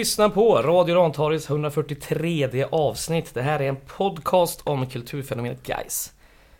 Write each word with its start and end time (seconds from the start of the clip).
Lyssnar 0.00 0.28
på 0.28 0.62
Radio 0.62 0.94
Rantorgets 0.94 1.50
143 1.50 2.64
avsnitt. 2.70 3.34
Det 3.34 3.42
här 3.42 3.60
är 3.60 3.68
en 3.68 3.76
podcast 3.76 4.60
om 4.64 4.86
kulturfenomenet 4.86 5.62
Guys. 5.62 6.12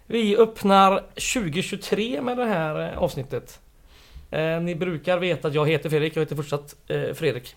Vi 0.06 0.36
öppnar 0.36 0.98
2023 0.98 2.22
med 2.22 2.36
det 2.36 2.44
här 2.44 2.92
eh, 2.92 2.98
avsnittet. 2.98 3.60
Eh, 4.30 4.60
ni 4.60 4.74
brukar 4.74 5.18
veta 5.18 5.48
att 5.48 5.54
jag 5.54 5.68
heter 5.68 5.90
Fredrik, 5.90 6.16
jag 6.16 6.20
heter 6.20 6.36
fortsatt 6.36 6.76
eh, 6.88 7.14
Fredrik. 7.14 7.56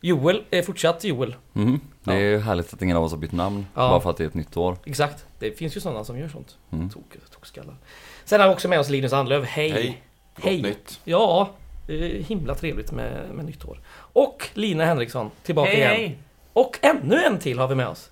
Joel 0.00 0.42
är 0.50 0.62
fortsatt 0.62 1.04
Joel. 1.04 1.36
Mm. 1.54 1.80
Det 2.04 2.12
är 2.12 2.18
ju 2.18 2.38
härligt 2.38 2.74
att 2.74 2.82
ingen 2.82 2.96
av 2.96 3.04
oss 3.04 3.12
har 3.12 3.18
bytt 3.18 3.32
namn 3.32 3.66
Ja. 3.74 3.88
bara 3.88 4.00
för 4.00 4.10
att 4.10 4.16
det 4.16 4.24
är 4.24 4.28
ett 4.28 4.34
nytt 4.34 4.56
år. 4.56 4.76
Exakt. 4.84 5.26
Det 5.38 5.50
finns 5.58 5.76
ju 5.76 5.80
sådana 5.80 6.04
som 6.04 6.18
gör 6.18 6.28
sånt. 6.28 6.56
Mm. 6.72 6.90
Tok, 6.90 7.16
tokskallar. 7.30 7.76
Sen 8.24 8.40
har 8.40 8.48
vi 8.48 8.54
också 8.54 8.68
med 8.68 8.80
oss 8.80 8.88
Linus 8.88 9.12
Andlöv. 9.12 9.44
Hej! 9.44 9.70
Hej. 9.70 10.02
Gott 10.36 10.44
Hej. 10.44 10.62
nytt. 10.62 11.00
Ja, 11.04 11.50
eh, 11.88 11.94
himla 12.26 12.54
trevligt 12.54 12.92
med, 12.92 13.30
med 13.34 13.44
nytt 13.44 13.64
år. 13.64 13.80
Och 14.16 14.48
Lina 14.54 14.84
Henriksson 14.84 15.30
tillbaka 15.42 15.70
Hej 15.70 15.78
igen. 15.78 15.90
hej! 15.90 16.18
Och 16.52 16.78
ännu 16.82 17.24
en 17.24 17.38
till 17.38 17.58
har 17.58 17.68
vi 17.68 17.74
med 17.74 17.88
oss. 17.88 18.10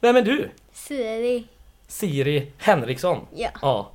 Vem 0.00 0.16
är 0.16 0.22
du? 0.22 0.50
Siri. 0.72 1.44
Siri 1.88 2.52
Henriksson. 2.58 3.26
Ja, 3.34 3.50
Ja. 3.62 3.90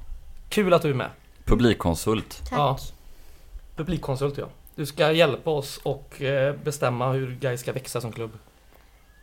Kul 0.49 0.73
att 0.73 0.81
du 0.81 0.89
är 0.89 0.93
med. 0.93 1.09
Publikkonsult. 1.45 2.41
tack. 2.49 2.59
Ja. 2.59 2.77
Publikkonsult 3.75 4.37
ja. 4.37 4.47
Du 4.75 4.85
ska 4.85 5.11
hjälpa 5.11 5.51
oss 5.51 5.77
och 5.83 6.21
eh, 6.21 6.55
bestämma 6.55 7.11
hur 7.11 7.35
Gais 7.35 7.61
ska 7.61 7.73
växa 7.73 8.01
som 8.01 8.11
klubb. 8.11 8.37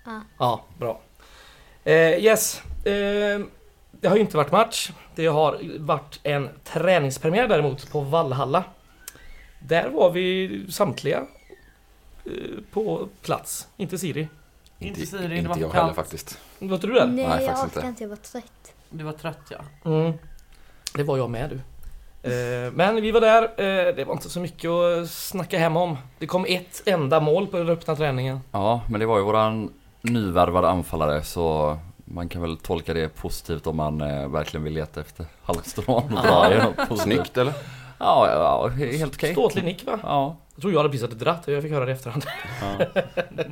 Ja. 0.04 0.20
Ja, 0.38 0.64
bra. 0.78 1.00
Eh, 1.84 1.94
yes. 2.24 2.62
Eh, 2.84 3.40
det 3.90 4.08
har 4.08 4.14
ju 4.14 4.20
inte 4.20 4.36
varit 4.36 4.52
match. 4.52 4.90
Det 5.14 5.26
har 5.26 5.58
varit 5.78 6.20
en 6.22 6.48
träningspremiär 6.64 7.48
däremot 7.48 7.90
på 7.92 8.00
Vallhalla. 8.00 8.64
Där 9.58 9.88
var 9.88 10.10
vi 10.10 10.66
samtliga 10.70 11.26
på 12.70 13.08
plats. 13.22 13.68
Inte 13.76 13.98
Siri. 13.98 14.28
Inte 14.78 15.06
Siri, 15.06 15.28
det 15.28 15.36
inte 15.36 15.48
var 15.48 15.56
jag 15.56 15.72
kallt. 15.72 15.82
heller 15.82 15.94
faktiskt. 15.94 16.38
Var 16.58 16.74
inte 16.74 16.86
du 16.86 16.92
där? 16.92 17.06
Nej, 17.06 17.28
Nej, 17.28 17.44
jag 17.44 17.52
orkar 17.54 17.64
inte. 17.64 17.86
inte, 17.86 18.02
jag 18.02 18.08
var 18.08 18.16
trött. 18.16 18.72
Du 18.90 19.04
var 19.04 19.12
trött 19.12 19.40
ja. 19.50 19.58
Mm. 19.90 20.12
Det 20.94 21.02
var 21.02 21.16
jag 21.16 21.30
med 21.30 21.50
du. 21.50 21.60
Eh, 22.30 22.72
Men 22.72 22.94
vi 23.02 23.10
var 23.10 23.20
där, 23.20 23.42
eh, 23.42 23.94
det 23.94 24.04
var 24.04 24.12
inte 24.14 24.30
så 24.30 24.40
mycket 24.40 24.70
att 24.70 25.10
snacka 25.10 25.58
hem 25.58 25.76
om. 25.76 25.96
Det 26.18 26.26
kom 26.26 26.44
ett 26.48 26.82
enda 26.86 27.20
mål 27.20 27.46
på 27.46 27.58
den 27.58 27.68
öppna 27.68 27.96
träningen. 27.96 28.40
Ja, 28.52 28.80
men 28.90 29.00
det 29.00 29.06
var 29.06 29.18
ju 29.18 29.24
våran 29.24 29.70
nyvärvade 30.00 30.68
anfallare 30.68 31.22
så 31.22 31.78
man 32.04 32.28
kan 32.28 32.42
väl 32.42 32.56
tolka 32.56 32.94
det 32.94 33.08
positivt 33.08 33.66
om 33.66 33.76
man 33.76 34.00
eh, 34.00 34.28
verkligen 34.28 34.64
vill 34.64 34.72
leta 34.72 35.00
efter 35.00 35.26
halmstrån 35.42 36.02
och 36.16 36.22
dra 36.26 36.54
i 36.54 36.58
något 36.58 36.76
positivt. 36.76 37.00
Snyggt 37.00 37.36
eller? 37.36 37.52
Ja, 38.04 38.28
ja, 38.30 38.68
he- 38.68 38.96
helt 38.98 39.14
okej. 39.14 39.32
Ståtlig 39.32 39.64
nick 39.64 39.86
va? 39.86 39.98
Ja. 40.02 40.36
Jag 40.54 40.60
tror 40.62 40.72
jag 40.72 40.78
hade 40.80 40.88
precis 40.90 41.02
hade 41.08 41.24
dratt, 41.24 41.42
jag 41.46 41.62
fick 41.62 41.72
höra 41.72 41.84
det 41.84 41.90
i 41.90 41.94
efterhand. 41.94 42.24
ja. 42.60 42.86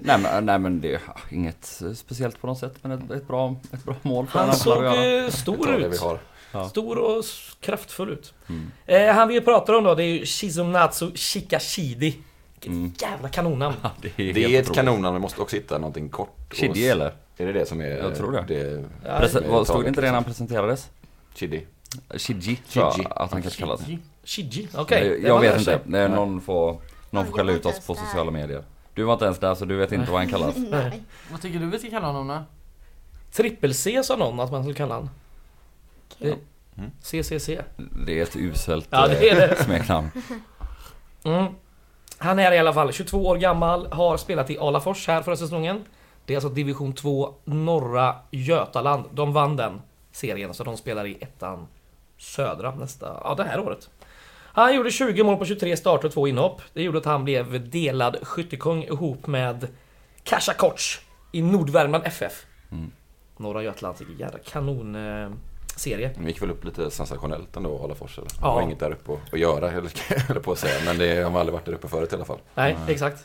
nej, 0.01 0.19
men, 0.19 0.47
nej 0.47 0.59
men 0.59 0.81
det 0.81 0.95
är 0.95 1.01
ja, 1.07 1.17
inget 1.31 1.83
speciellt 1.95 2.41
på 2.41 2.47
något 2.47 2.59
sätt 2.59 2.75
men 2.83 2.93
ett, 2.93 3.11
ett, 3.11 3.29
bra, 3.29 3.57
ett 3.73 3.85
bra 3.85 3.95
mål 4.03 4.27
för 4.27 4.39
Han 4.39 4.55
såg 4.55 4.85
eh, 4.85 5.29
stor 5.29 5.75
ut. 5.75 6.01
har. 6.01 6.19
Ja. 6.53 6.69
Stor 6.69 6.99
och 6.99 7.25
kraftfull 7.61 8.11
ut. 8.11 8.35
Mm. 8.49 8.71
Eh, 8.87 9.15
han 9.15 9.29
vi 9.29 9.41
pratar 9.41 9.75
om 9.75 9.85
då, 9.85 9.95
det 9.95 10.05
är 10.05 10.07
ju 10.07 10.27
Shizunatsu 10.27 11.11
Shikashidi. 11.15 12.17
Vilket 12.55 12.71
Mm. 12.73 12.93
jävla 13.01 13.29
kanonnamn. 13.29 13.77
Ja, 13.83 13.91
det 14.03 14.09
är, 14.31 14.35
Det 14.35 14.57
är 14.57 14.61
ett 14.61 14.75
kanonnamn, 14.75 15.15
vi 15.15 15.21
måste 15.21 15.41
också 15.41 15.57
hitta 15.57 15.79
någonting 15.79 16.09
kort. 16.09 16.37
och- 16.49 16.55
Chidi 16.55 16.89
eller? 16.89 17.13
Är 17.37 17.47
det 17.47 17.53
det 17.53 17.67
som 17.67 17.81
är? 17.81 17.87
Jag 17.87 18.17
tror 18.17 18.33
det. 18.33 18.45
det 18.49 18.85
Ja, 19.07 19.19
Presen- 19.21 19.65
stod 19.65 19.83
det 19.85 19.89
inte 19.89 20.01
det 20.01 20.07
när 20.07 20.15
han 20.15 20.25
presenterades? 20.25 20.89
Chidi. 21.35 21.67
Tror 22.17 22.85
jag 22.99 23.07
att 23.11 23.33
han 23.33 23.43
kanske 23.43 23.61
kallas. 23.61 23.81
Shiji. 24.25 24.69
Okej. 24.75 25.07
jag 25.09 25.23
Det 25.23 25.29
jag 25.29 25.41
vet 25.41 25.59
inte. 25.59 25.81
Det 25.85 25.99
är 25.99 26.09
någon 26.09 26.41
får, 26.41 26.81
någon 27.11 27.27
får 27.27 27.33
skälla 27.33 27.53
ut 27.53 27.67
oss 27.67 27.87
på 27.87 27.95
sociala 27.95 28.31
medier. 28.31 28.65
Du 28.95 29.03
var 29.03 29.13
inte 29.13 29.25
ens 29.25 29.39
där 29.39 29.55
så 29.55 29.65
du 29.65 29.77
vet 29.77 29.93
inte 29.93 30.11
vad 30.11 30.21
han 30.21 30.29
kallas. 30.31 30.55
Nej. 30.71 31.03
Vad 31.31 31.41
tycker 31.43 31.59
du 31.59 31.67
vi 31.67 31.79
ska 31.79 31.91
kalla 31.91 32.07
honom 32.07 32.29
då? 32.29 32.43
Trippel-C 33.33 34.03
sa 34.05 34.17
någon 34.17 34.41
att 34.41 34.51
man 34.53 34.63
skulle 34.63 34.75
kalla 34.77 34.95
han. 34.95 35.11
Okej. 36.15 36.39
Mm. 36.79 36.91
CCC. 37.03 37.49
Det 38.07 38.19
är 38.19 38.23
ett 38.23 38.37
uselt 38.37 38.87
Ja, 38.91 39.09
det 39.09 39.29
är 39.31 39.37
det. 39.37 39.47
eh, 39.47 39.65
smeknamn. 39.65 40.11
Mm. 41.25 41.47
Han 42.19 42.39
är 42.39 42.53
i 42.53 42.59
alla 42.59 42.73
fall 42.73 42.93
22 42.93 43.27
år 43.27 43.37
gammal, 43.37 43.93
har 43.93 44.17
spelat 44.17 44.51
i 44.51 44.59
Alafors 44.59 45.09
här 45.09 45.23
förra 45.23 45.37
säsongen. 45.37 45.85
Det 46.27 46.35
är 46.35 46.37
alltså 46.37 46.49
division 46.49 46.93
2 46.93 47.35
norra 47.45 48.17
Götaland. 48.31 49.05
De 49.13 49.33
vann 49.33 49.57
den 49.57 49.83
serien, 50.13 50.55
så 50.55 50.65
de 50.65 50.77
spelar 50.77 51.07
i 51.07 51.19
ettan 51.21 51.67
södra 52.19 52.75
nästa, 52.75 53.21
ja 53.25 53.35
det 53.35 53.45
här 53.45 53.61
året. 53.61 53.91
Han 54.55 54.75
gjorde 54.75 54.91
20 54.91 55.23
mål 55.25 55.37
på 55.37 55.45
23 55.45 55.77
starter 55.77 56.09
och 56.09 56.15
2 56.15 56.29
inhopp. 56.29 56.63
Det 56.73 56.83
gjorde 56.83 56.99
att 56.99 57.05
han 57.05 57.25
blev 57.25 57.71
delad 57.71 58.17
skyttekung 58.23 58.85
ihop 58.85 59.27
med 59.27 59.69
Kasha 60.25 60.53
Koch 60.55 61.01
i 61.33 61.43
Nordvärmland 61.43 62.05
FF. 62.07 62.47
Mm. 62.73 62.91
Norra 63.37 63.63
Götaland, 63.63 63.97
vilken 63.99 64.19
jävla 64.19 64.39
kanon 64.39 64.95
eh, 64.95 65.31
serie. 65.77 66.11
De 66.19 66.27
gick 66.29 66.43
väl 66.43 66.51
upp 66.51 66.65
lite 66.65 66.91
sensationellt 66.91 67.57
ändå, 67.57 67.85
Alafors 67.85 68.19
eller? 68.19 68.29
Det 68.29 68.35
Ja. 68.41 68.55
var 68.55 68.63
inget 68.63 68.81
där 68.81 68.91
uppe 68.91 69.13
att- 69.33 69.39
göra, 69.41 69.71
eller 69.71 69.91
eller 70.31 70.41
på 70.41 70.53
att 70.53 70.59
säga. 70.59 70.75
Men 70.85 70.99
det 70.99 71.23
har 71.23 71.41
aldrig 71.41 71.53
varit 71.55 71.65
där 71.65 71.73
uppe 71.73 71.89
förut 71.89 72.13
i 72.13 72.17
alla 72.17 72.25
fall. 72.25 72.39
Nej, 72.55 72.77
Nej. 72.85 72.93
exakt. 72.95 73.17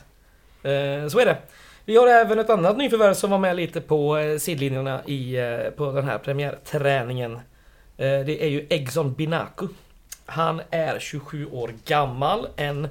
Eh, 0.62 1.08
så 1.08 1.18
är 1.20 1.24
det. 1.26 1.38
Vi 1.84 1.96
har 1.96 2.06
även 2.06 2.38
ett 2.38 2.50
annat 2.50 2.76
nyförvärv 2.76 3.14
som 3.14 3.30
var 3.30 3.38
med 3.38 3.56
lite 3.56 3.80
på 3.80 4.16
eh, 4.18 4.38
sidlinjerna 4.38 5.00
i, 5.06 5.36
eh, 5.36 5.70
på 5.76 5.92
den 5.92 6.04
här 6.04 6.18
premiärträningen. 6.18 7.32
Eh, 7.34 7.40
det 7.96 8.42
är 8.44 8.48
ju 8.48 8.66
Egson 8.70 9.12
Binaku. 9.12 9.68
Han 10.30 10.60
är 10.70 10.98
27 10.98 11.46
år 11.46 11.74
gammal. 11.86 12.48
En 12.56 12.88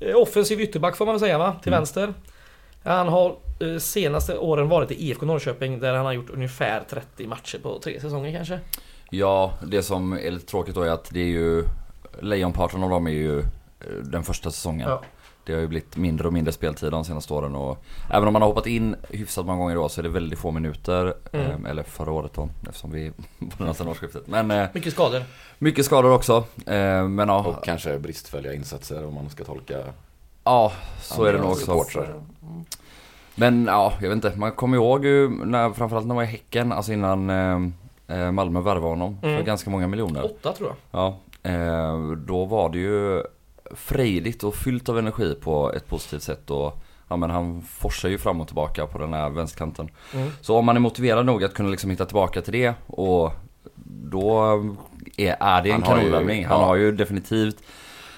eh, 0.00 0.16
offensiv 0.16 0.60
ytterback 0.60 0.96
får 0.96 1.06
man 1.06 1.14
väl 1.14 1.20
säga 1.20 1.38
va? 1.38 1.56
Till 1.62 1.72
Mm. 1.72 1.78
vänster. 1.80 2.14
Han 2.84 3.08
har 3.08 3.36
eh, 3.60 3.78
senaste 3.78 4.38
åren 4.38 4.68
varit 4.68 4.90
i 4.90 5.08
IFK 5.08 5.26
Norrköping 5.26 5.78
där 5.80 5.94
han 5.94 6.06
har 6.06 6.12
gjort 6.12 6.30
ungefär 6.30 6.82
30 6.90 7.26
matcher 7.26 7.58
på 7.62 7.78
tre 7.78 8.00
säsonger 8.00 8.32
kanske. 8.32 8.60
Ja, 9.10 9.52
det 9.66 9.82
som 9.82 10.12
är 10.12 10.30
lite 10.30 10.46
tråkigt 10.46 10.74
då 10.74 10.82
är 10.82 10.90
att 10.90 11.08
det 11.12 11.20
är 11.20 11.24
ju 11.24 11.64
Lejonparten 12.20 12.82
av 12.82 12.90
dem 12.90 13.06
är 13.06 13.10
ju 13.10 13.38
eh, 13.38 13.44
den 14.02 14.22
första 14.22 14.50
säsongen. 14.50 14.88
Ja. 14.88 15.02
Det 15.46 15.52
har 15.52 15.60
ju 15.60 15.66
blivit 15.66 15.96
mindre 15.96 16.26
och 16.26 16.32
mindre 16.32 16.52
speltid 16.52 16.90
de 16.90 17.04
senaste 17.04 17.34
åren 17.34 17.54
och 17.54 17.84
även 18.10 18.26
om 18.26 18.32
man 18.32 18.42
har 18.42 18.48
hoppat 18.48 18.66
in 18.66 18.96
hyfsat 19.10 19.46
många 19.46 19.58
gånger 19.58 19.74
då 19.74 19.88
så 19.88 20.00
är 20.00 20.02
det 20.02 20.08
väldigt 20.08 20.38
få 20.38 20.50
minuter. 20.50 21.14
Mm. 21.32 21.64
Eh, 21.64 21.70
eller 21.70 21.82
förra 21.82 22.10
året 22.12 22.32
då 22.34 22.48
eftersom 22.68 22.90
vi 22.90 23.12
den 23.38 23.66
här 23.66 23.88
årsskiftet. 23.88 24.26
Men 24.26 24.50
eh, 24.50 24.66
Mycket 24.72 24.92
skador. 24.92 25.22
mycket 25.58 25.84
skador 25.84 26.12
också. 26.12 26.44
Eh, 26.66 27.08
men 27.08 27.28
ja, 27.28 27.38
Och 27.46 27.64
kanske 27.64 27.98
bristfälliga 27.98 28.54
insatser 28.54 29.06
om 29.06 29.14
man 29.14 29.30
ska 29.30 29.44
tolka 29.44 29.78
ja 30.44 30.72
så 31.00 31.24
är 31.24 31.32
det 31.32 31.38
nog 31.38 31.50
också. 31.50 31.64
supportrar. 31.66 32.14
Men 33.34 33.66
ja, 33.66 33.92
jag 34.00 34.08
vet 34.08 34.14
inte. 34.24 34.38
Man 34.38 34.52
kommer 34.52 34.76
ihåg 34.76 35.04
ju 35.04 35.28
när, 35.44 35.70
framförallt 35.70 36.06
när 36.06 36.14
man 36.14 36.16
var 36.16 36.22
i 36.22 36.26
Häcken, 36.26 36.72
alltså 36.72 36.92
innan 36.92 37.30
eh, 37.30 37.60
eh, 38.18 38.32
Malmö 38.32 38.60
värvade 38.60 38.86
honom 38.86 39.18
Mm. 39.22 39.36
för 39.36 39.44
ganska 39.44 39.70
många 39.70 39.86
miljoner. 39.88 40.24
Åtta 40.24 40.52
tror 40.52 40.68
jag. 40.90 41.00
Ja, 41.00 41.16
eh, 41.50 42.00
då 42.10 42.44
var 42.44 42.68
det 42.68 42.78
ju 42.78 43.22
frejdigt 43.74 44.44
och 44.44 44.54
fyllt 44.54 44.88
av 44.88 44.98
energi 44.98 45.34
på 45.34 45.72
ett 45.72 45.88
positivt 45.88 46.22
sätt 46.22 46.50
och 46.50 46.82
ja 47.08 47.16
men 47.16 47.30
han 47.30 47.62
forsar 47.62 48.08
ju 48.08 48.18
fram 48.18 48.40
och 48.40 48.46
tillbaka 48.46 48.86
på 48.86 48.98
den 48.98 49.12
här 49.12 49.30
vänsterkanten. 49.30 49.90
Mm. 50.14 50.30
Så 50.40 50.56
om 50.56 50.64
man 50.64 50.76
är 50.76 50.80
motiverad 50.80 51.26
nog 51.26 51.44
att 51.44 51.54
kunna 51.54 51.68
liksom 51.68 51.90
hitta 51.90 52.04
tillbaka 52.06 52.42
till 52.42 52.52
det 52.52 52.74
och 52.86 53.32
då 53.84 54.44
är, 55.16 55.36
är 55.40 55.62
det 55.62 55.70
en 55.70 55.82
kanonvärvning. 55.82 56.46
Han 56.46 56.60
har 56.60 56.76
ju 56.76 56.92
definitivt 56.92 57.62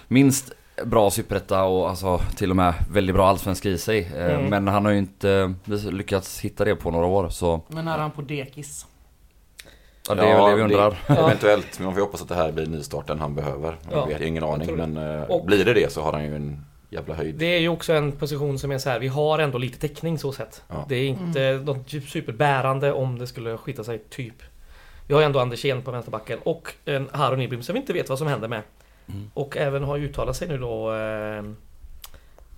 minst 0.08 0.52
bra 0.84 1.10
superetta 1.10 1.64
och 1.64 1.88
alltså 1.90 2.18
till 2.36 2.50
och 2.50 2.56
med 2.56 2.74
väldigt 2.90 3.14
bra 3.14 3.28
allsvenska 3.28 3.68
i 3.68 3.78
sig. 3.78 4.12
Eh, 4.16 4.38
Mm. 4.38 4.50
Men 4.50 4.68
han 4.68 4.84
har 4.84 4.92
ju 4.92 4.98
inte 4.98 5.54
lyckats 5.90 6.40
hitta 6.40 6.64
det 6.64 6.76
på 6.76 6.90
några 6.90 7.06
år 7.06 7.28
så 7.28 7.60
Men 7.68 7.88
är 7.88 7.98
han 7.98 8.10
på 8.10 8.22
dekis? 8.22 8.86
Ja, 10.08 10.14
det 10.14 10.28
är 10.30 10.36
väl 10.36 10.50
det 10.50 10.56
vi 10.56 10.62
undrar. 10.62 10.98
Ja. 11.06 11.14
Eventuellt, 11.14 11.78
men 11.78 11.84
man 11.84 11.94
får 11.94 12.00
ju 12.00 12.04
hoppas 12.06 12.22
att 12.22 12.28
det 12.28 12.34
här 12.34 12.52
blir 12.52 12.66
nystarten 12.66 13.20
han 13.20 13.34
behöver. 13.34 13.76
Ja, 13.90 13.96
Jag 13.96 14.06
vet 14.06 14.20
ingen 14.20 14.42
jag 14.44 14.54
aning, 14.54 14.76
det. 14.76 14.86
men 14.86 14.96
eh, 15.20 15.22
Och- 15.22 15.44
blir 15.46 15.64
det 15.64 15.74
det 15.74 15.92
så 15.92 16.02
har 16.02 16.12
han 16.12 16.24
ju 16.24 16.36
en 16.36 16.64
jävla 16.90 17.14
höjd. 17.14 17.34
Det 17.34 17.46
är 17.56 17.58
ju 17.60 17.68
också 17.68 17.92
en 17.92 18.12
position 18.12 18.58
som 18.58 18.70
är 18.72 18.78
så 18.78 18.90
här. 18.90 18.98
vi 18.98 19.08
har 19.08 19.38
ändå 19.38 19.58
lite 19.58 19.78
täckning 19.88 20.18
så 20.18 20.32
sett. 20.32 20.62
Ja. 20.68 20.84
Det 20.88 20.96
är 20.96 21.06
inte 21.08 21.60
något 21.64 21.90
superbärande 21.90 22.92
om 22.92 23.18
det 23.18 23.26
skulle 23.26 23.56
skita 23.56 23.84
sig, 23.84 23.98
typ. 24.10 24.42
Vi 25.06 25.14
har 25.14 25.20
ju 25.20 25.26
ändå 25.26 25.40
Andersén 25.40 25.82
på 25.82 25.90
vänsterbacken 25.90 26.38
och 26.44 26.72
en 26.84 27.08
Haro 27.12 27.36
Nyblom 27.36 27.62
som 27.62 27.72
vi 27.72 27.80
inte 27.80 27.92
vet 27.92 28.08
vad 28.08 28.18
som 28.18 28.26
händer 28.26 28.48
med. 28.48 28.62
Mm. 29.08 29.30
Och 29.34 29.56
även 29.56 29.84
har 29.84 29.96
ju 29.96 30.04
uttalat 30.04 30.36
sig 30.36 30.48
nu 30.48 30.58
då 30.58 30.92
eh, 30.94 31.38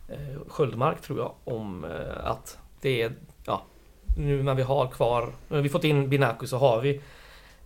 eh, 0.08 0.38
Sköldmark 0.48 1.00
tror 1.02 1.18
jag 1.18 1.32
om 1.44 1.84
eh, 1.84 1.90
att 2.30 2.58
det 2.80 3.02
är, 3.02 3.12
ja, 3.46 3.62
nu 4.16 4.42
när 4.42 4.54
vi 4.54 4.62
har 4.62 4.86
kvar, 4.86 5.28
nu 5.48 5.56
har 5.56 5.62
vi 5.62 5.68
fått 5.68 5.84
in 5.84 6.08
Binaku 6.08 6.46
så 6.46 6.56
har 6.58 6.80
vi 6.80 7.00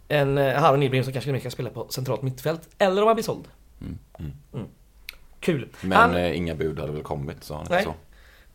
en 0.09 0.39
eh, 0.39 0.55
Haro 0.61 0.77
Nyblom 0.77 1.05
som 1.05 1.13
kanske 1.13 1.33
mer 1.33 1.39
kan 1.39 1.51
spela 1.51 1.71
på 1.71 1.87
centralt 1.89 2.23
mittfält. 2.23 2.69
Eller 2.79 3.03
om 3.03 3.07
han 3.09 3.17
blir 3.17 3.25
såld. 3.25 3.45
Mm. 3.81 3.99
Mm. 4.55 4.67
Kul. 5.41 5.69
Men 5.83 5.93
Han- 5.93 6.17
eh, 6.17 6.37
inga 6.37 6.55
bud 6.55 6.79
hade 6.79 6.93
väl 6.93 7.03
kommit, 7.03 7.45
sa 7.45 7.57
han 7.57 7.67
Nej. 7.71 7.85
så? 7.85 7.95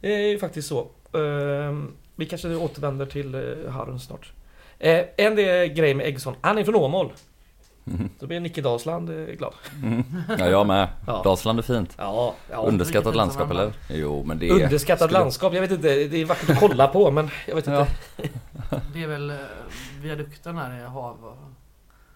Det 0.02 0.14
är 0.16 0.28
ju 0.28 0.40
faktiskt 0.40 0.68
så. 0.68 0.88
Ehm, 1.14 1.94
vi 2.16 2.26
kanske 2.26 2.56
återvänder 2.56 3.06
till 3.06 3.36
uh, 3.36 3.70
Harun 3.70 4.00
snart. 4.00 4.32
Eh, 4.80 5.06
en 5.18 5.36
del 5.36 5.68
grej 5.68 5.94
med 5.94 6.06
Eggsson, 6.06 6.36
han 6.42 6.58
är 6.58 6.64
från 6.64 6.76
Åmål. 6.76 7.12
Då 8.20 8.28
blir 8.28 8.40
Nicke 8.40 8.62
Dalsland 8.62 9.10
eh, 9.10 9.16
glad. 9.36 9.54
Ja 10.40 10.50
jag 10.50 10.68
med. 10.68 10.88
Ja. 11.08 11.22
Dalsland 11.24 11.60
är 11.60 11.64
fint. 11.64 11.94
Ja, 11.98 12.36
ja. 12.52 12.58
Underskattat 12.68 13.16
landskap 13.16 13.52
eller? 13.52 13.74
Jo 13.90 14.24
men 14.24 14.40
det 14.40 14.50
är... 14.50 14.54
Underskattat 14.64 15.10
skulle- 15.10 15.20
landskap, 15.20 15.54
jag 15.54 15.62
vet 15.62 15.72
inte. 15.72 15.88
Det 15.88 16.22
är 16.22 16.26
vackert 16.26 16.50
att 16.50 16.60
kolla 16.60 16.88
på 16.88 17.12
men 17.12 17.30
jag 17.48 17.56
vet 17.56 17.68
inte. 17.68 17.88
Ja. 18.72 18.78
Det 18.94 19.04
är 19.04 19.08
väl 19.08 19.30
eh, 19.30 19.36
viadukten 20.02 20.58
här 20.58 20.80
i 20.80 20.84
hav. 20.84 21.18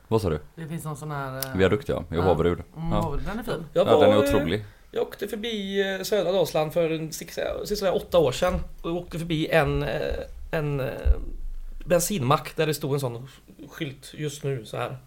Vad 0.08 0.22
sa 0.22 0.30
du? 0.30 0.40
Det 0.56 0.68
finns 0.68 0.84
någon 0.86 0.98
sån 0.98 1.12
här... 1.12 1.38
eh, 1.38 1.58
Viadukt 1.58 1.90
ja, 1.90 2.04
i 2.12 2.16
Ja. 2.16 2.22
Håverud. 2.22 2.60
Mm, 2.78 2.92
Ja. 2.92 3.18
Den 3.26 3.40
är 3.40 3.44
fin. 3.44 3.66
Jag, 3.74 3.88
Ja 3.88 4.00
den 4.00 4.12
är 4.12 4.16
var, 4.16 4.24
otrolig. 4.24 4.66
Jag 4.92 5.02
åkte 5.02 5.28
förbi 5.28 5.84
södra 6.04 6.31
Dalsland 6.31 6.74
för 6.74 6.90
en, 6.90 7.12
sista 7.66 7.92
åtta 7.94 8.18
år 8.18 8.31
sedan. 8.31 8.54
Och 8.81 8.90
jag 8.90 8.96
åkte 8.98 9.19
förbi 9.19 9.48
en, 9.48 9.86
en 10.52 10.81
bensinmack 11.86 12.56
där 12.56 12.68
det 12.68 12.74
stod 12.74 12.94
en 12.94 13.00
sån 13.00 13.28
skylt 13.69 14.12
just 14.14 14.44
nu 14.44 14.66
så 14.66 14.78
här. 14.78 14.98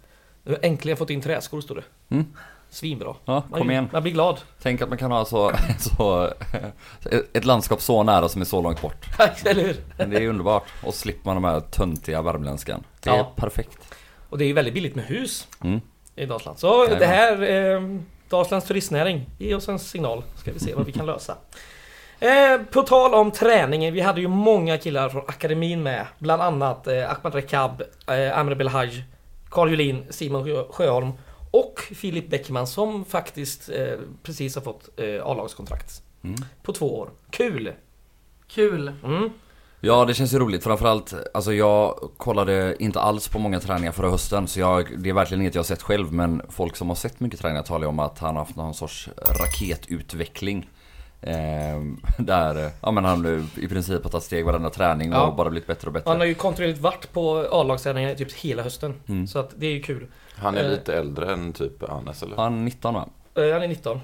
Nu 0.46 0.52
har 0.52 0.58
jag 0.62 0.70
äntligen 0.70 0.96
fått 0.96 1.10
in 1.10 1.20
träskor 1.20 1.60
stod 1.60 1.76
det. 1.76 2.14
Mm. 2.14 2.26
Svinbra. 2.70 3.14
Ja, 3.24 3.42
Man- 3.50 3.60
kom 3.60 3.70
igen. 3.70 3.88
Man 3.92 4.02
blir 4.02 4.12
glad. 4.12 4.40
Tänk 4.62 4.82
att 4.82 4.88
man 4.88 4.98
kan 4.98 5.10
ha 5.12 5.24
så, 5.24 5.52
så 5.78 6.32
ett 7.32 7.44
landskap 7.44 7.80
så 7.80 8.02
nära 8.02 8.28
som 8.28 8.40
är 8.40 8.44
så 8.46 8.62
långt 8.62 8.82
bort. 8.82 9.06
Eller 9.44 9.62
hur? 9.62 9.76
Men 9.98 10.10
det 10.10 10.16
är 10.16 10.28
underbart. 10.28 10.64
Och 10.84 10.94
slipper 10.94 11.24
man 11.24 11.34
de 11.42 11.44
här 11.44 11.60
töntiga 11.60 12.22
värmländskan. 12.22 12.84
Det 13.02 13.10
är 13.10 13.16
Ja. 13.16 13.32
perfekt. 13.36 13.78
Och 14.28 14.38
det 14.38 14.44
är 14.44 14.46
ju 14.46 14.52
väldigt 14.52 14.74
billigt 14.74 14.94
med 14.94 15.04
hus 15.04 15.48
Mm. 15.64 15.80
i 16.16 16.26
Dalsland. 16.26 16.58
Så 16.58 16.66
Jajamän. 16.66 16.98
det 16.98 17.06
här, 17.06 17.42
eh, 17.74 17.80
Dalslands 18.28 18.66
turistnäring, 18.66 19.26
ge 19.38 19.54
oss 19.54 19.68
en 19.68 19.78
signal. 19.78 20.22
Ska 20.36 20.52
vi 20.52 20.58
se 20.58 20.74
vad 20.74 20.86
vi 20.86 20.92
kan 20.92 21.06
lösa. 21.06 21.36
Eh, 22.20 22.60
på 22.70 22.82
tal 22.82 23.14
om 23.14 23.30
träningen, 23.30 23.94
vi 23.94 24.00
hade 24.00 24.20
ju 24.20 24.28
många 24.28 24.78
killar 24.78 25.08
från 25.08 25.22
akademin 25.28 25.82
med. 25.82 26.06
Bland 26.18 26.42
annat 26.42 26.86
eh, 26.86 27.10
Ahmad 27.10 27.34
Rekab, 27.34 27.82
eh, 28.08 28.38
Amr 28.38 28.54
Belhaj, 28.54 29.04
Carl 29.48 29.70
Julin, 29.70 30.04
Simon 30.10 30.44
Sjö- 30.44 30.72
Sjöholm 30.72 31.10
och 31.50 31.80
Filip 31.94 32.30
Bäckman 32.30 32.66
som 32.66 33.04
faktiskt 33.04 33.68
eh, 33.68 33.98
precis 34.22 34.54
har 34.54 34.62
fått 34.62 34.88
eh, 34.96 35.26
A-lagskontrakt. 35.26 36.02
Mm. 36.24 36.36
På 36.62 36.72
två 36.72 36.98
år. 36.98 37.10
Kul! 37.30 37.72
Kul. 38.48 38.92
Mm. 39.04 39.30
Ja 39.80 40.04
det 40.04 40.14
känns 40.14 40.34
ju 40.34 40.38
roligt 40.38 40.64
framförallt 40.64 41.14
Alltså 41.34 41.52
jag 41.52 42.10
kollade 42.16 42.76
inte 42.78 43.00
alls 43.00 43.28
på 43.28 43.38
många 43.38 43.60
träningar 43.60 43.92
förra 43.92 44.10
hösten 44.10 44.48
så 44.48 44.60
jag, 44.60 44.98
det 45.02 45.08
är 45.10 45.14
verkligen 45.14 45.40
inget 45.40 45.54
jag 45.54 45.58
har 45.62 45.64
sett 45.64 45.82
själv 45.82 46.12
men 46.12 46.42
folk 46.48 46.76
som 46.76 46.88
har 46.88 46.96
sett 46.96 47.20
mycket 47.20 47.40
träningar 47.40 47.62
talar 47.62 47.86
om 47.88 47.98
att 47.98 48.18
han 48.18 48.36
har 48.36 48.44
haft 48.44 48.56
någon 48.56 48.74
sorts 48.74 49.08
raketutveckling 49.16 50.70
ehm, 51.22 52.00
Där, 52.18 52.64
eh, 52.64 52.70
ja 52.82 52.90
men 52.90 53.04
han 53.04 53.22
nu 53.22 53.44
i 53.56 53.68
princip 53.68 54.02
har 54.02 54.10
tagit 54.10 54.24
steg 54.24 54.44
varenda 54.44 54.70
träning 54.70 55.12
och 55.12 55.18
Ja. 55.18 55.34
bara 55.36 55.50
blivit 55.50 55.66
bättre 55.66 55.86
och 55.86 55.92
bättre 55.92 56.10
Han 56.10 56.18
har 56.18 56.26
ju 56.26 56.34
kontinuerligt 56.34 56.80
varit 56.80 57.12
på 57.12 57.48
A-lagsträningar 57.52 58.14
typ 58.14 58.32
hela 58.32 58.62
hösten. 58.62 58.94
Mm. 59.08 59.26
Så 59.26 59.38
att 59.38 59.50
det 59.56 59.66
är 59.66 59.70
ju 59.72 59.82
kul. 59.82 60.06
Han 60.36 60.56
är 60.56 60.64
Eh. 60.64 60.70
lite 60.70 60.96
äldre 60.98 61.32
än 61.32 61.52
typ 61.52 61.88
Hannes 61.88 62.22
eller? 62.22 62.36
Han 62.36 62.54
är 62.58 62.62
19 62.62 62.94
va? 62.94 63.08
Eh, 63.34 63.52
han 63.52 63.62
är 63.62 63.68
19. 63.68 64.00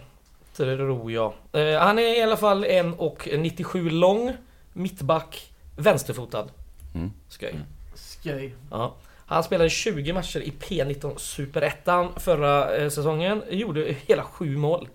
Tror 0.56 1.12
jag. 1.12 1.32
Eh, 1.52 1.78
han 1.80 1.98
är 1.98 2.18
i 2.18 2.22
alla 2.22 2.36
fall 2.36 2.64
en 2.64 2.94
och 2.94 3.28
97 3.38 3.90
lång, 3.90 4.32
mittback, 4.72 5.52
vänsterfotad. 5.76 6.46
Mm. 6.94 7.10
Skoj. 7.28 7.48
Mm. 7.50 7.62
Sköj. 8.24 8.54
Ja. 8.70 8.94
Han 9.26 9.42
spelade 9.44 9.70
20 9.70 10.12
matcher 10.12 10.40
i 10.40 10.52
P19 10.60 11.16
Superettan 11.16 12.08
förra 12.16 12.76
eh, 12.76 12.88
säsongen. 12.88 13.42
Gjorde 13.50 13.94
hela 14.06 14.22
sju 14.22 14.56
mål. 14.56 14.88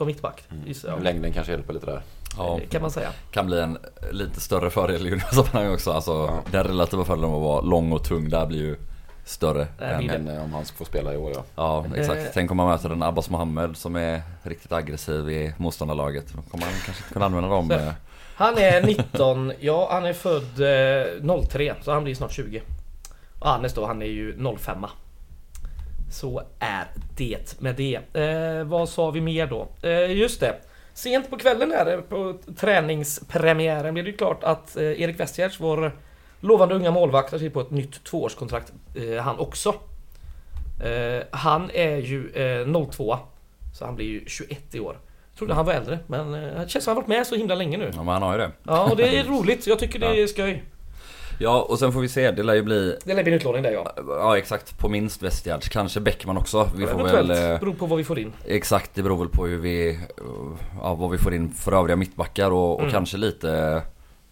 Som 0.00 0.06
mittback. 0.06 0.44
jag. 0.86 1.02
Längden 1.02 1.32
kanske 1.32 1.52
hjälper 1.52 1.72
lite 1.72 1.86
där. 1.86 2.02
Ja, 2.36 2.58
Eh, 2.62 2.68
Kan 2.68 2.82
man 2.82 2.90
säga. 2.90 3.08
kan 3.30 3.46
bli 3.46 3.60
en 3.60 3.78
lite 4.12 4.40
större 4.40 4.70
fördel 4.70 5.06
i 5.06 5.10
juniorsammanhang 5.10 5.74
också 5.74 5.92
Alltså 5.92 6.12
Ja. 6.12 6.42
den 6.50 6.64
relativa 6.64 7.04
fördelen 7.04 7.30
av 7.30 7.36
att 7.36 7.42
vara 7.42 7.60
lång 7.60 7.92
och 7.92 8.04
tung 8.04 8.28
där 8.30 8.46
blir 8.46 8.58
ju 8.58 8.76
större 9.24 9.66
än. 9.80 10.06
Men 10.06 10.28
eh, 10.28 10.44
om 10.44 10.52
han 10.52 10.64
ska 10.64 10.76
få 10.76 10.84
spela 10.84 11.14
i 11.14 11.16
år 11.16 11.32
ja. 11.34 11.44
Ja 11.56 11.84
exakt, 11.96 12.18
Eh. 12.20 12.26
tänk 12.34 12.50
om 12.50 12.56
man 12.56 12.68
möter 12.68 12.90
en 12.90 13.02
Abbas 13.02 13.30
Mohammed 13.30 13.76
som 13.76 13.96
är 13.96 14.22
riktigt 14.42 14.72
aggressiv 14.72 15.30
i 15.30 15.54
motståndarlaget 15.56 16.26
Då 16.36 16.42
kommer 16.50 16.64
man 16.64 16.74
kanske 16.84 17.02
inte 17.02 17.12
kunna 17.12 17.24
använda 17.26 17.48
dem 17.48 17.68
Så- 17.68 17.74
eh, 17.74 17.92
Han 18.34 18.58
är 18.58 18.82
19, 18.82 19.52
ja 19.60 19.88
han 19.92 20.04
är 20.06 20.12
född 20.12 20.60
eh, 20.60 21.42
03 21.48 21.74
så 21.82 21.92
han 21.92 22.04
blir 22.04 22.14
snart 22.14 22.32
20. 22.32 22.62
Och 23.38 23.48
Hannes 23.48 23.74
då, 23.74 23.86
han 23.86 24.02
är 24.02 24.06
ju 24.06 24.36
05 24.58 24.86
Så 26.10 26.42
är 26.58 26.86
det 27.16 27.60
med 27.60 27.76
det. 27.76 28.20
Eh, 28.20 28.64
vad 28.64 28.88
sa 28.88 29.10
vi 29.10 29.20
mer 29.20 29.46
då? 29.46 29.68
Eh, 29.82 30.16
just 30.16 30.40
det. 30.40 30.56
Sent 30.94 31.30
på 31.30 31.38
kvällen 31.38 31.68
där 31.68 32.00
på 32.00 32.34
träningspremiären 32.56 33.94
blev 33.94 34.04
det 34.04 34.10
ju 34.10 34.16
klart 34.16 34.44
att 34.44 34.76
eh, 34.76 35.02
Erik 35.02 35.20
Westgärds, 35.20 35.60
vår 35.60 35.92
lovande 36.40 36.74
unga 36.74 36.90
målvakt, 36.90 37.30
har 37.30 37.38
skrivit 37.38 37.54
på 37.54 37.60
ett 37.60 37.70
nytt 37.70 38.04
tvåårskontrakt 38.04 38.72
eh, 38.94 39.22
han 39.22 39.38
också. 39.38 39.74
Eh, 40.84 41.22
han 41.30 41.70
är 41.74 41.96
ju 41.96 42.30
eh, 42.30 42.86
02 42.90 43.16
så 43.74 43.84
han 43.84 43.96
blir 43.96 44.06
ju 44.06 44.24
21 44.26 44.74
i 44.74 44.80
år. 44.80 44.98
Trodde 45.38 45.54
han 45.54 45.66
var 45.66 45.72
äldre 45.72 45.98
men 46.06 46.34
eh, 46.34 46.60
det 46.60 46.68
känns 46.68 46.84
som 46.84 46.90
han 46.90 46.96
varit 46.96 47.08
med 47.08 47.26
så 47.26 47.34
himla 47.34 47.54
länge 47.54 47.76
nu. 47.78 47.90
Ja 47.94 48.02
men 48.02 48.08
han 48.08 48.22
har 48.22 48.32
ju 48.32 48.38
det 48.38 48.50
Ja, 48.62 48.90
och 48.90 48.96
det 48.96 49.18
är 49.18 49.24
roligt. 49.24 49.66
Jag 49.66 49.78
tycker 49.78 49.98
det 49.98 50.06
är 50.22 50.26
skoj. 50.26 50.64
Ja 51.42 51.62
och 51.68 51.78
sen 51.78 51.92
får 51.92 52.00
vi 52.00 52.08
se, 52.08 52.30
det 52.30 52.42
lär 52.42 52.54
ju 52.54 52.62
bli 52.62 52.96
Det 53.04 53.14
lär 53.14 53.22
bli 53.22 53.32
en 53.32 53.36
utlåning 53.38 53.62
där 53.62 53.70
ja. 53.72 53.92
Ja 54.08 54.38
exakt, 54.38 54.78
på 54.78 54.88
minst 54.88 55.22
Westgärds, 55.22 55.68
kanske 55.68 56.00
Bäckman 56.00 56.36
också 56.36 56.68
Vi 56.76 56.86
får 56.86 57.02
väl 57.02 57.30
eh, 57.30 57.36
Beror 57.60 57.72
på 57.74 57.86
vad 57.86 57.98
vi 57.98 58.04
får 58.04 58.18
in. 58.18 58.32
Exakt, 58.46 58.90
det 58.94 59.02
beror 59.02 59.18
väl 59.18 59.28
på 59.28 59.46
hur 59.46 59.58
vi, 59.58 59.88
eh, 59.90 59.96
ja, 60.82 60.94
vad 60.94 61.10
vi 61.10 61.18
får 61.18 61.34
in 61.34 61.52
för 61.54 61.72
övriga 61.72 61.96
mittbackar 61.96 62.50
och, 62.50 62.74
och 62.74 62.80
Mm. 62.80 62.92
kanske 62.92 63.16
lite 63.16 63.52
eh, 63.58 63.82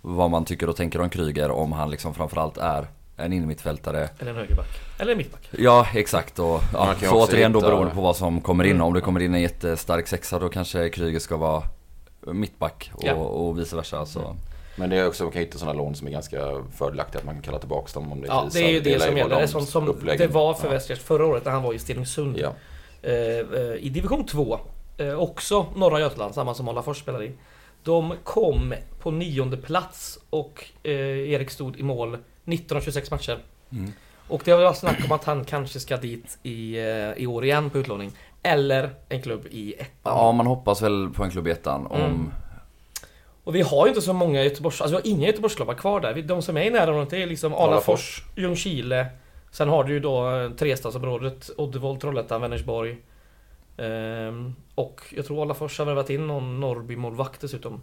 vad 0.01 0.31
man 0.31 0.45
tycker 0.45 0.69
och 0.69 0.77
tänker 0.77 1.01
om 1.01 1.11
Kryger 1.11 1.51
om 1.51 1.73
han 1.73 1.91
liksom 1.91 2.15
framförallt 2.15 2.57
är 2.59 2.87
en 3.17 3.33
innermittfältare 3.33 4.09
Eller 4.19 4.31
en 4.31 4.37
högerback. 4.37 4.69
Eller 4.99 5.13
en 5.13 5.19
mittback. 5.19 5.49
Ja 5.51 5.87
exakt 5.95 6.39
och 6.39 6.61
ja, 6.73 6.95
så 7.03 7.25
återigen 7.25 7.53
då 7.53 7.61
beroende 7.61 7.95
på 7.95 8.01
vad 8.01 8.17
som 8.17 8.41
kommer 8.41 8.65
in. 8.65 8.71
Mm. 8.71 8.83
Om 8.87 8.95
det 8.95 9.01
kommer 9.01 9.21
in 9.21 9.35
en 9.35 9.41
jättestark 9.41 10.09
sexa 10.09 10.39
då 10.39 10.49
kanske 10.49 10.89
Kryger 10.89 11.19
ska 11.19 11.37
vara 11.37 11.63
mittback 12.33 12.91
och, 12.95 13.05
Ja. 13.05 13.15
och 13.15 13.59
vice 13.59 13.77
versa. 13.77 14.07
Så. 14.07 14.37
Men 14.79 14.91
det 14.91 14.97
är 14.97 15.07
också, 15.07 15.25
man 15.25 15.33
kan 15.33 15.41
hitta 15.43 15.59
sådana 15.59 15.79
lån 15.79 15.95
som 15.95 16.07
är 16.07 16.13
ganska 16.13 16.65
fördelaktiga. 16.77 17.19
Att 17.19 17.25
man 17.27 17.35
kan 17.35 17.43
kalla 17.43 17.59
tillbaka 17.59 18.01
dem 18.01 18.13
om 18.13 18.21
det 18.21 18.27
Ja, 18.27 18.43
krisar. 18.43 18.61
det 18.61 18.67
är 18.67 18.73
ju 18.73 18.81
det 18.81 19.01
som 19.03 19.17
gäller. 19.17 19.37
Är 19.37 19.47
som, 19.47 19.67
som 19.67 19.89
uppläggen. 19.89 20.29
det 20.29 20.35
var 20.35 20.55
för 20.55 20.67
ja. 20.67 20.73
Westgärds 20.73 21.03
förra 21.03 21.27
året 21.27 21.45
när 21.45 21.53
han 21.53 21.63
var 21.63 21.73
i 21.75 21.79
Stenungsund. 21.79 22.39
Ja. 22.39 22.53
Eh, 23.03 23.13
eh, 23.13 23.75
I 23.79 23.89
division 23.89 24.27
2. 24.27 24.59
Eh, 24.99 25.15
också 25.15 25.67
norra 25.77 26.01
Götaland, 26.01 26.35
samma 26.35 26.55
som 26.55 26.69
Alafors 26.69 26.99
spelar 26.99 27.23
i. 27.23 27.33
De 27.83 28.15
kom 28.25 28.75
på 29.01 29.11
nionde 29.11 29.57
plats 29.57 30.19
och 30.31 30.65
eh, 30.83 30.93
Erik 31.33 31.51
stod 31.51 31.77
i 31.77 31.83
mål 31.83 32.19
19 32.45 32.77
av 32.77 32.81
26 32.81 33.11
matcher. 33.11 33.39
Mm. 33.73 33.93
Och 34.29 34.43
det 34.45 34.51
har 34.51 34.63
varit 34.63 34.77
snack 34.77 34.99
om 35.05 35.13
att 35.13 35.25
han 35.25 35.45
kanske 35.45 35.81
ska 35.81 35.97
dit 35.97 36.39
i, 36.43 36.79
eh, 36.79 37.13
i 37.23 37.27
år 37.27 37.45
igen 37.45 37.71
på 37.71 37.79
utlåning. 37.79 38.13
Eller 38.43 38.91
en 39.09 39.23
klubb 39.23 39.47
i 39.51 39.75
ettan. 39.75 39.89
Ja 40.17 40.33
man 40.33 40.47
hoppas 40.47 40.83
väl 40.83 41.09
på 41.11 41.25
en 41.25 41.31
klubb 41.31 41.49
i 41.49 41.51
ettan 41.51 41.87
om 41.87 42.01
Mm. 42.01 42.31
Och 43.49 43.55
vi 43.55 43.63
har 43.63 43.87
ju 43.87 43.89
inte 43.89 44.03
så 44.03 44.13
många 44.13 44.45
Göteborgs... 44.45 44.81
Alltså 44.81 44.97
vi 44.97 45.03
har 45.03 45.17
inga 45.17 45.27
Göteborgsklubbar 45.27 45.75
kvar 45.75 46.01
där. 46.01 46.23
De 46.23 46.43
som 46.43 46.57
är 46.57 46.63
i 46.63 46.71
närområdet 46.71 47.11
det 47.11 47.23
är 47.23 47.27
liksom 47.27 47.55
Alafors, 47.55 48.23
Ljungskile. 48.37 49.07
Sen 49.51 49.69
har 49.69 49.85
du 49.85 49.93
ju 49.93 50.01
då 50.01 50.31
eh, 50.31 50.51
Trestadsområdet, 50.51 51.51
Oddevold, 51.57 52.01
Trollhättan, 52.01 52.41
Vänersborg. 52.41 52.97
Ehm, 53.77 54.55
och 54.75 55.01
jag 55.17 55.27
tror 55.27 55.43
Alafors 55.43 55.79
har 55.79 55.87
värvat 55.87 56.11
in 56.11 56.27
någon 56.27 56.61
Norrby-målvakt 56.61 57.41
dessutom. 57.41 57.81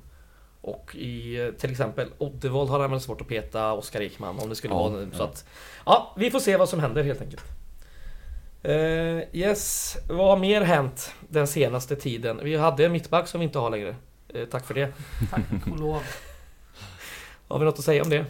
Och 0.61 0.95
i 0.95 1.39
eh, 1.41 1.51
till 1.51 1.71
exempel 1.71 2.07
Oddevold 2.17 2.69
har 2.69 2.79
han 2.79 2.91
väl 2.91 3.01
svårt 3.01 3.21
att 3.21 3.27
peta 3.27 3.73
Oskar 3.73 4.01
Ekman 4.01 4.39
om 4.39 4.49
det 4.49 4.55
skulle 4.55 4.73
Ja, 4.73 4.89
vara 4.89 5.01
så 5.01 5.07
ja. 5.17 5.23
att... 5.23 5.45
Ja, 5.85 6.13
vi 6.17 6.31
får 6.31 6.39
se 6.39 6.57
vad 6.57 6.69
som 6.69 6.79
händer 6.79 7.03
helt 7.03 7.21
enkelt. 7.21 7.45
Eh, 8.63 9.37
yes, 9.37 9.97
vad 10.09 10.27
har 10.27 10.37
mer 10.37 10.61
hänt 10.61 11.13
den 11.29 11.47
senaste 11.47 11.95
tiden? 11.95 12.39
Vi 12.43 12.55
hade 12.55 12.85
en 12.85 12.91
mittback 12.91 13.27
som 13.27 13.39
vi 13.39 13.45
inte 13.45 13.59
har 13.59 13.69
längre. 13.69 13.95
Eh, 14.35 14.45
tack 14.45 14.65
för 14.65 14.73
det. 14.73 14.91
Tack 15.31 15.41
och 15.71 15.79
lov. 15.79 16.01
Har 17.47 17.59
vi 17.59 17.65
något 17.65 17.79
att 17.79 17.85
säga 17.85 18.03
om 18.03 18.09
det? 18.09 18.25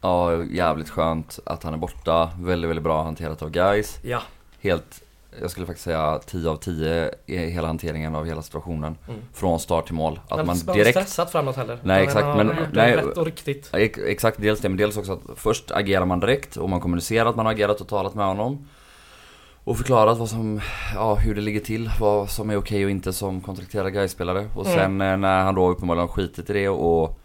Ja 0.00 0.44
jävligt 0.44 0.90
skönt 0.90 1.38
att 1.46 1.62
han 1.62 1.74
är 1.74 1.78
borta. 1.78 2.30
Väldigt 2.40 2.70
väldigt 2.70 2.82
bra 2.84 3.02
hanterat 3.02 3.42
av 3.42 3.50
guys. 3.50 3.98
Ja. 4.02 4.22
Helt, 4.60 5.02
jag 5.40 5.50
skulle 5.50 5.66
faktiskt 5.66 5.84
säga 5.84 6.20
10 6.26 6.50
av 6.50 6.56
10 6.56 7.14
i 7.26 7.36
hela 7.36 7.66
hanteringen 7.66 8.14
av 8.14 8.26
hela 8.26 8.42
situationen. 8.42 8.96
Mm. 9.08 9.20
Från 9.34 9.60
start 9.60 9.86
till 9.86 9.94
mål. 9.94 10.20
Att 10.28 10.36
Men 10.36 10.46
man 10.46 10.58
direkt 10.58 10.90
stressat 10.98 11.32
framåt 11.32 11.56
heller. 11.56 11.78
Nej, 11.82 12.02
exakt, 12.04 12.36
men- 12.36 12.66
nej. 12.72 12.96
rätt 12.96 13.18
och 13.18 13.24
riktigt. 13.24 13.70
Exakt, 13.72 14.40
dels 14.40 14.60
det 14.60 14.68
men 14.68 14.78
dels 14.78 14.96
också 14.96 15.12
att 15.12 15.20
först 15.36 15.70
agerar 15.70 16.04
man 16.04 16.20
direkt 16.20 16.56
och 16.56 16.70
man 16.70 16.80
kommunicerar 16.80 17.30
att 17.30 17.36
man 17.36 17.46
har 17.46 17.52
agerat 17.52 17.80
och 17.80 17.88
talat 17.88 18.14
med 18.14 18.26
honom. 18.26 18.68
Och 19.64 19.76
förklarat 19.76 20.18
vad 20.18 20.28
som, 20.28 20.60
ja 20.94 21.14
hur 21.14 21.34
det 21.34 21.40
ligger 21.40 21.60
till, 21.60 21.90
vad 22.00 22.30
som 22.30 22.50
är 22.50 22.56
okej 22.56 22.84
och 22.84 22.90
inte 22.90 23.12
som 23.12 23.40
kontrakterad 23.40 23.92
Gais-spelare. 23.92 24.46
Och 24.54 24.66
Mm. 24.66 24.78
sen 24.78 25.00
eh, 25.00 25.16
när 25.16 25.42
han 25.44 25.54
då 25.54 25.68
uppenbarligen 25.68 26.08
har 26.08 26.14
skitit 26.14 26.50
i 26.50 26.52
det 26.52 26.68
och 26.68 27.16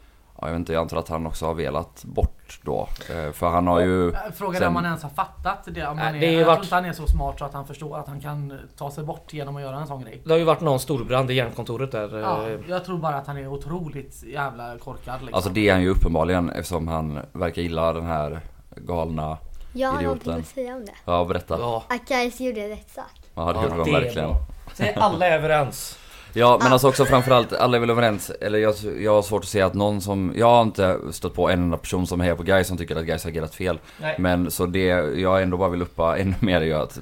Ja, 0.41 0.47
jag 0.47 0.53
vet 0.53 0.59
inte, 0.59 0.73
jag 0.73 0.81
antar 0.81 0.97
att 0.97 1.09
han 1.09 1.25
också 1.27 1.45
har 1.45 1.53
velat 1.53 2.03
bort 2.05 2.59
då. 2.63 2.87
Eh, 3.09 3.31
För 3.31 3.49
han 3.49 3.67
har 3.67 3.79
ju... 3.79 4.09
Äh, 4.09 4.15
Frågan 4.35 4.63
är 4.63 4.67
om 4.67 4.75
han 4.75 4.85
ens 4.85 5.03
har 5.03 5.09
fattat 5.09 5.67
det. 5.71 5.87
Om 5.87 5.97
han 5.97 6.15
är, 6.15 6.19
det 6.19 6.25
är 6.27 6.39
jag 6.39 6.45
varit- 6.45 6.55
tror 6.55 6.63
inte 6.65 6.75
han 6.75 6.85
är 6.85 6.93
så 6.93 7.07
smart 7.07 7.39
så 7.39 7.45
att 7.45 7.53
han 7.53 7.67
förstår 7.67 7.97
att 7.97 8.07
han 8.07 8.21
kan 8.21 8.59
ta 8.77 8.91
sig 8.91 9.03
bort 9.03 9.33
genom 9.33 9.55
att 9.55 9.61
göra 9.61 9.75
en 9.79 9.87
sån 9.87 10.01
grej. 10.01 10.21
Det 10.25 10.31
har 10.31 10.37
ju 10.37 10.43
varit 10.43 10.61
någon 10.61 10.79
storbrand 10.79 11.31
i 11.31 11.33
järnkontoret 11.33 11.91
där. 11.91 12.17
Ja, 12.19 12.49
eh, 12.49 12.59
jag 12.67 12.85
tror 12.85 12.97
bara 12.97 13.15
att 13.15 13.27
han 13.27 13.37
är 13.37 13.47
otroligt 13.47 14.23
jävla 14.23 14.77
korkad 14.77 15.13
liksom. 15.21 15.33
Alltså 15.33 15.49
det 15.49 15.67
är 15.69 15.73
han 15.73 15.81
ju 15.81 15.89
uppenbarligen 15.89 16.49
eftersom 16.49 16.87
han 16.87 17.19
verkar 17.33 17.61
gilla 17.61 17.93
den 17.93 18.05
här 18.05 18.39
galna 18.75 19.37
Jag 19.77 19.89
har 19.89 19.99
Idioten. 20.01 20.27
någonting 20.27 20.49
att 20.49 20.55
säga 20.55 20.75
om 20.75 20.85
det. 20.85 20.91
Ja, 21.05 21.25
berätta. 21.25 21.59
Ja, 21.59 21.83
Att 21.89 22.07
Gais 22.07 22.39
gjorde 22.39 22.69
rätt 22.69 22.91
sak. 22.95 23.05
Ja, 23.35 23.53
det 23.53 23.59
ja, 23.59 23.63
gjorde 23.63 23.83
de 23.91 23.95
är 23.95 24.01
verkligen. 24.01 24.27
bra. 24.29 24.37
Så 24.73 24.83
alla 24.95 25.27
är 25.27 25.31
överens. 25.31 25.97
Ja, 26.37 26.59
men 26.63 26.73
alltså 26.73 26.87
också 26.87 27.05
framförallt, 27.05 27.53
alla 27.53 27.77
är 27.77 27.81
väl 27.81 27.89
överens, 27.89 28.29
eller 28.41 28.59
jag, 28.59 28.73
jag 28.99 29.13
har 29.15 29.21
svårt 29.21 29.43
att 29.43 29.49
se 29.49 29.61
att 29.61 29.73
någon 29.73 30.01
som, 30.01 30.33
jag 30.35 30.47
har 30.49 30.61
inte 30.61 30.97
stött 31.11 31.33
på 31.33 31.49
en 31.49 31.63
enda 31.63 31.77
person 31.77 32.07
som 32.07 32.21
hejar 32.21 32.35
på 32.35 32.43
Gais 32.43 32.67
som 32.67 32.77
tycker 32.77 32.95
att 32.95 33.05
Gais 33.05 33.23
har 33.23 33.31
agerat 33.31 33.55
fel. 33.55 33.79
Nej. 34.01 34.15
Men 34.19 34.51
så 34.51 34.65
det 34.65 34.85
jag 35.19 35.41
ändå 35.43 35.57
bara 35.57 35.69
vill 35.69 35.81
uppa 35.81 36.17
ännu 36.17 36.33
mer 36.39 36.61
är 36.61 36.65
ju 36.65 36.73
att 36.73 36.99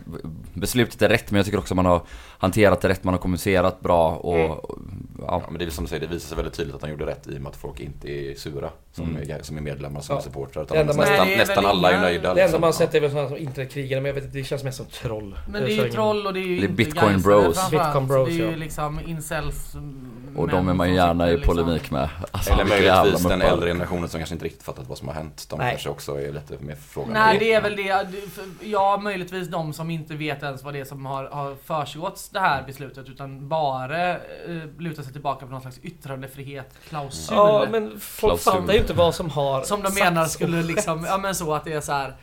beslutet 0.53 1.01
är 1.01 1.09
rätt 1.09 1.31
men 1.31 1.37
jag 1.37 1.45
tycker 1.45 1.57
också 1.59 1.75
man 1.75 1.85
har 1.85 2.01
hanterat 2.37 2.81
det 2.81 2.89
rätt, 2.89 3.03
man 3.03 3.13
har 3.13 3.21
kommunicerat 3.21 3.79
bra 3.81 4.09
och 4.15 4.33
Mm. 4.37 4.49
ja, 5.19 5.41
Ja, 5.43 5.43
men 5.49 5.59
det 5.59 5.65
är 5.65 5.69
som 5.69 5.83
du 5.83 5.89
säger, 5.89 6.07
det 6.07 6.13
visar 6.13 6.27
sig 6.27 6.35
väldigt 6.35 6.53
tydligt 6.53 6.75
att 6.75 6.81
han 6.81 6.91
gjorde 6.91 7.05
rätt 7.05 7.27
i 7.27 7.37
och 7.37 7.41
med 7.41 7.49
att 7.49 7.55
folk 7.55 7.79
inte 7.79 8.07
är 8.09 8.35
sura 8.35 8.69
som, 8.91 9.09
Mm. 9.09 9.29
är, 9.31 9.39
som 9.43 9.57
är 9.57 9.61
medlemmar, 9.61 10.01
som 10.01 10.13
Ja. 10.15 10.19
är 10.19 10.23
supportrar. 10.23 10.63
Utan 10.63 10.85
nästan, 10.85 11.03
är 11.27 11.37
nästan 11.37 11.65
alla 11.65 11.91
är 11.91 12.01
nöjda. 12.01 12.21
Det 12.21 12.29
enda 12.29 12.43
liksom. 12.43 12.61
man 12.61 12.73
sett 12.73 12.95
är 12.95 12.99
väl 12.99 13.11
sådana 13.11 13.27
som 13.29 13.37
internetkrigare, 13.37 14.01
men 14.01 14.07
jag 14.09 14.13
vet 14.13 14.23
inte, 14.23 14.37
det 14.37 14.43
känns 14.43 14.63
mest 14.63 14.77
som 14.77 14.85
troll. 14.85 15.35
Men 15.51 15.61
det 15.63 15.71
är 15.73 15.83
ju 15.85 15.89
troll 15.91 16.27
och 16.27 16.33
det 16.33 16.39
är 16.39 16.41
ju 16.41 16.55
Det 16.55 16.61
är 16.65 16.69
inte 16.69 16.73
Bitcoin 16.73 17.21
bros. 17.21 17.71
Bitcoin 17.71 18.07
bros, 18.07 18.27
Det 18.29 18.33
är 18.33 18.37
ju 18.37 18.51
ja. 18.51 18.55
liksom 18.57 18.99
incels 19.23 19.75
och 20.35 20.47
de 20.49 20.69
är 20.69 20.73
man 20.73 20.89
ju 20.89 20.95
gärna 20.95 21.29
i 21.29 21.35
liksom- 21.37 21.55
polemik 21.55 21.91
med. 21.91 22.09
Alltså, 22.31 22.53
Eller 22.53 22.65
möjligtvis 22.65 23.23
den 23.23 23.41
äldre 23.41 23.69
generationen 23.69 24.09
som 24.09 24.19
kanske 24.19 24.35
inte 24.35 24.45
riktigt 24.45 24.63
fattat 24.63 24.87
vad 24.87 24.97
som 24.97 25.07
har 25.07 25.15
hänt. 25.15 25.45
De 25.49 25.59
Nej. 25.59 25.69
kanske 25.71 25.89
också 25.89 26.21
är 26.21 26.31
lite 26.31 26.57
mer 26.59 26.75
frågande. 26.75 27.19
Nej 27.19 27.39
det 27.39 27.53
är 27.53 27.61
väl 27.61 27.75
det, 27.75 28.07
ja 28.61 28.97
möjligtvis 29.03 29.47
de 29.47 29.73
som 29.73 29.89
inte 29.89 30.15
vet 30.15 30.43
ens 30.43 30.63
vad 30.63 30.73
det 30.73 30.79
är 30.79 30.85
som 30.85 31.05
har, 31.05 31.25
har 31.25 31.55
försiggått 31.65 32.29
det 32.33 32.39
här 32.39 32.63
beslutet 32.63 33.09
utan 33.09 33.49
bara 33.49 34.09
eh, 34.09 34.17
lutar 34.79 35.03
sig 35.03 35.13
tillbaka 35.13 35.45
på 35.45 35.51
någon 35.51 35.61
slags 35.61 35.79
yttrandefrihet 35.83 36.73
klausul. 36.89 37.37
Ja, 37.37 37.67
men 37.71 37.99
folk 37.99 38.33
Klausul. 38.33 38.61
fattar 38.61 38.73
ju 38.73 38.79
inte 38.79 38.93
vad 38.93 39.15
som 39.15 39.29
har 39.29 39.61
Som 39.63 39.81
de 39.83 39.93
menar 39.93 40.25
skulle 40.25 40.63
liksom, 40.63 41.05
ja 41.05 41.17
men 41.17 41.35
så 41.35 41.53
att 41.53 41.63
det 41.65 41.73
är 41.73 41.81
så 41.81 41.91
här. 41.91 42.13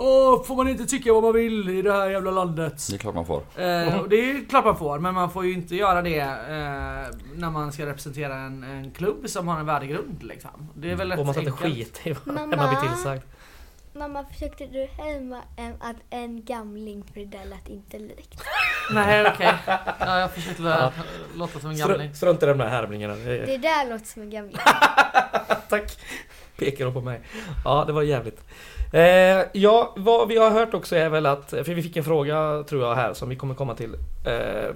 Åh, 0.00 0.42
får 0.44 0.56
man 0.56 0.68
inte 0.68 0.86
tycka 0.86 1.12
vad 1.12 1.22
man 1.22 1.32
vill 1.32 1.68
i 1.68 1.82
det 1.82 1.92
här 1.92 2.10
jävla 2.10 2.30
landet? 2.30 2.86
Det 2.90 2.96
är 2.96 2.98
klart 2.98 3.14
man 3.14 3.26
får. 3.26 3.42
Eh, 3.56 4.00
och 4.00 4.08
det 4.08 4.16
är 4.16 4.24
ju 4.34 4.46
klart 4.46 4.64
man 4.64 4.76
får, 4.78 4.98
men 4.98 5.14
man 5.14 5.30
får 5.30 5.44
ju 5.46 5.52
inte 5.52 5.76
göra 5.76 6.02
det 6.02 6.18
eh, 6.20 7.16
när 7.34 7.50
man 7.50 7.72
ska 7.72 7.86
representera 7.86 8.34
en, 8.36 8.62
en 8.62 8.90
klubb 8.90 9.28
som 9.28 9.48
har 9.48 9.60
en 9.60 9.66
värdegrund 9.66 10.22
liksom. 10.22 10.68
Det 10.74 10.90
är 10.90 10.96
väl 10.96 11.10
rätt 11.10 11.18
Och 11.20 11.24
man 11.26 11.34
ska 11.34 11.40
inte 11.42 11.52
skita 11.52 12.08
i 12.10 12.12
vad 12.24 12.34
Mamma. 12.34 12.56
man 12.56 12.68
blir 12.68 12.90
tillsagd. 12.90 13.22
Mamma, 13.92 14.24
försökte 14.32 14.66
du 14.66 14.86
härma 15.02 15.40
en, 15.56 15.72
att 15.80 15.96
en 16.10 16.44
gamling 16.44 17.04
för 17.14 17.20
det 17.20 17.44
lät 17.44 17.68
inte 17.68 17.98
likt? 17.98 18.42
Nej 18.92 19.26
okej. 19.34 19.54
Ja, 20.00 20.18
jag 20.18 20.30
försökte 20.32 20.62
Ja. 20.62 20.92
låta 21.36 21.60
som 21.60 21.70
en 21.70 21.76
gamling. 21.78 22.10
Str- 22.10 22.14
Strunt 22.14 22.42
i 22.42 22.46
de 22.46 22.58
där 22.58 22.68
härmningarna. 22.68 23.14
Det 23.14 23.38
är- 23.38 23.46
Det 23.46 23.58
där 23.58 23.90
låter 23.90 24.06
som 24.06 24.22
en 24.22 24.30
gamling. 24.30 24.56
Tack! 25.68 25.98
Pekar 26.58 26.84
de 26.84 26.94
på 26.94 27.00
mig. 27.00 27.20
Ja, 27.64 27.84
det 27.86 27.92
var 27.92 28.02
jävligt. 28.02 28.40
Eh, 28.92 29.46
ja, 29.52 29.92
vad 29.96 30.28
vi 30.28 30.36
har 30.36 30.50
hört 30.50 30.74
också 30.74 30.96
är 30.96 31.08
väl 31.08 31.26
att, 31.26 31.50
för 31.50 31.74
vi 31.74 31.82
fick 31.82 31.96
en 31.96 32.04
fråga 32.04 32.64
tror 32.68 32.82
jag 32.82 32.94
här 32.94 33.14
som 33.14 33.28
vi 33.28 33.36
kommer 33.36 33.54
komma 33.54 33.74
till. 33.74 33.94
Eh, 34.24 34.74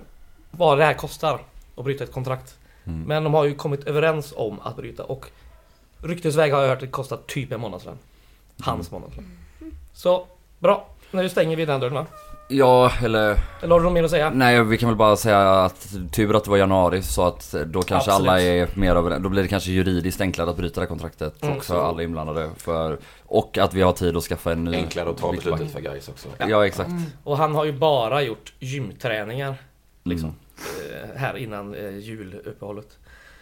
vad 0.50 0.78
det 0.78 0.85
här 0.85 0.95
kostar 0.95 1.40
att 1.76 1.85
bryta 1.85 2.04
ett 2.04 2.12
kontrakt. 2.12 2.59
Mm. 2.85 3.02
Men 3.02 3.25
de 3.25 3.35
har 3.35 3.45
ju 3.45 3.54
kommit 3.54 3.85
överens 3.85 4.35
om 4.37 4.61
att 4.61 4.76
bryta 4.76 5.04
och 5.04 5.26
ryktesväg 5.99 6.52
har 6.52 6.61
jag 6.61 6.69
hört 6.69 6.76
att 6.76 6.81
det 6.81 6.87
kostar 6.87 7.19
typ 7.26 7.52
en 7.52 7.61
månadslön. 7.61 7.99
Hans 8.61 8.90
månadslön. 8.90 9.38
Så, 9.92 10.26
bra. 10.59 10.87
Nu 11.11 11.28
stänger 11.28 11.57
vi 11.57 11.64
den 11.64 11.81
dörren 11.81 11.95
va? 11.95 12.07
Ja, 12.49 12.93
eller 13.03 13.39
Eller 13.61 13.73
har 13.73 13.79
du 13.81 13.85
något 13.85 13.93
mer 13.93 14.05
att 14.05 14.11
säga? 14.11 14.31
nej 14.31 14.63
vi 14.65 14.79
kan 14.79 14.89
väl 14.89 14.97
bara 14.97 15.17
säga 15.17 15.51
att 15.65 15.95
tur 16.13 16.37
att 16.37 16.45
det 16.45 16.51
var 16.51 16.57
januari 16.57 17.03
så 17.03 17.27
att 17.27 17.55
då 17.67 17.83
kanske 17.83 18.11
Absolut. 18.11 18.29
alla 18.31 18.41
är 18.43 18.69
mer 18.75 18.95
överens. 18.97 19.23
Då 19.23 19.29
blir 19.29 19.43
det 19.43 19.49
kanske 19.49 19.71
juridiskt 19.71 20.21
enklare 20.21 20.51
att 20.51 20.57
bryta 20.57 20.75
det 20.75 20.81
här 20.81 20.89
kontraktet 20.89 21.43
Mm. 21.43 21.57
också 21.57 21.81
alla 21.81 22.03
inblandade. 22.03 22.51
För, 22.57 22.99
och 23.27 23.59
att 23.59 23.75
vi 23.75 23.83
har 23.83 23.93
tid 23.93 24.17
att 24.17 24.23
skaffa 24.25 24.53
en 24.53 24.65
ny 24.65 24.77
Enklare 24.77 25.11
att 25.11 25.19
ta 25.19 25.33
beslutet 25.33 25.73
för 25.73 25.81
guys 25.81 26.09
också. 26.09 26.29
Ja, 26.39 26.67
exakt. 26.67 26.91
Mm. 26.91 27.03
Och 27.25 27.37
han 27.37 27.55
har 27.55 27.65
ju 27.65 27.73
bara 27.73 28.23
gjort 28.23 28.53
gymträningar 28.59 29.55
Liksom. 30.05 30.35
eh, 30.93 31.17
här 31.21 31.37
innan 31.37 31.75
eh, 31.75 31.99
juluppehållet. 31.99 32.99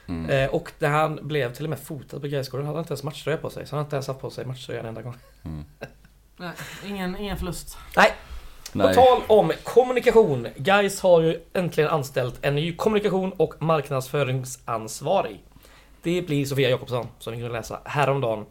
Mm. 0.08 0.30
Eh, 0.30 0.50
och 0.54 0.72
där 0.78 0.88
han 0.88 1.18
blev 1.22 1.52
till 1.54 1.64
och 1.64 1.70
med 1.70 1.78
fotad 1.78 2.20
på 2.20 2.26
Gaisgården 2.26 2.66
hade 2.66 2.76
han 2.78 2.82
inte 2.82 2.92
ens 2.92 3.02
matchtröja 3.02 3.36
på 3.36 3.50
sig. 3.50 3.66
Så 3.66 3.76
han 3.76 3.78
har 3.78 3.84
inte 3.84 3.96
ens 3.96 4.06
haft 4.08 4.20
på 4.20 4.30
sig 4.30 4.44
matchtröja 4.46 4.80
en 4.80 4.86
enda 4.86 5.02
gång. 5.02 5.14
Mm. 5.44 5.64
Nej, 6.36 6.50
ingen, 6.86 7.16
ingen 7.16 7.36
förlust. 7.36 7.78
Nej, 7.96 8.12
på 8.72 8.94
tal 8.94 9.22
om 9.26 9.52
kommunikation. 9.64 10.48
Gais 10.56 11.00
har 11.00 11.20
ju 11.20 11.40
äntligen 11.52 11.90
anställt 11.90 12.38
en 12.42 12.54
ny 12.54 12.76
kommunikation 12.76 13.32
och 13.32 13.62
marknadsföringsansvarig. 13.62 15.44
Det 16.02 16.22
blir 16.22 16.44
Sofia 16.44 16.70
Jakobsson 16.70 17.06
som 17.18 17.32
vi 17.32 17.38
kunde 17.38 17.52
läsa 17.52 17.80
häromdagen. 17.84 18.46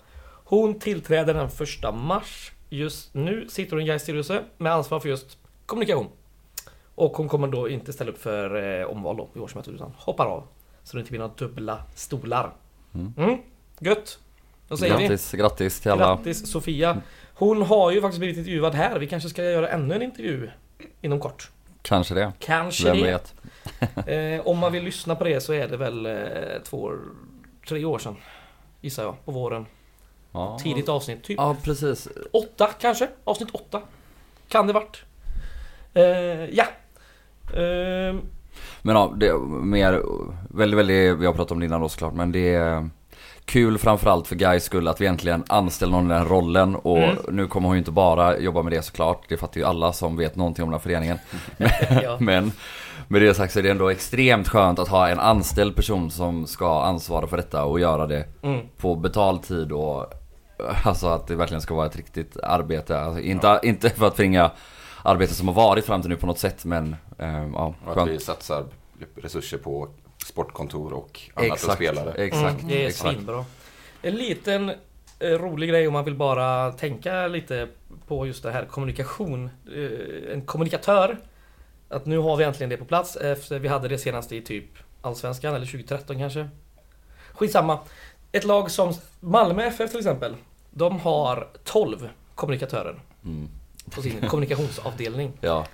Hon 0.46 0.80
tillträder 0.80 1.34
den 1.34 1.50
första 1.50 1.92
mars. 1.92 2.52
Just 2.70 3.14
nu 3.14 3.48
sitter 3.50 3.72
hon 3.72 3.82
i 3.82 3.86
Gais 3.86 4.02
styrelse 4.02 4.44
med 4.58 4.74
ansvar 4.74 5.00
för 5.00 5.10
just 5.10 5.38
kommunikation. 5.66 6.08
Och 6.96 7.18
hon 7.18 7.30
kommer 7.30 7.48
då 7.48 7.70
inte 7.70 7.94
ställa 7.94 8.12
upp 8.12 8.22
för 8.22 8.80
eh, 8.80 8.86
omval 8.86 9.18
då 9.18 9.30
i 9.36 9.40
årsmötet 9.40 9.74
utan 9.74 9.94
hoppar 9.98 10.26
av. 10.26 10.44
Så 10.84 10.98
det 10.98 11.00
inte 11.00 11.12
blir 11.12 11.20
några 11.20 11.34
dubbla 11.38 11.84
stolar. 11.96 12.54
Mm. 12.94 13.14
Mm, 13.18 13.38
gött! 13.80 14.20
Då 14.68 14.78
säger 14.78 14.98
vi. 14.98 15.04
Grattis, 15.04 15.32
grattis 15.32 15.80
till 15.80 15.92
alla. 15.92 16.16
Grattis 16.16 16.52
Sofia! 16.52 17.02
Hon 17.40 17.62
har 17.62 17.92
ju 17.92 18.02
faktiskt 18.02 18.20
blivit 18.20 18.38
intervjuad 18.38 18.76
här. 18.76 19.00
Vi 19.00 19.08
kanske 19.08 19.30
ska 19.30 19.44
göra 19.44 19.70
ännu 19.70 19.96
en 19.96 20.02
intervju 20.02 20.50
inom 21.02 21.20
kort. 21.20 21.52
Kanske 21.82 22.14
det. 22.14 22.32
Kanske 22.40 22.84
Vem 22.86 22.98
det. 22.98 23.04
vet. 23.04 23.36
Eh, 24.08 24.48
om 24.48 24.58
man 24.58 24.72
vill 24.72 24.84
lyssna 24.84 25.16
på 25.16 25.24
det 25.24 25.42
så 25.42 25.54
är 25.54 25.68
det 25.68 25.78
väl 25.78 26.06
eh, 26.06 26.14
två, 26.64 26.92
tre 27.70 27.86
år 27.86 28.00
sedan. 28.00 28.16
Gissar 28.82 29.04
jag, 29.04 29.26
på 29.26 29.32
våren. 29.32 29.66
Ja. 30.32 30.60
Tidigt 30.64 30.90
avsnitt, 30.90 31.24
typ 31.24 31.38
Ja, 31.38 31.56
precis. 31.64 32.08
åtta 32.34 32.70
kanske? 32.80 33.08
Avsnitt 33.24 33.50
åtta. 33.52 33.82
Kan 34.48 34.68
det 34.68 34.74
varit. 34.74 35.04
Eh, 35.94 36.04
ja. 36.46 36.64
Eh, 37.54 38.16
Men 38.82 38.96
ja, 38.96 39.14
det 39.18 39.28
är 39.28 39.38
mer, 39.64 40.02
väldigt, 40.50 40.80
väldigt, 40.80 41.18
vi 41.20 41.26
har 41.26 41.34
pratat 41.34 41.52
om 41.52 41.60
det 41.60 41.66
innan 41.66 41.82
då 41.82 41.90
såklart, 41.90 42.14
men 42.14 42.32
det 42.32 42.54
är 42.56 42.90
kul 43.50 43.78
framförallt 43.78 44.28
för 44.28 44.36
Guys 44.36 44.64
skull 44.64 44.88
att 44.88 45.02
vi 45.02 45.06
äntligen 45.06 45.44
anställer 45.48 45.92
någon 45.92 46.12
i 46.12 46.14
den 46.14 46.26
rollen 46.26 46.76
och 46.76 46.98
Mm. 46.98 47.18
nu 47.30 47.48
kommer 47.48 47.68
hon 47.68 47.76
ju 47.76 47.80
inte 47.80 47.92
bara 47.92 48.38
jobba 48.40 48.62
med 48.64 48.74
det 48.74 48.82
såklart, 48.82 49.24
det 49.30 49.38
fattar 49.38 49.60
ju 49.60 49.66
alla 49.68 49.94
som 49.94 50.18
vet 50.18 50.36
någonting 50.36 50.64
om 50.64 50.70
den 50.70 50.74
här 50.80 50.84
föreningen. 50.84 51.18
ja. 52.04 52.18
Men 52.20 52.52
med 53.08 53.22
det 53.22 53.34
sagt 53.34 53.54
så 53.54 53.60
är 53.60 53.64
det 53.64 53.70
ändå 53.72 53.90
extremt 53.90 54.48
skönt 54.50 54.80
att 54.80 54.88
ha 54.88 55.10
en 55.10 55.20
anställd 55.20 55.76
person 55.76 56.12
som 56.12 56.48
ska 56.48 56.82
ansvara 56.84 57.28
för 57.28 57.38
detta 57.38 57.64
och 57.66 57.80
göra 57.80 58.08
det 58.08 58.26
Mm. 58.42 58.60
på 58.78 58.96
betald 58.96 59.44
tid 59.44 59.72
och 59.72 60.06
alltså 60.84 61.08
att 61.08 61.28
det 61.28 61.36
verkligen 61.36 61.62
ska 61.62 61.76
vara 61.76 61.86
ett 61.86 61.96
riktigt 61.96 62.38
arbete. 62.44 63.00
Alltså, 63.00 63.22
inte, 63.22 63.60
inte 63.64 63.90
för 63.90 64.08
att 64.08 64.16
förringa 64.16 64.52
arbetet 65.04 65.36
som 65.36 65.48
har 65.48 65.56
varit 65.56 65.86
fram 65.86 66.02
till 66.02 66.10
nu 66.10 66.16
på 66.16 66.28
något 66.28 66.40
sätt 66.40 66.66
men 66.66 66.96
eh, 67.18 67.48
ja, 67.54 67.74
Och 67.88 68.02
att 68.02 68.08
vi 68.08 68.20
satsar 68.20 68.66
resurser 69.22 69.58
på 69.58 69.88
sportkontor 70.44 70.94
och 70.94 71.20
annat 71.36 71.50
och 71.50 71.54
Exakt, 71.56 71.74
spelare. 71.76 72.14
exakt, 72.14 72.56
Mm, 72.62 72.68
det 72.68 72.84
är 72.84 72.88
exakt. 72.88 73.14
svinbra. 73.16 73.46
En 74.02 74.16
liten 74.16 74.70
eh, 75.20 75.28
rolig 75.30 75.70
grej 75.70 75.88
om 75.88 75.94
man 75.94 76.06
vill 76.06 76.16
bara 76.16 76.72
tänka 76.72 77.28
lite 77.28 77.68
på 78.08 78.28
just 78.28 78.44
det 78.44 78.52
här 78.52 78.66
kommunikation. 78.66 79.50
Eh, 79.76 80.34
en 80.34 80.46
kommunikatör. 80.46 81.18
Att 81.90 82.06
nu 82.06 82.18
har 82.18 82.38
vi 82.38 82.44
äntligen 82.44 82.70
det 82.70 82.78
på 82.78 82.86
plats 82.86 83.16
efter 83.16 83.60
vi 83.60 83.68
hade 83.68 83.88
det 83.88 83.98
senast 83.98 84.32
i 84.32 84.42
typ 84.42 84.66
Allsvenskan 85.02 85.56
eller 85.56 85.66
2013 85.66 86.18
kanske. 86.18 86.50
Skitsamma. 87.34 87.80
Ett 88.32 88.44
lag 88.44 88.72
som 88.72 88.94
Malmö 89.20 89.64
FF 89.64 89.90
till 89.90 90.00
exempel. 90.00 90.36
De 90.72 91.00
har 91.00 91.48
12 91.64 92.10
kommunikatörer 92.36 93.00
Mm. 93.26 93.50
på 93.96 94.02
sin 94.02 94.28
kommunikationsavdelning. 94.28 95.32
Ja. 95.42 95.66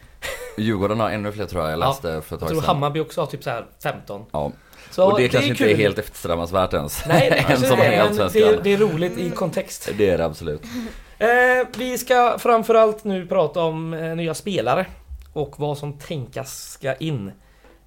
Djurgården 0.58 1.00
har 1.00 1.10
ännu 1.10 1.32
fler 1.32 1.46
tror 1.46 1.64
jag, 1.64 1.72
jag 1.72 1.80
Ja. 1.80 1.88
läste 1.88 2.02
för 2.02 2.18
ett 2.18 2.24
Jag 2.30 2.40
tag 2.40 2.50
tror 2.50 2.62
sedan. 2.62 2.68
Hammarby 2.68 3.00
också 3.00 3.22
har 3.22 3.26
typ 3.28 3.44
så 3.44 3.50
här 3.50 3.66
15. 3.84 4.26
Ja. 4.32 4.52
Så 4.92 5.12
och 5.12 5.18
det, 5.20 5.30
kanske 5.30 5.50
inte 5.50 5.72
är 5.72 5.76
helt 5.76 6.00
eftersträvansvärt 6.00 6.74
ens. 6.74 7.04
Nej, 7.08 7.30
det 7.30 7.36
Än 7.36 7.44
kanske 7.44 7.68
som 7.68 7.74
inte 7.74 7.86
är 7.86 7.92
i 7.92 7.96
är, 7.96 8.08
men 8.10 8.32
det, 8.34 8.64
det 8.64 8.74
är 8.74 8.78
roligt 8.78 9.18
i 9.18 9.30
kontext. 9.30 9.90
Det 9.98 10.10
är 10.10 10.18
det 10.18 10.26
absolut. 10.26 10.64
Eh, 11.18 11.28
vi 11.78 11.98
ska 11.98 12.38
framförallt 12.40 13.04
nu 13.04 13.28
prata 13.28 13.62
om 13.62 13.94
eh, 13.94 14.16
nya 14.16 14.34
spelare 14.34 14.86
och 15.34 15.54
vad 15.60 15.78
som 15.78 15.94
tänkas 15.94 16.70
ska 16.72 16.96
in. 16.96 17.32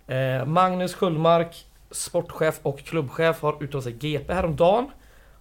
Eh, 0.06 0.44
Magnus 0.46 0.94
Sköldmark, 0.94 1.64
sportchef 1.90 2.58
och 2.62 2.78
klubbchef, 2.78 3.42
har 3.42 3.62
uttalat 3.62 3.84
sig 3.84 3.92
GP 3.92 4.32
häromdagen. 4.34 4.90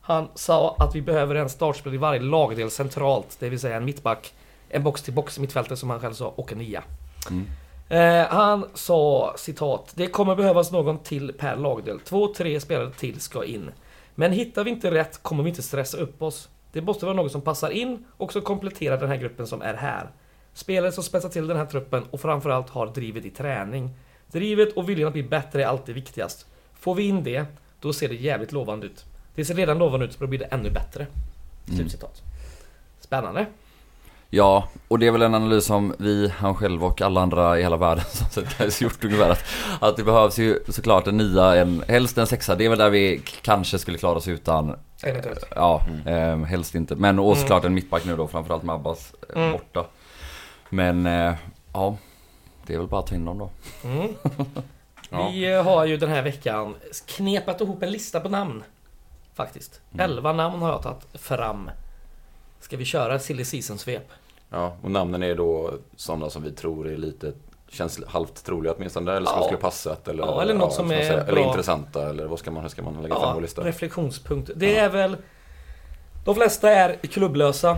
Han 0.02 0.28
sa 0.36 0.76
att 0.80 0.96
vi 0.96 1.02
behöver 1.02 1.36
en 1.36 1.50
startspelare 1.50 1.96
i 1.96 1.98
varje 1.98 2.22
lagdel 2.22 2.72
centralt, 2.72 3.38
det 3.40 3.50
vill 3.50 3.60
säga 3.60 3.78
en 3.78 3.86
mittback, 3.86 4.34
en 4.70 4.84
box-till-box 4.84 5.40
mittfältare 5.40 5.78
som 5.78 5.90
han 5.90 6.00
själv 6.00 6.14
sa 6.14 6.34
och 6.36 6.52
en 6.52 6.58
nia. 6.58 6.84
Mm. 7.32 7.46
Eh, 7.90 8.28
han 8.30 8.66
sa 8.74 9.34
citat 9.38 9.94
Det 9.96 10.08
kommer 10.08 10.36
behövas 10.36 10.72
någon 10.72 11.00
till 11.00 11.34
per 11.34 11.56
lagdel. 11.56 12.00
Två, 12.00 12.34
tre 12.34 12.60
spelare 12.60 12.92
till 12.92 13.20
ska 13.20 13.46
in. 13.46 13.72
Men 14.16 14.32
hittar 14.32 14.64
vi 14.64 14.70
inte 14.70 14.92
rätt 14.92 15.24
kommer 15.24 15.44
vi 15.44 15.50
inte 15.50 15.64
stressa 15.64 15.98
upp 15.98 16.22
oss. 16.22 16.50
Det 16.72 16.82
måste 16.82 17.06
vara 17.06 17.16
något 17.16 17.32
som 17.32 17.42
passar 17.42 17.70
in 17.70 18.06
och 18.18 18.34
som 18.34 18.42
kompletterar 18.42 18.98
den 18.98 19.10
här 19.10 19.18
gruppen 19.18 19.48
som 19.48 19.62
är 19.62 19.74
här. 19.74 20.10
Spelare 20.54 20.92
som 20.92 21.04
spetsar 21.04 21.30
till 21.30 21.48
den 21.48 21.58
här 21.58 21.66
truppen 21.66 22.04
och 22.12 22.22
framförallt 22.22 22.70
har 22.70 22.88
drivet 22.88 23.26
i 23.26 23.30
träning. 23.30 23.90
Drivet 24.32 24.74
och 24.74 24.90
viljan 24.90 25.08
att 25.08 25.14
bli 25.14 25.24
bättre 25.24 25.64
är 25.64 25.68
alltid 25.68 25.96
viktigast. 25.96 26.46
Får 26.74 26.96
vi 26.96 27.08
in 27.08 27.24
det, 27.24 27.46
då 27.80 27.94
ser 27.94 28.10
det 28.10 28.16
jävligt 28.16 28.52
lovande 28.52 28.86
ut. 28.86 29.06
Det 29.36 29.46
ser 29.46 29.54
redan 29.54 29.78
lovande 29.78 30.06
ut, 30.06 30.14
så 30.14 30.20
då 30.20 30.28
blir 30.28 30.40
det 30.40 30.46
ännu 30.46 30.70
bättre. 30.70 31.08
Mm. 31.68 31.78
Slutcitat. 31.78 32.22
Spännande. 33.00 33.46
Ja, 34.30 34.68
och 34.88 35.00
det 35.00 35.08
är 35.08 35.12
väl 35.12 35.22
en 35.22 35.36
analys 35.36 35.66
som 35.66 35.94
vi, 35.98 36.30
han 36.38 36.56
själv 36.56 36.84
och 36.86 37.02
alla 37.02 37.22
andra 37.22 37.60
i 37.60 37.62
hela 37.64 37.78
världen 37.78 38.04
som 38.12 38.28
sett 38.28 38.58
Gais 38.58 38.82
gjort 38.82 39.04
ungefär 39.06 39.30
att, 39.30 39.44
att 39.80 39.98
det 39.98 40.04
behövs 40.04 40.38
ju 40.40 40.60
såklart 40.70 41.08
en 41.08 41.18
nia, 41.18 41.56
en, 41.56 41.84
helst 41.88 42.18
en 42.18 42.28
sexa. 42.28 42.56
Det 42.56 42.66
är 42.66 42.70
väl 42.70 42.78
där 42.78 42.90
vi 42.90 43.22
kanske 43.42 43.80
skulle 43.80 43.98
klara 43.98 44.18
oss 44.18 44.28
utan, 44.28 44.76
Eventuellt. 45.04 45.44
ja, 45.56 45.82
eh, 46.06 46.38
helst 46.38 46.76
inte. 46.76 46.96
Men 46.96 47.20
och 47.20 47.26
Mm. 47.26 47.38
såklart 47.40 47.64
en 47.66 47.74
mittback 47.74 48.06
nu 48.06 48.16
då, 48.16 48.28
framförallt 48.28 48.64
med 48.64 48.76
Abbas 48.76 49.14
eh, 49.36 49.42
Mm. 49.42 49.52
borta. 49.52 49.86
Men, 50.70 51.06
eh, 51.06 51.34
ja, 51.74 51.98
det 52.66 52.74
är 52.74 52.78
väl 52.78 52.88
bara 52.88 53.00
att 53.02 53.08
ta 53.08 53.16
in 53.16 53.26
dem 53.26 53.38
då. 53.38 53.50
Mm. 53.84 54.08
Ja. 55.10 55.30
Vi 55.34 55.54
har 55.54 55.86
ju 55.86 55.98
den 55.98 56.10
här 56.10 56.22
veckan 56.22 56.76
knepat 57.06 57.62
ihop 57.62 57.84
en 57.84 57.92
lista 57.92 58.20
på 58.20 58.30
namn. 58.30 58.64
Faktiskt. 59.36 59.82
Mm. 59.94 60.04
Elva 60.12 60.34
namn 60.34 60.62
har 60.62 60.70
jag 60.70 60.82
tagit 60.82 61.06
fram. 61.14 61.70
Ska 62.60 62.78
vi 62.78 62.86
köra 62.86 63.20
silly 63.20 63.44
season-svep? 63.46 64.10
Ja, 64.50 64.76
och 64.82 64.92
namnen 64.92 65.24
är 65.24 65.36
då 65.36 65.74
sådana 65.96 66.30
som 66.30 66.44
vi 66.44 66.52
tror 66.52 66.88
är 66.92 66.98
lite 66.98 67.34
Känns 67.70 68.06
halvt 68.08 68.46
troliga 68.46 68.74
åtminstone, 68.74 69.12
eller 69.18 69.28
som 69.28 69.38
Ja. 69.40 69.44
skulle 69.44 69.60
passat 69.62 70.08
eller, 70.08 70.24
Ja, 70.24 70.42
eller 70.42 70.54
något 70.54 70.74
som 70.74 70.88
ska 70.88 70.96
man 70.96 71.04
är 71.04 71.08
säga. 71.10 71.24
Eller 71.24 71.42
intressanta, 71.42 72.10
eller 72.10 72.26
vad 72.26 72.40
ska 72.40 72.52
man, 72.52 72.62
hur 72.64 72.70
ska 72.70 72.82
man 72.82 73.02
lägga 73.04 73.16
fram 73.16 73.34
vår 73.34 73.42
lista? 73.42 73.62
reflektionspunkt. 73.66 74.50
Det 74.56 74.78
är 74.78 74.90
väl... 74.90 75.18
De 76.26 76.36
flesta 76.36 76.70
är 76.72 76.94
klubblösa. 76.96 77.78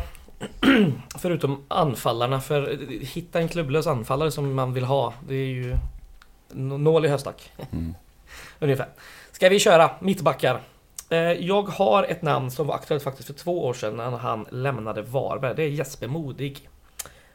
Förutom 1.20 1.64
anfallarna. 1.68 2.42
För 2.42 2.78
hitta 3.06 3.40
en 3.40 3.48
klubblös 3.48 3.88
anfallare 3.88 4.32
som 4.32 4.54
man 4.54 4.74
vill 4.74 4.84
ha. 4.84 5.14
Det 5.28 5.36
är 5.36 5.46
ju... 5.48 5.78
nå- 6.50 6.78
Nål 6.78 7.06
i 7.06 7.08
höstack. 7.08 7.52
Mm. 7.72 7.96
Ungefär. 8.60 8.88
Ska 9.32 9.50
vi 9.50 9.60
köra 9.60 9.92
mittbackar? 10.00 10.60
Eh, 11.10 11.18
Jag 11.20 11.62
har 11.62 12.04
ett 12.04 12.22
namn 12.22 12.52
som 12.52 12.68
var 12.68 12.76
aktuellt 12.76 13.04
faktiskt 13.04 13.28
för 13.28 13.34
två 13.34 13.66
år 13.66 13.74
sedan 13.74 13.96
när 13.96 14.10
han 14.10 14.46
lämnade 14.52 15.02
Varberg. 15.02 15.56
Det 15.56 15.64
är 15.64 15.68
Jesper 15.70 16.08
Modig. 16.08 16.70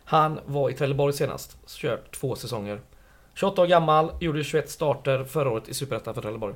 Han 0.04 0.40
var 0.46 0.70
i 0.70 0.72
Trelleborg 0.74 1.12
senast. 1.12 1.56
Kört 1.66 2.14
två 2.20 2.36
säsonger. 2.36 2.80
28 3.34 3.62
år 3.62 3.66
gammal, 3.66 4.12
gjorde 4.20 4.44
21 4.44 4.70
starter 4.70 5.24
förra 5.24 5.50
året 5.50 5.68
i 5.68 5.74
Superettan 5.74 6.14
för 6.14 6.22
Trelleborg. 6.22 6.54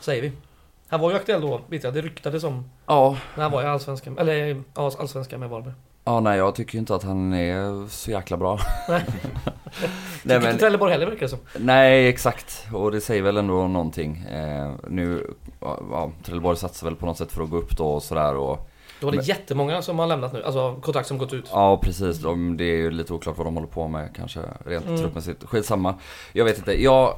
Säger 0.00 0.22
vi. 0.22 0.32
Han 0.88 1.00
var 1.00 1.10
ju 1.10 1.16
aktuell 1.16 1.40
då, 1.40 1.60
vet 1.68 1.84
jag. 1.84 1.94
Det 1.94 2.00
ryktades 2.02 2.44
om 2.44 2.70
Ja, 2.86 3.16
när 3.34 3.42
han 3.42 3.52
var 3.52 3.62
i 3.62 3.66
Allsvenskan. 3.66 4.18
Eller 4.18 4.62
ja, 4.74 4.90
Allsvenskan 4.98 5.40
med 5.40 5.48
Varberg. 5.50 5.74
Ja 6.06 6.20
nej 6.20 6.38
jag 6.38 6.54
tycker 6.54 6.74
ju 6.74 6.78
inte 6.78 6.94
att 6.94 7.02
han 7.02 7.32
är 7.34 7.88
så 7.88 8.10
jäkla 8.10 8.36
bra. 8.36 8.58
Nej. 8.88 9.04
nej, 10.22 10.40
men, 10.40 10.46
inte 10.46 10.58
Trelleborg 10.58 10.92
heller 10.92 11.06
verkar 11.06 11.20
det 11.20 11.28
som. 11.28 11.38
nej 11.58 12.08
exakt, 12.08 12.66
och 12.74 12.92
det 12.92 13.00
säger 13.00 13.22
väl 13.22 13.36
ändå 13.36 13.68
någonting. 13.68 14.16
Eh, 14.18 14.72
nu, 14.88 15.30
ja, 15.60 16.10
Trelleborg 16.24 16.56
satsar 16.56 16.86
väl 16.86 16.96
på 16.96 17.06
något 17.06 17.18
sätt 17.18 17.32
för 17.32 17.42
att 17.42 17.50
gå 17.50 17.56
upp 17.56 17.76
då 17.76 17.86
och 17.86 18.02
sådär 18.02 18.34
och 18.36 18.68
Då 19.00 19.06
var 19.06 19.12
det 19.12 19.16
Men- 19.18 19.24
jättemånga 19.26 19.82
som 19.82 19.98
har 19.98 20.06
lämnat 20.06 20.32
nu. 20.32 20.42
Alltså 20.42 20.74
kontrakt 20.82 21.08
som 21.08 21.18
gått 21.18 21.32
ut. 21.32 21.48
Ja 21.52 21.80
precis, 21.82 22.18
de, 22.18 22.56
det 22.56 22.64
är 22.64 22.76
ju 22.76 22.90
lite 22.90 23.12
oklart 23.12 23.36
vad 23.38 23.46
de 23.46 23.54
håller 23.54 23.68
på 23.68 23.88
med 23.88 24.16
kanske 24.16 24.40
rent 24.66 24.86
Mm. 24.86 24.98
truppmässigt. 24.98 25.44
Skitsamma. 25.44 25.94
Jag 26.32 26.44
vet 26.44 26.58
inte, 26.58 26.82
jag... 26.82 27.14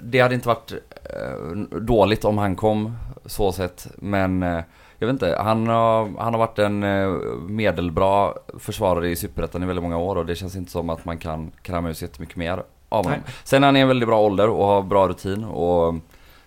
Det 0.00 0.20
hade 0.20 0.34
inte 0.34 0.48
varit 0.48 0.72
eh, 1.04 1.78
dåligt 1.80 2.24
om 2.24 2.38
han 2.38 2.56
kom, 2.56 2.96
så 3.26 3.52
sett. 3.52 3.86
Men 3.96 4.42
eh, 4.42 4.60
jag 4.98 5.06
vet 5.06 5.12
inte, 5.14 5.36
han 5.40 5.66
har, 5.66 6.12
han 6.18 6.34
har 6.34 6.38
varit 6.38 6.58
en 6.58 6.82
eh, 6.82 7.08
medelbra 7.48 8.32
försvarare 8.58 9.08
i 9.10 9.16
Superettan 9.16 9.62
i 9.62 9.66
väldigt 9.66 9.82
många 9.82 9.98
år 9.98 10.16
och 10.16 10.26
det 10.26 10.34
känns 10.34 10.56
inte 10.56 10.70
som 10.70 10.90
att 10.90 11.04
man 11.04 11.18
kan 11.18 11.50
kräma 11.62 11.90
ut 11.90 12.02
jättemycket 12.02 12.36
mer 12.36 12.62
av 12.88 13.04
honom. 13.04 13.20
Nej. 13.24 13.34
Sen 13.44 13.62
är 13.62 13.68
han 13.68 13.76
i 13.76 13.80
en 13.80 13.88
väldigt 13.88 14.08
bra 14.08 14.20
ålder 14.20 14.48
och 14.50 14.66
har 14.66 14.82
bra 14.82 15.08
rutin 15.08 15.44
och 15.44 15.94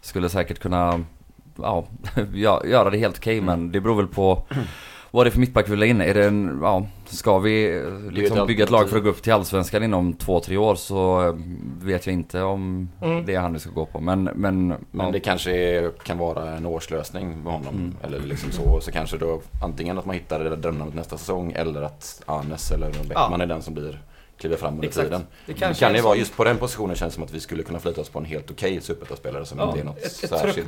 skulle 0.01 0.29
säkert 0.29 0.59
kunna 0.59 1.03
ja, 1.55 1.83
gö- 2.15 2.65
göra 2.67 2.89
det 2.89 2.97
helt 2.97 3.17
okej 3.17 3.41
men 3.41 3.71
det 3.71 3.79
beror 3.81 3.95
väl 3.95 4.07
på 4.07 4.43
vad 5.11 5.25
det 5.25 5.29
är 5.29 5.31
för 5.31 5.39
mittback 5.39 5.67
vi 5.67 5.71
vill 5.71 5.83
in. 5.83 6.01
Är 6.01 6.13
det 6.13 6.25
en, 6.27 6.59
ja, 6.61 6.85
ska 7.05 7.39
vi 7.39 7.77
eh, 7.77 8.11
liksom 8.11 8.47
bygga 8.47 8.63
ett 8.63 8.69
lag 8.69 8.89
för 8.89 8.97
att 8.97 9.03
gå 9.03 9.09
upp 9.09 9.21
till 9.23 9.33
Allsvenskan 9.33 9.83
inom 9.83 10.13
två, 10.13 10.39
tre 10.39 10.57
år 10.57 10.75
så 10.75 11.27
eh, 11.27 11.33
vet 11.83 12.05
jag 12.05 12.13
inte 12.13 12.41
om 12.41 12.89
Mm. 13.01 13.25
det 13.25 13.35
är 13.35 13.39
han 13.39 13.53
vi 13.53 13.59
ska 13.59 13.69
gå 13.69 13.85
på. 13.85 13.99
Men, 13.99 14.23
men, 14.23 14.67
Men 14.67 14.79
ja. 14.91 15.11
det 15.11 15.19
kanske 15.19 15.51
är, 15.51 15.91
kan 16.03 16.17
vara 16.17 16.49
en 16.49 16.65
årslösning 16.65 17.43
med 17.43 17.53
honom. 17.53 17.73
Mm. 17.75 17.95
Eller 18.03 18.19
liksom 18.19 18.51
så. 18.51 18.79
Så 18.81 18.91
kanske 18.91 19.17
då 19.17 19.41
antingen 19.63 19.97
att 19.97 20.05
man 20.05 20.15
hittar 20.15 20.39
det 20.43 20.49
där 20.49 20.57
drömnamnet 20.57 20.95
nästa 20.95 21.17
säsong 21.17 21.51
eller 21.55 21.81
att 21.81 22.21
Anes 22.25 22.71
eller 22.71 22.91
Bäckman 23.07 23.41
är 23.41 23.45
den 23.45 23.61
som 23.61 23.73
blir 23.73 24.01
kliver 24.37 24.57
fram 24.57 24.73
under 24.73 24.87
Exakt. 24.87 25.07
tiden. 25.07 25.21
Det 25.45 25.53
Det 25.53 25.73
kan 25.79 25.95
ju 25.95 26.01
vara 26.01 26.15
just 26.15 26.37
på 26.37 26.43
den 26.43 26.57
positionen 26.57 26.95
känns 26.95 27.13
det 27.13 27.15
som 27.15 27.23
att 27.23 27.33
vi 27.33 27.39
skulle 27.39 27.63
kunna 27.63 27.79
flytta 27.79 28.01
oss 28.01 28.09
på 28.09 28.19
en 28.19 28.25
helt 28.25 28.51
okej 28.51 28.81
superettan-spelare 28.81 29.45
som 29.45 29.59
Ja, 29.59 29.67
inte 29.67 29.79
är 29.79 29.83
något 29.83 29.97
ett, 29.97 30.23
ett 30.23 30.29
särskilt. 30.29 30.67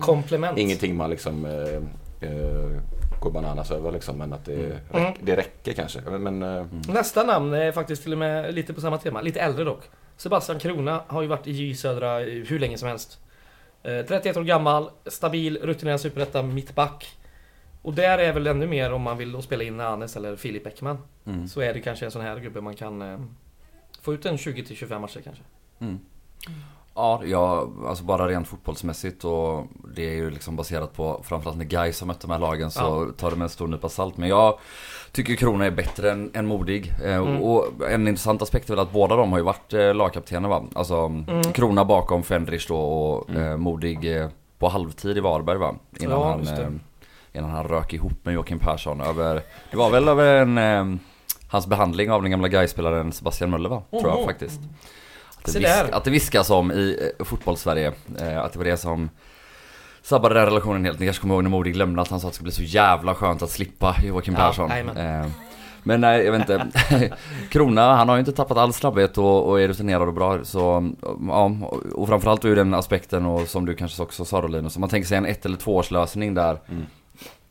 Ingenting 0.57 0.95
man 0.95 1.09
liksom 1.09 1.45
eh, 1.45 2.29
eh, 2.29 2.81
går 3.21 3.31
bananas 3.31 3.71
över 3.71 3.91
liksom. 3.91 4.17
Men 4.17 4.33
att 4.33 4.45
det, 4.45 4.53
Mm. 4.93 5.05
räck, 5.05 5.15
det 5.21 5.35
räcker 5.35 5.73
kanske. 5.73 6.01
Men 6.01 6.43
eh, 6.43 6.65
Nästa 6.87 7.23
namn 7.23 7.53
är 7.53 7.71
faktiskt 7.71 8.03
till 8.03 8.11
och 8.11 8.17
med 8.19 8.53
lite 8.55 8.73
på 8.73 8.81
samma 8.81 8.97
tema. 8.97 9.21
Lite 9.21 9.39
äldre 9.41 9.63
dock. 9.63 9.83
Sebastian 10.17 10.59
Krona 10.59 11.03
har 11.07 11.21
ju 11.21 11.27
varit 11.27 11.47
i 11.47 11.51
J 11.51 11.75
Södra 11.75 12.19
hur 12.19 12.59
länge 12.59 12.77
som 12.77 12.87
helst. 12.87 13.19
Eh, 13.83 14.05
31 14.05 14.37
år 14.37 14.43
gammal, 14.43 14.89
stabil, 15.05 15.57
rutinerad 15.61 16.01
superetta, 16.01 16.43
mittback. 16.43 17.17
Och 17.81 17.93
där 17.93 18.17
är 18.17 18.33
väl 18.33 18.47
ännu 18.47 18.67
mer 18.67 18.93
om 18.93 19.01
man 19.01 19.17
vill 19.17 19.41
spela 19.41 19.63
in 19.63 19.79
Anes 19.79 20.15
eller 20.17 20.35
Filip 20.35 20.63
Bäckman. 20.63 20.97
Mm. 21.25 21.47
Så 21.47 21.61
är 21.61 21.73
det 21.73 21.79
kanske 21.81 22.05
en 22.05 22.11
sån 22.11 22.21
här 22.21 22.39
gubbe 22.39 22.61
man 22.61 22.75
kan 22.75 23.01
eh, 23.01 23.19
få 24.01 24.13
ut 24.13 24.25
en 24.25 24.37
20-25 24.37 24.99
matcher 24.99 25.21
kanske. 25.23 25.43
Mm. 25.79 25.99
Ja, 26.95 27.21
ja, 27.25 27.67
alltså 27.87 28.03
bara 28.03 28.27
rent 28.27 28.47
fotbollsmässigt 28.47 29.23
och 29.25 29.65
det 29.95 30.09
är 30.09 30.13
ju 30.13 30.29
liksom 30.29 30.55
baserat 30.55 30.93
på 30.95 31.21
framförallt 31.23 31.57
när 31.57 31.65
Gais 31.65 31.99
har 31.99 32.07
mött 32.07 32.19
de 32.19 32.31
här 32.31 32.39
lagen 32.39 32.71
så 32.71 33.05
tar 33.17 33.29
det 33.29 33.35
med 33.35 33.45
en 33.45 33.49
stor 33.49 33.67
nypa 33.67 33.89
salt. 33.89 34.17
Men 34.17 34.29
jag 34.29 34.57
tycker 35.11 35.35
Krona 35.35 35.65
är 35.65 35.71
bättre 35.71 36.11
än, 36.11 36.31
än 36.33 36.45
Modig. 36.45 36.93
Eh, 37.03 37.15
Mm. 37.15 37.41
Och 37.41 37.65
en 37.89 38.07
intressant 38.07 38.41
aspekt 38.41 38.69
är 38.69 38.73
väl 38.75 38.79
att 38.83 38.91
båda 38.91 39.15
de 39.15 39.31
har 39.31 39.39
ju 39.39 39.43
varit 39.45 39.73
eh, 39.73 39.93
lagkaptener 39.93 40.49
va? 40.49 40.63
Alltså 40.75 40.95
Mm. 40.95 41.43
Krona 41.43 41.85
bakom 41.85 42.23
Fendrich 42.23 42.67
då 42.67 42.77
och 42.77 43.29
Mm. 43.29 43.51
eh, 43.51 43.57
Modig 43.57 44.17
eh, 44.21 44.29
på 44.59 44.67
halvtid 44.69 45.17
i 45.17 45.19
Varberg 45.19 45.57
va? 45.57 45.75
Innan, 45.99 46.19
Ja, 46.19 46.29
han, 46.29 46.79
innan 47.33 47.49
han 47.49 47.67
rök 47.67 47.93
ihop 47.93 48.13
med 48.25 48.33
Joakim 48.33 48.59
Persson 48.59 49.01
över, 49.01 49.41
det 49.71 49.77
var 49.77 49.89
väl 49.89 50.07
över 50.07 50.35
en, 50.41 50.57
eh, 50.57 50.99
hans 51.47 51.67
behandling 51.67 52.11
av 52.11 52.21
den 52.21 52.31
gamla 52.31 52.47
Gais-spelaren 52.47 53.11
Sebastian 53.11 53.49
Möller 53.49 53.69
va? 53.69 53.81
Tror 53.89 54.07
jag 54.07 54.25
faktiskt. 54.25 54.59
Att 55.43 55.53
det, 55.53 55.59
visk, 55.59 55.91
att 55.91 56.03
det 56.03 56.11
viskas 56.11 56.49
om 56.49 56.71
i 56.71 57.11
eh, 57.19 57.25
fotbollssverige, 57.25 57.91
eh, 58.19 58.39
att 58.39 58.53
det 58.53 58.59
var 58.59 58.65
det 58.65 58.77
som 58.77 59.09
sabbade 60.01 60.35
den 60.35 60.45
relationen 60.45 60.85
helt. 60.85 60.99
Ni 60.99 61.05
kanske 61.05 61.21
kommer 61.21 61.35
ihåg 61.35 61.43
när 61.43 61.49
Modig 61.49 61.75
lämnade 61.75 62.01
att 62.01 62.09
han 62.09 62.19
sa 62.19 62.27
att 62.27 62.33
det 62.33 62.35
skulle 62.35 62.47
bli 62.47 62.51
så 62.51 62.61
jävla 62.61 63.15
skönt 63.15 63.41
att 63.41 63.49
slippa 63.49 63.95
Joakim 64.03 64.35
Ja, 64.37 64.47
Persson. 64.47 64.71
Eh, 64.71 65.25
men 65.83 66.01
nej, 66.01 66.25
jag 66.25 66.31
vet 66.31 66.49
inte. 66.49 67.17
Krona, 67.49 67.95
han 67.95 68.09
har 68.09 68.15
ju 68.15 68.19
inte 68.19 68.31
tappat 68.31 68.57
all 68.57 68.73
snabbhet 68.73 69.17
och, 69.17 69.49
och 69.49 69.61
är 69.61 69.67
rutinerad 69.67 70.07
och 70.07 70.13
bra. 70.13 70.43
Så, 70.43 70.91
ja, 71.27 71.51
och 71.95 72.07
framförallt 72.07 72.45
ur 72.45 72.55
den 72.55 72.73
aspekten 72.73 73.25
och 73.25 73.47
som 73.47 73.65
du 73.65 73.75
kanske 73.75 74.03
också 74.03 74.25
sa 74.25 74.41
då 74.41 74.47
Linus, 74.47 74.75
om 74.75 74.79
man 74.79 74.89
tänker 74.89 75.07
sig 75.07 75.17
en 75.17 75.25
ett 75.25 75.45
eller 75.45 75.57
tvåårslösning 75.57 76.33
där 76.33 76.57
Mm. 76.69 76.85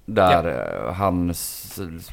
Där 0.05 0.45
eh, 0.87 0.93
han 0.93 1.35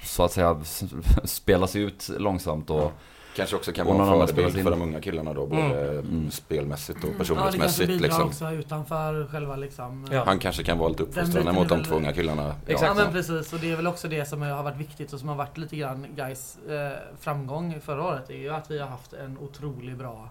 så 0.03 0.23
att 0.23 0.31
säga 0.31 0.57
spelas 1.23 1.75
ut 1.75 2.09
långsamt 2.17 2.69
och 2.69 2.91
kanske 3.37 3.55
också 3.55 3.71
kan 3.71 3.85
vara 3.87 3.97
någon 3.97 4.07
annan 4.07 4.21
en 4.21 4.27
förebild 4.27 4.63
för 4.63 4.71
de 4.71 4.81
unga 4.81 5.01
killarna 5.01 5.33
då. 5.33 5.45
Både 5.45 5.89
Mm. 5.99 6.31
spelmässigt 6.31 7.03
och 7.03 7.09
Ja, 7.09 7.11
det 7.11 7.17
kanske 7.17 7.35
personlighetsmässigt. 7.35 8.01
liksom. 8.01 8.23
också 8.23 8.51
utanför 8.51 9.27
själva 9.31 9.55
liksom... 9.55 10.07
Ja. 10.11 10.23
Han 10.25 10.39
kanske 10.39 10.63
kan 10.63 10.77
vara 10.77 10.89
lite 10.89 11.03
uppfostrande 11.03 11.51
mot 11.51 11.69
de 11.69 11.77
väl- 11.77 11.85
två 11.85 11.95
unga 11.95 12.13
killarna. 12.13 12.55
Exakt. 12.67 12.97
Ja 12.97 13.03
men 13.03 13.13
precis, 13.13 13.53
och 13.53 13.59
det 13.59 13.71
är 13.71 13.75
väl 13.75 13.87
också 13.87 14.07
det 14.07 14.25
som 14.25 14.41
har 14.41 14.63
varit 14.63 14.77
viktigt 14.77 15.13
och 15.13 15.19
som 15.19 15.29
har 15.29 15.35
varit 15.35 15.57
lite 15.57 15.75
grann 15.75 16.07
Gais 16.15 16.57
eh, 16.69 16.91
framgång 17.19 17.79
förra 17.81 18.03
året. 18.03 18.29
är 18.29 18.33
ju 18.37 18.49
att 18.53 18.71
vi 18.71 18.79
har 18.79 18.87
haft 18.87 19.13
en 19.13 19.37
otroligt 19.37 19.97
bra 19.97 20.29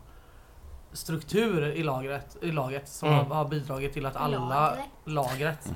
struktur 0.92 1.62
i 1.66 1.82
lagret, 1.82 2.36
i 2.42 2.52
laget 2.52 2.88
som 2.88 3.08
Mm. 3.08 3.26
har, 3.26 3.34
har 3.34 3.44
bidragit 3.48 3.92
till 3.92 4.06
att 4.06 4.16
alla... 4.16 4.38
Lagret? 4.38 4.84
Lagret. 5.04 5.72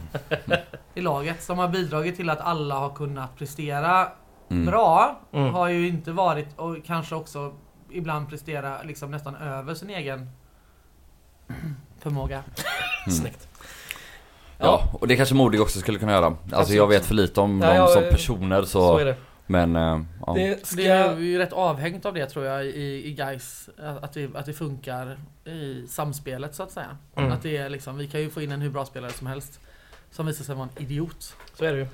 I 0.94 1.00
laget 1.00 1.42
som 1.42 1.58
har 1.58 1.68
bidragit 1.68 2.16
till 2.16 2.30
att 2.30 2.40
alla 2.40 2.74
har 2.74 2.90
kunnat 2.90 3.36
prestera 3.38 4.08
mm. 4.50 4.66
bra. 4.66 5.20
Mm. 5.32 5.54
Har 5.54 5.68
ju 5.68 5.88
inte 5.88 6.12
varit 6.12 6.48
och 6.56 6.76
kanske 6.86 7.14
också 7.14 7.52
ibland 7.90 8.28
prestera 8.28 8.82
liksom 8.82 9.10
nästan 9.10 9.36
över 9.36 9.74
sin 9.74 9.90
egen 9.90 10.30
förmåga. 11.98 12.42
Mm. 13.06 13.18
Snyggt. 13.18 13.48
Ja, 14.58 14.84
och 14.92 15.08
det 15.08 15.16
kanske 15.16 15.34
Modig 15.34 15.60
också 15.60 15.78
skulle 15.78 15.98
kunna 15.98 16.12
göra. 16.12 16.26
Alltså 16.26 16.56
Absolut. 16.56 16.76
jag 16.76 16.86
vet 16.86 17.06
för 17.06 17.14
lite 17.14 17.40
om 17.40 17.60
Ja, 17.60 17.78
dem 17.78 17.88
som 17.88 18.02
personer 18.10 18.62
så, 18.62 18.66
Så 18.66 18.98
är 18.98 19.04
det. 19.04 19.16
men 19.46 19.76
eh, 19.76 20.00
ja. 20.26 20.34
Det 20.34 20.66
ska... 20.66 20.76
Det 20.76 20.88
är 20.88 21.18
ju 21.18 21.38
rätt 21.38 21.52
avhängt 21.52 22.06
av 22.06 22.14
det 22.14 22.26
tror 22.26 22.44
jag 22.44 22.66
i, 22.66 23.06
i 23.06 23.12
guys 23.12 23.68
att 24.00 24.12
det, 24.12 24.30
att 24.34 24.46
det 24.46 24.52
funkar 24.52 25.18
i 25.44 25.86
samspelet 25.88 26.54
så 26.54 26.62
att 26.62 26.70
säga. 26.70 26.96
Mm. 27.16 27.32
Att 27.32 27.42
det 27.42 27.56
är 27.56 27.68
liksom, 27.68 27.98
vi 27.98 28.08
kan 28.08 28.20
ju 28.20 28.30
få 28.30 28.42
in 28.42 28.52
en 28.52 28.60
hur 28.60 28.70
bra 28.70 28.84
spelare 28.84 29.12
som 29.12 29.26
helst 29.26 29.60
som 30.10 30.26
visar 30.26 30.44
sig 30.44 30.54
vara 30.54 30.68
en 30.76 30.82
idiot. 30.82 31.36
Så 31.54 31.64
är 31.64 31.72
det 31.72 31.78
ju. 31.78 31.86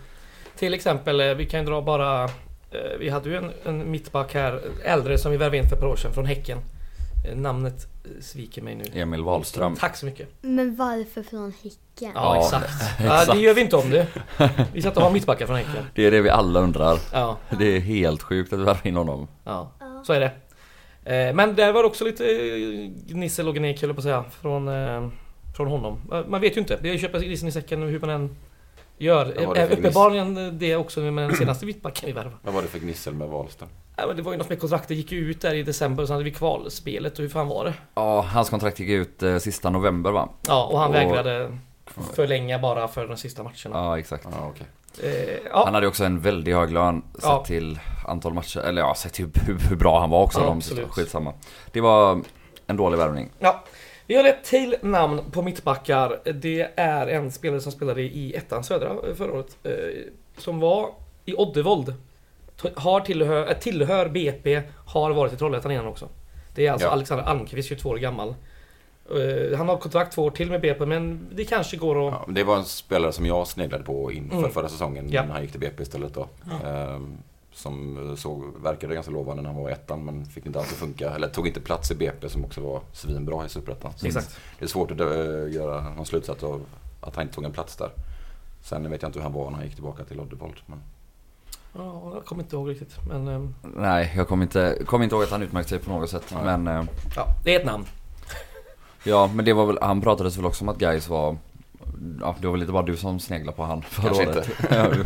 Till 0.56 0.74
exempel, 0.74 1.20
eh, 1.20 1.34
vi 1.34 1.46
kan 1.46 1.60
ju 1.60 1.66
dra 1.66 1.82
bara... 1.82 2.30
eh, 2.70 2.98
Vi 2.98 3.09
hade 3.09 3.29
ju 3.29 3.37
en, 3.37 3.50
en 3.64 3.90
mittback 3.90 4.35
här, 4.35 4.61
äldre, 4.85 5.18
som 5.18 5.31
vi 5.31 5.37
värvade 5.37 5.57
in 5.57 5.68
för 5.68 5.76
ett 5.76 5.81
par 5.81 5.88
år 5.88 5.96
sedan 5.96 6.12
från 6.12 6.26
Häcken. 6.26 6.59
Eh, 7.29 7.37
Namnet 7.37 7.87
eh, 8.05 8.11
sviker 8.20 8.62
mig 8.62 8.74
nu. 8.74 9.00
Emil 9.00 9.22
Wahlström. 9.22 9.76
Tack 9.76 9.96
så 9.96 10.07
mycket. 10.07 10.29
Men 10.40 10.76
varför 10.76 11.22
från 11.22 11.52
Häcken? 11.62 11.79
Ja, 11.98 12.11
Ja, 12.14 12.38
exakt. 12.44 12.72
Ja, 13.05 13.35
det 13.35 13.40
gör 13.40 13.55
vi 13.55 13.61
inte 13.61 13.76
om 13.76 13.90
det. 13.90 14.07
Vi 14.72 14.81
ska 14.81 14.88
inte 14.88 15.00
ha 15.00 15.11
mittbackar 15.11 15.46
från 15.46 15.57
Häcken. 15.57 15.85
Det 15.94 16.07
är 16.07 16.11
det 16.11 16.20
vi 16.20 16.31
alla 16.31 16.61
undrar. 16.61 16.98
Ja, 17.12 17.38
Det 17.59 17.76
är 17.76 17.81
helt 17.81 18.22
sjukt 18.22 18.52
att 18.52 18.59
vi 18.59 18.64
värvar 18.64 18.87
in 18.87 18.96
honom. 18.96 19.29
ja. 19.44 19.72
Ja. 19.81 20.02
Så 20.07 20.12
är 20.12 20.20
det. 20.20 20.31
Men 21.35 21.55
där 21.55 21.72
var 21.72 21.83
det 21.83 21.87
också 21.88 22.05
lite 22.05 22.24
gnissel 23.07 23.48
och 23.48 23.55
gnek 23.55 23.81
höll 23.83 23.94
på 23.94 23.98
att 23.98 24.02
säga. 24.05 24.24
Från, 24.40 24.68
från 25.57 25.66
honom. 25.68 26.00
Man 26.29 26.40
vet 26.40 26.57
ju 26.57 26.61
inte. 26.61 26.79
Det 26.83 26.88
är 26.88 26.92
ju 26.92 26.98
köpa 26.98 27.18
grisen 27.18 27.48
i 27.48 27.52
säcken 27.52 27.83
hur 27.83 28.00
man 28.00 28.11
än 28.11 28.37
gör. 28.98 29.24
Det 29.24 29.68
för 29.68 29.78
Uppenbarligen 29.78 30.59
det 30.59 30.76
också 30.76 31.00
med 31.00 31.28
den 31.28 31.37
senaste 31.37 31.66
mittbacken 31.66 32.06
vi 32.06 32.12
värvade. 32.12 32.37
Vad 32.42 32.54
var 32.54 32.62
det 32.62 32.68
för 32.68 32.78
gnissel 32.78 33.14
med 33.14 33.28
Wahlström? 33.28 33.68
Ja, 33.96 34.06
men 34.06 34.16
det 34.16 34.22
var 34.22 34.32
ju 34.32 34.38
något 34.38 34.48
med 34.48 34.61
kontraktet 34.61 34.96
gick 34.96 35.12
ju 35.12 35.18
ut 35.30 35.40
där 35.40 35.54
i 35.54 35.62
december 35.62 36.02
och 36.02 36.06
sen 36.09 36.14
hade 36.14 36.24
vi 36.24 36.30
kvalspelet 36.30 37.12
och 37.12 37.22
hur 37.22 37.28
fan 37.28 37.48
var 37.48 37.64
det? 37.64 37.74
Ja, 37.94 38.20
hans 38.20 38.50
kontrakt 38.50 38.80
gick 38.80 38.88
ut 38.88 39.22
eh, 39.22 39.38
sista 39.38 39.70
november 39.70 40.11
va? 40.11 40.28
Ja, 40.48 40.64
och 40.64 40.78
han 40.78 40.88
Och- 40.88 40.94
vägrade 40.94 41.59
förlänga 42.14 42.59
bara 42.59 42.88
för 42.88 43.09
de 43.09 43.16
sista 43.16 43.42
matcherna. 43.42 43.54
Ja, 43.85 43.98
exakt. 43.98 44.26
Ja, 44.30 44.50
okej. 44.54 44.66
Eh, 45.02 45.37
ja. 45.50 45.62
Han 45.64 45.74
hade 45.74 45.87
också 45.87 46.04
en 46.04 46.20
väldigt 46.20 46.54
hög 46.54 46.72
lön 46.72 47.02
sett 47.14 47.22
Ja. 47.22 47.44
till 47.46 47.78
antal 48.06 48.35
matcher, 48.35 48.61
eller 48.61 48.82
ja, 48.82 48.94
sett 48.94 49.12
till 49.12 49.28
hur, 49.46 49.59
hur 49.68 49.76
bra 49.76 50.00
han 50.00 50.11
var 50.11 50.22
också. 50.22 50.40
Ja, 50.40 50.46
de 50.46 50.56
absolut. 50.56 50.88
Skitsamma. 50.90 51.32
Det 51.72 51.80
var 51.80 52.20
en 52.66 52.76
dålig 52.76 52.98
värvning. 52.98 53.30
Ja, 53.38 53.64
vi 54.06 54.16
har 54.16 54.24
ett 54.24 54.44
till 54.44 54.76
namn 54.82 55.20
på 55.32 55.42
mittbackar. 55.42 56.20
Det 56.32 56.68
är 56.76 57.06
en 57.06 57.30
spelare 57.32 57.60
som 57.60 57.72
spelade 57.72 58.02
i 58.02 58.34
ettan 58.36 58.64
södra 58.64 58.88
eh, 59.08 59.14
förra 59.14 59.32
året. 59.32 59.56
eh, 59.62 59.72
Som 60.38 60.60
var 60.60 60.90
i 61.24 61.34
Oddevold. 61.34 61.94
Har 62.74 63.00
tillhör, 63.00 63.48
äh, 63.50 63.58
tillhör 63.58 64.08
BP, 64.08 64.62
har 64.86 65.10
varit 65.10 65.32
i 65.32 65.36
Trollhättan 65.36 65.72
innan 65.72 65.86
också. 65.86 66.08
Det 66.54 66.66
är 66.66 66.72
alltså 66.72 66.86
Ja. 66.88 66.92
Alexander 66.92 67.24
Almqvist, 67.24 67.68
22 67.68 67.88
år 67.88 67.96
gammal. 67.96 68.34
Eh, 69.10 69.58
Han 69.58 69.68
har 69.68 69.76
kontrakt 69.76 70.12
två 70.14 70.22
år 70.24 70.30
till 70.30 70.50
med 70.50 70.60
BP 70.60 70.86
men 70.86 71.26
det 71.34 71.44
kanske 71.44 71.76
går 71.76 72.08
att... 72.08 72.14
Ja, 72.14 72.24
det 72.32 72.44
var 72.44 72.56
en 72.56 72.64
spelare 72.64 73.12
som 73.12 73.26
jag 73.26 73.46
sneglade 73.46 73.84
på 73.84 74.12
inför 74.12 74.36
Mm. 74.38 74.50
förra 74.50 74.68
säsongen 74.68 75.08
Ja. 75.12 75.22
när 75.22 75.32
han 75.32 75.42
gick 75.42 75.50
till 75.50 75.60
BP 75.60 75.82
istället 75.82 76.14
då. 76.14 76.28
Ehm, 76.64 77.18
som 77.56 78.16
såg, 78.16 78.44
verkade 78.62 78.94
ganska 78.94 79.12
lovande 79.12 79.42
när 79.42 79.50
han 79.50 79.62
var 79.62 79.70
i 79.70 79.72
ettan 79.72 80.04
men 80.04 80.24
fick 80.24 80.46
inte 80.46 80.58
alltid 80.58 80.78
funka. 80.78 81.10
Eller 81.10 81.28
tog 81.28 81.46
inte 81.46 81.60
plats 81.60 81.90
i 81.90 81.94
BP 81.94 82.28
som 82.28 82.44
också 82.44 82.60
var 82.60 82.80
svinbra 82.92 83.46
i 83.46 83.48
Superettan. 83.48 83.92
Exakt. 84.04 84.38
Det 84.58 84.64
är 84.64 84.68
svårt 84.68 84.90
att 84.90 85.00
eh, 85.00 85.06
göra 85.54 85.94
någon 85.94 86.06
slutsats 86.06 86.42
av 86.42 86.62
att 87.00 87.16
han 87.16 87.22
inte 87.22 87.34
tog 87.34 87.44
en 87.44 87.52
plats 87.52 87.76
där. 87.76 87.90
Sen 88.62 88.90
vet 88.90 89.02
jag 89.02 89.08
inte 89.08 89.18
hur 89.18 89.24
han 89.24 89.32
var 89.32 89.50
när 89.50 89.56
han 89.56 89.64
gick 89.64 89.74
tillbaka 89.74 90.04
till 90.04 90.20
Oddevold. 90.20 90.54
Men... 90.66 90.78
Ja, 91.72 92.12
jag 92.14 92.24
kommer 92.24 92.42
inte 92.42 92.56
ihåg 92.56 92.70
riktigt. 92.70 92.96
Men 93.08 93.28
eh, 93.28 93.48
Nej, 93.62 94.12
jag 94.16 94.28
kommer 94.28 94.42
inte, 94.42 94.78
kommer 94.86 95.04
inte 95.04 95.16
ihåg 95.16 95.24
att 95.24 95.30
han 95.30 95.42
utmärkt 95.42 95.68
sig 95.68 95.78
på 95.78 95.90
något 95.90 96.10
sätt. 96.10 96.34
Nej. 96.34 96.44
Men 96.44 96.66
eh, 96.66 96.84
ja, 97.16 97.26
det 97.44 97.54
är 97.54 97.60
ett 97.60 97.66
namn. 97.66 97.84
ja, 99.04 99.30
men 99.34 99.44
det 99.44 99.52
var 99.52 99.66
väl, 99.66 99.78
han 99.80 100.00
pratades 100.00 100.38
väl 100.38 100.46
också 100.46 100.64
om 100.64 100.68
att 100.68 100.78
Gais 100.78 101.08
var 101.08 101.36
Ja, 102.20 102.36
det 102.40 102.46
var 102.46 102.52
väl 102.52 102.60
inte 102.60 102.72
bara 102.72 102.82
du 102.82 102.96
som 102.96 103.20
sneglade 103.20 103.56
på 103.56 103.64
han 103.64 103.82
förra 103.82 104.06
Kanske 104.08 104.28
året. 104.28 104.50
jag, 104.70 104.96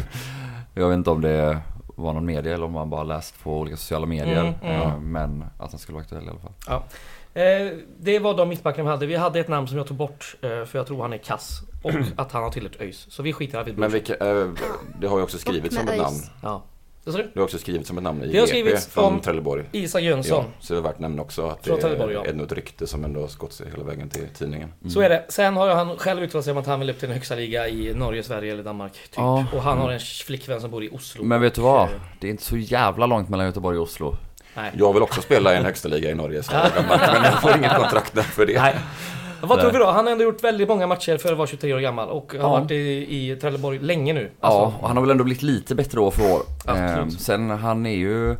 jag 0.75 0.89
vet 0.89 0.97
inte 0.97 1.11
om 1.11 1.21
det 1.21 1.61
var 2.01 2.13
någon 2.13 2.27
media 2.27 2.55
eller 2.55 2.65
om 2.67 2.73
man 2.73 2.91
bara 2.91 3.03
läst 3.03 3.43
på 3.43 3.59
olika 3.59 3.77
sociala 3.77 4.07
medier. 4.07 4.41
Mm, 4.63 4.75
mm. 4.77 4.81
Eh, 4.89 4.99
Men 4.99 5.45
att 5.59 5.71
han 5.71 5.79
skulle 5.79 5.95
vara 5.95 6.03
aktuell 6.03 6.25
i 6.25 6.29
alla 6.29 6.39
fall. 6.41 6.83
Eh, 7.35 7.73
det 7.99 8.19
var 8.19 8.35
de 8.37 8.49
mittbackarna 8.49 8.85
vi 8.85 8.91
hade. 8.91 9.07
Vi 9.07 9.17
hade 9.17 9.41
ett 9.41 9.49
namn 9.49 9.69
som 9.69 9.77
jag 9.79 9.87
tog 9.87 9.97
bort 9.97 10.37
eh, 10.43 10.49
för 10.49 10.71
jag 10.79 10.87
tror 10.87 11.03
han 11.03 11.13
är 11.13 11.19
kass. 11.19 11.61
Och 11.83 11.93
att 12.17 12.33
han 12.33 12.43
har 12.43 12.51
tillhört 12.51 12.81
ÖIS. 12.81 13.07
Så 13.11 13.23
vi 13.23 13.33
skiter 13.33 13.59
i 13.59 13.61
Arvid 13.61 13.79
Men 13.79 13.91
Brorsson. 13.91 13.93
vilka, 14.19 14.31
eh, 14.41 14.49
det 15.01 15.07
har 15.07 15.17
ju 15.19 15.23
också 15.25 15.39
skrivits 15.39 15.77
som 15.77 15.89
ett 15.89 15.99
namn. 15.99 16.17
Ja. 16.43 16.63
Vad 17.05 17.15
sa 17.15 17.19
du? 17.23 17.31
Det 17.35 17.41
har 17.41 17.45
också 17.45 17.59
skrivits 17.59 17.89
som 17.89 17.99
ett 17.99 18.05
namn 18.05 18.23
i 18.23 18.27
Det 18.33 18.39
har 18.39 18.47
GP 18.47 18.59
skrivits 18.61 18.87
från 18.87 19.05
om- 19.05 19.21
Trelleborg. 19.21 19.65
Isak 19.73 20.03
Jönsson. 20.03 20.45
Ja, 20.45 20.51
så 20.61 20.75
det 20.75 20.79
är 20.81 20.83
värt 20.83 20.93
att 20.95 20.99
nämna 21.01 21.23
också 21.23 21.47
att 21.49 21.67
Från 21.67 21.77
det 21.77 21.83
Trelleborg, 21.83 22.15
ja. 22.15 22.25
är 22.25 22.43
ett 22.45 22.53
rykte 22.53 22.87
som 22.87 23.05
ändå 23.05 23.21
har 23.21 23.39
gått 23.39 23.53
sig 23.53 23.71
hela 23.71 23.85
vägen 23.85 24.09
till 24.09 24.27
tidningen. 24.39 24.73
Så 24.89 25.01
är 25.01 25.09
det. 25.09 25.25
Sen 25.29 25.57
har 25.57 25.69
han 25.75 25.97
själv 25.97 26.23
uttalat 26.23 26.45
sig 26.45 26.51
om 26.53 26.59
att 26.59 26.67
han 26.67 26.81
vill 26.81 26.91
upp 26.91 26.99
till 26.99 27.09
den 27.09 27.17
högsta 27.17 27.35
liga 27.35 27.69
i 27.69 27.95
Norge, 27.95 28.23
Sverige 28.23 28.53
eller 28.53 28.63
Danmark. 28.63 28.93
Typ. 28.93 29.11
Ja. 29.17 29.45
Och 29.53 29.63
han 29.63 29.79
har 29.79 29.91
en 29.91 30.01
flickvän 30.01 30.61
som 30.61 30.71
bor 30.71 30.85
i 30.85 30.89
Oslo. 30.93 31.25
Men 31.25 31.41
vet 31.41 31.55
du 31.55 31.61
vad? 31.61 31.89
Det 32.21 32.27
är 32.27 32.31
inte 32.31 32.45
så 32.45 32.57
jävla 32.57 33.07
långt 33.07 33.29
mellan 33.29 33.47
Göteborg 33.47 33.79
och 33.79 33.85
Oslo. 33.85 34.17
Nej. 34.57 34.71
Jag 34.79 34.93
vill 34.93 35.03
också 35.03 35.23
spela 35.23 35.55
i 35.55 35.57
en 35.57 35.65
högsta 35.65 35.89
liga 35.89 36.11
i 36.11 36.15
Norge, 36.15 36.43
så 36.43 36.53
jag 36.53 36.63
men 36.89 37.25
jag 37.25 37.43
får 37.43 37.57
inget 37.57 37.77
kontrakt 37.77 38.15
där 38.15 38.23
för 38.23 38.47
det. 38.47 38.63
Nej. 38.63 38.75
Vad 39.43 39.61
tror 39.61 39.73
vi 39.73 39.79
då? 39.79 39.87
Han 39.87 40.05
har 40.05 40.13
ändå 40.13 40.25
gjort 40.25 40.45
väldigt 40.45 40.69
många 40.69 40.87
matcher 40.87 41.17
för 41.19 41.33
att 41.33 41.39
vara 41.39 41.47
23 41.47 41.75
år 41.75 41.79
gammal 41.81 42.09
och 42.09 42.33
har 42.33 42.39
Ja. 42.41 42.49
varit 42.49 42.71
i, 42.71 42.77
i 43.33 43.37
Trelleborg 43.37 43.79
länge 43.79 44.13
nu. 44.13 44.31
Ja, 44.41 44.47
Alltså, 44.49 44.79
och 44.83 44.89
han 44.89 44.97
har 44.97 45.03
väl 45.03 45.11
ändå 45.11 45.25
blivit 45.25 45.43
lite 45.43 45.75
bättre 45.75 46.01
år 46.01 46.11
för 46.11 46.33
år. 46.35 46.41
Absolut. 46.67 47.13
Eh, 47.15 47.19
sen 47.19 47.51
han 47.51 47.87
är 47.87 47.97
ju 47.97 48.37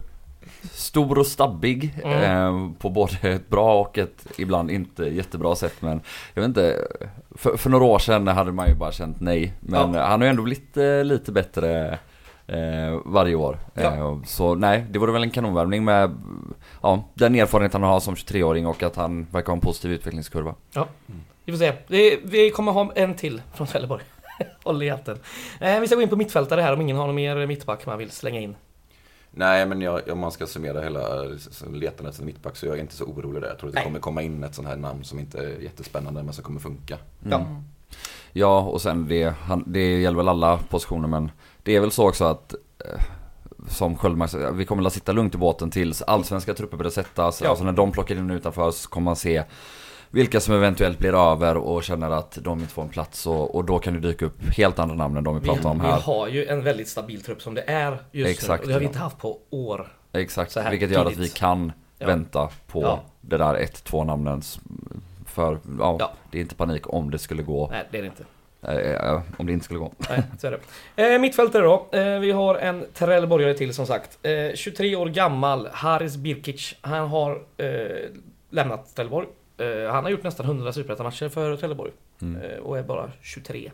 stor 0.73 1.19
och 1.19 1.27
stabbig 1.27 1.95
Mm. 2.05 2.23
eh, 2.23 2.73
på 2.79 2.91
både 2.91 3.17
ett 3.29 3.49
bra 3.49 3.81
och 3.81 3.99
ett 3.99 4.27
ibland 4.39 4.71
inte 4.71 5.05
jättebra 5.05 5.55
sätt. 5.55 5.75
Men 5.81 6.01
jag 6.35 6.43
vet 6.43 6.49
inte, 6.49 6.77
för, 7.37 7.57
för 7.57 7.71
några 7.71 7.85
år 7.85 7.99
sedan 7.99 8.27
hade 8.29 8.53
man 8.53 8.69
ju 8.69 8.75
bara 8.75 8.93
känt 8.93 9.21
nej. 9.21 9.53
Men 9.61 9.95
Ja. 9.95 10.03
han 10.07 10.21
har 10.21 10.27
ju 10.27 10.31
ändå 10.31 10.43
blivit 10.43 10.77
eh, 10.77 11.05
lite 11.05 11.33
bättre 11.33 11.99
eh, 12.47 12.99
varje 13.05 13.35
år. 13.35 13.59
Ja. 13.75 13.83
Eh, 13.95 14.17
så 14.27 14.55
nej, 14.55 14.87
det 14.91 14.99
vore 14.99 15.13
väl 15.13 15.23
en 15.23 15.31
kanonvärvning 15.31 15.85
med 15.85 16.11
ja, 16.81 17.05
den 17.15 17.35
erfarenhet 17.35 17.73
han 17.73 17.83
har 17.83 18.01
som 18.01 18.15
23-åring 18.15 18.67
och 18.67 18.83
att 18.83 18.97
han 18.97 19.27
verkar 19.31 19.47
ha 19.47 19.55
en 19.55 19.61
positiv 19.61 19.93
utvecklingskurva. 19.93 20.55
Vi 21.45 21.53
får 21.53 21.59
se. 21.59 21.73
Vi 22.23 22.51
kommer 22.51 22.73
ha 22.73 22.93
en 22.95 23.15
till 23.15 23.43
från 23.55 23.67
Trelleborg. 23.67 24.03
Håll 24.65 24.83
i 24.83 24.89
hatten. 24.89 25.19
Eh, 25.61 25.81
vi 25.81 25.87
ska 25.87 25.97
gå 25.97 26.03
in 26.03 26.09
på 26.09 26.17
mittfältare 26.17 26.61
här 26.61 26.73
om 26.73 26.81
ingen 26.81 26.97
har 26.97 27.07
någon 27.07 27.15
mer 27.15 27.47
mittback 27.47 27.87
man 27.87 27.99
vill 27.99 28.11
slänga 28.11 28.41
in. 28.41 28.57
Nej, 29.31 29.67
men 29.67 29.81
jag, 29.81 30.09
om 30.09 30.19
man 30.19 30.33
ska 30.33 30.47
summera 30.47 30.81
hela 30.81 31.25
letandet 31.73 32.15
efter 32.15 32.25
mittback 32.25 32.57
så 32.57 32.67
är 32.67 32.71
jag 32.71 32.79
inte 32.79 32.95
så 32.95 33.05
orolig 33.05 33.43
där. 33.43 33.49
Jag 33.49 33.59
tror 33.59 33.69
att 33.69 33.75
det 33.75 33.79
Nej. 33.79 33.85
kommer 33.85 34.01
komma 34.01 34.23
in 34.23 34.45
ett 34.45 34.55
sånt 34.55 34.69
här 34.69 34.77
namn 34.77 35.05
som 35.05 35.19
inte 35.19 35.39
är 35.39 35.59
jättespännande 35.61 36.23
men 36.23 36.35
som 36.35 36.45
kommer 36.45 36.61
funka. 36.61 36.99
Ja. 37.29 37.47
Ja, 38.33 38.61
och 38.61 38.83
sen 38.83 39.09
det, 39.09 39.35
han, 39.41 39.65
det 39.67 40.01
gäller 40.01 40.17
väl 40.17 40.29
alla 40.29 40.59
positioner 40.59 41.09
men 41.09 41.31
det 41.63 41.77
är 41.77 41.81
väl 41.81 41.91
så 41.91 42.09
också 42.09 42.25
att 42.25 42.55
eh, 42.55 43.03
som 43.69 43.97
Sköldmark 43.97 44.31
vi 44.53 44.65
kommer 44.65 44.87
att 44.87 44.93
sitta 44.93 45.13
lugnt 45.13 45.35
i 45.35 45.39
båten 45.39 45.71
tills 45.71 46.03
allsvenska 46.03 46.55
trupper 46.55 46.77
börjar 46.77 46.91
sättas. 46.91 47.41
Ja. 47.43 47.49
Alltså 47.49 47.65
när 47.65 47.73
de 47.73 47.93
plockar 47.93 48.15
in 48.15 48.31
utanför 48.31 48.71
så 48.71 48.89
kommer 48.89 49.05
man 49.05 49.17
se 49.17 49.43
vilka 50.11 50.41
som 50.41 50.55
eventuellt 50.55 50.99
blir 50.99 51.15
över 51.33 51.57
och 51.57 51.83
känner 51.83 52.11
att 52.11 52.39
de 52.43 52.61
inte 52.61 52.73
får 52.73 52.83
en 52.83 52.89
plats 52.89 53.27
och, 53.27 53.55
och 53.55 53.65
då 53.65 53.79
kan 53.79 53.95
det 53.95 54.01
dyka 54.01 54.27
upp 54.27 54.43
helt 54.57 54.79
andra 54.79 54.95
namn 54.97 55.17
än 55.17 55.25
de 55.25 55.35
vi 55.35 55.41
Vi, 55.41 55.47
pratar 55.49 55.71
om 55.71 55.79
vi 55.81 55.87
här. 55.87 56.01
har 56.01 56.29
ju 56.29 56.47
en 56.47 56.65
väldigt 56.65 56.89
stabil 56.89 57.23
trupp 57.23 57.43
som 57.43 57.55
det 57.55 57.63
är 57.71 57.99
just 58.13 58.31
Exakt, 58.31 58.61
nu. 58.61 58.65
Och 58.65 58.69
det 58.69 58.73
har 58.75 58.81
vi 58.81 58.87
inte 58.87 58.99
haft 58.99 59.19
på 59.19 59.39
år. 59.51 59.93
Exakt, 60.13 60.57
vilket 60.71 60.91
gör 60.91 61.07
att 61.07 61.17
vi 61.17 61.29
kan 61.29 61.73
Ja. 61.99 62.07
vänta 62.07 62.49
på 62.67 62.83
Ja. 62.83 63.01
det 63.21 63.37
där 63.37 63.55
ett, 63.55 63.85
två 63.85 64.05
namnens 64.05 64.61
för 65.27 65.59
ja, 65.79 65.97
Ja. 66.01 66.13
det 66.31 66.39
är 66.39 66.43
inte 66.43 66.55
panik 66.55 66.93
om 66.95 67.11
det 67.11 67.19
skulle 67.19 67.43
gå. 67.43 67.69
Nej, 67.71 67.85
det 67.91 67.99
är 67.99 68.03
det 68.03 68.07
inte. 68.09 68.25
Eh, 68.63 68.77
eh, 68.77 69.23
om 69.37 69.47
det 69.47 69.53
inte 69.53 69.65
skulle 69.65 69.81
gå. 69.81 69.93
Nej, 70.09 70.23
så 70.39 70.47
är 70.47 70.61
det. 70.97 71.15
Eh, 71.15 71.21
mittfältare 71.21 71.63
då. 71.63 71.89
Eh, 71.93 72.19
vi 72.19 72.31
har 72.31 72.55
en 72.55 72.87
Trelleborgare 72.95 73.55
till 73.55 73.75
som 73.75 73.87
sagt. 73.87 74.19
Eh, 74.23 74.55
23 74.55 74.97
år 74.97 75.07
gammal, 75.07 75.69
Haris 75.73 76.17
Birkic. 76.17 76.75
Han 76.81 77.09
har 77.09 77.43
eh, 77.57 77.67
lämnat 78.51 78.95
Trelleborg. 78.95 79.27
Eh, 79.59 79.93
han 79.93 80.05
har 80.05 80.11
gjort 80.11 80.23
nästan 80.23 80.47
100 80.47 80.73
superettan-matcher 80.73 81.29
för 81.29 81.57
Trelleborg. 81.57 81.93
Mm. 82.23 82.43
Eh, 82.43 82.59
och 82.59 82.79
är 82.79 82.83
bara 82.83 83.13
23. 83.23 83.71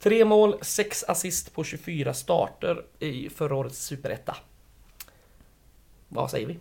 Tre 0.00 0.24
mål, 0.24 0.56
sex 0.60 1.04
assist 1.08 1.54
på 1.54 1.64
24 1.64 2.14
starter 2.14 2.84
i 2.98 3.28
förra 3.28 3.54
årets 3.54 3.78
superetta. 3.78 4.36
Vad 6.08 6.30
säger 6.30 6.46
vi? 6.46 6.58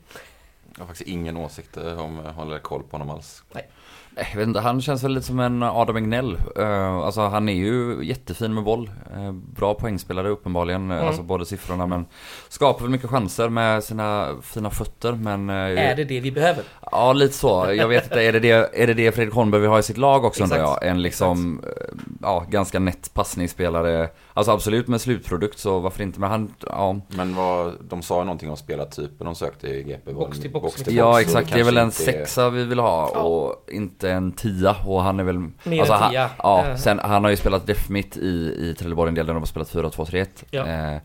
Jag 0.76 0.80
har 0.80 0.88
faktiskt 0.88 1.10
ingen 1.10 1.38
åsikt 1.38 1.78
eh, 1.78 2.00
om 2.00 2.22
jag 2.26 2.34
håller 2.34 2.60
koll 2.60 2.84
på 2.84 2.92
honom 2.92 3.10
alls. 3.10 3.44
Nej, 3.54 3.70
Jag 4.16 4.38
vet 4.40 4.48
inte, 4.48 4.60
han 4.60 4.82
känns 4.82 5.04
väl 5.04 5.12
lite 5.14 5.26
som 5.28 5.40
en 5.40 5.64
Adam 5.64 5.96
Egnell. 5.98 6.38
Uh, 6.60 6.96
alltså 6.96 7.22
han 7.22 7.50
är 7.50 7.54
ju 7.54 8.00
jättefin 8.04 8.54
med 8.54 8.64
boll. 8.64 8.90
Eh, 9.16 9.32
bra 9.32 9.74
poängspelare 9.74 10.30
uppenbarligen, 10.30 10.92
Mm. 10.92 11.08
alltså 11.08 11.22
både 11.24 11.46
siffrorna 11.46 11.86
men 11.88 12.06
skapar 12.50 12.82
väl 12.82 12.92
mycket 12.92 13.10
chanser 13.10 13.50
med 13.50 13.84
sina 13.84 14.28
fina 14.42 14.70
fötter 14.70 15.12
men... 15.12 15.50
eh, 15.50 15.56
Är 15.56 15.96
det 15.96 16.04
det 16.04 16.20
vi 16.20 16.32
behöver? 16.32 16.64
Ja, 16.92 17.14
lite 17.14 17.34
så. 17.34 17.74
Jag 17.78 17.88
vet 17.88 18.04
inte, 18.04 18.24
är 18.24 18.34
det 18.34 18.40
det, 18.40 18.82
är 18.82 18.88
det, 18.88 18.94
det 18.94 19.12
Fredrik 19.12 19.34
Holmberg 19.36 19.62
vill 19.62 19.70
ha 19.70 19.80
i 19.80 19.84
sitt 19.84 19.98
lag 19.98 20.26
också 20.26 20.44
undrar 20.44 20.58
Exakt. 20.58 20.82
jag? 20.84 20.92
En 20.92 21.02
liksom, 21.02 21.62
eh, 21.64 21.96
ja, 22.22 22.46
ganska 22.50 22.80
nätt 22.80 23.14
passningsspelare. 23.14 24.10
Alltså 24.34 24.52
absolut 24.52 24.88
med 24.88 25.02
slutprodukt 25.02 25.60
så 25.60 25.80
varför 25.80 26.04
inte? 26.04 26.20
Men 26.20 26.30
han, 26.30 26.54
ja. 26.68 27.00
Men 27.08 27.36
vad, 27.36 27.74
de 27.90 28.02
sa 28.02 28.20
ju 28.20 28.26
någonting 28.26 28.50
om 28.50 28.58
spelartypen 28.58 29.26
de 29.26 29.36
sökte 29.36 29.68
i 29.68 29.84
GP. 29.84 30.14
Box 30.14 30.40
till 30.40 30.52
box. 30.52 30.84
till 30.84 30.96
Ja 30.96 31.12
box, 31.12 31.22
exakt, 31.22 31.50
så 31.50 31.54
det 31.56 31.60
är 31.60 31.66
väl 31.66 31.78
en 31.78 31.92
sexa 31.92 32.50
vi 32.50 32.64
vill 32.64 32.80
ha 32.80 33.12
Ja. 33.14 33.22
och 33.22 33.66
inte 33.72 34.05
en 34.12 34.32
tia 34.32 34.76
och 34.86 35.02
han 35.04 35.20
är 35.20 35.24
väl 35.24 35.38
Mer 35.64 35.80
alltså, 35.80 35.94
än 35.94 36.00
han- 36.02 36.12
tia. 36.12 36.30
Ja, 36.38 36.66
Eh. 36.66 36.76
sen 36.76 37.00
han 37.00 37.24
har 37.24 37.32
ju 37.32 37.38
spelat 37.38 37.68
def 37.68 37.90
mitt 37.90 38.18
i, 38.18 38.56
i 38.60 38.76
Trelleborg 38.80 39.10
en 39.10 39.16
del 39.16 39.26
där 39.26 39.34
de 39.34 39.40
har 39.42 39.46
spelat 39.48 39.70
4-2-3-1 39.74 40.28
Ja. 40.52 40.66
eh, 40.68 40.98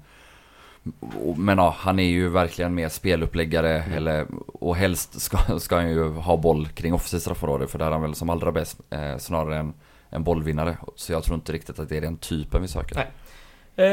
Men 1.37 1.59
ja, 1.59 1.75
han 1.79 1.99
är 1.99 2.05
ju 2.05 2.29
verkligen 2.29 2.75
mer 2.75 2.89
speluppläggare 2.89 3.79
Mm. 3.83 3.93
eller, 3.97 4.27
och 4.47 4.77
helst 4.77 5.21
ska, 5.21 5.59
ska 5.59 5.77
han 5.77 5.91
ju 5.91 6.09
ha 6.13 6.37
boll 6.37 6.69
kring 6.69 6.95
offensivt 6.95 7.23
straffområde 7.23 7.67
för 7.67 7.79
där 7.79 7.87
är 7.87 7.91
han 7.91 8.03
väl 8.03 8.15
som 8.15 8.31
allra 8.31 8.53
bäst 8.53 8.81
eh, 8.91 9.17
snarare 9.19 9.57
än 9.59 9.73
en 10.11 10.25
bollvinnare. 10.25 10.77
Så 10.97 11.13
jag 11.13 11.23
tror 11.25 11.35
inte 11.35 11.53
riktigt 11.53 11.79
att 11.79 11.89
det 11.89 11.97
är 11.97 12.01
den 12.01 12.17
typen 12.17 12.63
vi 12.63 12.69
söker. 12.69 12.95
Nej. 12.97 13.11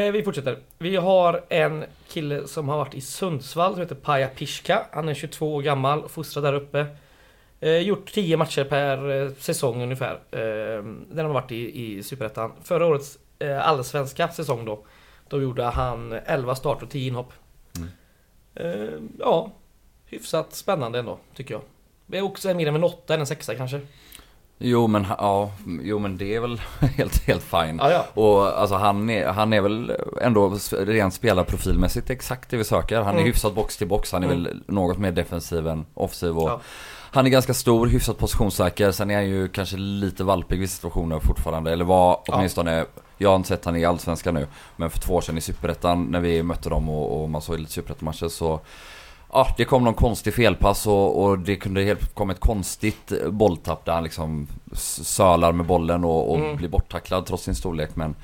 Eh, 0.07 0.11
vi 0.11 0.23
fortsätter. 0.23 0.57
Vi 0.77 0.95
har 0.95 1.43
en 1.49 1.85
kille 2.09 2.47
som 2.47 2.69
har 2.69 2.77
varit 2.77 2.93
i 2.95 3.01
Sundsvall 3.01 3.71
som 3.73 3.81
heter 3.81 3.95
Paja 3.95 4.27
Pishka. 4.27 4.81
Han 4.91 5.09
är 5.09 5.13
22 5.13 5.55
år 5.55 5.61
gammal, 5.61 6.09
fostrad 6.09 6.43
där 6.43 6.53
uppe. 6.53 6.85
Eh, 7.59 7.77
gjort 7.77 8.11
10 8.13 8.37
matcher 8.37 8.63
per 8.63 9.09
eh, 9.09 9.31
säsong 9.33 9.83
ungefär. 9.83 10.13
Eh, 10.13 10.83
när 10.83 11.23
de 11.23 11.25
har 11.25 11.33
varit 11.33 11.51
i, 11.51 11.83
i 11.83 12.03
Superettan. 12.03 12.51
Förra 12.63 12.85
årets 12.85 13.19
eh, 13.39 13.67
allsvenska 13.67 14.27
säsong 14.27 14.65
då. 14.65 14.85
Då 15.29 15.41
gjorde 15.41 15.63
han 15.63 16.11
11 16.11 16.55
start 16.55 16.83
och 16.83 16.89
10 16.89 17.07
inhopp. 17.07 17.33
Mm. 17.77 17.89
Eh, 18.55 18.99
ja, 19.19 19.51
hyfsat 20.05 20.53
spännande 20.53 20.99
ändå, 20.99 21.19
tycker 21.33 21.53
jag. 21.53 21.61
Det 22.05 22.17
är 22.17 22.21
också 22.21 22.53
mer 22.53 22.67
än 22.67 22.75
en 22.75 22.83
8 22.83 23.13
än 23.13 23.19
en 23.19 23.27
6 23.27 23.49
kanske. 23.57 23.81
Jo 24.59 24.87
men, 24.87 25.05
ja, 25.17 25.51
jo 25.83 25.99
men 25.99 26.17
det 26.17 26.35
är 26.35 26.39
väl 26.39 26.61
helt, 26.97 27.23
helt 27.27 27.43
fine. 27.43 27.77
Ja, 27.83 27.91
ja. 27.91 28.05
Och 28.21 28.59
alltså 28.61 28.75
han 28.75 29.09
är, 29.09 29.27
han 29.27 29.53
är 29.53 29.61
väl 29.61 29.91
ändå 30.21 30.57
rent 30.71 31.13
spelarprofilmässigt 31.13 32.09
exakt 32.09 32.49
det 32.49 32.57
vi 32.57 32.63
söker. 32.63 32.95
Han 32.97 33.07
är 33.07 33.11
Mm. 33.11 33.25
hyfsat 33.25 33.55
box 33.55 33.77
till 33.77 33.87
box, 33.87 34.11
han 34.11 34.23
är 34.23 34.27
Mm. 34.27 34.43
väl 34.43 34.63
något 34.67 34.97
mer 34.97 35.11
defensiv 35.11 35.67
än 35.67 35.85
offensiv 35.93 36.37
och 36.37 36.49
Ja. 36.49 36.59
Han 37.11 37.25
är 37.25 37.29
ganska 37.29 37.53
stor, 37.53 37.87
hyfsat 37.87 38.17
positionssäker. 38.17 38.91
Sen 38.91 39.11
är 39.11 39.15
han 39.15 39.25
ju 39.29 39.47
kanske 39.47 39.77
lite 39.77 40.23
valpig 40.23 40.61
i 40.63 40.67
situationer 40.67 41.19
fortfarande. 41.19 41.71
Eller 41.71 41.85
var 41.85 42.19
åtminstone, 42.27 42.85
jag 43.17 43.29
har 43.29 43.35
inte 43.35 43.47
sett 43.47 43.65
han 43.65 43.75
i 43.75 43.85
Allsvenskan 43.85 44.33
nu. 44.33 44.47
Men 44.75 44.89
för 44.89 44.99
två 44.99 45.13
år 45.15 45.21
sedan 45.21 45.37
i 45.37 45.41
Superettan 45.41 46.03
när 46.03 46.19
vi 46.19 46.43
mötte 46.43 46.69
dem 46.69 46.89
och, 46.89 47.21
och 47.23 47.29
man 47.29 47.41
såg 47.41 47.59
lite 47.59 47.71
Superettan-matcher 47.71 48.27
så 48.27 48.59
Ja, 49.37 49.47
det 49.57 49.65
kom 49.65 49.83
någon 49.83 49.93
konstig 49.93 50.33
felpass 50.33 50.87
och, 50.87 51.23
och 51.23 51.39
det 51.39 51.55
kunde 51.55 51.83
helt 51.83 52.15
komma 52.15 52.33
ett 52.33 52.39
konstigt 52.39 53.11
bolltapp 53.29 53.85
där 53.85 53.93
han 53.93 54.03
liksom 54.03 54.47
sölar 54.73 55.51
med 55.51 55.65
bollen 55.65 56.03
och, 56.03 56.31
och 56.31 56.37
Mm. 56.37 56.55
blir 56.55 56.69
borttacklad 56.69 57.25
trots 57.25 57.43
sin 57.43 57.55
storlek 57.55 57.95
men 57.95 58.15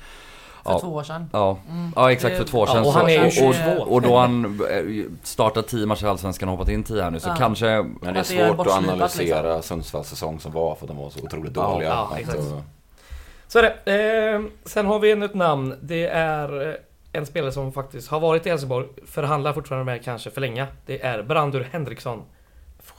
För 0.64 0.70
Ja. 0.72 0.78
två 0.80 0.88
år 0.88 1.02
sedan. 1.02 1.30
Ja, 1.32 1.58
Mm. 1.70 1.92
ja 1.96 2.12
exakt 2.12 2.36
för 2.36 2.44
två 2.44 2.58
år 2.58 2.66
Ja, 2.68 2.72
sedan. 2.74 2.84
och 2.86 2.92
han 2.92 3.08
är 3.10 3.24
ju 3.24 3.30
så, 3.30 3.48
och, 3.48 3.54
22. 3.54 3.82
och, 3.82 3.92
och 3.92 4.02
då 4.02 4.16
han 4.18 4.44
eh, 4.70 5.04
startat 5.22 5.68
10 5.68 5.86
matcher 5.86 6.04
i 6.04 6.08
Allsvenskan 6.08 6.48
och 6.48 6.56
hoppat 6.56 6.68
in 6.72 6.84
10 6.84 7.02
här 7.02 7.10
nu 7.10 7.20
så 7.20 7.28
Ja. 7.28 7.34
kanske 7.38 7.66
Men 8.00 8.14
det 8.14 8.20
är 8.20 8.24
svårt 8.24 8.66
att 8.66 8.72
analysera 8.78 9.62
Sundsvalls 9.62 10.08
säsong 10.08 10.40
som 10.40 10.52
var 10.52 10.74
för 10.74 10.86
de 10.86 10.96
var 10.96 11.10
så 11.10 11.20
otroligt 11.24 11.52
Ja, 11.56 11.62
dåliga. 11.72 11.88
ja, 11.88 12.18
exakt. 12.18 12.42
Så 13.48 13.58
är 13.58 13.62
det. 13.84 14.32
Eh, 14.34 14.40
sen 14.64 14.86
har 14.86 14.98
vi 14.98 15.10
ännu 15.12 15.24
ett 15.24 15.34
namn. 15.34 15.74
Det 15.82 16.06
är 16.06 16.68
eh, 16.68 16.74
en 17.14 17.26
spelare 17.26 17.52
som 17.52 17.72
faktiskt 17.72 18.08
har 18.08 18.20
varit 18.20 18.46
i 18.46 18.48
Helsingborg, 18.48 18.86
förhandlar 19.06 19.52
fortfarande 19.52 19.84
med 19.84 20.04
kanske 20.04 20.30
förlänga. 20.30 20.66
Det 20.86 21.02
är 21.04 21.22
Brandur 21.22 21.68
Henriksson. 21.72 22.22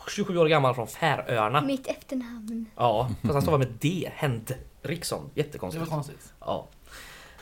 27 0.10 0.38
år 0.38 0.46
gammal 0.46 0.76
från 0.76 0.88
Färöarna. 0.88 1.62
Mitt 1.62 1.88
efternamn. 1.88 2.66
Ja, 2.76 3.10
fast 3.22 3.34
han 3.34 3.42
stavar 3.42 3.58
med 3.58 3.68
D. 3.80 4.12
Henriksson. 4.16 5.30
Det 5.34 5.42
Jättekonstigt. 5.42 5.86
var 5.86 5.96
konstigt. 5.96 6.34
Ja. 6.40 6.68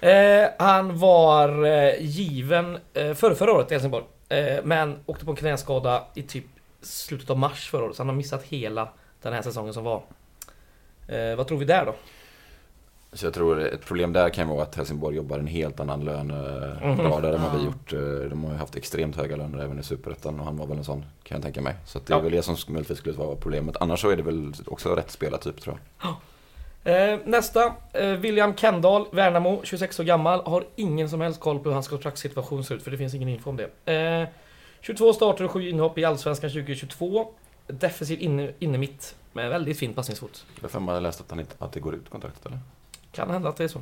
Eh, 0.07 0.49
han 0.59 0.97
var 0.99 1.65
eh, 1.65 1.93
given 1.99 2.77
eh, 2.93 3.13
för 3.13 3.35
förra 3.35 3.51
året 3.53 3.71
i 3.71 3.73
Helsingborg. 3.73 4.05
Eh, 4.29 4.63
men 4.63 4.99
åkte 5.05 5.25
på 5.25 5.31
en 5.31 5.37
knäskada 5.37 6.03
i 6.13 6.21
typ 6.23 6.45
slutet 6.81 7.29
av 7.29 7.37
mars 7.37 7.69
förra 7.69 7.83
året. 7.85 7.95
Så 7.95 8.01
han 8.03 8.09
har 8.09 8.15
missat 8.15 8.43
hela 8.43 8.89
den 9.21 9.33
här 9.33 9.41
säsongen 9.41 9.73
som 9.73 9.83
var. 9.83 10.03
Eh, 11.07 11.35
vad 11.35 11.47
tror 11.47 11.57
vi 11.57 11.65
där 11.65 11.85
då? 11.85 11.95
Så 13.13 13.25
jag 13.25 13.33
tror 13.33 13.59
ett 13.61 13.85
problem 13.85 14.13
där 14.13 14.29
kan 14.29 14.47
vara 14.47 14.61
att 14.63 14.75
Helsingborg 14.75 15.15
jobbar 15.15 15.39
en 15.39 15.47
helt 15.47 15.79
annan 15.79 16.05
lönegrad 16.05 17.25
än 17.25 17.41
vad 17.41 17.59
vi 17.59 17.65
gjort. 17.65 17.93
Eh, 17.93 18.29
De 18.29 18.43
har 18.43 18.51
ju 18.51 18.57
haft 18.57 18.75
extremt 18.75 19.15
höga 19.15 19.35
löner 19.35 19.63
även 19.63 19.79
i 19.79 19.83
Superettan 19.83 20.39
och 20.39 20.45
han 20.45 20.57
var 20.57 20.65
väl 20.67 20.77
en 20.77 20.83
sån 20.83 21.05
kan 21.23 21.35
jag 21.35 21.43
tänka 21.43 21.61
mig. 21.61 21.75
Så 21.85 21.97
att 21.97 22.05
det 22.05 22.13
är 22.13 22.17
Ja. 22.17 22.21
väl 22.23 22.31
det 22.31 22.41
som 22.43 22.55
möjligtvis 22.67 22.97
skulle 22.97 23.17
vara 23.17 23.35
problemet. 23.35 23.77
Annars 23.79 24.01
så 24.01 24.09
är 24.09 24.15
det 24.17 24.23
väl 24.23 24.53
också 24.67 24.95
rätt 24.95 25.11
spelartyp 25.11 25.61
tror 25.61 25.77
jag. 26.01 26.13
Eh, 26.85 27.19
nästa, 27.25 27.73
eh, 27.93 28.07
William 28.09 28.55
Kendall, 28.55 29.05
Värnamo, 29.11 29.61
26 29.63 29.99
år 29.99 30.03
gammal. 30.03 30.41
Har 30.45 30.63
ingen 30.75 31.09
som 31.09 31.21
helst 31.21 31.39
koll 31.39 31.59
på 31.59 31.63
hur 31.69 31.73
hans 31.73 31.87
kontraktssituation 31.87 32.63
ser 32.63 32.75
ut 32.75 32.83
för 32.83 32.91
det 32.91 32.97
finns 32.97 33.13
ingen 33.13 33.29
info 33.29 33.49
om 33.49 33.57
det. 33.85 33.93
Eh, 33.93 34.27
22 34.81 35.13
starter 35.13 35.43
och 35.45 35.51
7 35.51 35.69
inhopp 35.69 35.97
i 35.97 36.05
Allsvenskan 36.05 36.49
2022. 36.49 37.27
Defensiv 37.67 38.21
inne, 38.21 38.51
inne 38.59 38.77
mitt 38.77 39.15
med 39.33 39.49
väldigt 39.49 39.79
fin 39.79 39.93
passningsfot. 39.93 40.45
Jag 40.61 40.79
har 40.79 41.01
läst 41.01 41.21
att, 41.21 41.29
han 41.29 41.39
inte, 41.39 41.55
att 41.59 41.71
det 41.71 41.79
går 41.79 41.95
ut 41.95 42.09
kontraktet 42.09 42.45
eller? 42.45 42.59
Kan 43.15 43.29
hända 43.29 43.49
att 43.49 43.55
det 43.57 43.63
är 43.63 43.67
så. 43.67 43.79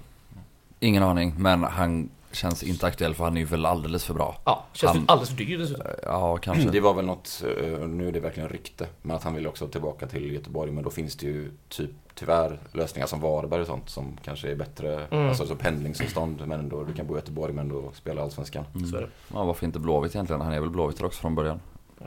Ingen 0.80 1.04
aning, 1.04 1.34
men 1.38 1.64
han 1.64 2.10
känns 2.32 2.64
inte 2.64 2.86
aktuell 2.86 3.16
för 3.16 3.24
han 3.24 3.36
är 3.38 3.42
ju 3.42 3.46
väl 3.46 3.66
alldeles 3.66 4.04
för 4.06 4.14
bra. 4.14 4.38
Ja, 4.46 4.66
känns 4.74 4.94
Han- 4.94 5.06
alldeles 5.08 5.30
för 5.30 5.38
dyr 5.38 5.58
dessutom. 5.58 5.86
Ja, 6.04 6.38
kanske. 6.38 6.70
Det 6.70 6.80
var 6.80 6.94
väl 6.94 7.06
något, 7.06 7.44
eh, 7.64 7.88
nu 7.88 8.08
är 8.08 8.12
det 8.12 8.20
verkligen 8.20 8.50
rykte, 8.50 8.88
men 9.02 9.16
att 9.16 9.24
han 9.24 9.34
vill 9.34 9.48
också 9.48 9.68
tillbaka 9.68 10.08
till 10.08 10.32
Göteborg. 10.34 10.72
Men 10.72 10.84
då 10.84 10.90
finns 10.90 11.16
det 11.16 11.26
ju 11.26 11.52
typ 11.70 11.92
tyvärr 12.16 12.60
lösningar 12.72 13.08
som 13.08 13.20
Varberg 13.22 13.62
och 13.62 13.68
sånt 13.68 13.90
som 13.90 14.18
kanske 14.24 14.52
är 14.52 14.56
bättre. 14.56 15.06
Mm. 15.12 15.30
Alltså 15.30 15.46
så 15.46 15.56
pendlingsavstånd 15.56 16.42
men 16.48 16.60
ändå, 16.60 16.84
du 16.84 16.94
kan 16.94 17.08
bo 17.08 17.14
i 17.14 17.18
Göteborg 17.18 17.54
men 17.54 17.70
då 17.70 17.92
spela 17.94 18.22
Allsvenskan. 18.22 18.66
Mm. 18.76 18.88
Så 18.88 18.98
är 18.98 19.02
det. 19.02 19.10
Ja, 19.34 19.44
varför 19.44 19.66
inte 19.66 19.80
Blåvitt 19.80 20.16
egentligen? 20.16 20.42
Han 20.42 20.54
är 20.54 20.60
väl 20.60 20.70
Blåvitt 20.70 21.02
också 21.04 21.22
från 21.22 21.36
början. 21.36 21.60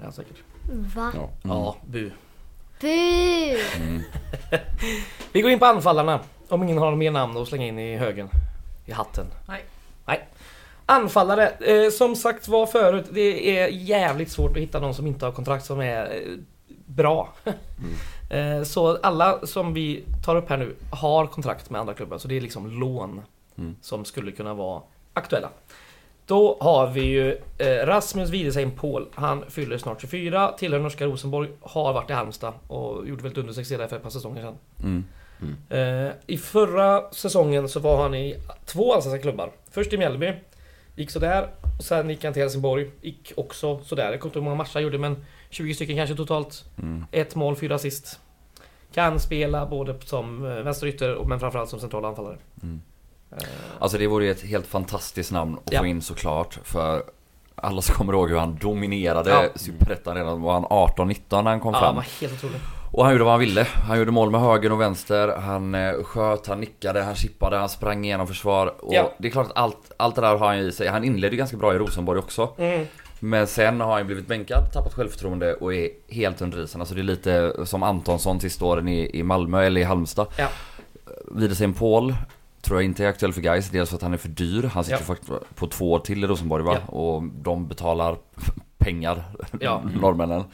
Ja, 0.05 0.13
säkert. 0.13 0.37
Va? 0.97 1.13
Ja. 1.15 1.29
Ja, 1.43 1.77
bu. 1.87 2.11
Bu! 2.81 2.89
Mm. 3.83 4.03
Vi 5.33 5.41
går 5.43 5.51
in 5.51 5.59
på 5.59 5.65
anfallarna. 5.67 6.21
Om 6.49 6.63
ingen 6.63 6.79
har 6.79 6.97
mer 6.97 7.11
namn 7.11 7.37
att 7.37 7.49
slänga 7.49 7.67
in 7.67 7.79
i 7.79 7.97
högen. 7.97 8.29
I 8.87 8.93
hatten. 8.93 9.27
Nej. 9.49 9.65
Nej. 10.07 10.29
Anfallare. 10.87 11.49
Eh, 11.49 11.91
som 11.91 12.17
sagt 12.17 12.49
var 12.49 12.67
förut, 12.67 13.07
det 13.11 13.59
är 13.59 13.69
jävligt 13.69 14.31
svårt 14.31 14.51
att 14.51 14.63
hitta 14.63 14.81
någon 14.81 14.95
som 14.95 15.07
inte 15.07 15.25
har 15.25 15.33
kontrakt 15.33 15.65
som 15.65 15.81
är 15.81 16.05
eh, 16.05 16.39
bra. 16.87 17.29
eh, 18.31 18.63
så 18.63 18.99
alla 19.03 19.47
som 19.47 19.75
vi 19.75 20.05
tar 20.25 20.37
upp 20.37 20.49
här 20.49 20.57
nu 20.57 20.75
har 20.91 21.27
kontrakt 21.27 21.71
med 21.71 21.81
andra 21.81 21.95
klubbar. 21.95 22.19
Så 22.19 22.29
det 22.29 22.37
är 22.37 22.41
liksom 22.41 22.81
lån 22.81 23.23
Mm. 23.59 23.77
som 23.81 24.05
skulle 24.05 24.33
kunna 24.33 24.55
vara 24.55 24.83
aktuella. 25.13 25.49
Då 26.27 26.57
har 26.61 26.87
vi 26.87 27.01
ju 27.01 27.39
eh, 27.59 27.87
Rasmus 27.87 28.31
Widesheim 28.31 28.71
Paul. 28.71 29.07
Han 29.15 29.45
fyller 29.49 29.79
snart 29.79 30.01
24, 30.01 30.53
tillhör 30.59 30.81
norska 30.81 31.07
Rosenborg, 31.07 31.49
har 31.61 31.93
varit 31.93 32.11
i 32.11 32.13
Halmstad 32.13 32.53
och 32.69 33.09
gjorde 33.09 33.23
väl 33.23 33.33
ett 33.33 33.39
undersuccé 33.39 33.77
där 33.77 33.87
för 33.87 33.97
ett 33.97 34.03
par 34.03 34.11
säsonger 34.11 34.43
sedan. 34.43 34.55
Mm. 34.83 35.05
Eh, 35.69 36.11
I 36.27 36.39
förra 36.39 37.11
säsongen 37.13 37.69
så 37.69 37.81
var 37.81 38.03
han 38.03 38.15
i 38.15 38.37
två 38.67 38.95
allsvenska 38.95 39.23
klubbar. 39.23 39.51
Först 39.71 39.93
i 39.93 39.99
Mjällby, 39.99 40.33
gick 40.97 41.11
sådär. 41.11 41.49
Och 41.79 41.85
sen 41.85 42.11
gick 42.11 42.25
han 42.25 42.33
till 42.33 42.43
Helsingborg, 42.43 42.91
gick 43.03 43.33
också 43.37 43.79
sådär. 43.85 44.11
Jag 44.11 44.21
kommer 44.21 44.31
inte 44.31 44.39
ihåg 44.39 44.45
hur 44.45 44.51
många 44.51 44.55
matcher 44.57 44.75
han 44.75 44.83
gjorde 44.83 44.99
men 44.99 45.25
20 45.51 45.75
stycken 45.75 45.97
kanske 45.97 46.17
totalt. 46.17 46.65
Mm. 46.79 47.05
Ett 47.13 47.35
mål, 47.35 47.57
fyra 47.57 47.75
assist. 47.75 48.21
Kan 48.95 49.21
spela 49.21 49.67
både 49.67 49.95
som 50.05 50.45
eh, 50.47 50.51
vänsterytter 50.63 51.19
men 51.29 51.41
framförallt 51.41 51.71
som 51.71 51.81
central 51.81 52.05
anfallare. 52.05 52.37
Mm. 52.63 52.81
Eh, 53.33 53.39
Alltså 53.79 53.99
det 53.99 54.07
vore 54.07 54.25
ju 54.25 54.31
ett 54.31 54.43
helt 54.43 54.67
fantastiskt 54.67 55.33
namn 55.33 55.59
att 55.65 55.73
Ja. 55.73 55.81
få 55.81 55.87
in 55.87 56.03
såklart. 56.03 56.59
För 56.65 57.03
alla 57.55 57.83
som 57.83 57.95
kommer 57.95 58.13
ihåg 58.13 58.31
hur 58.31 58.37
han 58.39 58.59
dominerade 58.61 59.31
Ja. 59.31 59.45
Superettan 59.55 60.17
redan 60.17 60.43
var 60.43 60.53
han 60.53 60.65
18-19 60.65 61.43
när 61.45 61.51
han 61.51 61.61
kom 61.61 61.73
ja, 61.75 61.81
fram. 61.81 61.95
var 61.95 62.07
helt 62.21 62.33
otrolig. 62.33 62.61
Och 62.97 63.05
han 63.05 63.13
gjorde 63.13 63.25
vad 63.25 63.33
han 63.33 63.41
ville. 63.41 63.65
Han 63.65 63.99
gjorde 63.99 64.11
mål 64.11 64.31
med 64.31 64.41
höger 64.41 64.73
och 64.73 64.81
vänster. 64.81 65.29
Han 65.29 65.75
eh, 65.75 66.03
sköt, 66.03 66.47
han 66.47 66.61
nickade, 66.61 67.03
han 67.03 67.15
chippade, 67.15 67.57
han 67.57 67.69
sprang 67.69 68.05
igenom 68.05 68.27
försvar. 68.27 68.75
Och 68.85 68.95
Ja. 68.95 69.13
det 69.19 69.29
är 69.29 69.33
klart 69.33 69.47
att 69.47 69.57
allt, 69.57 69.93
allt 69.97 70.15
det 70.15 70.21
där 70.21 70.37
har 70.37 70.47
han 70.47 70.59
i 70.59 70.73
sig. 70.73 70.89
Han 70.89 71.05
inledde 71.05 71.37
ganska 71.37 71.57
bra 71.57 71.75
i 71.75 71.79
Rosenborg 71.79 72.19
också. 72.19 72.49
Mm. 72.59 72.87
Men 73.21 73.47
sen 73.47 73.81
har 73.81 73.97
han 73.97 74.07
blivit 74.07 74.27
bänkad, 74.27 74.73
tappat 74.73 74.95
självförtroende 74.95 75.55
och 75.55 75.75
är 75.75 75.89
helt 76.09 76.43
under 76.43 76.65
isen. 76.65 76.81
Alltså 76.81 76.95
det 76.95 77.01
är 77.01 77.03
lite 77.03 77.53
som 77.67 77.83
Antonsson 77.83 78.41
sista 78.41 78.65
åren 78.65 78.89
i, 78.89 79.11
i 79.19 79.23
Malmö 79.23 79.63
eller 79.65 79.81
i 79.81 79.85
Halmstad. 79.85 80.27
Ja. 80.39 80.49
Widersen 81.31 81.75
Paul 81.75 82.15
tror 82.63 82.79
jag 82.79 82.85
inte 82.85 83.05
är 83.05 83.09
aktuell 83.09 83.33
för 83.33 83.41
guys. 83.41 83.71
Dels 83.71 83.89
för 83.91 83.97
att 83.97 84.03
han 84.03 84.13
är 84.13 84.17
för 84.19 84.29
dyr. 84.29 84.63
Han 84.75 84.85
sitter 84.85 84.99
Ja. 84.99 85.05
faktiskt 85.05 85.33
på 85.55 85.67
två 85.67 85.93
år 85.93 85.99
till 85.99 86.25
i 86.25 86.27
Rosenborg 86.27 86.65
va? 86.65 86.79
Och 86.87 87.23
de 87.23 87.69
betalar 87.69 88.17
pengar, 88.79 89.23
Ja. 89.61 89.83
norrmännen. 90.01 90.45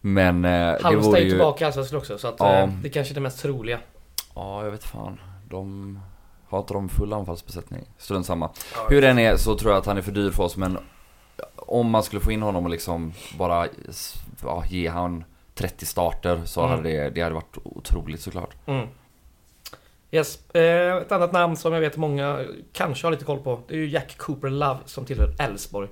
Men 0.00 0.44
eh, 0.44 0.50
det 0.50 0.78
Halmstad 0.82 0.94
vore 1.10 1.20
är 1.20 1.24
ju... 1.24 1.28
tillbaka 1.30 1.64
i 1.64 1.66
Allsvenskan 1.66 1.98
också 1.98 2.18
så 2.18 2.28
att 2.28 2.36
Ja. 2.38 2.54
eh, 2.58 2.68
det 2.82 2.88
kanske 2.88 3.12
är 3.12 3.14
det 3.14 3.20
mest 3.20 3.42
troliga. 3.42 3.78
Ja, 4.34 4.64
jag 4.64 4.70
vet 4.70 4.84
fan. 4.84 5.20
De 5.50 5.98
har 6.48 6.58
inte 6.58 6.74
de 6.74 6.88
full 6.88 7.12
anfallsbesättning. 7.12 7.84
Strunt 7.98 8.26
samma. 8.26 8.50
Hur 8.88 9.02
den 9.02 9.18
är 9.18 9.36
så 9.36 9.56
tror 9.58 9.72
jag 9.72 9.78
att 9.78 9.86
han 9.86 9.98
är 9.98 10.02
för 10.02 10.12
dyr 10.12 10.30
för 10.30 10.42
oss 10.42 10.56
men 10.56 10.78
om 11.56 11.90
man 11.90 12.02
skulle 12.02 12.20
få 12.20 12.32
in 12.32 12.42
honom 12.42 12.64
och 12.64 12.70
liksom 12.70 13.12
bara 13.38 13.66
ja, 14.42 14.64
ge 14.68 14.88
han 14.88 15.24
30 15.54 15.86
starter 15.86 16.40
så 16.44 16.60
Mm. 16.60 16.70
hade 16.70 16.82
det, 16.90 17.10
det 17.10 17.20
hade 17.20 17.34
varit 17.34 17.56
otroligt 17.64 18.20
såklart. 18.20 18.54
Mm. 18.66 18.86
Yes. 20.10 20.50
Eh, 20.54 20.96
ett 20.96 21.12
annat 21.12 21.32
namn 21.32 21.56
som 21.56 21.72
jag 21.72 21.80
vet 21.80 21.96
många 21.96 22.44
kanske 22.72 23.06
har 23.06 23.12
lite 23.12 23.24
koll 23.24 23.38
på. 23.38 23.60
Det 23.68 23.74
är 23.74 23.78
ju 23.78 23.88
Jack 23.88 24.16
Cooper 24.18 24.50
Love 24.50 24.78
som 24.84 25.04
tillhör 25.04 25.34
Elfsborg. 25.38 25.88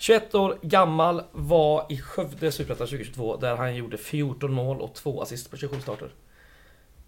21 0.00 0.34
år 0.34 0.58
gammal, 0.62 1.22
var 1.32 1.86
i 1.88 1.98
Skövde 2.00 2.52
Superettan 2.52 2.86
2022 2.86 3.36
där 3.36 3.56
han 3.56 3.76
gjorde 3.76 3.96
14 3.98 4.52
mål 4.52 4.80
och 4.80 4.94
2 4.94 5.22
assist 5.22 5.50
på 5.50 5.56
27 5.56 5.80
starter. 5.80 6.08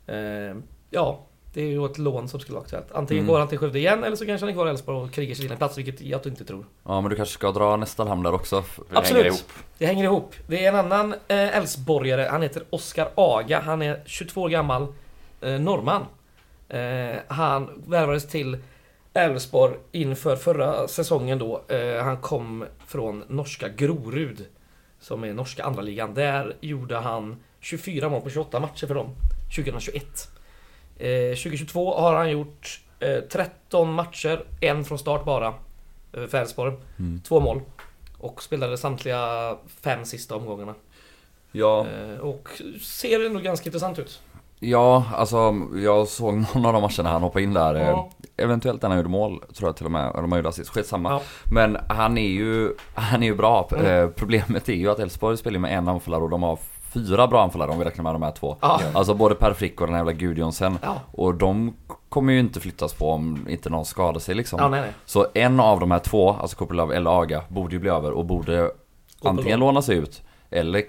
Eh, 0.07 0.57
ja, 0.90 1.20
det 1.55 1.61
är 1.62 1.66
ju 1.66 1.85
ett 1.87 1.98
lån 1.98 2.28
som 2.28 2.40
skulle 2.40 2.55
vara 2.55 2.64
aktuellt. 2.64 2.92
Antingen 2.92 3.24
Mm. 3.24 3.33
går 3.33 3.38
han 3.38 3.48
till 3.48 3.59
Skövde 3.59 3.78
igen 3.78 4.05
eller 4.05 4.16
så 4.16 4.26
kanske 4.26 4.42
han 4.44 4.48
är 4.48 4.55
kvar 4.55 4.66
i 4.66 4.70
Elfsborg 4.70 4.98
och 4.98 5.12
krigar 5.12 5.35
sig 5.35 5.42
till 5.44 5.52
en 5.52 5.59
plats, 5.59 5.78
vilket 5.78 6.00
jag 6.00 6.26
inte 6.26 6.44
tror. 6.44 6.66
Ja 6.85 7.00
men 7.00 7.11
du 7.11 7.16
kanske 7.16 7.35
ska 7.35 7.52
dra 7.52 7.76
nästa 7.76 8.05
namn 8.05 8.22
där 8.22 8.35
också. 8.35 8.64
Det 8.90 8.96
Absolut. 8.98 9.22
hänger 9.22 9.26
ihop. 9.37 9.52
Det 9.78 9.87
hänger 9.87 10.05
ihop. 10.05 10.35
Det 10.46 10.64
är 10.64 10.68
en 10.68 10.92
annan 10.92 11.12
eh, 11.28 11.57
Elfsborgare, 11.57 12.28
han 12.31 12.42
heter 12.42 12.62
Oskar 12.70 13.09
Aga. 13.14 13.61
Han 13.61 13.83
är 13.83 14.02
22 14.07 14.42
år 14.42 14.48
gammal, 14.48 14.87
eh, 15.40 15.61
norrman. 15.61 16.02
Eh, 16.68 17.16
han 17.28 17.83
värvades 17.87 18.28
till 18.28 18.59
Elfsborg 19.14 19.75
inför 19.92 20.37
förra 20.37 20.88
säsongen 20.88 21.38
då. 21.38 21.62
Eh, 21.68 22.03
han 22.05 22.16
kom 22.20 22.64
från 22.87 23.25
norska 23.29 23.68
Grorud, 23.68 24.46
som 25.01 25.25
är 25.25 25.33
norska 25.35 25.64
andra 25.64 25.83
ligan. 25.83 26.14
Där 26.14 26.57
gjorde 26.61 26.96
han 26.96 27.37
24 27.61 28.09
mål 28.09 28.20
på 28.20 28.31
28 28.31 28.61
matcher 28.61 28.87
för 28.87 28.94
dem 28.94 29.14
2021. 29.57 30.05
Eh, 30.98 31.37
2022 31.37 31.94
har 32.01 32.14
han 32.14 32.31
gjort 32.31 32.81
eh, 33.01 33.20
13 33.20 33.92
matcher, 33.92 34.44
en 34.61 34.85
från 34.85 34.98
start 34.98 35.25
bara. 35.25 35.55
eh, 36.12 36.27
För 36.27 36.38
Elfsborg. 36.38 36.75
Mm. 36.98 37.20
Två 37.20 37.40
mål. 37.40 37.61
Och 38.18 38.42
spelade 38.42 38.79
samtliga 38.79 39.57
fem 39.81 40.05
sista 40.05 40.37
omgångarna. 40.37 40.75
Ja, 41.53 41.87
Eh, 41.87 42.18
och 42.18 42.48
ser 42.81 43.27
ändå 43.27 43.40
ganska 43.40 43.68
intressant 43.68 43.98
ut. 43.98 44.22
Ja, 44.62 45.05
alltså 45.14 45.55
jag 45.75 46.09
såg 46.09 46.35
någon 46.35 46.66
av 46.66 46.72
de 46.72 46.83
matcherna 46.83 47.11
han 47.11 47.22
hoppade 47.22 47.44
in 47.44 47.55
där. 47.55 47.75
Ja. 47.75 48.11
Eventuellt 48.37 48.83
när 48.83 48.88
han 48.88 48.98
gjorde 48.98 49.11
mål, 49.11 49.44
tror 49.55 49.68
jag 49.68 49.77
till 49.77 49.87
och 49.87 49.92
med. 49.92 50.11
Eller 50.11 50.25
om 50.25 50.33
han 50.33 50.38
gjorde 50.38 50.48
assist, 50.48 50.70
skitsamma. 50.70 51.11
Ja. 51.11 51.20
Men 51.53 51.79
han 51.88 52.18
är 52.18 52.29
ju, 52.29 52.75
han 52.94 53.22
är 53.22 53.27
ju 53.27 53.35
bra. 53.35 53.68
Mm. 53.77 54.12
Problemet 54.16 54.68
är 54.68 54.72
ju 54.72 54.90
att 54.90 54.98
Elfsborg 54.98 55.37
spelar 55.37 55.59
med 55.59 55.79
en 55.79 55.88
anfallare 55.88 56.22
och 56.22 56.31
de 56.31 56.42
har 56.42 56.59
fyra 56.92 57.27
bra 57.27 57.42
anfallare 57.42 57.70
om 57.70 57.79
vi 57.79 57.85
räknar 57.85 58.03
med 58.03 58.14
de 58.14 58.22
här 58.22 58.33
två. 58.33 58.57
Ja. 58.61 58.81
Alltså 58.94 59.14
både 59.14 59.35
Per 59.35 59.53
Frick 59.53 59.81
och 59.81 59.87
den 59.87 59.94
här 59.94 60.01
jävla 60.01 60.12
Gudjonsen. 60.12 60.79
Ja. 60.83 61.01
Och 61.12 61.35
de 61.35 61.77
kommer 62.09 62.33
ju 62.33 62.38
inte 62.38 62.61
flyttas 62.61 62.94
på 62.94 63.11
om 63.11 63.46
inte 63.48 63.70
någon 63.70 63.85
skadar 63.85 64.20
sig 64.20 64.35
liksom. 64.35 64.59
Ja, 64.62 64.68
nej, 64.68 64.81
nej. 64.81 64.90
Så 65.05 65.27
en 65.35 65.61
av 65.61 65.81
de 65.81 65.90
här 65.90 65.98
två, 65.98 66.31
alltså 66.31 66.57
Kopelov 66.57 66.92
eller 66.92 67.11
Aga, 67.11 67.42
borde 67.48 67.75
ju 67.75 67.81
bli 67.81 67.90
över 67.90 68.11
och 68.11 68.25
borde 68.25 68.70
antingen 69.22 69.61
lånas 69.61 69.88
ut 69.88 70.22
eller 70.51 70.83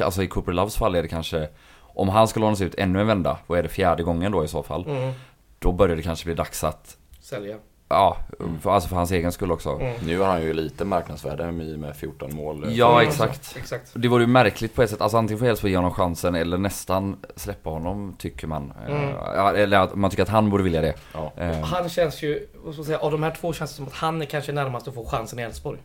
Alltså 0.00 0.22
i 0.22 0.26
Koppelovs 0.26 0.76
fall 0.76 0.94
är 0.94 1.02
det 1.02 1.08
kanske 1.08 1.48
Om 1.94 2.08
han 2.08 2.28
ska 2.28 2.40
lånas 2.40 2.60
ut 2.60 2.74
ännu 2.74 3.00
en 3.00 3.06
vända, 3.06 3.38
vad 3.46 3.58
är 3.58 3.62
det 3.62 3.68
fjärde 3.68 4.02
gången 4.02 4.32
då 4.32 4.44
i 4.44 4.48
så 4.48 4.62
fall? 4.62 4.86
Mm. 4.88 5.12
Då 5.58 5.72
börjar 5.72 5.96
det 5.96 6.02
kanske 6.02 6.24
bli 6.24 6.34
dags 6.34 6.64
att 6.64 6.96
Sälja. 7.20 7.56
Ja, 7.88 8.16
för, 8.62 8.70
alltså 8.70 8.88
för 8.88 8.96
hans 8.96 9.10
egen 9.10 9.32
skull 9.32 9.52
också. 9.52 9.70
Mm. 9.70 9.94
Nu 10.06 10.18
har 10.18 10.26
han 10.26 10.42
ju 10.42 10.52
lite 10.52 10.84
marknadsvärde 10.84 11.52
med 11.52 11.96
14 11.96 12.34
mål. 12.34 12.64
Ja, 12.68 12.92
Mm, 12.98 13.08
exakt. 13.08 13.56
Exakt. 13.56 13.90
Det 13.94 14.08
vore 14.08 14.22
ju 14.22 14.26
märkligt 14.26 14.74
på 14.74 14.82
ett 14.82 14.90
sätt, 14.90 15.00
alltså 15.00 15.18
antingen 15.18 15.38
får 15.38 15.46
Elfsborg 15.46 15.70
ge 15.72 15.76
honom 15.76 15.90
chansen 15.94 16.34
eller 16.34 16.58
nästan 16.58 17.16
släppa 17.36 17.70
honom 17.70 18.14
tycker 18.18 18.46
man. 18.46 18.72
Mm. 18.88 19.02
Eh, 19.02 19.10
Ja, 19.34 19.52
eller 19.56 19.78
att 19.78 19.94
man 19.94 20.10
tycker 20.10 20.22
att 20.22 20.28
han 20.28 20.50
borde 20.50 20.62
vilja 20.64 20.80
det. 20.80 20.94
Ja. 21.12 21.32
Eh, 21.36 21.60
Han 21.60 21.88
känns 21.88 22.22
ju, 22.22 22.46
vad 22.64 22.74
ska 22.74 22.80
man 22.80 22.86
säga, 22.86 22.98
av 22.98 23.10
de 23.10 23.22
här 23.22 23.30
två 23.40 23.52
känns 23.52 23.70
det 23.70 23.76
som 23.76 23.86
att 23.86 23.92
han 23.94 24.22
är 24.22 24.26
kanske 24.26 24.52
närmast 24.52 24.88
att 24.88 24.94
få 24.94 25.04
chansen 25.04 25.38
i 25.38 25.42
Elfsborg. 25.42 25.78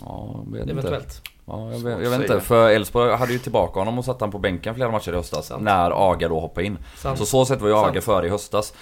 Ja, 0.00 0.34
jag 0.44 0.52
vet 0.52 0.60
inte. 0.60 0.72
Eventuellt. 0.72 1.22
Ja, 1.46 1.72
jag 1.72 1.78
vet, 1.78 2.02
jag 2.02 2.10
vet 2.10 2.20
inte, 2.20 2.40
för 2.40 2.70
Elfsborg 2.70 3.16
hade 3.16 3.32
ju 3.32 3.38
tillbaka 3.38 3.80
honom 3.80 3.98
och 3.98 4.04
satte 4.04 4.24
han 4.24 4.32
på 4.32 4.38
bänken 4.38 4.74
flera 4.74 4.90
matcher 4.90 5.12
i 5.12 5.16
höstas 5.16 5.46
Sant. 5.46 5.62
När 5.62 5.90
Aga 6.10 6.28
då 6.28 6.40
hoppade 6.40 6.66
in. 6.66 6.78
Sant. 6.96 7.18
Så 7.18 7.26
så 7.26 7.44
sett 7.44 7.60
var 7.60 7.68
ju 7.68 7.74
Aga 7.74 7.92
Sant. 7.92 8.04
före 8.04 8.26
i 8.26 8.30
höstas. 8.30 8.74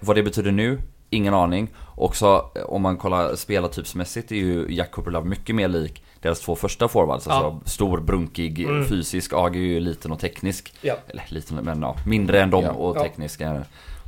Vad 0.00 0.16
det 0.16 0.22
betyder 0.22 0.50
nu? 0.52 0.80
Ingen 1.10 1.34
aning. 1.34 1.68
Också 1.96 2.50
om 2.66 2.82
man 2.82 2.96
kollar 2.96 3.34
spelartypsmässigt 3.36 4.32
är 4.32 4.36
ju 4.36 4.66
Jack 4.74 4.90
Cooper 4.90 5.20
mycket 5.20 5.54
mer 5.56 5.68
lik 5.68 6.02
deras 6.20 6.40
två 6.40 6.56
första 6.56 6.88
forwards. 6.88 7.26
Ja. 7.28 7.32
Alltså 7.32 7.70
stor, 7.70 8.00
brunkig, 8.00 8.60
Mm. 8.64 8.84
fysisk. 8.84 9.32
Aga 9.32 9.58
är 9.58 9.62
ju 9.64 9.80
liten 9.80 10.12
och 10.12 10.18
teknisk. 10.18 10.74
Ja. 10.80 10.94
Eller 11.08 11.24
liten, 11.28 11.56
men 11.56 11.82
ja, 11.82 11.96
mindre 12.06 12.40
än 12.42 12.50
dem 12.50 12.64
Ja. 12.64 12.70
och 12.72 12.96
teknisk. 12.98 13.40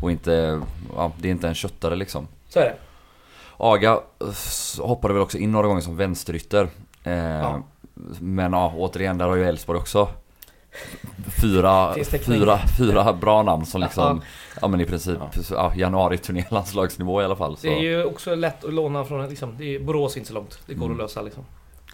Och 0.03 0.11
inte, 0.11 0.61
ja, 0.97 1.13
det 1.19 1.29
är 1.29 1.33
inte 1.33 1.49
en 1.49 1.55
köttare 1.55 1.97
liksom. 1.97 2.29
Så 2.49 2.59
är 2.59 2.65
det. 2.65 2.75
Aga 3.65 3.93
eh, 4.21 4.85
hoppade 4.87 5.15
väl 5.15 5.23
också 5.23 5.39
in 5.39 5.53
några 5.53 5.67
gånger 5.67 5.81
som 5.81 5.97
vänsterytter. 5.97 6.69
Eh, 7.05 7.13
Ja. 7.15 7.63
Men 8.21 8.53
ja, 8.53 8.73
återigen, 8.77 9.19
där 9.19 9.29
har 9.29 9.37
ju 9.37 9.45
Elfsborg 9.45 9.79
också 9.79 10.09
Fyra, 11.41 11.95
fyra, 12.27 12.59
fyra 12.79 13.13
bra 13.13 13.43
namn 13.43 13.67
som 13.67 13.81
liksom 13.81 14.03
Ja. 14.05 14.59
Ja 14.63 14.69
men 14.69 14.81
i 14.81 14.85
princip 14.85 15.19
ja. 15.51 15.73
januari-turné 15.77 16.45
landslagsnivå 16.51 17.23
i 17.23 17.25
alla 17.25 17.37
fall 17.37 17.57
så. 17.57 17.67
Det 17.67 17.73
är 17.75 17.81
ju 17.81 18.05
också 18.05 18.35
lätt 18.35 18.65
att 18.65 18.73
låna 18.75 19.05
från, 19.05 19.29
liksom, 19.29 19.55
det 19.59 19.75
är 19.75 19.81
Borås 19.81 20.17
inte 20.17 20.29
så 20.29 20.35
långt. 20.35 20.59
Det 20.67 20.75
går 20.75 20.87
Mm. 20.87 20.97
att 20.97 21.03
lösa 21.03 21.23
liksom. 21.23 21.45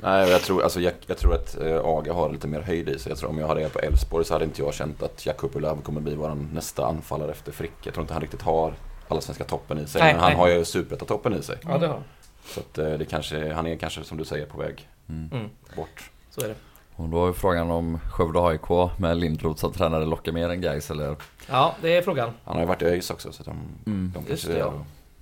Nej, 0.02 0.31
jag 0.31 0.40
tror, 0.42 0.62
alltså, 0.62 0.81
jag, 0.81 0.92
jag 1.07 1.18
tror 1.18 1.35
att 1.35 1.59
eh, 1.61 1.81
Aga 1.85 2.12
har 2.12 2.33
lite 2.33 2.46
mer 2.46 2.61
höjd 2.61 2.88
i 2.88 2.98
sig. 2.98 3.11
Jag 3.12 3.18
tror 3.18 3.31
om 3.31 3.38
jag 3.38 3.48
hade 3.48 3.61
det 3.61 3.68
på 3.68 3.78
Elfsborg 3.78 4.24
så 4.24 4.33
hade 4.35 4.44
inte 4.44 4.62
jag 4.62 4.74
känt 4.74 5.02
att 5.02 5.26
Jack 5.26 5.37
Kupulöv 5.37 5.83
kommer 5.83 6.00
bli 6.00 6.14
vår 6.14 6.35
nästa 6.52 6.87
anfallare 6.87 7.31
efter 7.31 7.52
Frick. 7.52 7.72
Jag 7.83 7.94
tror 7.94 8.02
inte 8.02 8.12
han 8.14 8.20
riktigt 8.22 8.42
har 8.42 8.72
allsvenska 9.14 9.44
toppen 9.44 9.78
i 9.78 9.86
sig. 9.86 10.02
Nej, 10.02 10.12
men 10.12 10.20
han 10.22 10.30
nej. 10.30 10.38
har 10.38 10.48
ju 10.48 10.64
superettan-toppen 10.64 11.34
i 11.38 11.42
sig. 11.42 11.56
Ja, 11.62 11.78
det 11.78 11.86
har 11.86 11.94
han. 11.94 12.04
Så 12.46 12.60
att 12.60 12.78
eh, 12.78 12.90
det 12.90 13.04
kanske, 13.04 13.52
han 13.52 13.66
är 13.66 13.76
kanske 13.76 14.04
som 14.04 14.18
du 14.18 14.24
säger 14.24 14.46
på 14.46 14.58
väg 14.58 14.88
Mm. 15.08 15.30
Mm. 15.32 15.48
bort. 15.76 16.10
Så 16.30 16.40
är 16.40 16.48
det. 16.48 16.54
Och 16.96 17.08
då 17.08 17.28
är 17.28 17.32
frågan 17.32 17.70
om 17.70 17.98
Skövde 18.12 18.40
AIK 18.40 18.98
med 18.98 19.16
Lindroth 19.16 19.60
som 19.60 19.72
tränare 19.72 20.04
lockar 20.06 20.32
mer 20.32 20.48
än 20.48 20.60
Gais 20.60 20.90
eller? 20.90 21.16
Ja, 21.48 21.74
det 21.82 21.96
är 21.96 22.02
frågan. 22.02 22.30
Han 22.44 22.54
har 22.56 22.62
ju 22.62 22.66
varit 22.68 22.82
i 22.82 22.84
ÖIS 22.84 23.10
också 23.10 23.32
så 23.32 23.42
de, 23.42 23.50
Mm. 23.86 24.12
de 24.14 24.18
Just 24.18 24.28
kanske... 24.28 24.48
det, 24.52 24.58
ja. 24.58 24.72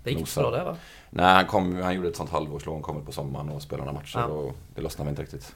Det 0.05 0.11
gick 0.11 0.29
så 0.29 0.40
bra 0.40 0.51
där 0.51 0.64
va? 0.64 0.77
Nej, 1.11 1.35
han, 1.35 1.46
kom, 1.46 1.77
han 1.83 1.94
gjorde 1.94 2.09
ett 2.09 2.16
sånt 2.16 2.31
halvårslån, 2.31 2.83
kom 2.83 3.05
på 3.07 3.12
sommaren 3.12 3.49
och 3.49 3.62
spelade 3.62 3.85
några 3.87 3.99
matcher 4.01 4.18
Ja. 4.18 4.25
och 4.25 4.55
det 4.75 4.81
lossnade 4.81 5.11
inte 5.11 5.22
riktigt. 5.22 5.55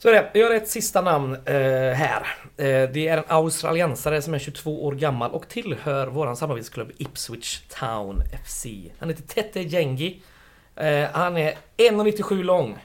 Så 0.00 0.08
är 0.08 0.12
det. 0.12 0.30
Vi 0.34 0.42
har 0.42 0.50
ett 0.50 0.68
sista 0.68 1.00
namn 1.00 1.34
eh, 1.44 1.92
här. 1.92 2.26
Eh, 2.56 2.90
det 2.90 3.08
är 3.08 3.18
en 3.18 3.24
australiensare 3.28 4.22
som 4.22 4.34
är 4.34 4.38
22 4.38 4.84
år 4.84 4.92
gammal 4.92 5.30
och 5.30 5.48
tillhör 5.48 6.06
våran 6.06 6.36
samarbetsklubb 6.36 6.92
Ipswich 6.96 7.60
Town 7.68 8.22
FC. 8.44 8.66
Han 8.98 9.08
heter 9.08 9.22
Tete 9.22 9.60
Jengi. 9.60 10.22
Eh, 10.76 11.08
han 11.12 11.36
är 11.36 11.54
1,97 11.76 12.42
lång. 12.42 12.78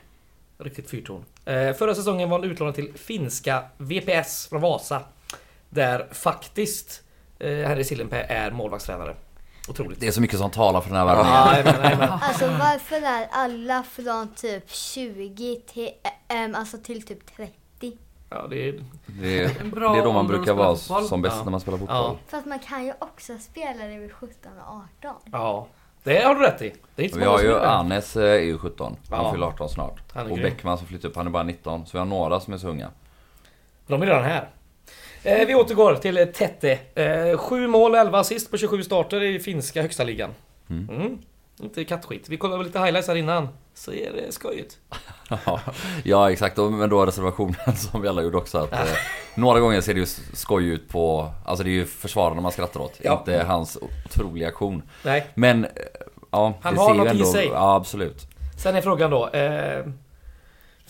Riktigt 0.58 0.90
fyrtorn. 0.90 1.26
Eh, 1.46 1.74
förra 1.74 1.96
säsongen 1.96 2.30
var 2.30 2.40
han 2.40 2.50
utlånad 2.52 2.76
till 2.76 2.94
finska 2.96 3.64
VPS 3.78 4.48
från 4.48 4.62
Vasa. 4.62 5.02
Där 5.70 6.08
faktiskt 6.12 7.04
eh, 7.40 7.50
Henry 7.50 7.84
Sillenpää 7.84 8.24
är 8.24 8.52
målvaktstränare. 8.52 9.16
Otroligt. 9.70 10.00
Det 10.00 10.08
är 10.08 10.12
så 10.12 10.22
mycket 10.22 10.40
som 10.40 10.52
talar 10.52 10.82
för 10.82 10.90
den 10.90 11.08
här. 11.08 11.16
Ja, 11.16 11.58
jajamän. 11.58 12.10
Alltså 12.22 12.48
varför 12.48 12.96
är 12.96 13.28
alla 13.32 13.84
från 13.84 14.28
typ 14.36 14.70
20 14.72 15.62
till, 15.68 15.90
äm, 16.28 16.56
alltså 16.56 16.78
till 16.78 17.06
typ 17.06 17.36
30? 17.36 17.54
Ja, 18.30 18.48
det 18.50 18.70
är... 18.70 18.84
Det 19.06 19.44
är, 19.44 19.62
En 19.62 19.70
bra 19.72 19.94
det 19.94 20.00
är 20.00 20.04
då 20.04 20.12
man 20.14 20.28
brukar 20.28 20.54
vara 20.54 20.76
fotboll. 20.76 21.04
som 21.08 21.22
bäst 21.22 21.36
Ja. 21.38 21.44
när 21.44 21.52
man 21.52 21.60
spelar 21.60 21.78
fotboll. 21.78 21.98
Ja. 21.98 22.18
För 22.28 22.38
att 22.38 22.46
man 22.46 22.60
kan 22.60 22.86
ju 22.86 22.94
också 23.00 23.38
spela 23.38 23.86
det 23.86 23.98
vid 23.98 24.12
17 24.14 24.52
och 24.68 24.82
18. 25.06 25.22
Ja, 25.32 25.68
det 26.04 26.24
har 26.24 26.36
du 26.36 26.42
rätt 26.42 26.62
i. 26.62 26.74
Det 26.96 27.02
är 27.02 27.04
inte 27.04 27.14
så 27.14 27.20
Vi 27.20 27.26
har 27.26 27.42
ju. 27.42 27.60
Anes 27.60 28.16
eh, 28.18 28.24
är 28.34 28.38
ju 28.40 28.58
17. 28.58 28.96
Han 29.10 29.26
Ja. 29.26 29.32
fyller 29.32 29.48
18 29.48 29.70
snart. 29.70 30.00
Och. 30.30 30.38
Bäckman 30.38 30.78
som 30.78 30.88
flyttar 30.88 31.10
upp, 31.10 31.16
han 31.16 31.28
är 31.28 31.32
bara 31.32 31.44
19. 31.44 31.86
Så 31.86 31.90
vi 31.94 31.98
har 32.00 32.06
några 32.06 32.40
som 32.40 32.54
är 32.54 32.58
så 32.58 32.68
unga. 32.68 32.90
De 33.88 34.02
är 34.02 34.06
redan 34.06 34.24
här. 34.24 34.50
Eh, 35.24 35.48
vi 35.48 35.56
återgår 35.56 35.96
till 35.96 36.18
eh, 36.18 36.26
Tette. 36.26 36.80
Eh, 36.96 37.38
sju 37.38 37.68
mål 37.68 37.92
och 37.92 37.98
11 37.98 38.20
assist 38.20 38.52
på 38.52 38.58
27 38.58 38.84
starter 38.84 39.24
i 39.24 39.40
finska 39.40 39.82
högsta 39.82 40.04
ligan. 40.04 40.30
Mm. 40.70 40.90
Mm. 40.90 41.18
Inte 41.62 41.84
kattskit. 41.86 42.30
Vi 42.30 42.38
kollade 42.38 42.64
lite 42.64 42.80
highlights 42.80 43.08
här 43.08 43.16
innan. 43.16 43.48
Ser 43.74 44.12
det 44.14 44.32
skoj 44.32 44.60
ut. 44.60 44.78
Ja 46.04 46.32
exakt, 46.32 46.58
men 46.58 46.90
då 46.90 47.06
reservationen 47.06 47.56
som 47.78 48.02
vi 48.02 48.08
alla 48.08 48.22
gjorde 48.22 48.38
också 48.38 48.58
att 48.58 48.74
eh, 48.74 48.80
Några 49.36 49.60
gånger 49.60 49.82
ser 49.82 49.94
det 49.94 50.00
ju 50.00 50.06
skoj 50.34 50.66
ut 50.68 50.90
på 50.90 51.32
Alltså 51.46 51.64
det 51.64 51.70
är 51.70 51.74
ju 51.74 51.86
försvararna 51.86 52.42
man 52.42 52.52
skrattar 52.52 52.80
åt, 52.80 53.00
Ja. 53.04 53.18
inte 53.20 53.44
hans 53.44 53.78
otroliga 53.82 54.48
aktion 54.48 54.84
Nej. 55.04 55.28
Men, 55.36 55.66
eh, 55.66 55.72
ja 56.32 56.54
Han 56.62 56.74
det 56.74 56.80
har 56.80 56.88
ser 56.88 56.94
ju 56.94 56.98
något 57.00 57.08
i 57.08 57.10
ändå, 57.10 57.26
sig. 57.26 57.48
Ja 57.48 57.76
absolut 57.76 58.28
Sen 58.58 58.76
är 58.76 58.82
frågan 58.82 59.12
då. 59.12 59.30
Eh, 59.30 59.86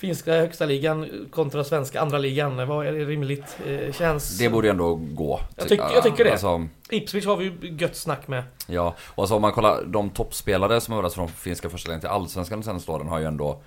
finska 0.03 0.33
högsta 0.33 0.65
ligan 0.65 1.27
kontra 1.31 1.63
svenska 1.63 2.01
andra 2.01 2.17
ligan. 2.17 2.67
Vad 2.67 2.87
är 2.87 2.91
det 2.91 3.05
rimligt? 3.05 3.57
Eh, 3.67 3.91
känns... 3.93 4.37
Det 4.37 4.49
borde 4.49 4.67
ju 4.67 4.71
ändå 4.71 4.95
gå 4.95 5.39
Jag 5.55 5.67
tycker- 5.67 5.89
jag 5.93 6.03
tycker 6.03 6.23
det. 6.23 6.31
Alltså, 6.31 6.67
Ipswich 6.89 7.25
har 7.25 7.37
vi 7.37 7.45
ju 7.45 7.75
gött 7.79 7.95
snack 7.95 8.27
med. 8.27 8.43
ja, 8.67 8.95
och 9.01 9.23
alltså 9.23 9.35
om 9.35 9.41
man 9.41 9.51
kollar 9.51 9.83
de 9.85 10.09
toppspelare 10.09 10.81
som 10.81 10.93
har 10.93 11.01
varit 11.01 11.13
från 11.13 11.27
finska 11.27 11.69
första 11.69 11.89
ligan 11.89 11.99
till 11.99 12.09
allsvenskan 12.09 12.59
de 12.59 12.65
senaste 12.65 12.91
åren 12.91 13.07
har 13.07 13.19
ju 13.19 13.25
ändå 13.25 13.61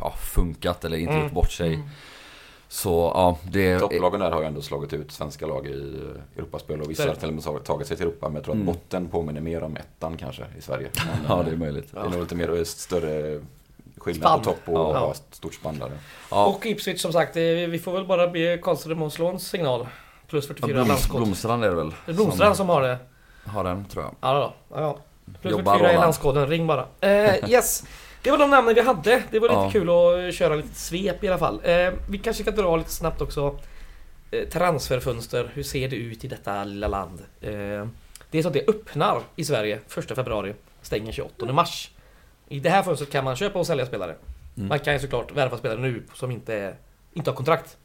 ja, 0.00 0.14
funkat 0.34 0.84
eller 0.84 0.96
inte 0.96 1.12
Mm. 1.12 1.24
gjort 1.24 1.32
bort 1.32 1.50
sig 1.50 1.78
Så 2.68 3.12
ja, 3.14 3.38
det 3.52 3.78
Topplagen 3.78 4.20
där 4.20 4.30
har 4.30 4.40
ju 4.40 4.46
ändå 4.46 4.62
slagit 4.62 4.92
ut 4.92 5.12
svenska 5.12 5.46
lag 5.46 5.66
i 5.66 5.70
eh, 6.34 6.38
Europaspel 6.38 6.80
och 6.82 6.90
vissa 6.90 7.08
har 7.08 7.14
till 7.14 7.28
och 7.28 7.34
med 7.34 7.44
tagit- 7.44 7.64
tagit 7.64 7.86
sig 7.86 7.96
till 7.96 8.06
Europa. 8.06 8.26
Men 8.28 8.34
jag 8.34 8.44
tror 8.44 8.54
att 8.54 8.60
Mm. 8.60 8.66
botten 8.66 9.08
påminner 9.08 9.40
mer 9.40 9.62
om 9.62 9.76
ettan 9.76 10.16
kanske 10.16 10.42
i 10.58 10.62
Sverige. 10.62 10.88
Men, 11.06 11.24
Ja 11.28 11.38
eh, 11.40 11.44
det 11.46 11.50
är 11.52 11.56
möjligt 11.56 11.92
Det 11.92 11.98
är 12.00 12.04
nog 12.08 12.20
lite 12.20 12.34
mer, 12.34 12.64
större 12.64 13.40
skillnad 13.98 14.38
på 14.38 14.44
topp 14.44 14.68
och 14.68 14.96
Ja. 14.96 15.14
stort 15.30 15.54
spann 15.54 15.78
där. 15.78 15.90
ja, 16.30 16.46
Och 16.46 16.66
Ipswich 16.66 17.00
som 17.02 17.12
sagt, 17.12 17.36
eh, 17.36 17.42
vi 17.42 17.78
får 17.84 17.92
väl 17.92 18.06
bara 18.06 18.28
be 18.28 18.58
Karlström 18.58 19.02
om 19.02 19.10
slå 19.10 19.28
en 19.28 19.40
signal. 19.40 19.86
Plus 20.28 20.46
44 20.48 20.72
Bloms, 20.72 20.88
landskott. 20.88 21.16
Blomstrand 21.16 21.64
är 21.64 21.68
det 21.70 21.76
väl? 21.76 21.90
Det 22.06 22.12
är 22.12 22.14
Blomstrand 22.16 22.56
som 22.56 22.68
har 22.68 22.82
det. 22.82 22.98
har 23.46 23.64
den 23.64 23.84
tror 23.84 24.04
jag 24.04 24.14
Ja, 24.20 24.34
då. 24.34 24.76
ja, 24.76 24.80
ja. 24.80 24.98
Plus 25.42 25.52
Jobbar 25.52 25.72
44 25.72 25.92
i 25.92 25.96
landskoden, 25.96 26.46
ring 26.46 26.66
bara. 26.66 26.86
Eh, 27.00 27.50
yes! 27.50 27.84
Det 28.22 28.30
var 28.30 28.38
de 28.38 28.50
namnen 28.50 28.74
vi 28.74 28.80
hade. 28.80 29.22
Det 29.30 29.38
var 29.38 29.48
lite 29.48 29.60
Ja. 29.60 29.70
kul 29.70 29.88
att 30.28 30.34
köra 30.34 30.54
lite 30.54 30.74
svep 30.74 31.24
i 31.24 31.28
alla 31.28 31.38
fall. 31.38 31.60
Eh, 31.64 31.92
vi 32.10 32.18
kanske 32.18 32.42
kan 32.44 32.54
dra 32.56 32.76
lite 32.76 32.90
snabbt 32.92 33.20
också. 33.20 33.58
Eh, 34.30 34.48
transferfönster, 34.48 35.50
hur 35.54 35.62
ser 35.62 35.88
det 35.88 35.96
ut 35.96 36.24
i 36.24 36.28
detta 36.28 36.64
lilla 36.64 36.88
land? 36.88 37.20
Eh, 37.40 37.50
det 38.30 38.38
är 38.38 38.42
så 38.42 38.48
att 38.48 38.54
det 38.54 38.68
öppnar 38.68 39.20
i 39.36 39.44
Sverige 39.44 39.78
1 39.88 40.14
februari, 40.14 40.54
stänger 40.82 41.12
28 41.12 41.52
mars. 41.52 41.90
I 42.48 42.60
det 42.60 42.70
här 42.70 42.82
fönstret 42.82 43.10
kan 43.10 43.24
man 43.24 43.36
köpa 43.36 43.58
och 43.58 43.66
sälja 43.66 43.86
spelare. 43.86 44.14
Mm. 44.56 44.68
Man 44.68 44.78
kan 44.78 44.92
ju 44.94 44.98
såklart 45.00 45.32
värva 45.32 45.58
spelare 45.58 45.78
nu 45.80 46.02
som 46.14 46.30
inte, 46.30 46.74
inte 47.12 47.30
har 47.30 47.36
kontrakt. 47.36 47.76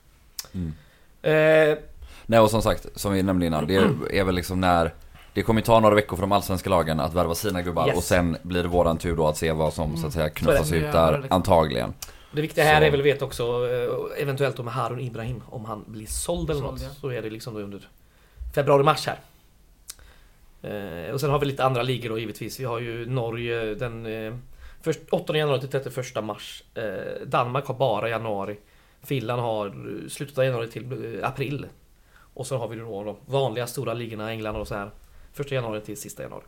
Mm. 0.53 0.74
Eh, 1.22 1.78
Nej 2.26 2.39
och 2.39 2.49
som 2.51 2.61
sagt, 2.61 2.88
som 2.95 3.14
vi 3.14 3.24
nämnde 3.24 3.45
innan, 3.45 3.68
det 3.68 3.76
är 4.20 4.24
väl 4.24 4.36
liksom 4.36 4.61
när 4.61 4.93
Det 5.34 5.43
kommer 5.43 5.61
ju 5.61 5.66
ta 5.66 5.80
några 5.80 5.95
veckor 5.95 6.16
för 6.18 6.22
de 6.22 6.32
allsvenska 6.32 6.70
lagen 6.70 6.99
att 6.99 7.14
värva 7.14 7.36
sina 7.36 7.61
gubbar 7.61 7.88
Yes. 7.88 7.97
och 7.97 8.03
sen 8.03 8.38
blir 8.41 8.64
det 8.64 8.70
våran 8.70 8.97
tur 8.97 9.16
då 9.16 9.28
att 9.28 9.38
se 9.38 9.51
vad 9.51 9.74
som 9.74 9.97
så 9.97 10.07
att 10.07 10.14
säga 10.14 10.30
knuffas 10.30 10.72
är 10.72 10.80
det. 10.80 10.86
ut 10.88 10.91
där 10.91 11.11
liksom. 11.11 11.36
antagligen 11.36 11.93
Det 12.32 12.41
viktiga 12.41 12.64
här 12.66 12.80
Så- 12.82 12.86
är 12.86 12.91
väl 12.91 12.99
att 12.99 13.05
veta 13.05 13.26
också, 13.26 13.43
eh, 13.43 14.22
eventuellt 14.22 14.59
om 14.59 14.68
Harun 14.68 14.99
Ibrahim, 14.99 15.41
om 15.49 15.66
han 15.66 15.84
blir 15.88 16.05
såld 16.07 16.49
eller 16.49 16.59
Såld, 16.61 16.72
något. 16.74 16.82
ja. 16.82 16.89
Så 17.01 17.09
är 17.09 17.22
det 17.22 17.30
liksom 17.30 17.53
då 17.53 17.59
under 17.59 17.88
februari-mars 18.55 19.07
här. 19.07 19.20
Eh, 20.61 21.11
och 21.14 21.20
sen 21.20 21.30
har 21.30 21.39
vi 21.39 21.45
lite 21.45 21.64
andra 21.66 21.82
ligor 21.84 22.09
då 22.09 22.20
givetvis. 22.20 22.59
Vi 22.59 22.64
har 22.66 22.80
ju 22.80 23.05
Norge 23.05 23.76
den 23.76 24.05
eh, 24.05 24.34
först, 24.84 24.99
8 25.11 25.38
januari 25.38 25.59
till 25.59 25.69
31 25.69 26.23
mars. 26.23 26.63
Eh, 26.75 26.84
Danmark 27.25 27.65
har 27.65 27.73
bara 27.75 28.09
januari. 28.09 28.57
Finland 29.03 29.41
har 29.41 29.67
eh, 29.67 30.09
slutet 30.09 30.38
av 30.38 30.45
januari 30.45 30.67
till 30.67 31.17
eh, 31.21 31.27
april. 31.27 31.65
Och 32.34 32.47
så 32.47 32.57
har 32.57 32.67
vi 32.67 32.75
då 32.75 33.03
de 33.03 33.15
vanliga 33.25 33.67
stora 33.67 33.93
ligorna, 33.93 34.31
England 34.31 34.55
och 34.55 34.67
så 34.67 34.75
här. 34.75 34.91
1 35.39 35.51
januari 35.51 35.81
till 35.81 35.97
sista 35.97 36.23
januari. 36.23 36.43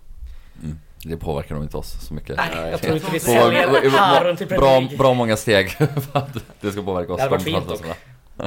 Mm. 0.63 0.79
Det 1.03 1.17
påverkar 1.17 1.55
nog 1.55 1.63
inte 1.63 1.77
oss 1.77 2.07
så 2.07 2.13
mycket. 2.13 2.37
Nej, 2.37 2.71
jag 2.71 2.81
tror 2.81 2.95
inte 2.95 3.11
vi 3.11 3.19
säljer 3.19 4.35
till 4.35 4.47
bra, 4.47 4.81
bra 4.97 5.13
många 5.13 5.37
steg 5.37 5.69
för 6.11 6.19
att 6.19 6.37
det 6.61 6.71
ska 6.71 6.81
påverka 6.81 7.13
oss. 7.13 7.17
Det 7.17 7.23
hade 7.23 7.31
varit 7.31 7.43
fint? 7.43 7.83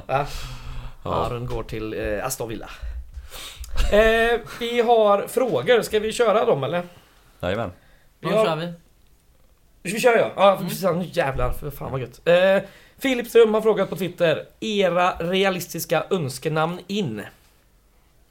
Ja. 1.04 1.12
Harun 1.12 1.46
går 1.46 1.62
till 1.62 1.94
eh, 1.94 2.26
Aston 2.26 2.48
Villa. 2.48 2.70
Eh, 3.92 4.40
vi 4.60 4.80
har 4.80 5.26
frågor, 5.28 5.82
ska 5.82 6.00
vi 6.00 6.12
köra 6.12 6.44
dem 6.44 6.64
eller? 6.64 6.82
Jajamän. 7.40 7.72
Vi 8.20 8.28
har- 8.30 8.44
kör 8.46 8.74
vi. 9.82 9.92
Vi 9.92 10.00
kör 10.00 10.16
ja! 10.18 10.30
Ja, 10.36 10.52
Mm. 10.56 10.68
precis. 10.68 10.82
Nu 10.82 11.04
jävlar, 11.12 11.52
för 11.52 11.70
fan 11.70 11.90
vad 11.92 12.00
gött. 12.00 12.20
Eh, 12.28 12.68
Filip 12.98 13.26
Ström 13.28 13.54
har 13.54 13.60
frågat 13.60 13.90
på 13.90 13.96
Twitter. 13.96 14.44
Era 14.60 15.10
realistiska 15.18 16.04
önskenamn 16.10 16.78
in? 16.86 17.22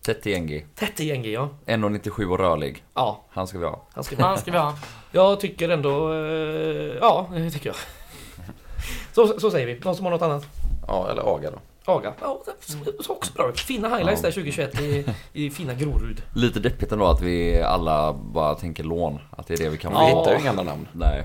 Tetti 0.05 0.33
Engi. 0.33 0.65
Tätt 0.75 0.99
i 0.99 1.17
NG 1.17 1.25
ja. 1.33 1.49
1,97 1.65 2.31
och 2.31 2.39
rörlig. 2.39 2.83
Ja, 2.93 3.21
Han 3.29 3.47
ska 3.47 3.57
vi 3.59 3.65
ha. 3.65 3.81
han 3.93 4.03
ska 4.03 4.23
Han 4.25 4.37
ska 4.37 4.51
vi 4.51 4.57
ha. 4.57 4.73
Jag 5.11 5.39
tycker 5.39 5.69
ändå... 5.69 6.13
Eh, 6.13 6.97
ja, 7.01 7.27
det 7.33 7.51
tycker 7.51 7.69
jag. 7.69 7.75
Så, 9.13 9.39
så 9.39 9.51
säger 9.51 9.67
vi. 9.67 9.79
Någon 9.79 9.95
som 9.95 10.05
har 10.05 10.11
något 10.11 10.21
annat? 10.21 10.45
Ja, 10.87 11.07
eller 11.11 11.21
Aga 11.35 11.51
då. 11.51 11.57
Aga. 11.91 12.13
Ja, 12.21 12.41
det 12.45 13.03
såg 13.03 13.17
också 13.17 13.33
bra 13.33 13.49
ut. 13.49 13.59
Fina 13.59 13.89
highlights 13.97 14.21
där 14.21 14.31
2021 14.31 14.81
i, 14.81 15.05
i 15.33 15.49
fina 15.49 15.73
Grorud. 15.73 16.21
Lite 16.35 16.59
deppigt 16.59 16.91
ändå 16.91 17.05
att 17.05 17.21
vi 17.21 17.61
alla 17.61 18.13
bara 18.13 18.55
tänker 18.55 18.83
lån. 18.83 19.19
Att 19.31 19.47
det 19.47 19.53
är 19.53 19.57
det 19.57 19.69
vi 19.69 19.77
kan 19.77 19.91
Vi 19.93 20.05
hittar 20.05 20.33
ju 20.33 20.39
inga 20.39 20.49
andra 20.49 20.63
namn. 20.63 20.87
Nej. 20.93 21.23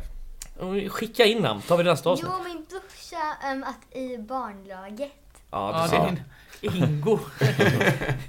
Skicka 0.88 1.24
in 1.24 1.42
namn, 1.42 1.62
tar 1.62 1.76
vi 1.76 1.84
nästa 1.84 2.10
avsnitt. 2.10 2.30
Jo, 2.38 2.44
min 2.44 2.64
brorsa 2.70 3.52
um, 3.52 3.64
att 3.64 3.96
i 3.96 4.18
barnlaget. 4.18 5.12
Ja, 5.50 5.72
Ja, 5.72 5.88
du 5.90 5.96
det 5.96 6.16
ser. 6.16 6.24
Ingo. 6.62 7.18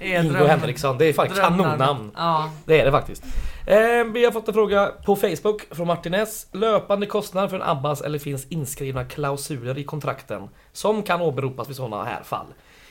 Ingo 0.00 0.44
Henriksson, 0.44 0.98
det 0.98 1.04
är 1.04 1.12
fan 1.12 1.28
kanonnamn. 1.28 2.10
Ja. 2.16 2.50
Det 2.66 2.80
är 2.80 2.84
det 2.84 2.90
faktiskt. 2.90 3.24
Eh, 3.66 4.04
vi 4.12 4.24
har 4.24 4.30
fått 4.30 4.48
en 4.48 4.54
fråga 4.54 4.92
på 5.06 5.16
Facebook 5.16 5.62
från 5.70 5.86
Martin 5.86 6.14
S. 6.14 6.46
Löpande 6.52 7.06
kostnad 7.06 7.50
för 7.50 7.56
en 7.56 7.62
Abbas 7.62 8.00
eller 8.00 8.18
finns 8.18 8.46
inskrivna 8.46 9.04
klausuler 9.04 9.78
i 9.78 9.84
kontrakten 9.84 10.48
som 10.72 11.02
kan 11.02 11.20
åberopas 11.20 11.68
vid 11.68 11.76
sådana 11.76 12.04
här 12.04 12.22
fall? 12.22 12.46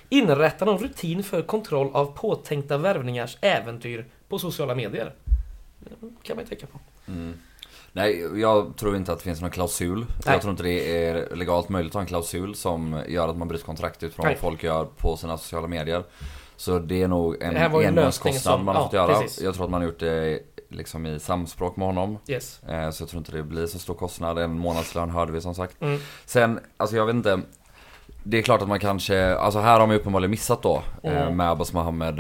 Inrättande 0.10 0.74
av 0.74 0.82
rutin 0.82 1.24
för 1.24 1.42
kontroll 1.42 1.90
av 1.94 2.06
påtänkta 2.06 2.78
värvningars 2.78 3.38
äventyr 3.42 4.06
på 4.30 4.40
sociala 4.40 4.76
medier. 4.76 5.14
Det 5.80 5.90
kan 6.24 6.36
man 6.36 6.46
ju 6.46 6.50
tänka 6.50 6.68
på. 6.68 6.80
Mm. 7.08 7.34
Nej, 7.96 8.40
jag 8.42 8.78
tror 8.78 8.96
inte 8.96 9.12
att 9.12 9.18
det 9.18 9.24
finns 9.24 9.42
någon 9.42 9.52
klausul. 9.52 10.00
Nej. 10.00 10.08
Jag 10.26 10.42
tror 10.42 10.52
inte 10.52 10.64
det 10.64 11.06
är 11.08 11.36
legalt 11.36 11.70
möjligt 11.70 11.90
att 11.92 11.94
ha 11.94 12.02
en 12.02 12.08
klausul 12.08 12.56
som 12.56 13.04
gör 13.08 13.28
att 13.28 13.38
man 13.38 13.48
bryter 13.48 13.66
kontrakt 13.66 14.04
utifrån 14.04 14.26
Nej. 14.26 14.34
vad 14.36 14.42
folk 14.42 14.64
gör 14.64 14.86
på 14.86 15.18
sina 15.18 15.38
sociala 15.38 15.68
medier. 15.68 16.04
Så 16.56 16.80
det 16.80 17.02
är 17.04 17.08
nog 17.08 17.42
en 17.44 17.58
engångskostnad 17.58 18.64
man 18.64 18.76
har 18.76 18.82
ja, 18.82 18.86
fått 18.88 18.94
göra. 18.94 19.20
precis. 19.22 19.42
Jag 19.42 19.54
tror 19.56 19.66
att 19.66 19.72
man 19.72 19.82
har 19.82 19.88
gjort 19.88 20.00
det 20.00 20.40
liksom 20.70 21.06
i 21.06 21.20
samspråk 21.20 21.76
med 21.76 21.88
honom. 21.88 22.18
Yes. 22.28 22.64
Eh, 22.64 22.90
Så 22.90 23.04
jag 23.04 23.10
tror 23.10 23.18
inte 23.20 23.32
det 23.32 23.44
blir 23.44 23.66
så 23.68 23.80
stor 23.80 23.94
kostnad. 23.94 24.40
En 24.40 24.60
månadslön 24.60 25.10
hörde 25.10 25.32
vi 25.32 25.42
som 25.42 25.56
sagt. 25.56 25.82
Mm. 25.82 26.00
Sen, 26.26 26.60
alltså 26.78 26.96
jag 26.96 27.06
vet 27.06 27.16
inte. 27.16 27.42
Det 28.24 28.38
är 28.38 28.42
klart 28.42 28.62
att 28.62 28.68
man 28.68 28.80
kanske, 28.80 29.36
alltså 29.36 29.60
här 29.60 29.80
har 29.80 29.88
man 29.88 29.96
ju 29.96 30.00
uppenbarligen 30.00 30.32
missat 30.32 30.62
då 30.62 30.84
eh, 31.04 31.22
Mm. 31.22 31.38
med 31.38 31.50
Abbas 31.52 31.74
Mohammed. 31.74 32.20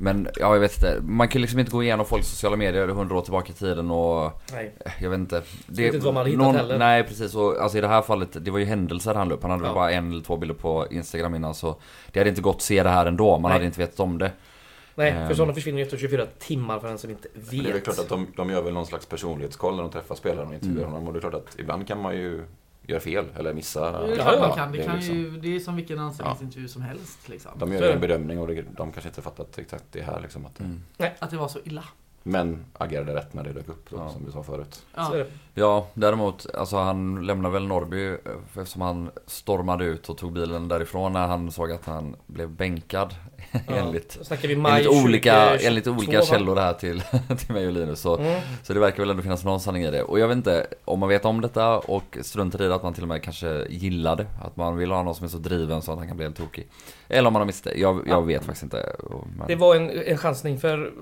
Eh, 0.00 0.04
men 0.04 0.28
ja, 0.36 0.52
jag 0.54 0.60
vet 0.60 0.72
inte. 0.74 1.00
Man 1.02 1.28
kan 1.28 1.40
liksom 1.40 1.58
inte 1.60 1.72
gå 1.72 1.82
igenom 1.82 2.06
folks 2.06 2.28
sociala 2.28 2.56
medier 2.56 2.88
hundra 2.88 3.16
år 3.16 3.22
tillbaka 3.22 3.52
i 3.52 3.54
tiden 3.54 3.90
och 3.90 4.32
Nej. 4.52 4.74
jag 5.00 5.10
vet 5.10 5.18
inte. 5.18 5.42
Det, 5.66 5.82
vet 5.82 5.94
inte 5.94 6.04
vad 6.06 6.14
man 6.14 6.26
hittat 6.26 6.54
heller. 6.56 6.78
Nej 6.78 7.04
precis, 7.04 7.34
och 7.34 7.60
alltså 7.62 7.78
i 7.78 7.80
det 7.80 7.88
här 7.88 8.02
fallet, 8.02 8.44
det 8.44 8.50
var 8.50 8.58
ju 8.58 8.64
händelser 8.64 9.14
han 9.14 9.28
la 9.28 9.34
upp. 9.34 9.42
Han 9.42 9.50
hade 9.50 9.62
väl 9.62 9.70
Ja. 9.70 9.74
bara 9.74 9.90
en 9.92 10.12
eller 10.12 10.22
två 10.22 10.36
bilder 10.36 10.54
på 10.54 10.86
Instagram 10.90 11.34
innan 11.34 11.54
så 11.54 11.76
det 12.12 12.20
hade 12.20 12.30
inte 12.30 12.42
gått 12.42 12.56
att 12.56 12.62
se 12.62 12.82
det 12.82 12.90
här 12.90 13.06
ändå. 13.06 13.30
Man 13.38 13.42
Nej. 13.42 13.52
hade 13.52 13.64
inte 13.66 13.80
vetat 13.80 14.00
om 14.00 14.18
det. 14.18 14.30
Nej, 14.94 15.12
för 15.12 15.20
Ehm. 15.20 15.34
sådana 15.34 15.54
försvinner 15.54 15.78
ju 15.78 15.84
efter 15.84 15.96
24 15.96 16.26
timmar 16.38 16.78
för 16.80 16.88
den 16.88 16.98
som 16.98 17.10
inte 17.10 17.28
vet. 17.34 17.52
Men 17.52 17.62
det 17.64 17.68
är 17.68 17.72
väl 17.72 17.80
klart 17.82 17.98
att 17.98 18.08
de, 18.08 18.26
de 18.36 18.50
gör 18.50 18.62
väl 18.62 18.74
någon 18.74 18.86
slags 18.86 19.06
personlighetskoll 19.06 19.76
när 19.76 19.82
de 19.82 19.92
träffar 19.92 20.14
spelaren 20.14 20.48
och 20.48 20.54
intervjuar 20.54 20.78
Mm. 20.82 20.92
honom. 20.92 21.06
Och 21.06 21.12
det 21.12 21.18
är 21.18 21.20
klart 21.20 21.34
att 21.34 21.58
ibland 21.58 21.88
kan 21.88 22.00
man 22.02 22.16
ju 22.16 22.44
göra 22.82 23.00
fel 23.00 23.24
eller 23.36 23.54
missa. 23.54 23.92
Det 24.06 24.12
är 24.12 24.16
Ja, 24.16 24.22
klart 24.22 24.34
ja. 24.34 24.40
man 24.48 24.56
kan. 24.56 24.72
Det, 24.72 24.78
är 24.82 24.86
kan 24.86 24.96
liksom- 24.96 25.14
ju, 25.16 25.30
det 25.30 25.56
är 25.56 25.60
som 25.60 25.76
vilken 25.76 25.98
anställningsintervju 25.98 26.68
som 26.68 26.82
helst. 26.82 27.28
Liksom. 27.28 27.50
De 27.58 27.72
gör 27.72 27.92
en 27.92 28.00
bedömning 28.00 28.38
och 28.38 28.46
de 28.48 28.92
kanske 28.92 29.08
inte 29.08 29.22
fattat 29.22 29.58
exakt 29.58 29.84
det 29.90 30.02
här 30.02 30.20
liksom. 30.20 30.46
Att, 30.46 30.60
Mm. 30.60 30.80
Att 31.18 31.30
det 31.30 31.36
var 31.36 31.48
så 31.48 31.58
illa. 31.64 31.84
Men 32.22 32.64
agerade 32.72 33.14
rätt 33.14 33.34
när 33.34 33.44
det 33.44 33.52
dök 33.52 33.68
upp 33.68 33.90
då, 33.90 33.96
Ja. 33.96 34.08
som 34.08 34.24
du 34.24 34.32
sa 34.32 34.42
förut. 34.42 34.86
Ja. 34.94 35.12
Ja, 35.54 35.86
däremot, 35.94 36.46
alltså 36.54 36.76
han 36.76 37.26
lämnade 37.26 37.52
väl 37.52 37.66
Norrby 37.66 38.06
eh, 38.08 38.14
eftersom 38.58 38.82
han 38.82 39.10
stormade 39.26 39.84
ut 39.84 40.08
och 40.08 40.18
tog 40.18 40.32
bilen 40.32 40.68
därifrån 40.68 41.12
när 41.12 41.26
han 41.26 41.50
såg 41.50 41.72
att 41.72 41.84
han 41.86 42.16
blev 42.26 42.48
bänkad. 42.50 43.14
enligt, 43.66 44.32
vi 44.42 44.56
maj 44.56 44.72
enligt, 44.86 45.04
olika, 45.04 45.32
2022, 45.44 45.66
enligt 45.68 45.86
olika 45.86 46.22
källor 46.22 46.56
här 46.56 46.72
till, 46.72 47.02
till 47.38 47.54
mig 47.54 47.66
och 47.66 47.72
Linus. 47.72 48.00
Så, 48.00 48.16
Mm. 48.16 48.40
så 48.62 48.72
det 48.74 48.80
verkar 48.80 48.98
väl 49.02 49.10
ändå 49.10 49.22
finnas 49.22 49.44
någon 49.44 49.60
sanning 49.60 49.82
i 49.82 49.90
det. 49.90 50.02
Och 50.02 50.18
jag 50.18 50.28
vet 50.28 50.36
inte, 50.36 50.66
om 50.84 50.98
man 51.00 51.08
vet 51.08 51.24
om 51.24 51.40
detta 51.40 51.78
och 51.78 52.18
struntar 52.22 52.62
i 52.62 52.68
det, 52.68 52.74
att 52.74 52.82
man 52.82 52.94
till 52.94 53.02
och 53.04 53.08
med 53.08 53.22
kanske 53.22 53.66
gillar 53.68 54.16
det. 54.16 54.26
Att 54.44 54.56
man 54.56 54.76
vill 54.76 54.90
ha 54.90 55.02
någon 55.02 55.14
som 55.14 55.24
är 55.24 55.28
så 55.28 55.38
driven 55.38 55.82
så 55.82 55.92
att 55.92 55.98
han 55.98 56.08
kan 56.08 56.16
bli 56.16 56.26
helt 56.26 56.36
tokig. 56.36 56.68
Eller 57.08 57.26
om 57.26 57.32
man 57.32 57.40
har 57.40 57.46
missat 57.46 57.64
det. 57.64 57.74
Jag, 57.80 57.96
jag 57.96 58.06
Ja. 58.08 58.20
vet 58.20 58.44
faktiskt 58.44 58.62
inte. 58.62 58.96
Men, 59.38 59.46
Det 59.46 59.54
var 59.56 59.74
en, 59.76 59.90
en 59.90 60.18
chansning 60.18 60.58
för 60.60 60.92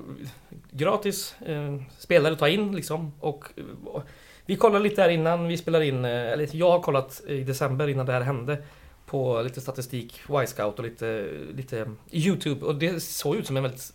gratis 0.79 1.35
eh, 1.47 1.75
spelare 1.99 2.33
att 2.33 2.39
ta 2.39 2.49
in 2.49 2.77
liksom. 2.77 3.13
Och, 3.21 3.45
eh, 3.57 4.03
vi 4.47 4.57
kollade 4.57 4.85
lite 4.85 5.03
här 5.03 5.09
innan 5.09 5.49
vi 5.49 5.57
spelade 5.57 5.87
in, 5.87 6.05
eh, 6.05 6.11
eller 6.11 6.57
jag 6.57 6.71
har 6.71 6.81
kollat 6.81 7.21
i 7.29 7.43
december 7.43 7.89
innan 7.89 8.07
det 8.07 8.13
här 8.13 8.21
hände. 8.21 8.59
På 9.07 9.43
lite 9.43 9.61
statistik, 9.61 10.21
Y-scout 10.29 10.79
och 10.79 10.85
lite, 10.85 11.29
lite 11.55 11.91
YouTube. 12.11 12.67
Och 12.67 12.75
det 12.75 13.03
såg 13.03 13.37
ut 13.37 13.47
som 13.47 13.57
en 13.57 13.63
väldigt 13.63 13.93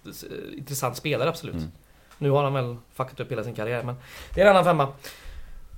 intressant 0.58 0.98
spelare 0.98 1.30
absolut. 1.30 1.56
Mm. 1.56 1.72
Nu 2.18 2.30
har 2.30 2.44
han 2.44 2.54
väl 2.54 2.76
fuckat 2.94 3.20
upp 3.20 3.32
hela 3.32 3.44
sin 3.44 3.56
karriär 3.56 3.84
men 3.84 3.96
det 4.36 4.42
är 4.42 4.46
en 4.46 4.52
annan 4.52 4.64
femma. 4.64 4.94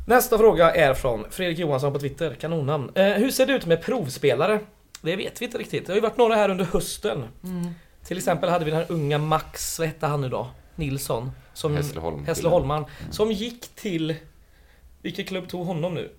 Nästa 0.07 0.37
fråga 0.37 0.75
är 0.75 0.93
från 0.93 1.25
Fredrik 1.29 1.59
Johansson 1.59 1.93
på 1.93 1.99
Twitter, 1.99 2.33
kanonnamn. 2.33 2.91
Eh, 2.95 3.05
hur 3.05 3.31
ser 3.31 3.45
det 3.45 3.53
ut 3.53 3.65
med 3.65 3.81
provspelare? 3.81 4.59
Det 5.01 5.15
vet 5.15 5.41
vi 5.41 5.45
inte 5.45 5.57
riktigt. 5.57 5.85
Det 5.85 5.91
har 5.91 5.95
ju 5.95 6.01
varit 6.01 6.17
några 6.17 6.35
här 6.35 6.49
under 6.49 6.65
hösten. 6.65 7.23
Mm. 7.43 7.69
Till 8.05 8.17
exempel 8.17 8.49
hade 8.49 8.65
vi 8.65 8.71
den 8.71 8.79
här 8.79 8.91
unga 8.91 9.17
Max, 9.17 9.79
vad 9.79 9.87
hette 9.87 10.07
han 10.07 10.21
nu 10.21 10.29
då? 10.29 10.47
Nilsson. 10.75 11.31
Som, 11.53 11.75
Hässleholm. 11.75 12.25
Hässleholman. 12.25 12.85
Som 13.11 13.31
gick 13.31 13.67
till... 13.75 14.15
Vilken 15.01 15.25
klubb 15.25 15.47
tog 15.49 15.65
honom 15.65 15.93
nu? 15.93 16.11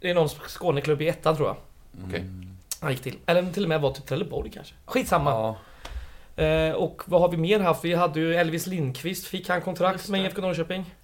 Det 0.00 0.10
är 0.10 0.14
någon 0.14 0.28
Skåneklubb 0.28 1.02
i 1.02 1.08
ettan 1.08 1.36
tror 1.36 1.48
jag. 1.48 1.56
Okej. 2.08 2.24
Han 2.80 2.90
gick 2.90 3.00
till. 3.02 3.18
Eller 3.26 3.52
till 3.52 3.62
och 3.62 3.68
med 3.68 3.80
var 3.80 3.92
till 3.92 4.02
Trelleborg 4.02 4.50
kanske. 4.50 4.74
Skitsamma. 4.84 5.30
Ja, 5.30 5.56
Eh, 6.36 6.72
och 6.72 7.02
vad 7.06 7.20
har 7.20 7.28
vi 7.28 7.36
mer 7.36 7.60
haft? 7.60 7.84
Vi 7.84 7.94
hade 7.94 8.20
ju 8.20 8.34
Elvis 8.34 8.66
Lindqvist. 8.66 9.26
Fick 9.26 9.48
han 9.48 9.62
kontrakt 9.62 10.08
med. 10.08 10.20
IFK 10.26 10.40
Norrköping? 10.42 10.94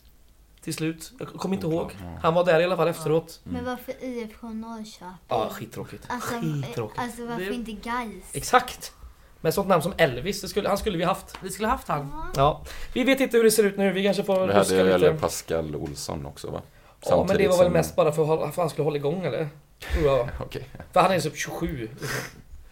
Till 0.61 0.75
slut. 0.75 1.13
Jag 1.19 1.29
kommer 1.29 1.55
inte 1.55 1.67
ihåg. 1.67 1.93
Han 2.23 2.35
var 2.35 2.45
där 2.45 2.61
i 2.61 2.65
alla 2.65 2.77
fall 2.77 2.89
efteråt. 2.89 3.41
Men 3.45 3.65
varför 3.65 4.05
IFK 4.05 4.49
Norrköping? 4.49 5.09
Ja, 5.29 5.49
skittråkigt. 5.53 6.05
Alltså, 6.09 6.35
Skittråkigt. 6.41 6.99
alltså 7.01 7.27
varför 7.27 7.45
Det- 7.45 7.55
inte 7.55 7.73
Gais? 7.73 8.25
Exakt! 8.33 8.93
Med 9.41 9.49
ett 9.49 9.55
sånt 9.55 9.69
namn 9.69 9.83
som 9.83 9.93
Elvis, 9.97 10.41
det 10.41 10.49
skulle, 10.49 10.69
han 10.69 10.79
skulle 10.79 10.99
vi 10.99 11.05
haft. 11.05 11.39
Vi 11.43 11.51
skulle 11.51 11.69
haft 11.69 11.89
han. 11.89 12.13
Ja. 12.37 12.63
Vi 12.93 13.05
vet 13.05 13.21
inte 13.21 13.37
hur 13.37 13.45
det 13.45 13.51
ser 13.51 13.65
ut 13.65 13.79
nu, 13.79 13.93
vi 13.93 14.05
kanske 14.05 14.23
får 14.25 14.47
Det 14.47 14.53
här 14.53 14.61
ruska 14.61 14.75
det 14.85 14.91
gäller 14.91 15.11
lite. 15.11 15.21
Pascal 15.21 15.77
Olsson 15.77 16.27
också 16.27 16.51
va? 16.51 16.63
Ja, 17.05 17.25
men 17.29 17.37
det 17.37 17.49
var 17.49 17.57
väl 17.57 17.67
som- 17.67 17.73
mest 17.73 17.97
bara 17.97 18.13
för 18.13 18.45
att 18.45 18.57
han 18.57 18.71
skulle 18.71 18.85
hålla 18.85 18.97
igång 18.97 19.25
eller? 19.25 19.49
Tror 19.93 20.07
jag. 20.07 20.29
Okej. 20.41 20.69
För 20.93 21.01
han 21.01 21.13
är 21.13 21.21
typ 21.21 21.37
27. 21.37 21.89
Liksom. 22.01 22.09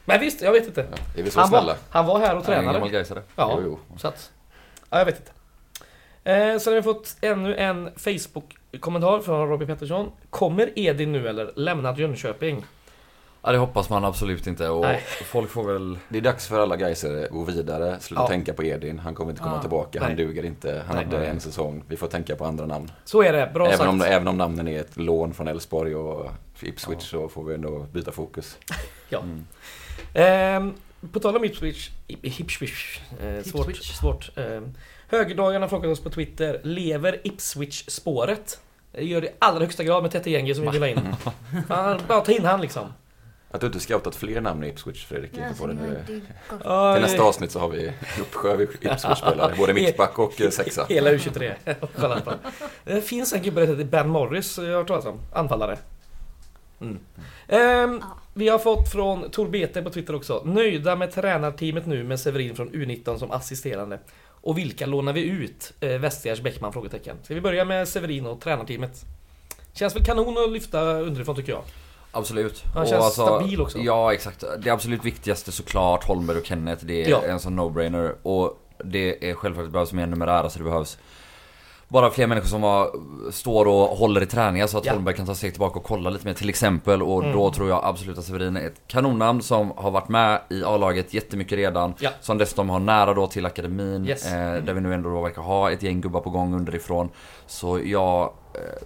Men 0.05 0.21
visst, 0.21 0.43
jag 0.43 0.53
vet 0.53 0.67
inte. 0.67 0.87
Ja. 0.91 0.97
Är 1.21 1.23
vi 1.23 1.31
så 1.31 1.41
Han 1.41 1.49
snälla? 1.49 1.67
var, 1.67 1.77
han 1.91 2.07
var 2.07 2.19
här 2.19 2.37
och 2.37 2.45
Han 2.47 2.55
är 2.55 2.63
tränade. 3.05 3.23
Ja, 3.37 3.59
Jo, 3.63 3.79
jo. 3.91 3.99
så 3.99 4.09
att... 4.09 4.31
Ja, 4.91 4.99
jag 4.99 5.05
vet 5.07 5.17
inte. 5.21 5.31
Eh, 6.33 6.59
sen 6.59 6.73
har 6.73 6.81
vi 6.81 6.83
fått 6.83 7.17
ännu 7.21 7.55
en 7.57 7.91
Facebook-kommentar 7.97 9.21
från 9.21 9.49
Robin 9.49 9.67
Pettersson. 9.69 10.13
Kommer 10.31 10.79
Edin 10.79 11.13
nu 11.13 11.29
eller? 11.29 11.53
Lämnat 11.57 11.99
Jönköping? 11.99 12.65
Ja 13.47 13.53
det 13.53 13.59
hoppas 13.59 13.91
man 13.91 14.05
absolut 14.05 14.47
inte 14.47 14.69
och 14.69 14.81
Nej. 14.81 15.01
folk 15.25 15.51
får 15.51 15.65
väl 15.65 15.99
Det 16.09 16.19
är 16.19 16.23
dags 16.23 16.47
för 16.47 16.61
alla 16.61 16.77
Gaisare 16.77 17.25
att 17.25 17.31
gå 17.31 17.45
vidare. 17.45 18.01
Sluta 18.01 18.23
Ja. 18.23 18.29
tänka 18.29 18.53
på 18.53 18.65
Edin. 18.65 18.99
Han 18.99 19.15
kommer 19.15 19.31
inte 19.31 19.43
komma 19.43 19.55
Ja. 19.57 19.61
tillbaka. 19.61 20.01
Han 20.01 20.09
Nej. 20.09 20.17
duger 20.27 20.45
inte. 20.45 20.83
Han 20.87 20.97
Nej. 20.97 21.05
hade 21.05 21.19
Nej. 21.19 21.29
en 21.29 21.41
säsong. 21.41 21.85
Vi 21.89 21.97
får 21.97 22.07
tänka 22.09 22.37
på 22.37 22.45
andra 22.45 22.67
namn. 22.67 22.91
Så 23.05 23.23
är 23.23 23.33
det, 23.33 23.51
bra 23.55 23.67
Även 23.67 23.79
sagt. 23.79 23.89
om, 23.89 24.03
även 24.03 24.29
om 24.29 24.37
namnen 24.39 24.69
är 24.69 24.81
ett 24.81 24.97
lån 24.97 25.35
från 25.35 25.49
Elfsborg 25.49 25.95
och 25.97 26.31
Ipswich 26.61 27.03
så 27.03 27.29
får 27.29 27.45
vi 27.45 27.55
ändå 27.55 27.87
byta 27.93 28.13
fokus. 28.13 28.57
Ja. 29.09 29.19
Mm. 29.21 29.47
Ehm, 30.15 30.75
på 31.13 31.21
tal 31.21 31.37
om 31.37 31.45
Ipswich, 31.45 31.91
Ip- 32.09 32.19
Ipswich, 32.41 33.01
eh, 33.21 33.43
svårt, 33.43 33.69
Ipswich. 33.71 33.93
svårt. 33.97 34.31
Eh, 34.39 34.61
Högerdagarna 35.09 35.65
har 35.65 35.69
frågat 35.69 35.91
oss 35.91 36.01
på 36.01 36.11
Twitter, 36.11 36.61
lever 36.63 37.21
Ipswich-spåret? 37.25 38.61
Det 38.93 39.05
gör 39.05 39.21
det 39.21 39.27
i 39.27 39.31
allra 39.39 39.61
högsta 39.61 39.85
grad 39.85 40.03
med 40.03 40.13
Tete 40.13 40.31
Jengi 40.31 40.55
som 40.55 40.65
vi 40.65 40.71
vill 40.71 40.83
ha 40.83 40.89
in. 40.89 41.01
Bara 42.09 42.21
ta 42.21 42.33
in 42.33 42.45
han 42.45 42.61
liksom. 42.61 42.93
Att 43.51 43.61
du 43.61 43.67
inte 43.67 43.81
scoutat 43.81 44.17
fler 44.17 44.41
namn 44.41 44.65
i 44.65 44.69
Ipswich 44.69 45.07
Fredrik. 45.07 45.39
Alltså, 45.39 45.63
på 45.63 45.69
har 45.69 45.75
nu. 45.75 46.23
Ja, 46.65 46.95
Till 46.95 47.03
nästa 47.03 47.23
avsnitt 47.23 47.51
så 47.51 47.59
har 47.59 47.69
vi 47.69 47.93
uppsjö 48.21 48.53
av 48.53 48.63
Ipswich-spelare. 48.63 49.55
Både 49.59 49.75
mittback 49.75 50.19
och 50.19 50.41
eh, 50.41 50.51
sexa. 50.51 50.87
Hela 50.89 51.13
U23. 51.13 51.55
Kolla 52.01 52.21
på. 52.21 52.33
Det 52.85 53.01
finns 53.01 53.33
en 53.33 53.43
gubbe 53.43 53.67
som 53.67 53.77
heter 53.77 53.91
Ben 53.91 54.09
Morris, 54.09 54.59
jag 54.59 54.65
har 54.65 54.73
hört 54.73 54.89
talas 54.89 55.05
om. 55.07 55.21
Anfallare. 55.33 55.79
Mm. 56.81 56.99
Ehm, 57.49 57.99
Ja. 58.03 58.19
vi 58.35 58.49
har 58.49 58.59
fått 58.59 58.93
från 58.93 59.31
Tor 59.31 59.49
Bete 59.49 59.83
på 59.83 59.91
Twitter 59.91 60.15
också. 60.15 60.43
Nöjda 60.45 60.97
med 60.97 61.13
tränarteamet 61.13 61.87
nu 61.87 62.05
med 62.05 62.21
Severin 62.21 62.57
från 62.57 62.71
U19 62.71 63.19
som 63.19 63.31
assisterande. 63.31 63.99
Och 64.29 64.59
vilka 64.59 64.87
lånar 64.87 65.13
vi 65.13 65.23
ut? 65.25 65.73
Eh, 65.81 65.89
Westgärds 65.89 66.41
Bäckman? 66.41 66.73
Frågetecken. 66.73 67.17
Ska 67.23 67.35
vi 67.35 67.41
börja 67.41 67.65
med 67.65 67.89
Severin 67.89 68.27
och 68.27 68.41
tränarteamet? 68.41 69.05
Känns 69.73 69.97
väl 69.97 70.05
kanon 70.05 70.39
att 70.45 70.51
lyfta 70.53 70.81
underifrån 71.01 71.37
tycker 71.37 71.53
jag. 71.53 71.63
Absolut. 72.13 72.63
Han 72.75 72.83
Och 72.83 72.89
känns 72.89 73.13
stabil 73.13 73.61
också. 73.61 73.79
Ja, 73.79 74.13
exakt. 74.15 74.45
Det 74.59 74.71
absolut 74.71 75.05
viktigaste 75.05 75.53
såklart, 75.53 76.05
Holmberg 76.05 76.39
och 76.39 76.47
Kenneth, 76.47 76.85
det 76.85 77.05
är 77.05 77.09
Ja. 77.11 77.23
en 77.23 77.41
sån 77.41 77.61
no-brainer. 77.61 78.15
Och 78.23 78.59
det 78.85 79.31
är 79.31 79.35
självklart 79.35 79.67
det 79.67 79.73
behövs 79.73 79.93
mer 79.93 80.07
numerära 80.07 80.51
så 80.51 80.59
det 80.59 80.65
behövs 80.65 80.99
bara 81.89 82.11
fler 82.11 82.27
människor 82.27 82.49
som 82.49 82.63
har, 82.63 82.91
står 83.33 83.67
och 83.69 83.75
håller 83.97 84.23
i 84.23 84.27
träningar 84.27 84.67
så 84.67 84.79
att 84.79 84.85
Ja. 84.85 84.93
Holmberg 84.93 85.15
kan 85.17 85.27
ta 85.27 85.35
steg 85.35 85.53
tillbaka 85.53 85.79
och 85.79 85.85
kolla 85.85 86.11
lite 86.11 86.27
mer 86.27 86.35
till 86.35 86.49
exempel. 86.49 87.03
Och 87.03 87.23
Mm. 87.23 87.37
då 87.37 87.51
tror 87.51 87.69
jag 87.69 87.81
absolut 87.85 88.19
att 88.19 88.25
Severin 88.25 88.57
är 88.57 88.67
ett 88.67 88.81
kanonnamn 88.87 89.43
som 89.43 89.73
har 89.77 89.91
varit 89.91 90.09
med 90.09 90.41
i 90.51 90.65
A-laget 90.65 91.15
jättemycket 91.15 91.57
redan. 91.59 91.95
Ja. 92.01 92.11
Som 92.21 92.39
dessutom 92.39 92.71
har 92.71 92.79
nära 92.79 93.15
då 93.15 93.27
till 93.27 93.47
akademin. 93.47 94.07
Yes. 94.09 94.27
Eh, 94.33 94.63
där 94.63 94.73
vi 94.73 94.81
nu 94.81 94.95
ändå 94.95 95.11
då 95.11 95.21
verkar 95.23 95.43
ha 95.43 95.71
ett 95.71 95.83
gäng 95.83 96.01
gubbar 96.01 96.21
på 96.21 96.31
gång 96.31 96.55
underifrån. 96.55 97.09
Så 97.47 97.81
jag 97.85 98.33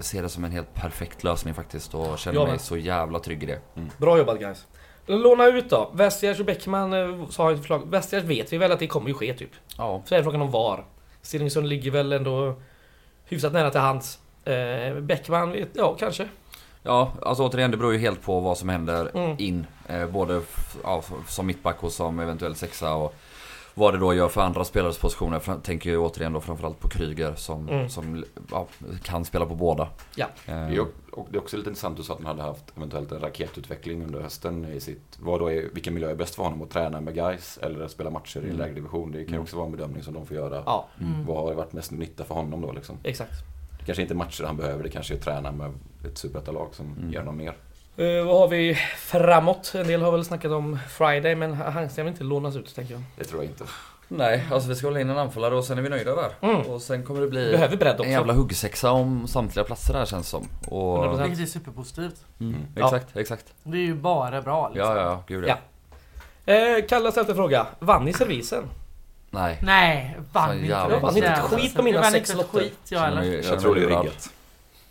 ser 0.00 0.22
det 0.22 0.28
som 0.28 0.44
en 0.44 0.52
helt 0.52 0.74
perfekt 0.74 1.24
lösning 1.24 1.54
faktiskt 1.54 1.94
och 1.94 2.18
känner 2.18 2.38
Jag 2.40 2.48
mig 2.48 2.58
så 2.58 2.76
jävla 2.76 3.18
trygg 3.18 3.42
i 3.42 3.46
det. 3.46 3.58
Bra 3.98 4.18
jobbat 4.18 4.38
guys. 4.38 4.66
Låna 5.06 5.46
ut 5.46 5.70
då. 5.70 5.90
Westgärds 5.94 6.40
och 6.40 6.46
Bäckman 6.46 6.92
eh, 6.92 7.28
sa 7.28 7.52
ett 7.52 7.58
förslag. 7.58 7.90
Westgärds 7.90 8.26
vet 8.26 8.52
vi 8.52 8.58
väl 8.58 8.72
att 8.72 8.78
det 8.78 8.86
kommer 8.86 9.08
ju 9.08 9.14
ske 9.14 9.34
typ. 9.34 9.50
Ja. 9.78 10.02
Så 10.04 10.14
är 10.14 10.22
frågan 10.22 10.42
om 10.42 10.50
var. 10.50 10.84
Stenungsund 11.22 11.68
ligger 11.68 11.90
väl 11.90 12.12
ändå 12.12 12.54
hyfsat 13.24 13.52
nära 13.52 13.70
till 13.70 13.80
hands. 13.80 14.18
Eh, 14.44 15.00
Bäckman, 15.00 15.52
vet, 15.52 15.68
ja 15.72 15.96
kanske. 15.98 16.28
Ja, 16.82 17.12
alltså 17.22 17.46
återigen 17.46 17.70
det 17.70 17.76
beror 17.76 17.92
ju 17.92 17.98
helt 17.98 18.22
på 18.22 18.40
vad 18.40 18.58
som 18.58 18.68
händer 18.68 19.10
Mm. 19.14 19.36
in. 19.38 19.66
Eh, 19.88 20.06
både 20.06 20.42
ja, 20.84 21.02
som 21.28 21.46
mittback 21.46 21.82
och 21.84 21.92
som 21.92 22.18
eventuell 22.20 22.54
sexa 22.54 22.94
och 22.94 23.14
vad 23.74 23.94
det 23.94 23.98
då 23.98 24.14
gör 24.14 24.28
för 24.28 24.40
andra 24.40 24.64
spelares 24.64 24.98
positioner. 24.98 25.42
Jag 25.46 25.62
tänker 25.62 25.90
ju 25.90 25.98
återigen 25.98 26.32
då 26.32 26.40
framförallt 26.40 26.80
på 26.80 26.88
Kryger 26.88 27.34
som, 27.34 27.68
Mm. 27.68 27.88
som 27.88 28.24
ja, 28.50 28.66
kan 29.02 29.24
spela 29.24 29.46
på 29.46 29.54
båda. 29.54 29.88
Ja. 30.16 30.26
Eh, 30.46 30.54
Det 30.54 30.74
är, 30.76 30.86
och 31.12 31.26
det 31.30 31.36
är 31.36 31.40
också 31.42 31.56
lite 31.56 31.68
intressant 31.70 31.96
du 31.96 32.02
sa 32.02 32.14
att 32.14 32.20
man 32.20 32.26
hade 32.38 32.42
haft 32.48 32.64
eventuellt 32.76 33.12
en 33.12 33.20
raketutveckling 33.20 34.02
under 34.04 34.20
hösten 34.20 34.64
i 34.64 34.80
sitt... 34.80 35.18
Vad 35.20 35.40
då 35.40 35.52
är, 35.52 35.68
vilken 35.72 35.94
miljö 35.94 36.10
är 36.10 36.14
bäst 36.14 36.34
för 36.34 36.42
honom 36.42 36.62
att 36.62 36.70
träna 36.70 37.00
med 37.00 37.14
guys 37.14 37.58
eller 37.62 37.84
att 37.84 37.90
spela 37.90 38.10
matcher 38.10 38.36
i 38.38 38.40
en 38.42 38.44
Mm. 38.46 38.58
lägre 38.58 38.74
division? 38.74 39.10
Det 39.12 39.18
kan 39.18 39.26
ju 39.26 39.28
Mm. 39.34 39.42
också 39.42 39.56
vara 39.56 39.66
en 39.66 39.72
bedömning 39.72 40.02
som 40.02 40.14
de 40.14 40.26
får 40.26 40.36
göra. 40.36 40.62
Ja, 40.66 40.88
Mm. 41.00 41.26
Vad 41.26 41.36
har 41.36 41.54
varit 41.54 41.72
mest 41.72 41.90
nytta 41.90 42.24
för 42.24 42.34
honom 42.34 42.60
då 42.60 42.72
liksom? 42.72 42.96
exakt. 43.04 43.32
Det 43.78 43.86
kanske 43.86 44.02
inte 44.02 44.14
är 44.14 44.16
matcher 44.16 44.44
han 44.44 44.56
behöver, 44.56 44.82
det 44.82 44.90
kanske 44.90 45.14
är 45.14 45.18
träna 45.18 45.52
med 45.52 45.72
ett 46.04 46.18
superettalag 46.18 46.68
som 46.74 46.86
Mm. 46.98 47.12
ger 47.12 47.18
honom 47.18 47.36
mer. 47.36 47.56
Eh, 47.96 48.24
vad 48.26 48.38
har 48.38 48.48
vi 48.48 48.74
framåt? 48.98 49.72
En 49.74 49.86
del 49.86 50.02
har 50.02 50.12
väl 50.12 50.24
snackat 50.24 50.52
om 50.52 50.78
Friday 50.88 51.34
men 51.34 51.52
han 51.54 51.90
ska 51.90 52.02
väl 52.02 52.12
inte 52.12 52.24
lånas 52.24 52.56
ut 52.56 52.74
tänker 52.74 52.92
jag. 52.94 53.02
Det 53.16 53.24
tror 53.24 53.42
jag 53.42 53.50
inte. 53.52 53.64
Nej, 54.08 54.44
alltså 54.52 54.68
vi 54.68 54.74
ska 54.74 54.86
hålla 54.86 55.00
in 55.00 55.10
en 55.10 55.18
anfallare 55.18 55.54
och 55.54 55.64
sen 55.64 55.78
är 55.78 55.82
vi 55.82 55.88
nöjda 55.88 56.14
där. 56.14 56.30
Mm. 56.40 56.56
Och 56.60 56.82
sen 56.82 57.04
kommer 57.04 57.20
det 57.20 57.26
bli 57.28 57.50
Behöver 57.52 57.76
bredd 57.76 57.92
också. 57.94 58.04
en 58.04 58.10
jävla 58.10 58.32
huggsexa 58.32 58.90
om 58.90 59.26
samtliga 59.28 59.64
platser 59.64 59.92
där 59.94 60.04
känns 60.06 60.28
som. 60.28 60.48
Och, 60.66 61.04
100%. 61.04 61.22
Vilket 61.22 61.40
är 61.40 61.46
superpositivt. 61.46 62.24
mm, 62.40 62.54
Mm. 62.54 62.66
exakt, 62.86 63.16
exakt. 63.16 63.44
Det 63.62 63.76
är 63.78 63.82
ju 63.82 63.94
bara 63.94 64.42
bra 64.42 64.68
liksom. 64.74 64.96
Ja, 64.96 65.02
ja, 65.02 65.22
gud 65.26 65.44
Ja. 65.48 65.56
ja. 66.46 66.54
Eh, 66.54 66.86
Kalle 66.88 67.12
ställde 67.12 67.32
en 67.32 67.36
fråga. 67.36 67.66
Vann 67.78 68.04
ni 68.04 68.12
servisen? 68.12 68.64
Nej. 69.30 69.58
Nej, 69.62 70.16
vann 70.32 70.48
Så 70.48 70.54
inte. 70.54 70.66
Jag 70.68 71.00
vann 71.00 71.16
inte 71.16 71.28
ett 71.28 71.38
skit 71.40 71.74
på 71.76 71.82
mina 71.82 71.98
Jag 71.98 72.12
sex 72.12 72.34
lotter. 72.34 72.58
skit 72.58 72.78
jag 72.88 73.00
Jag 73.26 73.44
känner 73.44 73.60
tror 73.60 73.74
det 73.74 73.80
är 73.80 73.86
riggat. 73.86 74.30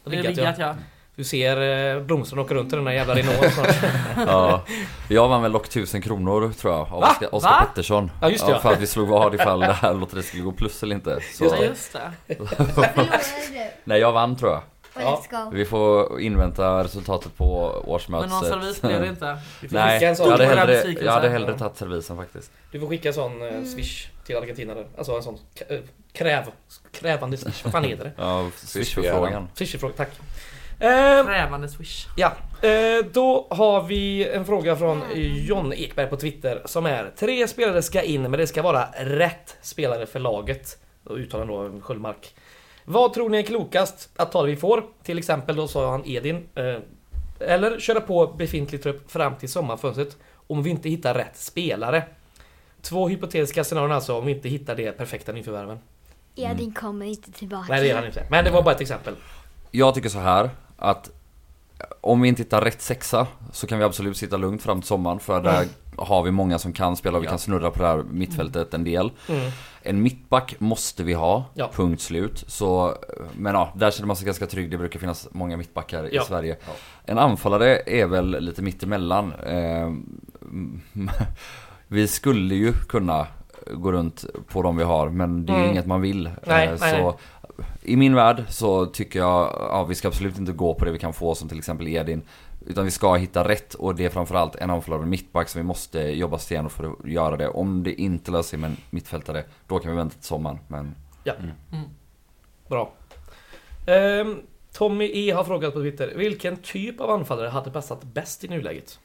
Det 0.04 0.18
är 0.18 0.24
riggat 0.24 0.58
ja. 0.58 0.76
Du 1.20 1.26
ser 1.26 1.96
eh, 1.96 2.02
Blomström 2.04 2.40
åka 2.40 2.54
runt 2.54 2.74
i 2.74 2.76
den 2.76 2.86
där 2.86 2.92
jävla 2.92 3.16
Renault 3.16 3.54
snart. 3.54 3.76
Ja, 4.28 4.64
jag 5.08 5.28
vann 5.28 5.42
väl 5.42 5.52
dock 5.52 5.66
1000 5.68 6.02
kronor 6.02 6.54
tror 6.54 6.74
jag 6.74 6.82
av 6.82 7.02
Va? 7.02 7.10
Oskar, 7.12 7.36
Oskar 7.36 7.50
Va? 7.50 7.66
Pettersson. 7.70 8.12
Ja, 8.22 8.30
just 8.30 8.46
det, 8.46 8.52
ja. 8.52 8.60
För 8.60 8.74
att 8.74 8.80
vi 8.80 8.88
slog 8.88 9.08
vad 9.08 9.36
ifall 9.36 9.60
det 9.60 9.74
här 9.74 9.94
lotteriet 9.94 10.26
skulle 10.26 10.44
gå 10.44 10.52
plus 10.52 10.84
eller 10.84 10.96
inte. 10.96 11.20
Så, 11.34 11.44
Just 11.44 11.56
Ja, 11.56 11.62
det. 11.62 11.66
just 11.68 11.94
det. 11.94 12.36
Förlorade 12.36 13.10
du? 13.54 13.60
Nej, 13.84 14.00
jag 14.00 14.12
vann 14.12 14.36
tror 14.36 14.52
jag. 14.52 14.62
Ja. 15.32 15.50
Vi 15.54 15.66
får 15.66 16.22
invänta 16.22 16.84
resultatet 16.84 17.38
på 17.38 17.72
Men 17.84 17.94
årsmötet. 17.94 18.30
någon 18.30 18.44
servis 18.46 18.82
blev 18.82 19.02
det 19.02 19.08
inte. 19.08 19.38
Nej, 19.62 20.04
jag 20.04 20.28
hade 20.32 20.46
hellre, 20.46 20.96
jag 21.02 21.12
hade 21.12 21.30
hellre 21.30 21.58
tagit 21.58 21.78
servisen 21.78 22.18
faktiskt. 22.18 22.52
du 22.72 22.80
får 22.80 22.88
skicka 22.88 23.08
en 23.08 23.14
sån 23.14 23.42
eh, 23.42 23.64
swish 23.64 24.08
till 24.26 24.38
Argentina 24.38 24.74
där. 24.74 24.86
Alltså 24.98 25.12
en 25.16 25.24
sån 25.24 25.38
eh, 25.68 25.78
kräv, 26.14 26.44
krävande 26.92 27.38
swish. 27.38 27.64
Vad 27.64 27.72
fan 27.72 27.84
heter 27.84 28.04
det? 28.04 28.12
Ja, 28.18 28.50
swishförfrågan. 28.56 29.48
Swishfråga, 29.54 29.94
tack. 29.98 30.10
Eh, 30.80 31.26
Krävande 31.26 31.70
swish. 31.70 32.08
Ja, 32.16 32.32
eh, 32.62 33.06
då 33.12 33.48
har 33.50 33.84
vi 33.84 34.30
en 34.30 34.46
fråga 34.46 34.76
från 34.76 35.04
John 35.16 35.74
Ekberg 35.74 36.08
på 36.08 36.18
Twitter 36.18 36.62
som 36.66 36.86
är 36.86 37.12
Tre 37.18 37.48
spelare 37.48 37.82
ska 37.82 38.02
in 38.02 38.22
men 38.22 38.32
det 38.32 38.48
ska 38.48 38.62
vara 38.62 38.88
rätt 38.98 39.58
spelare 39.62 40.06
för 40.06 40.20
laget. 40.20 40.78
Och 41.04 41.16
uttalar 41.16 41.46
då 41.46 41.82
Sköldmark. 41.82 42.36
Vad 42.86 43.14
tror 43.14 43.30
ni 43.30 43.38
är 43.38 43.44
klokast 43.44 44.10
att 44.16 44.32
ta 44.32 44.42
det 44.42 44.48
vi 44.48 44.56
får? 44.58 44.84
Till 45.04 45.18
exempel 45.18 45.56
då 45.56 45.68
sa 45.68 45.92
han 45.92 46.06
Edin. 46.06 46.48
Eh, 46.56 46.78
eller 47.40 47.80
köra 47.80 48.02
på 48.02 48.28
befintlig 48.28 48.84
trupp 48.84 49.12
fram 49.12 49.36
till 49.36 49.50
sommarfönstret 49.50 50.18
om 50.48 50.64
vi 50.64 50.70
inte 50.70 50.90
hittar 50.90 51.14
rätt 51.14 51.38
spelare. 51.38 52.04
Två 52.82 53.08
hypotetiska 53.08 53.64
scenarion 53.64 53.92
alltså 53.92 54.18
om 54.18 54.26
vi 54.26 54.32
inte 54.32 54.50
hittar 54.50 54.76
det 54.76 54.92
perfekta 54.92 55.32
nyförvärven. 55.32 55.80
Edin 56.36 56.74
kommer 56.74 57.06
inte 57.06 57.32
tillbaka. 57.32 57.66
Nej 57.70 57.82
det 57.84 57.90
är 57.90 57.96
han 57.96 58.06
inte. 58.06 58.24
Men 58.30 58.46
det 58.46 58.52
var 58.52 58.64
bara 58.64 58.76
ett 58.76 58.82
exempel. 58.82 59.16
Jag 59.72 59.96
tycker 59.96 60.10
så 60.10 60.20
här 60.20 60.50
att 60.80 61.10
om 62.02 62.22
vi 62.22 62.28
inte 62.30 62.44
hittar 62.44 62.62
rätt 62.62 62.82
sexa 62.82 63.28
så 63.52 63.68
kan 63.68 63.78
vi 63.80 63.84
absolut 63.86 64.18
sitta 64.18 64.38
lugnt 64.38 64.62
fram 64.64 64.82
till 64.82 64.88
sommaren 64.88 65.20
för 65.20 65.42
där 65.42 65.66
har 65.98 66.24
vi 66.24 66.32
många 66.32 66.60
som 66.60 66.74
kan 66.74 66.96
spela 66.96 67.18
och 67.18 67.24
vi 67.24 67.26
Ja. 67.28 67.30
kan 67.30 67.40
snurra 67.40 67.72
på 67.72 67.82
det 67.82 67.88
här 67.88 68.04
mittfältet 68.12 68.74
en 68.74 68.84
del. 68.84 69.12
Mm. 69.30 69.52
En 69.82 70.02
mittback 70.02 70.56
måste 70.60 71.04
vi 71.04 71.14
ha, 71.14 71.46
Ja. 71.54 71.70
punkt 71.74 72.02
slut. 72.02 72.44
Så, 72.48 72.96
men 73.38 73.56
ja, 73.56 73.74
där 73.76 73.92
känner 73.92 74.08
man 74.08 74.16
sig 74.16 74.26
ganska 74.26 74.46
trygg. 74.48 74.72
Det 74.72 74.78
brukar 74.78 75.00
finnas 75.00 75.28
många 75.32 75.58
mittbackar 75.58 76.10
Ja. 76.12 76.22
i 76.22 76.26
Sverige. 76.26 76.58
En 77.06 77.18
anfallare 77.18 77.82
är 77.86 78.06
väl 78.06 78.40
lite 78.40 78.62
mittemellan. 78.62 79.34
Eh, 79.34 79.90
vi 81.88 82.08
skulle 82.08 82.56
ju 82.56 82.74
kunna 82.74 83.28
gå 83.74 83.92
runt 83.92 84.26
på 84.48 84.62
de 84.62 84.78
vi 84.78 84.84
har, 84.84 85.10
men 85.10 85.46
det 85.46 85.52
är 85.54 85.58
ju 85.58 85.62
Mm. 85.64 85.72
inget 85.74 85.86
man 85.86 86.02
vill. 86.02 86.30
Nej, 86.48 86.68
Eh, 86.68 86.76
nej, 86.80 87.02
så 87.02 87.18
I 87.90 87.96
min 87.96 88.16
värld 88.16 88.44
så 88.50 88.86
tycker 88.86 89.20
jag, 89.20 89.56
ja 89.60 89.86
vi 89.90 89.96
ska 89.96 90.08
absolut 90.08 90.38
inte 90.38 90.52
gå 90.52 90.74
på 90.74 90.86
det 90.86 90.92
vi 90.92 91.00
kan 91.00 91.14
få 91.14 91.36
som 91.36 91.50
till 91.50 91.58
exempel 91.58 91.88
Edin. 91.88 92.22
Utan 92.68 92.86
vi 92.86 92.92
ska 92.92 93.16
hitta 93.16 93.48
rätt 93.48 93.74
och 93.74 93.96
det 93.96 94.06
är 94.06 94.10
framförallt 94.10 94.56
en 94.56 94.70
anfallare 94.70 95.06
mittback 95.06 95.50
som 95.50 95.62
vi 95.62 95.68
måste 95.68 96.00
jobba 96.00 96.38
stenhårt 96.38 96.72
för 96.72 96.84
att 96.84 97.10
göra 97.10 97.38
det. 97.38 97.48
Om 97.48 97.84
det 97.84 98.02
inte 98.02 98.32
löser 98.32 98.50
sig 98.50 98.60
med 98.60 98.70
en 98.70 98.78
mittfältare, 98.90 99.44
då 99.68 99.80
kan 99.80 99.92
vi 99.92 99.98
vänta 99.98 100.16
till 100.16 100.24
sommaren. 100.24 100.60
Men 100.68 100.96
Mm. 101.72 101.86
Bra. 102.68 102.92
Ehm, 103.88 104.42
Tommy 104.74 105.12
E 105.14 105.32
har 105.32 105.44
frågat 105.44 105.74
på 105.74 105.80
Twitter. 105.80 106.14
Vilken 106.16 106.58
typ 106.58 107.02
av 107.02 107.10
anfallare 107.10 107.48
hade 107.48 107.72
passat 107.72 108.04
bäst 108.04 108.44
i 108.44 108.48
nuläget? 108.48 109.00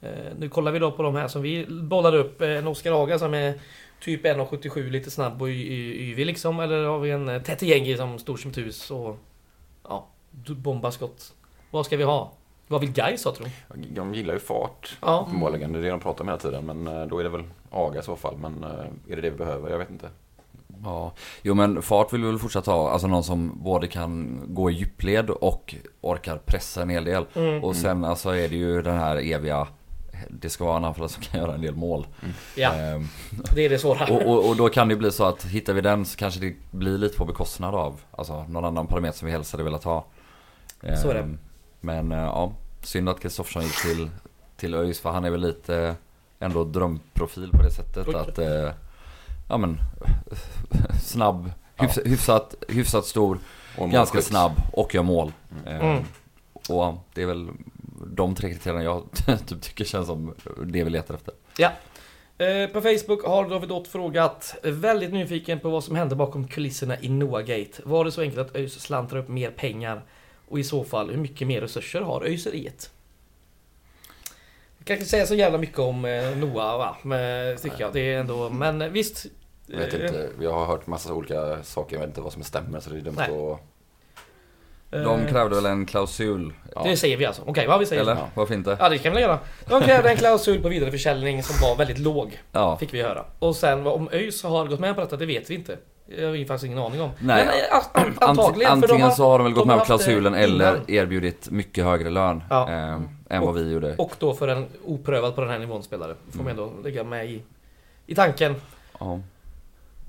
Eh, 0.00 0.32
nu 0.38 0.48
kollar 0.48 0.72
vi 0.72 0.78
då 0.78 0.92
på 0.92 1.02
de 1.02 1.14
här 1.14 1.28
som 1.28 1.42
vi 1.42 1.66
bollade 1.66 2.18
upp. 2.18 2.40
En 2.40 2.66
Oskar 2.66 2.92
Haga 2.92 3.18
som 3.18 3.34
är 3.34 3.54
typ 4.00 4.24
1,77 4.24 4.90
lite 4.90 5.10
snabb 5.10 5.42
och 5.42 5.48
y- 5.48 5.52
y- 5.72 6.10
yvig 6.10 6.26
liksom. 6.26 6.60
Eller 6.60 6.84
har 6.84 6.98
vi 6.98 7.10
en 7.10 7.28
eh, 7.28 7.42
Tete 7.42 7.66
Jengi 7.66 7.96
som 7.96 8.18
stor 8.18 8.36
som 8.36 8.50
ett 8.50 8.58
hus 8.58 8.90
och 8.90 9.16
ja, 9.88 10.06
bombaskott. 10.48 11.34
Vad 11.70 11.86
ska 11.86 11.96
vi 11.96 12.04
ha? 12.04 12.32
Vad 12.68 12.80
vill 12.80 12.92
Gais 12.92 13.24
ha 13.24 13.32
tror 13.34 13.46
du? 13.74 13.82
De 13.88 14.14
gillar 14.14 14.34
ju 14.34 14.40
fart 14.40 14.96
Ja. 15.02 15.24
uppenbarligen. 15.28 15.72
Det 15.72 15.78
är 15.78 15.82
det 15.82 15.90
de 15.90 16.00
pratar 16.00 16.20
om 16.24 16.28
hela 16.28 16.38
tiden. 16.40 16.66
Men 16.66 16.86
eh, 16.86 17.06
då 17.06 17.18
är 17.18 17.24
det 17.24 17.30
väl 17.30 17.44
Aga 17.70 18.00
i 18.00 18.02
så 18.02 18.16
fall. 18.16 18.36
Men 18.36 18.64
eh, 18.64 18.70
är 19.12 19.16
det 19.16 19.20
det 19.22 19.30
vi 19.30 19.36
behöver? 19.36 19.70
Jag 19.70 19.78
vet 19.78 19.90
inte. 19.90 20.08
ja, 20.84 21.12
jo 21.42 21.54
men 21.54 21.82
fart 21.82 22.12
vill 22.12 22.20
vi 22.22 22.26
väl 22.26 22.38
fortsätta 22.38 22.70
ha. 22.70 22.90
Alltså 22.90 23.06
någon 23.06 23.24
som 23.24 23.52
både 23.62 23.86
kan 23.86 24.40
gå 24.48 24.70
i 24.70 24.74
djupled 24.74 25.30
och 25.30 25.74
orkar 26.00 26.36
pressa 26.46 26.82
en 26.82 26.88
hel 26.90 27.04
del. 27.04 27.26
Mm. 27.34 27.64
Och 27.64 27.76
sen 27.76 28.04
alltså 28.04 28.30
är 28.30 28.48
det 28.48 28.56
ju 28.56 28.82
den 28.82 28.98
här 28.98 29.16
eviga 29.16 29.68
det 30.30 30.50
ska 30.50 30.64
vara 30.64 30.76
en 30.76 30.84
anfallare 30.84 31.08
som 31.08 31.22
kan 31.22 31.40
göra 31.40 31.54
en 31.54 31.60
del 31.60 31.74
mål. 31.74 32.06
Ja, 32.54 32.72
Ehm, 32.74 33.08
det 33.54 33.64
är 33.64 33.68
det 33.70 33.78
svåra. 33.78 34.06
och, 34.14 34.22
och, 34.26 34.48
och 34.48 34.56
då 34.56 34.68
kan 34.68 34.88
det 34.88 34.96
bli 34.96 35.12
så 35.12 35.24
att 35.24 35.44
hittar 35.44 35.72
vi 35.74 35.80
den 35.80 36.04
så 36.04 36.16
kanske 36.16 36.40
det 36.40 36.54
blir 36.70 36.98
lite 36.98 37.16
på 37.18 37.24
bekostnad 37.24 37.74
av 37.74 38.00
alltså, 38.10 38.44
någon 38.48 38.64
annan 38.64 38.86
parameter 38.86 39.18
som 39.18 39.26
vi 39.26 39.32
helst 39.32 39.52
hade 39.52 39.64
velat 39.64 39.84
ha. 39.84 40.04
Så 41.02 41.08
är 41.10 41.14
det. 41.14 41.20
Ehm, 41.20 41.38
Men 41.80 42.12
eh, 42.12 42.18
ja, 42.18 42.52
synd 42.82 43.08
att 43.08 43.20
Kristoffersson 43.20 43.62
gick 43.62 43.82
till, 43.82 44.10
till 44.56 44.74
ÖIS 44.74 45.00
för 45.00 45.10
han 45.10 45.24
är 45.24 45.30
väl 45.30 45.40
lite 45.40 45.94
ändå 46.40 46.64
drömprofil 46.64 47.50
på 47.50 47.62
det 47.62 47.70
sättet 47.70 48.08
Oj. 48.08 48.14
att 48.14 48.38
eh, 48.38 48.70
Ja 49.48 49.56
men 49.56 49.78
snabb, 51.02 51.50
hyfs, 51.76 51.98
hyfsat, 52.04 52.54
hyfsat 52.68 53.04
stor 53.06 53.38
Och 53.78 53.90
ganska 53.90 54.22
snabb 54.22 54.52
och 54.72 54.94
gör 54.94 55.02
mål. 55.02 55.32
Mm. 55.66 56.04
Och 56.68 56.94
det 57.14 57.22
är 57.22 57.26
väl 57.26 57.48
de 58.06 58.34
tre 58.34 58.50
kriterierna 58.50 58.84
jag 58.84 59.04
typ 59.46 59.60
tycker 59.62 59.84
känns 59.84 60.06
som 60.06 60.34
det 60.66 60.84
vi 60.84 60.90
letar 60.90 61.14
efter. 61.14 61.34
Ja. 61.58 61.72
Eh, 62.38 62.70
På 62.70 62.80
Facebook 62.80 63.24
har 63.24 63.48
David 63.48 63.70
Ott 63.70 63.88
frågat 63.88 64.56
Väldigt 64.62 65.12
nyfiken 65.12 65.60
på 65.60 65.70
vad 65.70 65.84
som 65.84 65.96
hände 65.96 66.14
bakom 66.14 66.48
kulisserna 66.48 67.00
i 67.00 67.08
Noahgate. 67.08 67.82
Var 67.84 68.04
det 68.04 68.12
så 68.12 68.20
enkelt 68.20 68.48
att 68.48 68.56
ÖIS 68.56 68.80
slantar 68.80 69.16
upp 69.16 69.28
mer 69.28 69.50
pengar? 69.50 70.02
Och 70.48 70.58
i 70.58 70.64
så 70.64 70.84
fall, 70.84 71.10
hur 71.10 71.16
mycket 71.16 71.46
mer 71.46 71.60
resurser 71.60 72.00
har 72.00 72.24
ÖISeriet? 72.24 72.90
Jag 74.78 74.86
kan 74.86 74.96
inte 74.96 75.08
säga 75.08 75.26
så 75.26 75.34
jävla 75.34 75.58
mycket 75.58 75.78
om 75.78 76.04
eh, 76.04 76.36
Noah 76.36 76.78
va? 76.78 76.96
Men, 77.02 77.56
tycker 77.56 77.80
jag. 77.80 77.92
Det 77.92 78.14
är 78.14 78.20
ändå, 78.20 78.50
men 78.50 78.82
eh, 78.82 78.88
visst. 78.88 79.26
Jag 79.66 79.78
vet 79.78 79.94
eh, 79.94 80.06
inte, 80.06 80.30
jag 80.40 80.52
har 80.52 80.66
hört 80.66 80.86
massa 80.86 81.14
olika 81.14 81.62
saker, 81.62 81.96
jag 81.96 82.00
vet 82.00 82.08
inte 82.08 82.20
vad 82.20 82.32
som 82.32 82.42
stämmer 82.42 82.80
så 82.80 82.90
det 82.90 82.96
är 82.96 83.00
dumt 83.00 83.14
Nej. 83.16 83.52
att... 83.52 83.60
De 84.90 85.20
eh, 85.20 85.28
krävde 85.30 85.54
väl 85.56 85.66
en 85.66 85.86
klausul? 85.86 86.52
Ja. 86.74 86.82
Det 86.84 86.96
säger 86.96 87.16
vi 87.16 87.26
alltså. 87.26 87.42
Okej, 87.46 87.66
vad 87.66 87.80
vi 87.80 87.86
säger. 87.86 88.02
Eller? 88.02 88.14
Ja. 88.14 88.28
Varför 88.34 88.54
inte? 88.54 88.76
Ja, 88.80 88.88
det 88.88 88.98
kan 88.98 89.14
vi 89.14 89.20
göra. 89.20 89.38
De 89.68 89.82
krävde 89.82 90.10
en 90.10 90.16
klausul 90.16 90.62
på 90.62 90.68
vidareförsäljning 90.68 91.42
som 91.42 91.68
var 91.68 91.76
väldigt 91.76 91.98
låg. 91.98 92.40
Ja. 92.52 92.76
Fick 92.76 92.94
vi 92.94 93.02
höra. 93.02 93.24
Och 93.38 93.56
sen 93.56 93.86
om 93.86 94.08
ÖIS 94.12 94.42
har 94.42 94.66
gått 94.66 94.80
med 94.80 94.94
på 94.94 95.00
detta, 95.00 95.16
det 95.16 95.26
vet 95.26 95.50
vi 95.50 95.54
inte. 95.54 95.76
Jag 96.18 96.28
har 96.28 96.34
ju 96.34 96.46
faktiskt 96.46 96.64
ingen 96.66 96.78
aning 96.78 97.00
om. 97.02 97.10
Nej. 97.18 97.46
Men, 97.46 98.04
eh, 98.08 98.28
antagligen. 98.28 98.72
Antingen 98.72 99.02
har- 99.02 99.10
så 99.10 99.24
har 99.28 99.38
de 99.38 99.44
väl 99.44 99.52
gått 99.52 99.62
de 99.62 99.68
med 99.68 99.76
på 99.76 99.82
det 99.82 99.86
klausulen 99.86 100.34
eller 100.34 100.90
erbjudit 100.90 101.50
mycket 101.50 101.84
högre 101.84 102.10
lön 102.10 102.42
Ja. 102.50 102.68
eh, 102.70 103.00
än 103.36 103.42
vad 103.42 103.54
vi 103.54 103.72
gjorde. 103.72 103.94
Och 103.96 104.12
då 104.18 104.34
för 104.34 104.48
en 104.48 104.66
oprövad 104.84 105.34
på 105.34 105.40
den 105.40 105.50
här 105.50 105.58
nivån 105.58 105.82
spelare. 105.82 106.14
Får 106.36 106.42
man 106.42 106.50
ändå 106.50 106.72
lägga 106.84 107.04
med 107.04 107.26
i, 107.30 107.42
i 108.06 108.14
tanken. 108.14 108.54
Ja. 109.00 109.20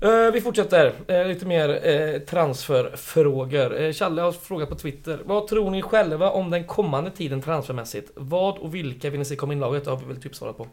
Eh, 0.00 0.32
vi 0.32 0.40
fortsätter. 0.40 0.92
Eh, 1.08 1.26
lite 1.26 1.46
mer 1.46 1.86
eh, 1.88 2.18
transferfrågor. 2.20 3.72
Uh, 3.80 3.92
Challe 3.92 4.22
har 4.22 4.32
frågat 4.32 4.68
på 4.68 4.74
Twitter. 4.74 5.20
Vad 5.24 5.46
tror 5.48 5.70
ni 5.70 5.82
själva 5.82 6.30
om 6.30 6.50
den 6.50 6.64
kommande 6.64 7.10
tiden 7.10 7.42
transfermässigt? 7.42 8.10
Vad 8.14 8.58
och 8.58 8.74
vilka 8.74 9.10
vill 9.10 9.18
ni 9.18 9.24
se 9.24 9.36
komma 9.36 9.52
in 9.52 9.58
i 9.58 9.60
laget? 9.60 9.84
Det 9.84 9.90
har 9.90 9.98
vi 9.98 10.04
väl 10.04 10.22
typ 10.22 10.34
svarat 10.36 10.56
på. 10.56 10.66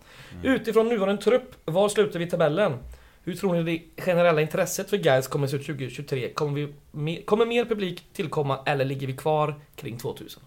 Utifrån 0.44 0.88
nuvarande 0.90 1.22
trupp, 1.22 1.56
var 1.66 1.90
slutar 1.90 2.20
vi 2.20 2.26
i 2.26 2.30
tabellen? 2.30 2.78
Hur 3.24 3.36
tror 3.36 3.54
ni 3.54 3.64
det 3.96 4.02
generella 4.04 4.42
intresset 4.42 4.90
för 4.90 4.98
guys 4.98 5.28
kommer 5.28 5.48
se 5.48 5.56
ut 5.56 5.66
2023? 5.66 6.30
Kommer, 6.34 6.54
vi, 6.54 6.74
me- 6.92 7.26
kommer 7.26 7.46
mer 7.46 7.66
publik 7.66 8.04
tillkomma 8.14 8.60
eller 8.66 8.86
ligger 8.86 9.08
vi 9.08 9.14
kvar 9.18 9.56
kring 9.76 9.98
2000? 9.98 10.44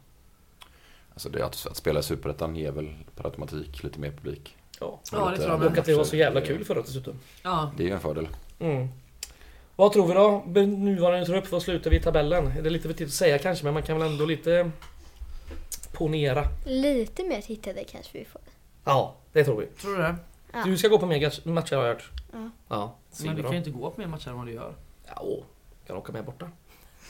Alltså 1.13 1.29
det 1.29 1.39
är 1.39 1.45
att, 1.45 1.67
att 1.71 1.77
spela 1.77 2.01
i 2.01 2.03
Superettan 2.03 2.57
ger 2.57 2.73
väl 2.73 2.89
per 3.17 3.25
automatik 3.25 3.83
lite 3.83 4.01
mer 4.01 4.11
publik. 4.11 4.57
Ja. 4.81 5.01
Ja, 5.13 5.31
det 5.31 5.37
tror 5.37 5.51
jag. 5.51 5.73
Och 5.73 5.79
att 5.79 5.85
det 5.85 5.95
var 5.95 6.05
så 6.05 6.17
jävla 6.17 6.41
kul 6.41 6.65
förra 6.65 6.81
dessutom. 6.83 7.15
Ja. 7.43 7.71
Det 7.77 7.83
är 7.83 7.87
ju 7.87 7.93
en 7.93 8.01
fördel. 8.01 8.29
Mm. 8.59 8.89
Vad 9.77 9.93
tror 9.93 10.07
vi 10.07 10.15
då? 10.15 10.43
Nuvarande 10.67 11.27
trupp, 11.27 11.51
vad 11.53 11.63
slutar 11.63 11.91
vi 11.91 11.97
i 11.97 12.01
tabellen? 12.01 12.53
Det 12.63 12.69
är 12.69 12.71
lite 12.71 12.89
för 12.89 12.95
tidigt 12.95 13.09
att 13.09 13.15
säga 13.15 13.39
kanske, 13.39 13.65
men 13.65 13.75
man 13.75 13.83
kan 13.83 13.99
väl 13.99 14.09
ändå 14.09 14.27
lite 14.27 14.71
ponera. 15.93 16.45
Lite 16.65 17.25
mer 17.25 17.41
tittade 17.41 17.85
kanske 17.85 18.19
vi 18.19 18.25
får. 18.25 18.41
Ja, 18.85 19.15
det 19.33 19.45
tror 19.45 19.61
vi. 19.61 19.67
Tror 19.67 19.97
du 19.97 20.03
det? 20.03 20.17
Ja. 20.53 20.65
Du 20.65 20.79
ska 20.79 20.89
gå 20.89 20.99
på 20.99 21.07
mer 21.07 21.51
matcher 21.51 21.77
har 21.77 21.83
jag 21.87 21.95
hört. 21.95 22.11
Ja. 22.33 22.51
Ja, 22.69 22.97
Men 23.21 23.37
vi 23.37 23.37
du 23.37 23.43
kan 23.43 23.53
ju 23.53 23.59
inte 23.59 23.71
gå 23.71 23.91
på 23.91 24.01
mer 24.01 24.09
matcher 24.09 24.29
än 24.29 24.39
vad 24.39 24.47
du 24.47 24.53
gör. 24.53 24.75
Ja, 25.07 25.21
åh, 25.21 25.45
kan 25.87 25.97
åka 25.97 26.13
med 26.13 26.25
borta. 26.25 26.51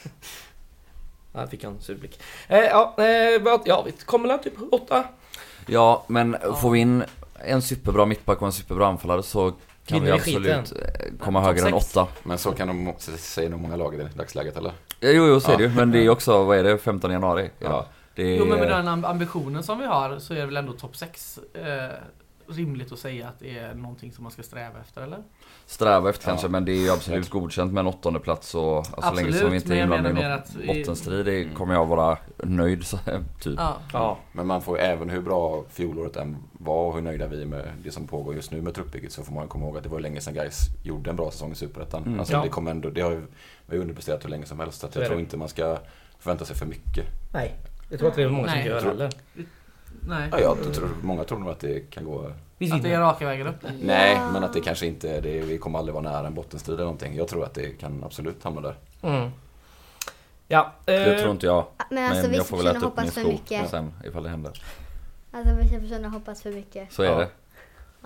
Där 1.32 1.46
fick 1.46 1.64
jag 1.64 1.72
en 1.72 1.80
sur 1.80 1.94
blick. 1.94 2.20
Eh, 2.48 2.58
ja, 2.58 2.94
eh, 2.98 3.58
ja, 3.64 3.82
vi 3.86 3.92
kommer 3.92 4.28
väl 4.28 4.38
typ 4.38 4.54
åtta. 4.72 5.04
ja, 5.66 6.04
men 6.06 6.36
får 6.60 6.70
vi 6.70 6.78
in 6.78 7.04
en 7.34 7.62
superbra 7.62 8.06
mittback 8.06 8.40
och 8.40 8.46
en 8.46 8.52
superbra 8.52 8.86
anfallare 8.86 9.22
så 9.22 9.52
kan 9.86 10.04
vi 10.04 10.10
absolut 10.10 10.46
skiten? 10.46 10.64
eh, 10.82 11.24
komma 11.24 11.40
högre 11.40 11.68
än 11.68 11.80
sex. 11.80 11.96
åtta. 11.96 12.08
Men 12.22 12.38
så 12.38 12.52
kan 12.52 12.68
de 12.68 12.94
säga 13.18 13.48
nog 13.48 13.60
många 13.60 13.76
lag 13.76 13.94
i 13.94 14.08
dagsläget 14.14 14.56
eller? 14.56 14.72
Ja, 15.00 15.08
Jo, 15.10 15.26
jo, 15.26 15.40
så 15.40 15.52
är 15.52 15.56
det 15.56 15.62
ju. 15.62 15.68
Men 15.70 15.90
det 15.90 15.98
är 15.98 16.08
också, 16.08 16.44
vad 16.44 16.58
är 16.58 16.64
det, 16.64 16.78
15 16.78 17.10
januari? 17.10 17.50
Ja. 17.58 17.86
Det 18.14 18.22
är, 18.22 18.36
Jo 18.38 18.44
men 18.44 18.58
med 18.58 18.68
den 18.68 18.88
amb- 18.88 19.06
ambitionen 19.06 19.62
som 19.62 19.78
vi 19.78 19.86
har 19.86 20.18
så 20.18 20.34
är 20.34 20.38
det 20.38 20.46
väl 20.46 20.56
ändå 20.56 20.72
topp 20.72 20.96
6 20.96 21.38
eh, 21.54 21.62
rimligt 22.48 22.92
att 22.92 22.98
säga 22.98 23.28
att 23.28 23.38
det 23.38 23.58
är 23.58 23.74
någonting 23.74 24.12
som 24.12 24.22
man 24.22 24.32
ska 24.32 24.42
sträva 24.42 24.80
efter 24.80 25.02
eller? 25.02 25.18
sträva 25.66 26.10
efter 26.10 26.24
Ja. 26.28 26.30
kanske, 26.30 26.48
men 26.48 26.64
det 26.64 26.72
är 26.72 26.76
ju 26.84 26.90
absolut 26.90 27.30
godkänt 27.30 27.72
med 27.72 27.80
en 27.80 27.86
åttonde 27.86 28.20
plats 28.20 28.54
och 28.54 28.76
alltså, 28.76 28.92
så 28.94 29.00
länge 29.00 29.28
Absolut, 29.28 29.36
som 29.36 29.50
vi 29.50 29.56
inte 29.56 29.68
men 29.68 29.76
är 29.76 29.80
jag 29.80 29.84
inblandade 29.86 30.20
i 30.20 30.22
menar 30.22 30.36
något 30.36 30.44
att 30.48 30.56
i- 30.56 30.66
bottenstrid 30.66 31.26
det 31.26 31.44
kommer 31.54 31.74
jag 31.74 31.86
vara 31.86 32.18
nöjd 32.36 32.84
typ. 33.40 33.54
Ja. 33.58 33.76
Ja. 33.92 34.18
Men 34.32 34.46
man 34.46 34.62
får 34.62 34.78
ju 34.78 34.84
även 34.84 35.10
hur 35.10 35.20
bra 35.22 35.64
fjolåret 35.70 36.16
än 36.16 36.36
var 36.52 36.86
och 36.88 36.94
hur 36.94 37.00
nöjda 37.02 37.26
vi 37.26 37.42
är 37.42 37.46
med 37.46 37.68
det 37.84 37.90
som 37.90 38.06
pågår 38.06 38.34
just 38.34 38.50
nu 38.50 38.62
med 38.62 38.74
truppbygget 38.74 39.12
så 39.12 39.22
får 39.22 39.32
man 39.34 39.48
komma 39.48 39.64
ihåg 39.66 39.76
att 39.76 39.82
det 39.82 39.88
var 39.88 40.00
länge 40.00 40.20
sedan 40.20 40.34
guys 40.34 40.58
gjorde 40.82 41.10
en 41.10 41.16
bra 41.16 41.30
säsong 41.30 41.52
i 41.52 41.54
Superettan. 41.54 42.02
Mm. 42.06 42.18
Alltså 42.18 42.34
Ja. 42.34 42.42
det 42.42 42.48
kommer 42.48 42.70
ändå, 42.70 42.90
det 42.90 43.00
har 43.00 43.10
ju 43.10 43.16
vi 43.20 43.26
har 43.68 43.74
ju 43.74 43.80
underpresterat 43.80 44.24
hur 44.24 44.28
länge 44.30 44.46
som 44.46 44.60
helst. 44.60 44.80
Så 44.80 44.86
jag 44.86 44.92
tror 44.92 45.16
det. 45.16 45.20
inte 45.22 45.36
man 45.36 45.48
ska 45.48 45.78
förvänta 46.18 46.44
sig 46.44 46.56
för 46.56 46.66
mycket. 46.66 47.06
Nej, 47.32 47.54
jag 47.90 47.98
tror 47.98 48.08
att 48.08 48.14
det 48.16 48.22
är 48.22 48.28
många 48.28 48.48
som 48.48 48.60
gör 48.60 48.82
heller. 48.82 49.10
Nej. 50.06 50.28
Ja, 50.32 50.38
jag 50.40 50.74
tror, 50.74 50.88
många 51.02 51.24
tror 51.24 51.38
nog 51.38 51.48
att 51.50 51.60
det 51.60 51.90
kan 51.90 52.04
gå 52.04 52.32
Vi 52.58 52.72
Att 52.72 52.82
det 52.82 52.92
är 52.92 53.00
raka 53.00 53.26
vägen 53.26 53.46
upp. 53.46 53.56
Nej, 53.80 54.20
men 54.32 54.44
att 54.44 54.52
det 54.52 54.60
kanske 54.60 54.86
inte, 54.86 55.20
det, 55.20 55.40
vi 55.40 55.58
kommer 55.58 55.78
aldrig 55.78 55.94
vara 55.94 56.04
nära 56.12 56.26
en 56.26 56.34
bottenstrid 56.34 56.74
eller 56.74 56.84
någonting. 56.84 57.16
Jag 57.16 57.28
tror 57.28 57.44
att 57.44 57.54
det 57.54 57.70
kan 57.80 58.04
absolut 58.04 58.44
hamna 58.44 58.60
där. 58.60 58.76
Mm. 59.02 59.30
Ja, 60.48 60.72
Det 60.84 61.12
eh, 61.14 61.18
tror 61.20 61.30
inte 61.30 61.46
jag. 61.46 61.64
Men 61.90 62.10
alltså 62.10 62.26
men 62.28 62.36
jag 62.36 62.46
får 62.46 62.56
väl 62.56 62.66
äta 62.66 62.76
upp 62.76 62.82
min 62.82 62.90
hoppas 62.90 63.14
för 63.14 63.20
sko 63.20 63.30
mycket. 63.30 63.70
sen 63.70 63.92
ifall 64.04 64.22
det 64.22 64.28
händer. 64.28 64.62
Alltså 65.32 65.54
vissa 65.54 65.80
personer 65.80 66.08
hoppas 66.08 66.42
för 66.42 66.50
mycket. 66.52 66.92
Så 66.92 67.02
är 67.02 67.06
Ja. 67.10 67.18
det. 67.18 67.28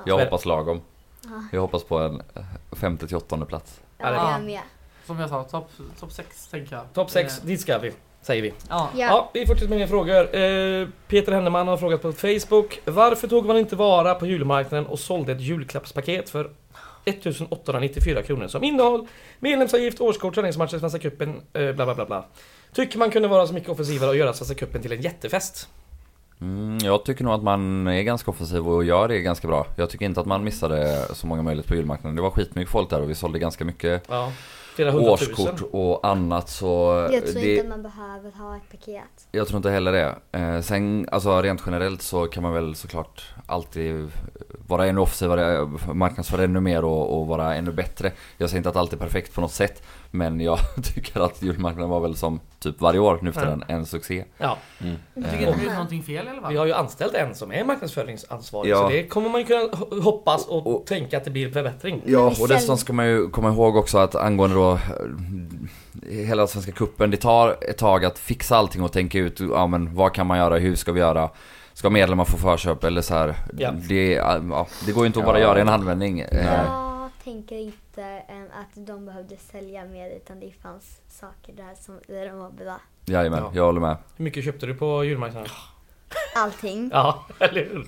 Jag 0.07 0.17
Men- 0.17 0.27
hoppas 0.27 0.45
lagom. 0.47 0.81
Ja. 1.25 1.31
Jag 1.53 1.61
hoppas 1.61 1.85
på 1.85 1.99
en 1.99 2.23
eh, 2.35 2.43
femte 2.73 3.07
till 3.07 3.17
åttonde 3.17 3.47
plats. 3.47 3.81
Ja, 3.99 4.05
Ja, 4.07 4.11
det- 4.11 4.33
jag 4.33 4.43
med. 4.45 4.61
Som 5.07 5.19
jag 5.21 5.29
sa, 5.29 5.45
topp 5.45 5.71
top 6.01 6.13
6 6.13 6.49
tänker 6.49 6.77
jag. 6.77 6.85
Topp 6.93 7.11
6, 7.11 7.39
Eh, 7.39 7.45
dit 7.47 7.61
ska 7.61 7.79
vi. 7.79 7.93
Säger 8.23 8.43
vi. 8.43 8.53
Ja. 8.69 8.89
Ja. 8.97 9.07
Ja. 9.07 9.31
vi 9.35 9.47
fortsätter 9.47 9.71
med 9.71 9.79
mer 9.79 9.87
frågor. 9.87 10.37
Eh, 10.37 10.89
Peter 11.09 11.33
Henneman 11.33 11.69
har 11.69 11.77
frågat 11.77 12.03
på 12.03 12.13
Facebook. 12.13 12.81
Varför 12.85 13.29
tog 13.29 13.47
man 13.47 13.57
inte 13.59 13.77
vara 13.77 14.15
på 14.15 14.27
julmarknaden 14.27 14.87
och 14.87 14.99
sålde 14.99 15.33
ett 15.33 15.41
julklappspaket 15.41 16.31
för 16.31 16.51
1894 17.05 18.23
kronor 18.23 18.49
som 18.49 18.65
innehåll, 18.65 19.07
medlemsavgift, 19.39 20.01
årskort, 20.01 20.35
träningsmatcher, 20.35 20.79
Svenska 20.79 20.99
cupen, 20.99 21.41
eh, 21.53 21.73
bla 21.73 21.85
bla 21.85 21.95
bla 21.95 22.07
bla. 22.07 22.25
Tycker 22.75 22.99
man 22.99 23.11
kunde 23.11 23.29
vara 23.29 23.47
så 23.47 23.55
mycket 23.55 23.69
offensivare 23.71 24.11
och 24.11 24.17
göra 24.17 24.33
Svenska 24.33 24.55
cupen 24.55 24.83
till 24.83 24.93
en 24.93 25.01
jättefest. 25.01 25.69
Mm, 26.41 26.79
jag 26.83 27.05
tycker 27.05 27.25
nog 27.25 27.35
att 27.35 27.43
man 27.43 27.87
är 27.87 28.03
ganska 28.03 28.31
offensiv 28.31 28.69
och 28.69 28.85
gör 28.85 29.09
det 29.09 29.21
ganska 29.21 29.49
bra. 29.49 29.67
Jag 29.77 29.91
tycker 29.91 30.07
inte 30.07 30.21
att 30.21 30.27
man 30.27 30.45
missade 30.45 31.07
så 31.13 31.27
många 31.27 31.43
möjligheter 31.43 31.69
på 31.69 31.75
julmarknaden. 31.75 32.17
Det 32.17 32.23
var 32.23 32.31
skitmycket 32.31 32.73
folk 32.73 32.91
där 32.91 33.01
och 33.01 33.11
vi 33.11 33.15
sålde 33.15 33.39
ganska 33.39 33.65
mycket 33.65 34.03
Ja, 34.09 34.33
flera 34.81 34.91
hundratusen. 34.91 35.49
årskort 35.49 35.69
och 35.73 36.07
annat 36.07 36.49
så... 36.49 37.09
Jag 37.13 37.27
tror 37.27 37.41
det, 37.43 37.57
inte 37.57 37.69
man 37.69 37.83
behöver 37.83 38.31
ha 38.31 38.57
ett 38.57 38.71
paket. 38.71 39.29
Jag 39.33 39.49
tror 39.49 39.57
inte 39.57 39.71
heller 39.71 39.93
det. 39.93 40.39
Eh, 40.39 40.61
sen, 40.61 41.09
alltså 41.13 41.43
rent 41.43 41.63
generellt 41.67 42.03
så 42.03 42.27
kan 42.27 42.43
man 42.43 42.53
väl 42.53 42.75
såklart 42.75 43.35
alltid 43.47 44.11
vara 44.71 44.87
ännu 44.87 45.01
offensivare, 45.01 45.69
marknadsföra 45.93 46.45
ännu 46.45 46.61
mer 46.61 46.85
och, 46.85 47.21
och 47.21 47.27
vara 47.27 47.55
ännu 47.55 47.73
bättre. 47.73 48.13
Jag 48.39 48.51
säger 48.51 48.59
inte 48.59 48.69
att 48.69 48.77
allt 48.77 48.93
är 48.93 48.97
perfekt 48.97 49.35
på 49.35 49.41
något 49.41 49.53
sätt. 49.53 49.83
Men 50.11 50.41
jag 50.41 50.59
tycker 50.95 51.21
att 51.21 51.43
julmarknaden 51.43 51.91
var 51.91 52.01
väl 52.01 52.17
som 52.17 52.41
typ 52.59 52.81
varje 52.81 52.99
år 53.01 53.19
nu 53.23 53.33
för 53.33 53.47
Ja. 53.69 53.75
en, 53.75 53.87
succé. 53.87 54.25
Ja, 54.39 54.57
Mm. 54.81 54.95
Jag 55.15 55.25
tycker 55.31 55.47
inte 55.47 55.59
vi 55.59 55.65
gjort 55.65 55.73
någonting 55.75 56.03
fel 56.03 56.27
i 56.27 56.29
alla 56.29 56.49
vi 56.49 56.57
har 56.57 56.67
ju 56.67 56.73
anställt 56.73 57.15
en 57.15 57.35
som 57.35 57.53
är 57.53 57.65
marknadsföringsansvarig. 57.65 58.71
Ja. 58.71 58.77
Så 58.83 58.89
det 58.89 59.03
kommer 59.07 59.29
man 59.31 59.41
ju 59.41 59.47
kunna 59.47 59.61
ho- 59.65 60.01
hoppas 60.03 60.47
och, 60.47 60.67
Och- 60.67 60.87
tänka 60.87 61.17
att 61.17 61.25
det 61.25 61.31
blir 61.31 61.51
förbättring. 61.51 62.03
Ja, 62.07 62.29
vi 62.29 62.45
och 62.45 62.49
dessutom 62.49 62.77
ska 62.77 62.93
man 62.93 63.07
ju 63.07 63.29
komma 63.31 63.49
ihåg 63.49 63.77
också 63.77 63.99
att 63.99 64.15
angående 64.15 64.57
då 64.57 64.73
eh, 64.73 64.79
hela 66.27 66.47
Svenska 66.47 66.73
Cupen, 66.73 67.11
det 67.11 67.17
tar 67.17 67.57
ett 67.71 67.79
tag 67.79 68.05
att 68.05 68.19
fixa 68.19 68.57
allting 68.57 68.83
och 68.83 68.93
tänka 68.93 69.19
ut, 69.19 69.41
ja 69.41 69.67
men 69.67 69.95
vad 69.95 70.15
kan 70.15 70.27
man 70.27 70.39
göra, 70.39 70.59
hur 70.59 70.77
ska 70.77 70.93
vi 70.93 71.01
göra? 71.01 71.31
Ska 71.81 71.91
medlemmar 71.91 72.25
få 72.25 72.37
förköp 72.37 72.85
eller 72.85 73.03
så 73.03 73.15
här? 73.15 73.35
Ja. 73.59 73.71
Det, 73.89 74.13
ja, 74.13 74.67
det 74.87 74.93
går 74.93 75.03
ju 75.05 75.07
inte 75.07 75.19
att 75.19 75.25
bara 75.25 75.39
Ja. 75.39 75.45
göra 75.45 75.59
i 75.59 75.61
en 75.61 75.69
handvändning. 75.69 76.21
Eh, 76.21 76.47
Jag 76.47 77.11
tänker 77.25 77.57
inte 77.57 78.19
att 78.53 78.87
de 78.87 79.07
behövde 79.07 79.37
sälja 79.37 79.85
mer 79.85 80.11
utan 80.11 80.41
det 80.41 80.53
fanns 80.63 81.01
saker 81.09 81.53
där 81.53 81.75
som 81.81 81.95
i 82.17 82.25
de 82.29 82.39
var 82.39 82.51
bra. 82.51 82.81
Jajamän, 83.05 83.39
Ja. 83.43 83.51
jag 83.55 83.65
håller 83.65 83.81
med. 83.81 83.97
Hur 84.17 84.25
mycket 84.25 84.45
köpte 84.45 84.67
du 84.67 84.75
på 84.75 85.05
julmarknaden? 85.05 85.49
Allting. 86.37 86.91
Ja, 86.93 87.27
eller 87.39 87.65
hur? 87.65 87.87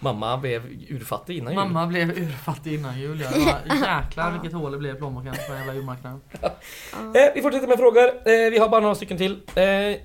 Mamma 0.00 0.36
blev 0.36 0.62
urfattig 0.88 1.38
innan 1.38 1.52
jul. 1.52 1.62
Mamma 1.62 1.86
blev 1.86 2.10
urfattig 2.10 2.74
innan 2.74 3.00
jul. 3.00 3.20
Ja. 3.20 3.28
Det 3.30 3.68
var 3.68 3.76
jäklar 3.76 4.32
vilket 4.32 4.52
hål 4.52 4.72
det 4.72 4.78
blev 4.78 4.96
i 4.96 4.98
plånboken 4.98 5.32
på 5.32 5.52
den 5.52 5.58
jävla 5.58 5.74
julmarknaden. 5.74 6.20
Ja. 6.42 6.48
Eh, 7.20 7.34
vi 7.34 7.42
fortsätter 7.42 7.68
med 7.68 7.78
frågor. 7.78 8.06
Eh, 8.06 8.50
vi 8.50 8.58
har 8.58 8.68
bara 8.68 8.80
några 8.80 8.94
stycken 8.94 9.16
till. 9.16 9.40
Eh, 9.54 9.62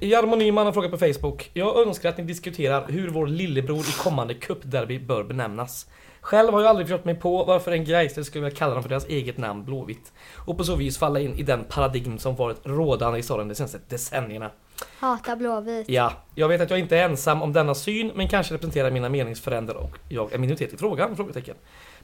Jarmo 0.10 0.36
Nyman 0.36 0.66
har 0.66 0.74
frågat 0.74 0.92
på 0.92 0.98
Facebook. 0.98 1.50
Jag 1.54 1.88
önskar 1.88 2.10
att 2.10 2.18
ni 2.18 2.24
diskuterar 2.24 2.86
hur 2.88 3.10
vår 3.10 3.28
lillebror 3.28 3.80
i 3.80 3.92
kommande 4.04 4.34
cupderby 4.34 5.00
bör 5.00 5.24
benämnas. 5.24 5.88
Själv 6.22 6.54
har 6.54 6.62
jag 6.62 6.70
aldrig 6.70 6.88
förstått 6.88 7.06
mig 7.06 7.16
på 7.16 7.44
varför 7.44 7.72
en 7.72 7.86
Greister 7.86 8.24
skulle 8.24 8.44
vilja 8.44 8.58
kalla 8.58 8.74
dem 8.74 8.84
för 8.84 8.90
deras 8.90 9.08
eget 9.08 9.38
namn 9.38 9.66
Blåvitt. 9.66 10.14
Och 10.36 10.58
på 10.58 10.64
så 10.64 10.76
vis 10.76 10.98
falla 10.98 11.20
in 11.20 11.34
i 11.34 11.44
den 11.44 11.64
paradigm 11.64 12.18
som 12.18 12.36
varit 12.36 12.58
rådande 12.64 13.20
i 13.20 13.24
staden 13.24 13.48
de 13.48 13.56
senaste 13.56 13.80
decennierna. 13.90 14.52
Hata 15.00 15.36
Blåvit. 15.36 15.90
Ja, 15.90 16.14
jag 16.36 16.48
vet 16.48 16.62
att 16.62 16.70
jag 16.70 16.80
inte 16.80 16.98
är 16.98 17.10
ensam 17.10 17.42
om 17.42 17.54
denna 17.54 17.76
syn, 17.76 18.12
men 18.16 18.28
kanske 18.28 18.54
representerar 18.54 18.92
mina 18.92 19.10
meningsfränder 19.10 19.78
och 19.78 19.98
jag 20.10 20.34
är 20.34 20.38
minoritet 20.38 20.74
i 20.74 20.78
frågan? 20.78 21.16
Frågetecken. 21.16 21.56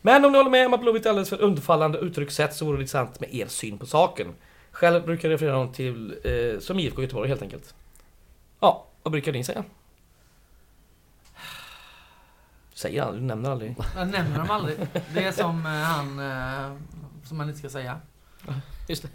Men 0.02 0.26
om 0.26 0.32
ni 0.32 0.38
håller 0.38 0.52
med 0.52 0.66
om 0.66 0.74
att 0.74 0.82
Blåvitt 0.82 1.06
är 1.06 1.10
alldeles 1.10 1.30
för 1.30 1.42
undfallande 1.42 1.98
uttryckssätt 1.98 2.56
så 2.56 2.66
vore 2.66 2.78
det 2.78 2.82
intressant 2.82 3.20
med 3.20 3.34
er 3.34 3.48
syn 3.48 3.78
på 3.78 3.86
saken. 3.86 4.28
Själv 4.72 5.06
brukar 5.06 5.30
jag 5.30 5.34
referera 5.34 5.56
dem 5.56 5.74
till 5.74 6.16
eh, 6.24 6.60
som 6.60 6.80
IFK 6.80 7.02
Göteborg 7.02 7.30
helt 7.30 7.42
enkelt. 7.42 7.76
Ja, 8.60 8.86
vad 9.04 9.12
brukar 9.12 9.32
ni 9.32 9.44
säga? 9.44 9.64
Säger 12.74 13.02
aldrig, 13.02 13.24
du 13.24 13.28
nämner 13.28 13.52
aldrig. 13.52 13.76
Jag 13.96 14.08
nämner 14.08 14.38
dem 14.38 14.52
aldrig. 14.52 14.78
Det 15.14 15.24
är 15.24 15.32
som 15.32 15.66
eh, 15.66 15.72
han 15.72 16.20
eh, 16.20 16.78
som 17.24 17.38
man 17.38 17.48
inte 17.48 17.60
ska 17.60 17.70
säga. 17.70 18.00
Just 18.88 19.04
det. 19.04 19.10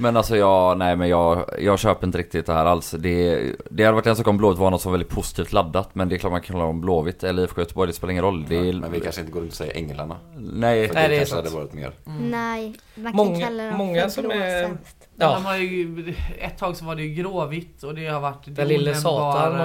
Men 0.00 0.16
alltså 0.16 0.36
jag, 0.36 0.78
nej 0.78 0.96
men 0.96 1.08
jag, 1.08 1.44
jag 1.58 1.78
köper 1.78 2.06
inte 2.06 2.18
riktigt 2.18 2.46
det 2.46 2.52
här 2.52 2.66
alls. 2.66 2.90
Det, 2.98 3.40
det 3.70 3.84
hade 3.84 3.94
varit 3.94 4.06
en 4.06 4.16
sak 4.16 4.26
om 4.26 4.36
Blåvitt 4.36 4.58
var 4.58 4.70
något 4.70 4.80
som 4.82 4.92
var 4.92 4.98
väldigt 4.98 5.14
positivt 5.14 5.52
laddat. 5.52 5.94
Men 5.94 6.08
det 6.08 6.14
är 6.16 6.18
klart 6.18 6.32
man 6.32 6.40
kan 6.40 6.56
hålla 6.56 6.68
om 6.68 6.80
Blåvitt 6.80 7.24
eller 7.24 7.42
IFK 7.42 7.60
Göteborg, 7.60 7.86
det 7.88 7.92
spelar 7.94 8.10
ingen 8.10 8.24
roll. 8.24 8.44
Det 8.48 8.56
är, 8.56 8.72
Men 8.72 8.92
vi 8.92 9.00
kanske 9.00 9.20
inte 9.20 9.32
går 9.32 9.40
runt 9.40 9.50
och 9.50 9.56
säger 9.56 9.76
Änglarna. 9.76 10.16
Nej, 10.36 10.88
För 10.88 10.94
Nej, 10.94 11.02
det, 11.02 11.08
det 11.08 11.14
är 11.14 11.18
kanske 11.18 11.36
hade 11.36 11.50
varit 11.50 11.72
mer. 11.72 11.92
Mm. 12.06 12.30
Nej, 12.30 12.74
man 12.94 13.12
kan 13.12 13.16
Många- 13.16 13.40
kalla 13.46 13.64
dem 13.64 13.76
många 13.76 14.02
för 14.02 14.08
som 14.08 14.30
är- 14.30 14.76
Ja. 15.20 15.34
De 15.34 15.44
har 15.44 15.56
ju, 15.56 16.14
ett 16.38 16.58
tag 16.58 16.76
så 16.76 16.84
var 16.84 16.94
det 16.94 17.02
ju 17.02 17.14
gråvitt 17.22 17.82
och 17.82 17.94
det 17.94 18.06
har 18.06 18.20
varit 18.20 18.44
det 18.44 18.50
Den 18.50 18.68
lille 18.68 18.94
satan 18.94 19.58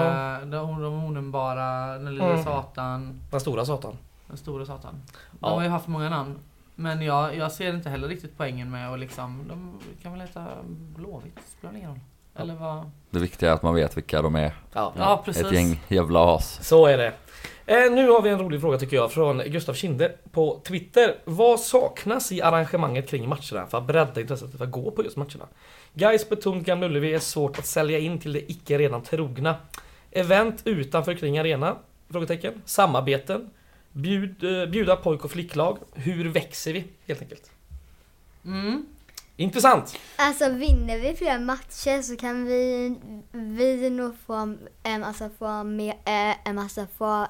De, 0.52 0.82
de 0.82 1.04
onämnbara, 1.06 1.88
den 1.98 2.14
lille 2.14 2.26
Mm. 2.26 2.44
satan, 2.44 3.20
Den 3.32 3.40
stora 3.40 3.66
satan. 3.66 3.98
den 4.28 4.38
stora 4.38 4.66
satan. 4.66 4.96
De 5.32 5.38
Ja. 5.42 5.48
har 5.56 5.64
ju 5.64 5.70
haft 5.70 5.88
många 5.88 6.10
namn. 6.10 6.36
Men 6.84 7.02
jag, 7.02 7.38
jag 7.38 7.52
ser 7.52 7.74
inte 7.74 7.90
heller 7.90 8.08
riktigt 8.08 8.38
poängen 8.38 8.72
med 8.72 8.94
att 8.94 9.00
liksom, 9.00 9.46
de 9.48 9.80
kan 10.02 10.12
väl 10.12 10.22
heta 10.22 10.48
Blåvitt, 10.68 11.40
spelar 11.58 11.76
ingen 11.78 11.90
roll. 11.90 12.00
Eller 12.36 12.56
vad? 12.56 12.92
det 13.10 13.20
viktiga 13.20 13.50
är 13.50 13.54
att 13.54 13.64
man 13.64 13.76
vet 13.76 13.98
vilka 13.98 14.22
de 14.22 14.36
är. 14.36 14.54
Ja. 14.74 14.94
Ja, 14.98 15.22
precis. 15.26 15.44
Ett 15.44 15.52
gäng 15.52 15.82
jävla 15.88 16.36
as. 16.36 16.68
Så 16.68 16.86
är 16.86 16.98
det. 16.98 17.14
Eh, 17.66 17.92
nu 17.92 18.10
har 18.10 18.22
vi 18.22 18.30
en 18.30 18.40
rolig 18.40 18.62
fråga 18.62 18.78
tycker 18.78 18.96
jag 18.96 19.12
från 19.12 19.38
Gustav 19.38 19.74
Kinde 19.74 20.12
på 20.32 20.62
Twitter. 20.64 21.16
Vad 21.26 21.60
saknas 21.60 22.32
i 22.32 22.42
arrangemanget 22.42 23.10
kring 23.10 23.30
matcherna 23.30 23.68
för 23.68 23.78
att 23.78 23.88
bredda 23.88 24.22
intresset 24.22 24.58
för 24.58 24.66
att 24.66 24.72
gå 24.72 24.92
på 24.92 25.04
just 25.04 25.18
matcherna? 25.18 25.48
Guys 25.94 26.30
betont 26.30 26.66
Gamla 26.66 26.86
Ullevi 26.86 27.14
är 27.14 27.20
svårt 27.20 27.60
att 27.60 27.66
sälja 27.66 28.00
in 28.00 28.20
till 28.20 28.34
det 28.34 28.52
icke 28.52 28.78
redan 28.78 29.04
trogna. 29.04 29.56
Event 30.12 30.62
utanför 30.66 31.14
kring 31.14 31.40
arena? 31.40 31.76
Frågetecken. 32.10 32.62
Samarbeten? 32.66 33.50
Bjud, 33.94 34.44
eh, 34.44 34.66
bjuda 34.66 34.96
pojk 34.96 35.26
och 35.26 35.32
flicklag? 35.32 35.78
Hur 35.94 36.30
växer 36.30 36.74
vi? 36.74 36.84
Helt 37.08 37.22
enkelt. 37.22 37.52
Mm. 38.46 38.86
Intressant! 39.36 40.00
Alltså 40.16 40.50
vinner 40.50 41.00
vi 41.00 41.16
fler 41.16 41.40
matcher 41.40 42.02
så 42.02 42.16
kan 42.16 42.46
vi, 42.46 42.96
vi 43.32 43.90
nog 43.90 44.16
få, 44.26 44.34
um, 44.34 44.58
alltså 45.04 45.30
få, 45.40 45.64
mer, 45.64 45.96
um, 46.50 46.58
alltså 46.58 46.86
få, 46.98 47.28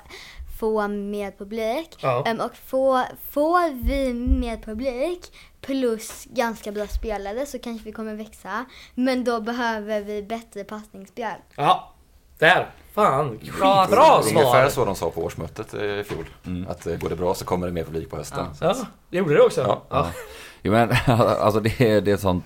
få 0.60 0.88
mer 0.88 1.32
publik. 1.32 1.90
Ja. 2.00 2.24
Em, 2.28 2.40
och 2.40 2.56
få, 2.56 3.06
får 3.30 3.84
vi 3.84 4.14
mer 4.14 4.58
publik 4.58 5.34
plus 5.62 6.26
ganska 6.26 6.72
bra 6.72 6.88
spelare 6.88 7.46
så 7.46 7.60
kanske 7.60 7.86
vi 7.86 7.92
kommer 7.92 8.16
växa. 8.16 8.66
Men 8.96 9.24
då 9.24 9.42
behöver 9.42 10.02
vi 10.02 10.24
bättre 10.24 10.64
passningsspel. 10.64 11.36
Ja. 11.56 11.94
Där! 12.38 12.72
Fan! 12.94 13.40
Bra 13.60 13.82
Skitbra 13.86 14.22
Det 14.22 14.30
är 14.30 14.30
ungefär 14.30 14.70
svar! 14.70 14.70
så 14.70 14.86
de 14.86 14.96
sa 14.96 15.10
på 15.10 15.24
årsmötet 15.24 15.74
eh, 15.74 15.82
i 15.84 16.04
fjol. 16.04 16.26
Mm. 16.46 16.68
Att 16.70 16.88
eh, 16.88 16.96
går 16.96 17.10
det 17.10 17.16
bra 17.16 17.34
så 17.34 17.46
kommer 17.46 17.68
det 17.68 17.74
mer 17.74 17.84
publik 17.84 18.10
på 18.10 18.18
hösten. 18.18 18.46
Ja. 18.62 18.68
Ja, 18.68 18.86
det 19.10 19.18
gjorde 19.18 19.34
det 19.34 19.42
också. 19.42 19.62
Ja. 19.62 19.84
Ja. 19.90 20.10
Jo 20.62 20.72
men 20.72 20.90
alltså 21.08 21.60
det 21.60 21.82
är, 21.82 22.02
det 22.02 22.12
är 22.12 22.16
ett 22.16 22.22
sånt 22.22 22.46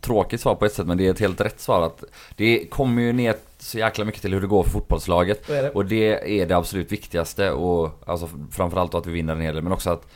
tråkigt 0.00 0.40
svar 0.40 0.54
på 0.54 0.64
ett 0.66 0.72
sätt 0.72 0.86
men 0.86 0.98
det 0.98 1.06
är 1.06 1.10
ett 1.10 1.20
helt 1.20 1.40
rätt 1.40 1.60
svar 1.60 1.82
att 1.82 2.04
det 2.36 2.66
kommer 2.70 3.02
ju 3.02 3.12
ner 3.12 3.36
så 3.58 3.78
jäkla 3.78 4.04
mycket 4.04 4.22
till 4.22 4.32
hur 4.32 4.40
det 4.40 4.46
går 4.46 4.62
för 4.62 4.70
fotbollslaget. 4.70 5.46
Det. 5.46 5.70
Och 5.70 5.86
det 5.86 6.40
är 6.40 6.46
det 6.46 6.56
absolut 6.56 6.92
viktigaste 6.92 7.50
och 7.50 8.02
alltså 8.06 8.28
framförallt 8.52 8.94
att 8.94 9.06
vi 9.06 9.12
vinner 9.12 9.32
en 9.32 9.40
hel 9.40 9.54
del 9.54 9.62
men 9.64 9.72
också 9.72 9.90
att 9.90 10.06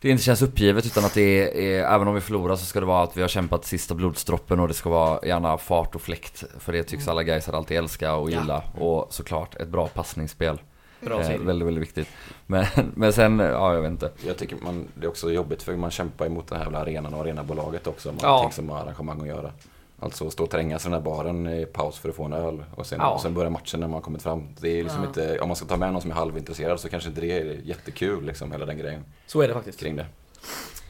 det 0.00 0.10
inte 0.10 0.22
känns 0.22 0.42
uppgivet 0.42 0.86
utan 0.86 1.04
att 1.04 1.14
det 1.14 1.66
är, 1.76 1.84
även 1.94 2.08
om 2.08 2.14
vi 2.14 2.20
förlorar 2.20 2.56
så 2.56 2.64
ska 2.64 2.80
det 2.80 2.86
vara 2.86 3.02
att 3.02 3.16
vi 3.16 3.20
har 3.20 3.28
kämpat 3.28 3.64
sista 3.64 3.94
blodsdroppen 3.94 4.60
och 4.60 4.68
det 4.68 4.74
ska 4.74 4.90
vara 4.90 5.26
gärna 5.26 5.58
fart 5.58 5.94
och 5.94 6.00
fläkt. 6.00 6.44
För 6.58 6.72
det 6.72 6.82
tycks 6.82 7.08
alla 7.08 7.22
guys 7.22 7.48
alltid 7.48 7.76
älska 7.76 8.14
och 8.14 8.30
Ja. 8.30 8.40
gilla. 8.40 8.62
Och 8.78 9.06
såklart 9.10 9.54
ett 9.54 9.68
bra 9.68 9.88
passningsspel. 9.88 10.58
Bra 11.00 11.20
Eh, 11.22 11.28
väldigt, 11.38 11.66
väldigt 11.66 11.82
viktigt. 11.82 12.08
Men, 12.46 12.66
men 12.94 13.12
sen, 13.12 13.38
ja 13.38 13.74
jag 13.74 13.82
vet 13.82 13.90
inte. 13.90 14.10
Jag 14.26 14.36
tycker 14.38 14.56
man, 14.62 14.88
det 14.94 15.06
är 15.06 15.08
också 15.08 15.30
jobbigt 15.32 15.62
för 15.62 15.76
man 15.76 15.90
kämpar 15.90 16.26
emot 16.26 16.48
den 16.48 16.58
här 16.60 16.72
arenan 16.74 17.14
och 17.14 17.20
arenabolaget 17.20 17.86
också. 17.86 18.12
Med 18.12 18.20
Ja. 18.22 18.28
allting 18.28 18.52
som 18.52 18.68
har 18.70 18.78
arrangemang 18.78 19.20
att 19.20 19.26
göra. 19.26 19.50
Alltså 19.98 20.30
stå 20.30 20.44
och 20.44 20.50
trängas 20.50 20.82
i 20.84 20.88
den 20.88 20.92
här 20.92 21.00
baren 21.00 21.46
i 21.46 21.66
paus 21.66 21.98
för 21.98 22.08
att 22.08 22.14
få 22.16 22.24
en 22.24 22.32
öl. 22.32 22.64
Och 22.74 22.86
sen, 22.86 22.98
Ja. 23.02 23.10
och 23.10 23.20
sen 23.20 23.34
börjar 23.34 23.50
matchen 23.50 23.80
när 23.80 23.86
man 23.86 23.94
har 23.94 24.00
kommit 24.00 24.22
fram. 24.22 24.48
Det 24.60 24.68
är 24.68 24.82
liksom 24.82 25.02
Ja. 25.02 25.08
inte, 25.08 25.40
om 25.40 25.48
man 25.48 25.56
ska 25.56 25.66
ta 25.66 25.76
med 25.76 25.92
någon 25.92 26.02
som 26.02 26.10
är 26.10 26.14
halvintresserad 26.14 26.80
så 26.80 26.88
kanske 26.88 27.08
inte 27.08 27.20
det 27.20 27.32
är 27.38 27.44
jättekul 27.64 28.24
liksom, 28.26 28.52
hela 28.52 28.66
den 28.66 28.78
grejen 28.78 29.04
Så 29.26 29.40
är 29.42 29.48
det 29.48 29.54
faktiskt. 29.54 29.80
kring 29.80 29.96
det. 29.96 30.06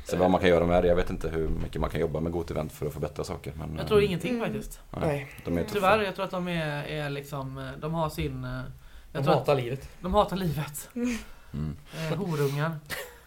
Sen 0.04 0.18
vad 0.18 0.30
man 0.30 0.40
kan 0.40 0.50
göra 0.50 0.66
med 0.66 0.82
det, 0.84 0.88
jag 0.88 0.96
vet 0.96 1.10
inte 1.10 1.28
hur 1.28 1.48
mycket 1.48 1.80
man 1.80 1.90
kan 1.90 2.00
jobba 2.00 2.20
med 2.20 2.32
Got 2.32 2.50
Event 2.50 2.72
för 2.72 2.86
att 2.86 2.92
förbättra 2.92 3.24
saker. 3.24 3.52
Men, 3.56 3.76
Jag 3.78 3.86
tror 3.86 3.98
eh, 3.98 4.04
ingenting 4.04 4.30
Mm. 4.34 4.42
faktiskt. 4.44 4.80
Nej. 5.00 5.30
De 5.44 5.58
är. 5.58 5.64
Tyvärr, 5.72 6.02
jag 6.02 6.14
tror 6.14 6.24
att 6.24 6.30
de 6.30 6.48
är, 6.48 6.84
är 6.84 7.10
liksom, 7.10 7.58
eh, 7.58 7.64
de 7.80 7.94
har 7.94 8.08
sin... 8.08 8.44
eh, 8.44 8.50
Jag 8.50 9.22
De 9.22 9.24
tror 9.24 9.34
hatar 9.34 9.52
att 9.56 9.62
livet. 9.62 9.88
de 10.00 10.14
hatar 10.14 10.36
livet. 10.36 10.88
Mm. 10.94 11.76
Eh, 12.12 12.18
horungar. 12.18 12.76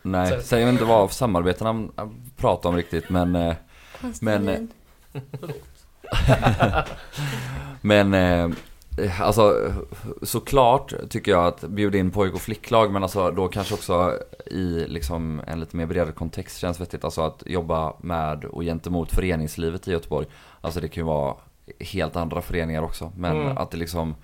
Nej, 0.02 0.38
vet 0.38 0.52
inte 0.54 0.86
vad 0.86 1.12
samarbetena 1.12 1.70
han 1.96 2.22
pratar 2.38 2.70
om 2.70 2.76
riktigt 2.76 3.10
men 3.10 3.36
eh, 3.36 3.56
Konstantin. 4.02 4.68
Men 7.82 8.14
eh, 8.14 8.50
alltså 9.22 9.72
såklart 10.24 10.94
tycker 11.10 11.32
jag 11.32 11.46
att 11.48 11.62
bjuda 11.62 11.98
in 11.98 12.12
pojk 12.12 12.34
och 12.34 12.42
flicklag 12.42 12.92
men 12.92 13.04
alltså 13.04 13.32
då 13.32 13.48
kanske 13.48 13.74
också 13.74 14.18
i 14.46 14.86
liksom 14.88 15.42
en 15.48 15.60
lite 15.60 15.78
mer 15.78 15.86
bredare 15.86 16.12
kontext 16.12 16.58
känns 16.60 16.82
vettigt. 16.82 17.04
Alltså 17.04 17.22
att 17.22 17.44
jobba 17.46 17.94
med 18.02 18.46
och 18.46 18.62
gentemot 18.62 19.12
föreningslivet 19.12 19.88
i 19.88 19.92
Göteborg. 19.92 20.28
Alltså 20.62 20.80
det 20.80 20.88
kan 20.88 21.02
ju 21.02 21.06
vara 21.08 21.36
helt 21.80 22.16
andra 22.16 22.42
föreningar 22.42 22.82
också. 22.82 23.12
Men 23.16 23.42
Mm. 23.42 23.58
att 23.58 23.72
det 23.72 23.78
liksom 23.78 24.16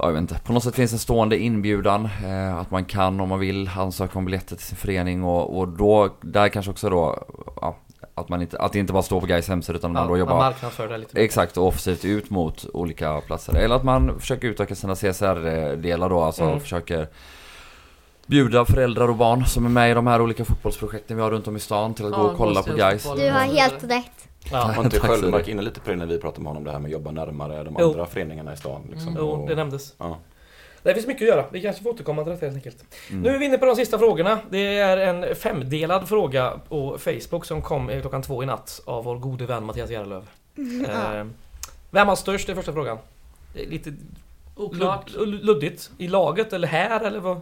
Ja, 0.00 0.04
jag 0.04 0.12
vet 0.12 0.20
inte. 0.20 0.38
På 0.44 0.52
något 0.52 0.64
sätt 0.64 0.74
finns 0.74 0.92
en 0.92 0.98
stående 0.98 1.38
inbjudan. 1.38 2.08
Eh, 2.24 2.56
att 2.56 2.70
man 2.70 2.84
kan 2.84 3.20
om 3.20 3.28
man 3.28 3.38
vill 3.38 3.70
ansöka 3.76 4.18
om 4.18 4.24
biljetter 4.24 4.56
till 4.56 4.64
sin 4.64 4.76
förening 4.76 5.24
och, 5.24 5.58
och 5.58 5.68
då, 5.68 6.08
där 6.20 6.48
kanske 6.48 6.70
också 6.70 6.90
då, 6.90 7.24
ja, 7.60 7.76
att 8.14 8.28
man 8.28 8.42
inte, 8.42 8.58
att 8.58 8.72
det 8.72 8.78
inte 8.78 8.92
bara 8.92 9.02
står 9.02 9.20
på 9.20 9.26
Gais 9.26 9.48
hemsida 9.48 9.78
utan 9.78 9.92
man 9.92 10.02
då 10.06 10.10
man 10.10 10.18
jobbar 10.18 10.36
marknadsför 10.38 10.88
det 10.88 10.98
lite 10.98 11.14
mer. 11.16 11.22
Exakt, 11.24 11.56
och 11.56 11.66
offensivt 11.66 12.04
ut 12.04 12.30
mot 12.30 12.66
olika 12.72 13.20
platser. 13.20 13.54
Eller 13.56 13.74
att 13.76 13.84
man 13.84 14.20
försöker 14.20 14.48
utöka 14.48 14.74
sina 14.74 14.94
CSR-delar 14.94 16.08
då, 16.08 16.20
alltså 16.22 16.42
Mm. 16.44 16.60
försöker 16.60 17.08
bjuda 18.26 18.64
föräldrar 18.64 19.08
och 19.08 19.16
barn 19.16 19.44
som 19.46 19.64
är 19.66 19.70
med 19.70 19.90
i 19.90 19.94
de 19.94 20.06
här 20.06 20.20
olika 20.22 20.44
fotbollsprojekten 20.44 21.16
vi 21.16 21.22
har 21.22 21.30
runt 21.30 21.48
om 21.48 21.56
i 21.56 21.60
stan 21.60 21.94
till 21.94 22.06
att 22.06 22.12
gå 22.12 22.18
och 22.20 22.36
kolla 22.36 22.62
på 22.62 22.70
guys. 22.70 22.80
gåsledsfotboll. 22.80 23.18
Du 23.26 23.30
har 23.30 23.40
helt 23.40 23.84
rätt. 23.84 24.28
Ja. 24.52 24.72
Var 24.76 24.84
inte 24.84 25.00
Sköldmark 25.00 25.48
inne 25.48 25.62
lite 25.62 25.80
på 25.80 25.90
det 25.90 25.96
när 25.96 26.06
vi 26.06 26.18
pratade 26.18 26.42
med 26.42 26.50
honom 26.50 26.64
det 26.64 26.70
här 26.72 26.78
med 26.78 26.88
att 26.88 26.92
jobba 26.92 27.10
närmare 27.10 27.64
de 27.64 27.76
Jo. 27.78 27.86
andra 27.90 28.06
föreningarna 28.06 28.52
i 28.52 28.56
stan? 28.56 28.82
Liksom, 28.90 29.08
Mm. 29.08 29.18
Jo, 29.22 29.46
det 29.48 29.54
nämndes. 29.54 29.94
ja. 29.98 30.16
Det 30.82 30.94
finns 30.94 31.06
mycket 31.06 31.22
att 31.22 31.28
göra. 31.36 31.44
Vi 31.52 31.62
kanske 31.62 31.82
får 31.82 31.90
återkomma 31.90 32.22
till 32.24 32.32
detta 32.32 32.46
helt 32.46 32.56
enkelt. 32.56 32.84
Mm. 33.10 33.22
Nu 33.22 33.28
är 33.34 33.38
vi 33.38 33.44
inne 33.44 33.58
på 33.58 33.66
de 33.66 33.76
sista 33.76 33.98
frågorna. 33.98 34.38
Det 34.50 34.78
är 34.78 34.96
en 34.96 35.36
femdelad 35.36 36.08
fråga 36.08 36.60
på 36.68 36.98
Facebook 36.98 37.44
som 37.44 37.62
kom 37.62 37.90
eh, 37.90 38.00
klockan 38.00 38.22
två 38.22 38.42
i 38.42 38.46
natt 38.46 38.80
av 38.84 39.04
vår 39.04 39.18
gode 39.18 39.46
vän 39.46 39.64
Mattias 39.64 39.90
Järlöv. 39.90 40.28
Ja. 40.86 41.14
Eh, 41.16 41.26
Vem 41.90 42.08
har 42.08 42.16
störst? 42.16 42.48
är 42.48 42.54
första 42.54 42.72
frågan. 42.72 42.98
Det 43.54 43.64
Lite 43.66 43.92
Oklart. 44.56 45.10
ludd, 45.10 45.44
luddigt. 45.44 45.90
I 45.98 46.08
laget 46.08 46.52
eller 46.52 46.68
här 46.68 47.00
eller 47.04 47.20
vad? 47.20 47.40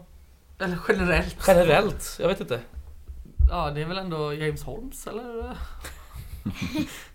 Eller 0.59 0.79
generellt. 0.89 1.37
Generellt? 1.47 2.17
Jag 2.21 2.29
vet 2.29 2.41
inte. 2.41 2.61
Ja, 3.51 3.71
det 3.71 3.81
är 3.81 3.85
väl 3.85 3.99
ändå 3.99 4.35
James 4.35 4.63
Holmes 4.63 5.07
eller? 5.07 5.57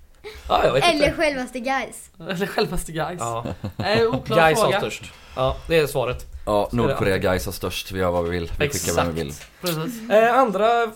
Ja, 0.49 0.65
jag 0.65 0.73
vet 0.73 0.83
Eller 0.83 0.93
inte. 1.07 1.11
självaste 1.21 1.59
guys. 1.59 2.09
Eller 2.29 2.45
självaste 2.47 2.91
guys. 2.91 3.17
Ja. 3.19 3.45
Nej, 3.77 4.07
oklar 4.07 4.37
Guys 4.47 4.59
har 4.59 4.65
fråga. 4.65 4.79
störst. 4.79 5.13
Ja, 5.35 5.57
det 5.67 5.77
är 5.77 5.87
svaret. 5.87 6.25
Ja, 6.45 6.69
Nordkorea 6.71 7.17
guys 7.17 7.45
har 7.45 7.51
störst, 7.53 7.91
vi 7.91 7.99
gör 7.99 8.11
vad 8.11 8.23
vi 8.23 8.29
vill, 8.29 8.51
vi 8.59 8.69
skickar 8.69 8.93
vem 8.95 9.13
vi 9.15 9.23
vill. 9.23 9.33
Precis. 9.61 10.09
Eh, 10.09 10.37
andra 10.39 10.83
eh, 10.83 10.89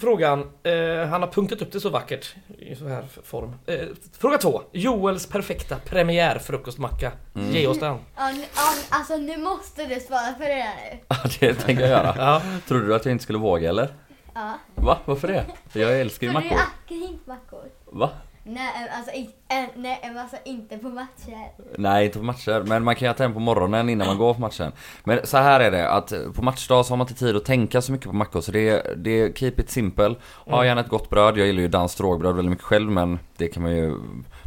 frågan. 0.00 0.40
Eh, 0.62 1.08
han 1.08 1.22
har 1.22 1.26
punktat 1.32 1.62
upp 1.62 1.72
det 1.72 1.80
så 1.80 1.88
vackert 1.90 2.34
i 2.58 2.74
så 2.76 2.88
här 2.88 3.04
form. 3.24 3.54
Eh, 3.66 3.78
fråga 4.18 4.38
två. 4.38 4.62
Joels 4.72 5.26
perfekta 5.26 5.76
premiärfrukostmacka. 5.84 7.12
Mm. 7.34 7.50
Ge 7.52 7.66
oss 7.66 7.78
den. 7.78 7.98
Ja, 8.16 8.30
nu, 8.34 8.44
ja, 8.56 8.72
alltså 8.90 9.16
nu 9.16 9.36
måste 9.36 9.84
du 9.86 10.00
svara 10.00 10.34
för 10.38 10.44
det 10.44 10.54
där 10.54 10.90
nu. 10.92 10.98
Ja, 11.08 11.16
det 11.40 11.54
tänker 11.54 11.82
jag 11.82 11.90
göra. 11.90 12.14
Ja. 12.18 12.42
Trodde 12.68 12.86
du 12.86 12.94
att 12.94 13.04
jag 13.04 13.12
inte 13.12 13.24
skulle 13.24 13.38
våga 13.38 13.68
eller? 13.68 13.94
Ja. 14.34 14.58
Va? 14.74 14.98
Varför 15.04 15.28
det? 15.28 15.44
Jag 15.72 16.00
älskar 16.00 16.26
ju 16.26 16.32
För 16.32 16.40
du 16.40 16.46
mackor. 16.48 16.60
äter 16.86 16.96
inte 17.08 17.30
mackor. 17.30 17.64
Va? 17.92 18.10
Nej, 18.44 18.90
alltså, 18.96 19.12
i- 19.14 19.30
äh, 19.48 19.64
nej, 19.76 20.12
alltså 20.18 20.36
inte 20.44 20.78
på 20.78 20.88
matcher. 20.88 21.50
Nej, 21.78 22.06
inte 22.06 22.18
på 22.18 22.24
matcher. 22.24 22.62
Men 22.66 22.84
man 22.84 22.94
kan 22.94 23.06
ju 23.08 23.10
äta 23.12 23.24
en 23.24 23.32
på 23.34 23.40
morgonen 23.40 23.88
innan 23.88 24.06
man 24.06 24.18
går 24.18 24.34
på 24.34 24.40
matchen. 24.40 24.72
Men 25.04 25.26
så 25.26 25.36
här 25.36 25.60
är 25.60 25.70
det, 25.70 25.88
att 25.90 26.12
på 26.34 26.42
matchdag 26.42 26.86
så 26.86 26.92
har 26.92 26.96
man 26.96 27.06
inte 27.08 27.18
tid 27.18 27.36
att 27.36 27.44
tänka 27.44 27.82
så 27.82 27.92
mycket 27.92 28.06
på 28.06 28.12
mackor. 28.16 28.40
Så 28.40 28.52
det 28.52 28.68
är, 28.68 28.94
det 28.96 29.10
är 29.10 29.32
keep 29.32 29.52
it 29.58 29.70
simple. 29.70 30.14
Ha 30.46 30.54
Mm. 30.56 30.66
gärna 30.66 30.80
ett 30.80 30.88
gott 30.88 31.10
bröd. 31.10 31.38
Jag 31.38 31.46
gillar 31.46 31.60
ju 31.62 31.68
danskt 31.68 32.00
rågbröd 32.00 32.36
väldigt 32.36 32.50
mycket 32.50 32.64
själv 32.64 32.90
men 32.90 33.18
det 33.36 33.48
kan 33.48 33.62
man 33.62 33.72
ju... 33.76 33.88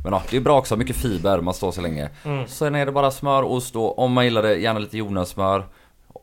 Men 0.04 0.14
ja, 0.14 0.22
det 0.30 0.38
är 0.38 0.42
bra 0.42 0.58
också. 0.58 0.76
Mycket 0.76 0.96
fiber, 0.96 1.42
man 1.42 1.54
står 1.54 1.72
så 1.72 1.82
länge. 1.82 2.10
Mm. 2.26 2.48
Sen 2.48 2.76
är 2.76 2.86
det 2.86 2.92
bara 2.92 3.12
smör, 3.12 3.44
ost 3.44 3.76
och 3.76 4.00
om 4.00 4.12
man 4.14 4.24
gillar 4.26 4.44
det, 4.44 4.56
gärna 4.56 4.80
lite 4.80 4.98
jordnötssmör. 4.98 5.66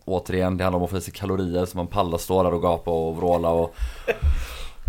Återigen, 0.04 0.56
det 0.56 0.64
handlar 0.64 0.78
om 0.78 0.84
att 0.84 0.90
få 0.90 0.96
i 0.96 1.00
sig 1.00 1.12
kalorier 1.14 1.64
så 1.64 1.76
man 1.76 1.86
pallar 1.86 2.18
stå 2.18 2.42
där 2.42 2.54
och 2.54 2.62
gapa 2.62 2.90
och 2.90 3.16
vråla 3.16 3.48
och 3.48 3.74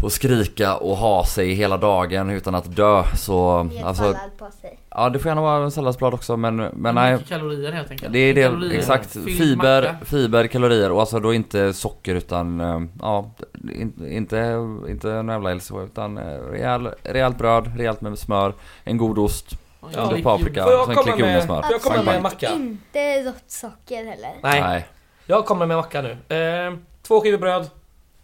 och 0.04 0.12
skrika 0.12 0.76
och 0.76 0.98
ha 0.98 1.26
sig 1.26 1.54
hela 1.54 1.78
dagen 1.78 2.30
utan 2.30 2.56
att 2.56 2.76
dö 2.76 3.04
så 3.16 3.64
Med 3.64 3.84
alltså, 3.86 4.04
sallad 4.04 4.38
på 4.38 4.50
sig. 4.62 4.80
Ja 4.90 5.10
det 5.10 5.20
får 5.20 5.30
gärna 5.30 5.42
vara 5.42 5.64
en 5.64 5.72
salladsblad 5.72 6.14
också 6.14 6.38
men, 6.38 6.56
men 6.56 6.96
nej 6.96 7.18
kalorier 7.28 7.72
helt 7.72 7.92
enkelt. 7.92 8.14
Det 8.14 8.20
är 8.20 8.34
det, 8.34 8.44
Kalorier. 8.44 8.80
exakt. 8.80 9.14
Fiber, 9.14 9.82
macka. 9.82 10.06
fiber, 10.06 10.48
kalorier 10.48 10.92
och 10.92 11.00
alltså 11.00 11.20
då 11.20 11.34
inte 11.34 11.74
socker 11.74 12.16
utan, 12.16 12.62
eh, 12.62 12.82
ja, 13.02 13.32
in- 13.74 14.08
inte, 14.10 14.38
inte 14.90 15.12
en 15.12 15.28
jävla 15.28 15.54
LCH 15.54 15.74
utan 15.86 16.18
eh, 16.18 16.24
rejäl, 16.52 16.90
rejält 17.04 17.38
bröd, 17.38 17.78
rejält 17.78 18.02
med 18.02 18.20
smör, 18.20 18.54
en 18.84 18.98
god 18.98 19.18
ost, 19.20 19.46
Ja. 19.96 20.10
lite 20.12 20.24
paprika, 20.24 20.64
Får 20.64 20.72
jag 20.74 20.86
sen 20.86 20.96
klick 21.04 21.18
med- 21.18 21.44
smör. 21.44 21.66
Jag 21.72 21.82
komma 21.82 22.04
med 22.04 22.16
en 22.16 22.22
macka? 22.24 22.50
inte 22.52 23.24
rått 23.24 23.44
socker 23.48 23.98
heller. 24.06 24.32
Nej, 24.44 24.62
Nej. 24.62 24.86
jag 25.26 25.46
kommer 25.46 25.66
med 25.66 25.78
macka 25.78 26.02
nu. 26.02 26.36
Eh, 26.38 26.74
två 27.08 27.22
skivor 27.22 27.38
bröd, 27.38 27.70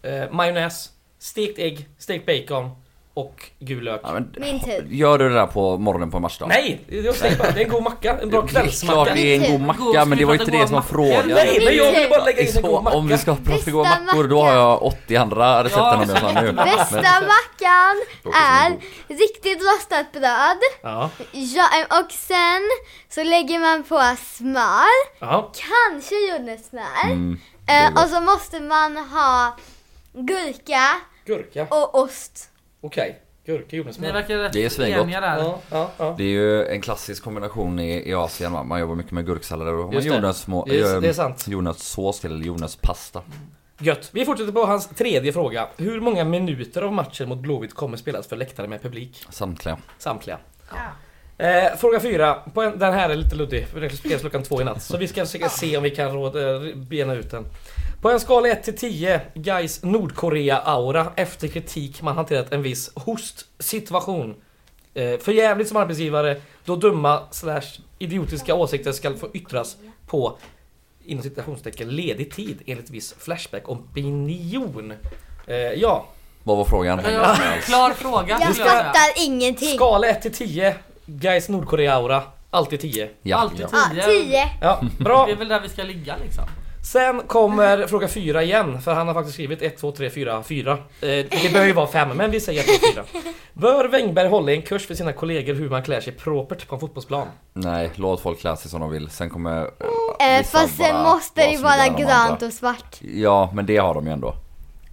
eh, 0.02 0.30
majonnäs, 0.32 0.90
stekt 1.20 1.58
ägg, 1.58 1.88
stekt 1.98 2.26
bacon 2.26 2.70
och 3.14 3.42
gul 3.58 3.84
lök. 3.84 4.00
Ja, 4.04 4.12
men, 4.12 4.34
Min 4.38 4.60
tur. 4.60 4.86
gör 4.90 5.18
du 5.18 5.28
det 5.28 5.34
där 5.34 5.46
på 5.46 5.78
morgonen 5.78 6.10
på 6.10 6.16
en 6.16 6.22
matchdag? 6.22 6.48
Nej, 6.48 6.80
det 6.88 6.98
är, 6.98 7.12
stekt 7.12 7.38
bara. 7.38 7.50
det 7.50 7.60
är 7.60 7.64
en 7.64 7.70
god 7.70 7.82
macka. 7.82 8.18
En 8.22 8.30
bra 8.30 8.40
Det 8.40 8.46
är 8.46 8.48
klart 8.48 8.62
kvällsmacka. 8.62 9.14
det 9.14 9.20
är 9.20 9.44
en 9.44 9.52
god 9.52 9.60
macka 9.66 10.04
men 10.04 10.18
det 10.18 10.24
var 10.24 10.32
inte 10.34 10.50
det 10.50 10.66
som 10.66 10.74
var 10.74 10.82
frågan. 10.82 11.22
Nej, 11.28 11.60
men 11.64 11.76
jag 11.76 11.92
vill 11.92 12.08
bara 12.10 12.24
lägga 12.24 12.40
in 12.40 12.46
en 12.46 12.52
Så, 12.52 12.60
god 12.62 12.82
macka. 12.84 12.96
om 12.96 13.08
vi 13.08 13.18
ska 13.18 13.36
prata 13.36 13.70
goda 13.70 13.88
Bästa 13.88 14.00
mackor 14.04 14.28
då 14.28 14.42
har 14.42 14.52
jag 14.52 14.82
80 14.82 15.16
andra 15.16 15.64
recept 15.64 15.76
Ja, 15.78 15.94
än 16.02 16.08
de 16.08 16.14
jag 16.14 16.20
sa 16.34 16.40
nu. 16.40 16.52
Bästa 16.76 16.96
mackan 17.02 17.96
är 18.34 18.70
riktigt 19.08 19.58
rostat 19.62 20.12
bröd. 20.12 20.58
Ja, 20.82 21.10
Ja, 21.32 21.68
eh, 21.80 21.98
och 22.00 22.12
sen 22.12 22.62
så 23.08 23.22
lägger 23.22 23.58
man 23.58 23.82
på 23.82 24.02
smör, 24.22 25.20
ja. 25.20 25.52
kanske 25.54 26.14
jordnötssmör. 26.32 27.04
mm, 27.04 27.40
det 27.66 27.72
är 27.72 27.84
Eh, 27.86 27.90
gott. 27.94 28.04
och 28.04 28.10
så 28.10 28.20
måste 28.20 28.60
man 28.60 28.96
ha 28.96 29.56
gurka 30.12 30.80
Gurka. 31.26 31.66
och 31.70 31.94
ost. 32.02 32.50
Okej. 32.80 33.20
Gurka, 33.46 33.66
Ni 33.70 33.76
jordnötssmör. 33.78 34.12
verkar 34.12 34.36
rätt 34.38 34.52
Det 34.52 34.64
är 34.64 34.68
svingott. 34.68 35.02
eniga 35.02 35.20
där. 35.20 35.38
Ja, 35.38 35.58
ja, 35.70 35.90
ja. 35.98 36.14
Det 36.18 36.24
är 36.24 36.28
ju 36.28 36.66
en 36.66 36.80
klassisk 36.80 37.24
kombination 37.24 37.78
i, 37.78 38.08
i 38.10 38.14
Asien 38.14 38.52
va? 38.52 38.62
Man 38.62 38.80
jobbar 38.80 38.94
mycket 38.94 39.12
med 39.12 39.26
gurksallader 39.26 39.74
och 39.74 39.94
Just 39.94 40.08
det. 40.08 40.14
jordnötssmå, 40.14 40.66
eh, 40.66 41.00
det 41.00 41.08
är 41.08 41.12
sant. 41.12 41.44
jordnötssås 41.48 42.20
till 42.20 42.30
eller 42.32 42.44
jordnötspasta. 42.44 43.22
Gött. 43.78 44.10
Vi 44.12 44.24
fortsätter 44.24 44.52
på 44.52 44.64
hans 44.66 44.88
tredje 44.88 45.32
fråga. 45.32 45.68
Hur 45.76 46.00
många 46.00 46.24
minuter 46.24 46.82
av 46.82 46.92
matchen 46.92 47.28
mot 47.28 47.38
Blåvitt 47.38 47.74
kommer 47.74 47.96
spelas 47.96 48.26
för 48.26 48.36
läktare 48.36 48.68
med 48.68 48.82
publik? 48.82 49.24
Samtliga. 49.30 49.78
Samtliga. 49.98 50.38
Eh, 51.38 51.76
fråga 51.78 52.00
fyra. 52.00 52.34
På 52.34 52.62
en, 52.62 52.78
den 52.78 52.92
här 52.92 53.10
är 53.10 53.16
lite 53.16 53.36
luddig, 53.36 53.66
för 53.68 53.80
den 53.80 53.90
spelas 53.90 54.20
klockan 54.20 54.42
två 54.42 54.60
i 54.60 54.64
natt. 54.64 54.82
Så 54.82 54.96
vi 54.96 55.08
ska 55.08 55.26
försöka 55.26 55.48
se 55.48 55.76
om 55.76 55.82
vi 55.82 55.90
kan 55.90 56.12
råda, 56.12 56.54
eh, 56.68 56.76
bena 56.76 57.14
ut 57.14 57.30
den. 57.30 57.44
På 58.00 58.10
en 58.10 58.20
skala 58.20 58.48
1 58.48 58.62
till 58.64 58.76
10, 58.76 59.20
Gais 59.34 59.82
Nordkorea-aura 59.82 61.06
efter 61.16 61.48
kritik 61.48 62.02
man 62.02 62.16
hanterat 62.16 62.52
en 62.52 62.62
viss 62.62 62.90
hostsituation. 62.94 64.34
Eh, 64.94 65.18
för 65.18 65.32
jävligt 65.32 65.68
som 65.68 65.76
arbetsgivare, 65.76 66.40
då 66.64 66.76
dumma 66.76 67.20
slash 67.30 67.62
idiotiska 67.98 68.54
åsikter 68.54 68.92
ska 68.92 69.14
få 69.16 69.28
yttras 69.34 69.76
på 70.06 70.38
inom 71.04 71.22
citationstecken 71.22 71.88
ledig 71.88 72.32
tid 72.34 72.62
enligt 72.66 72.90
viss 72.90 73.14
Flashback-opinion. 73.18 74.92
Eh, 75.46 75.56
ja, 75.56 76.06
Vad 76.44 76.56
var 76.56 76.64
frågan? 76.64 77.00
Ja, 77.04 77.36
klar 77.62 77.90
fråga 77.90 78.38
Jag 78.40 78.56
fattar 78.56 79.26
ingenting. 79.26 79.76
skala 79.76 80.06
1 80.06 80.22
till 80.22 80.32
10, 80.32 80.74
Gais 81.06 81.48
Nordkorea-aura, 81.48 82.22
alltid 82.50 82.80
10. 82.80 83.08
Ja. 83.22 83.36
Alltid 83.36 83.66
Ja, 83.72 83.88
10. 83.92 84.02
10. 84.02 84.48
Ja, 84.60 84.80
bra. 84.98 85.26
Det 85.26 85.32
är 85.32 85.36
väl 85.36 85.48
där 85.48 85.60
vi 85.60 85.68
ska 85.68 85.82
ligga 85.82 86.16
liksom. 86.24 86.44
Sen 86.92 87.22
kommer 87.26 87.86
fråga 87.86 88.08
4 88.08 88.42
igen, 88.42 88.82
för 88.82 88.94
han 88.94 89.06
har 89.06 89.14
faktiskt 89.14 89.34
skrivit 89.34 89.62
1, 89.62 89.78
2, 89.78 89.92
3, 89.92 90.10
4, 90.10 90.42
4. 90.42 90.72
Eh, 90.72 90.78
det 91.00 91.52
bör 91.52 91.64
ju 91.64 91.72
vara 91.72 91.86
5, 91.86 92.16
men 92.16 92.30
vi 92.30 92.40
säger 92.40 92.60
1, 92.60 92.66
2, 92.66 93.02
4. 93.12 93.22
Bör 93.52 93.88
Wängberg 93.88 94.28
hålla 94.28 94.52
en 94.52 94.62
kurs 94.62 94.86
för 94.86 94.94
sina 94.94 95.12
kollegor 95.12 95.54
hur 95.54 95.70
man 95.70 95.82
klär 95.82 96.00
sig 96.00 96.12
propert 96.12 96.68
på 96.68 96.74
en 96.74 96.80
fotbollsplan? 96.80 97.28
Nej, 97.52 97.90
låt 97.94 98.20
folk 98.20 98.40
klä 98.40 98.56
sig 98.56 98.70
som 98.70 98.80
de 98.80 98.90
vill. 98.90 99.10
Sen 99.10 99.30
kommer... 99.30 99.60
Eh, 99.60 100.38
vissa 100.38 100.58
fast 100.58 100.76
sen 100.76 101.02
måste 101.02 101.40
det 101.40 101.50
ju 101.50 101.58
vara 101.58 101.88
grönt 101.88 102.42
och 102.42 102.52
svart. 102.52 103.00
Ja, 103.00 103.50
men 103.54 103.66
det 103.66 103.76
har 103.76 103.94
de 103.94 104.06
ju 104.06 104.12
ändå. 104.12 104.34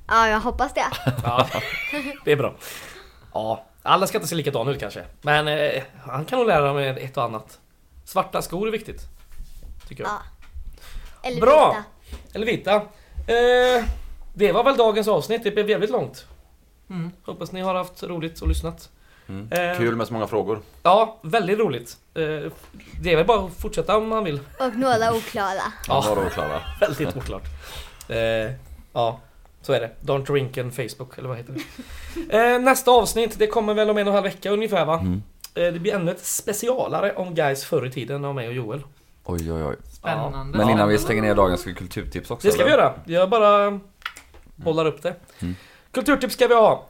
Ja, 0.08 0.28
jag 0.28 0.40
hoppas 0.40 0.74
det. 0.74 0.86
Ja, 1.24 1.48
det 2.26 2.32
är 2.32 2.36
bra. 2.38 2.56
Ja, 3.34 3.66
alla 3.84 4.08
ska 4.08 4.18
inte 4.18 4.28
se 4.28 4.36
likadana 4.36 4.72
ut 4.72 4.80
kanske. 4.80 5.04
Men 5.22 5.48
eh, 5.48 5.84
han 6.06 6.26
kan 6.26 6.40
nog 6.40 6.48
lära 6.48 6.68
dem 6.68 6.78
ett 6.78 7.18
och 7.18 7.24
annat. 7.24 7.60
Svarta 8.06 8.42
skor 8.42 8.68
är 8.68 8.72
viktigt. 8.72 9.02
Tycker 9.88 10.04
jag. 10.04 10.12
Ja. 10.12 10.37
Eller 11.24 11.42
Bra! 11.42 11.68
vita. 11.68 11.84
Eller 12.34 12.46
vita. 12.46 12.76
Eh, 12.76 13.86
det 14.34 14.52
var 14.52 14.64
väl 14.64 14.78
dagens 14.78 15.08
avsnitt, 15.08 15.44
det 15.44 15.52
blev 15.52 15.70
jävligt 15.70 15.90
långt. 15.90 16.26
Mm. 16.90 17.12
Hoppas 17.26 17.52
ni 17.52 17.62
har 17.62 17.76
haft 17.76 18.04
roligt 18.04 18.42
och 18.42 18.48
lyssnat. 18.48 18.90
Mm. 19.30 19.52
Eh, 19.52 19.78
Kul 19.78 19.96
med 19.96 20.08
så 20.08 20.14
många 20.14 20.28
frågor. 20.28 20.60
Ja, 20.84 21.20
väldigt 21.22 21.60
roligt. 21.60 21.98
Eh, 22.14 22.22
det 23.02 23.12
är 23.12 23.16
väl 23.16 23.26
bara 23.26 23.46
att 23.46 23.54
fortsätta 23.54 23.98
om 23.98 24.10
man 24.10 24.24
vill. 24.24 24.40
Och 24.60 24.76
några 24.76 25.14
oklara. 25.14 25.74
Ja, 25.88 26.06
var 26.16 26.24
då 26.24 26.30
Klara. 26.30 26.62
Väldigt 26.80 27.18
oklart. 27.18 27.44
Eh, 28.10 28.18
ja, 28.94 29.20
så 29.62 29.74
är 29.74 29.80
det. 29.80 29.92
Don't 30.02 30.26
drink 30.26 30.58
and 30.58 30.76
Facebook, 30.76 31.18
eller 31.18 31.30
vad 31.30 31.38
heter 31.38 31.54
det? 31.54 32.38
Eh, 32.38 32.60
nästa 32.60 32.92
avsnitt, 32.92 33.40
det 33.40 33.48
kommer 33.48 33.74
väl 33.74 33.90
om 33.90 33.98
en 33.98 34.08
och 34.08 34.12
en 34.12 34.16
halv 34.16 34.24
vecka 34.24 34.52
ungefär 34.52 34.86
va? 34.86 35.00
Mm. 35.00 35.24
Eh, 35.56 35.74
det 35.74 35.80
blir 35.80 35.94
ännu 35.96 36.12
ett 36.12 36.26
specialare 36.26 37.14
om 37.16 37.36
guys 37.36 37.66
förr 37.66 37.86
i 37.86 37.92
tiden 37.92 38.26
av 38.26 38.36
mig 38.36 38.48
och 38.48 38.54
Joel. 38.54 38.84
Oj, 39.24 39.52
oj, 39.52 39.64
oj. 39.64 39.76
Spännande. 40.00 40.58
Men 40.58 40.70
innan 40.70 40.90
vi 40.90 40.98
stänger 40.98 41.22
ner 41.22 41.36
dagens 41.36 41.62
ska 41.62 41.70
vi 41.70 41.76
kulturtips 41.76 42.32
också. 42.32 42.48
Det 42.48 42.54
ska 42.54 42.64
vi 42.64 42.72
eller? 42.72 42.84
göra. 42.84 42.94
Jag 43.06 43.30
bara 43.30 43.80
bollar 44.56 44.86
upp 44.86 45.02
det. 45.02 45.16
Mm. 45.40 45.56
Kulturtips 45.92 46.34
ska 46.34 46.48
vi 46.48 46.56
ha. 46.56 46.86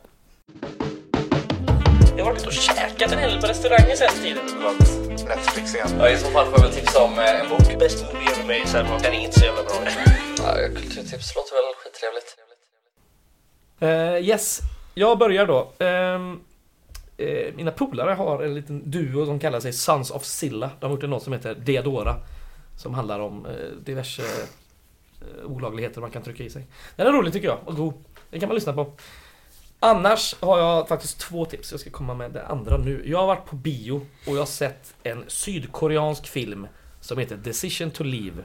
Jag 2.18 2.26
har 2.26 2.32
varit 2.32 2.46
och 2.46 2.54
käkat 2.54 3.12
en 3.12 3.20
hel 3.20 3.42
på 3.42 3.48
restauranger 3.48 3.96
sen 3.96 4.24
tiden. 4.24 4.46
Netflix 5.28 5.76
igen. 5.76 5.88
Ja, 6.00 6.10
i 6.10 6.18
så 6.18 6.28
fall 6.32 6.46
får 6.46 6.60
jag 6.60 6.64
väl 6.66 6.72
tipsa 6.72 7.04
om 7.04 7.14
eh, 7.14 7.42
en 7.42 7.50
bok. 7.50 7.80
Bäst 7.80 8.06
movie 8.06 8.32
ever 8.32 8.44
made, 8.44 8.68
sen 8.68 8.86
den 9.02 9.14
är 9.14 9.20
inte 9.20 9.40
så 9.40 9.46
jävla 9.46 9.64
bra. 9.64 9.74
Ja, 10.38 10.56
kulturtips 10.76 11.36
låter 11.36 11.54
väl 11.56 11.74
skittrevligt. 11.84 12.36
Eh, 13.80 14.30
yes, 14.30 14.60
jag 14.94 15.18
börjar 15.18 15.46
då. 15.46 15.72
Ehm, 15.80 16.40
eh, 17.18 17.54
mina 17.56 17.72
polare 17.72 18.12
har 18.12 18.44
en 18.44 18.56
liten 18.56 18.92
duo 18.92 19.26
som 19.26 19.40
kallar 19.40 19.60
sig 19.60 19.74
Sons 19.74 20.12
of 20.12 20.26
Silla. 20.26 20.70
De 20.80 20.86
har 20.86 20.92
gjort 20.96 21.04
en 21.04 21.10
låt 21.10 21.24
som 21.24 21.34
heter 21.34 21.56
Deodora. 21.56 22.16
Som 22.78 22.94
handlar 22.94 23.20
om 23.20 23.46
eh, 23.46 23.52
diverse 23.84 24.24
eh, 25.22 25.46
olagligheter 25.46 26.02
man 26.02 26.12
kan 26.12 26.24
trycka 26.24 26.44
i 26.44 26.50
sig. 26.50 26.68
Den 26.96 27.08
är 27.08 27.12
rolig 27.12 27.34
tycker 27.34 27.48
jag 27.48 27.60
och 27.66 27.76
god. 27.76 27.94
Den 28.30 28.40
kan 28.40 28.50
man 28.50 28.56
lyssna 28.56 28.74
på. 28.74 28.94
Annars 29.80 30.36
har 30.40 30.60
jag 30.60 30.88
faktiskt 30.88 31.20
två 31.20 31.46
tips. 31.46 31.72
Jag 31.72 31.80
ska 31.80 31.90
komma 31.90 32.14
med 32.14 32.32
det 32.32 32.46
andra 32.46 32.78
nu. 32.78 33.04
Jag 33.06 33.20
har 33.20 33.28
varit 33.28 33.46
på 33.46 33.56
bio 33.56 34.06
och 34.28 34.34
jag 34.34 34.40
har 34.40 34.46
sett 34.46 34.96
en 35.04 35.24
sydkoreansk 35.28 36.28
film 36.28 36.68
som 37.02 37.18
heter 37.18 37.38
Decision 37.38 37.92
to 37.92 38.04
Leave. 38.04 38.44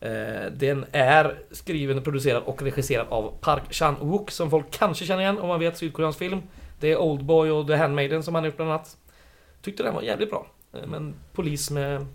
Eh, 0.00 0.52
den 0.52 0.84
är 0.92 1.38
skriven, 1.50 2.02
producerad 2.02 2.42
och 2.42 2.62
regisserad 2.62 3.06
av 3.08 3.34
Park 3.40 3.62
Chan-wook 3.70 4.30
som 4.30 4.50
folk 4.50 4.70
kanske 4.70 5.06
känner 5.06 5.22
igen 5.22 5.38
om 5.38 5.48
man 5.48 5.60
vet 5.60 5.78
sydkoreansk 5.78 6.18
film. 6.18 6.42
Det 6.80 6.92
är 6.92 6.96
Oldboy 6.96 7.50
och 7.50 7.66
The 7.66 7.74
Handmaiden 7.74 8.22
som 8.22 8.34
han 8.34 8.44
har 8.44 8.48
gjort 8.48 8.56
bland 8.56 8.70
annat. 8.70 8.96
Tyckte 9.62 9.82
den 9.82 9.94
var 9.94 10.02
jävligt 10.02 10.30
bra. 10.30 10.46
Eh, 10.72 10.86
men 10.86 11.14
polis 11.32 11.70
med 11.70 12.06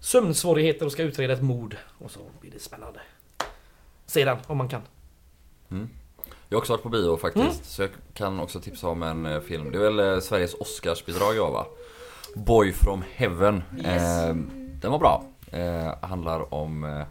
sömnsvårigheter 0.00 0.86
och 0.86 0.92
ska 0.92 1.02
utreda 1.02 1.32
ett 1.32 1.42
mord. 1.42 1.76
Och 1.98 2.10
så 2.10 2.20
blir 2.40 2.50
det 2.50 2.58
spännande. 2.58 3.00
Se 4.06 4.24
den 4.24 4.36
om 4.46 4.56
man 4.58 4.68
kan. 4.68 4.82
Jag 6.48 6.56
har 6.56 6.60
också 6.60 6.72
varit 6.72 6.82
på 6.82 6.88
bio 6.88 7.16
faktiskt, 7.16 7.44
Mm. 7.46 7.64
så 7.64 7.82
jag 7.82 7.90
kan 8.14 8.40
också 8.40 8.60
tipsa 8.60 8.88
om 8.88 9.02
en 9.02 9.26
eh, 9.26 9.40
film. 9.40 9.70
Det 9.72 9.78
är 9.78 9.82
väl 9.90 10.00
eh, 10.14 10.20
Sveriges 10.20 10.54
Oscarsbidrag 10.54 11.36
jag 11.36 11.50
va? 11.50 11.66
Boy 12.34 12.72
from 12.72 13.04
Heaven. 13.14 13.62
Eh, 13.84 14.34
den 14.80 14.90
var 14.90 14.98
bra. 14.98 15.24
Eh, 15.52 15.94
handlar 16.08 16.54
om 16.54 16.84
eh, 16.84 17.02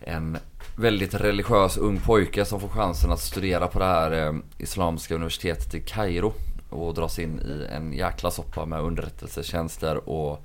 en 0.00 0.38
väldigt 0.76 1.14
religiös 1.14 1.76
ung 1.76 2.00
pojke 2.00 2.44
som 2.44 2.60
får 2.60 2.68
chansen 2.68 3.12
att 3.12 3.20
studera 3.20 3.66
på 3.68 3.78
det 3.78 3.84
här 3.84 4.26
eh, 4.26 4.34
Islamiska 4.58 5.14
universitetet 5.14 5.74
i 5.74 5.80
Kairo. 5.80 6.32
Och 6.70 6.94
dras 6.94 7.18
in 7.18 7.40
i 7.40 7.66
en 7.74 7.92
jäkla 7.92 8.30
soppa 8.30 8.66
med 8.66 8.80
underrättelsetjänster 8.80 10.08
och 10.08 10.44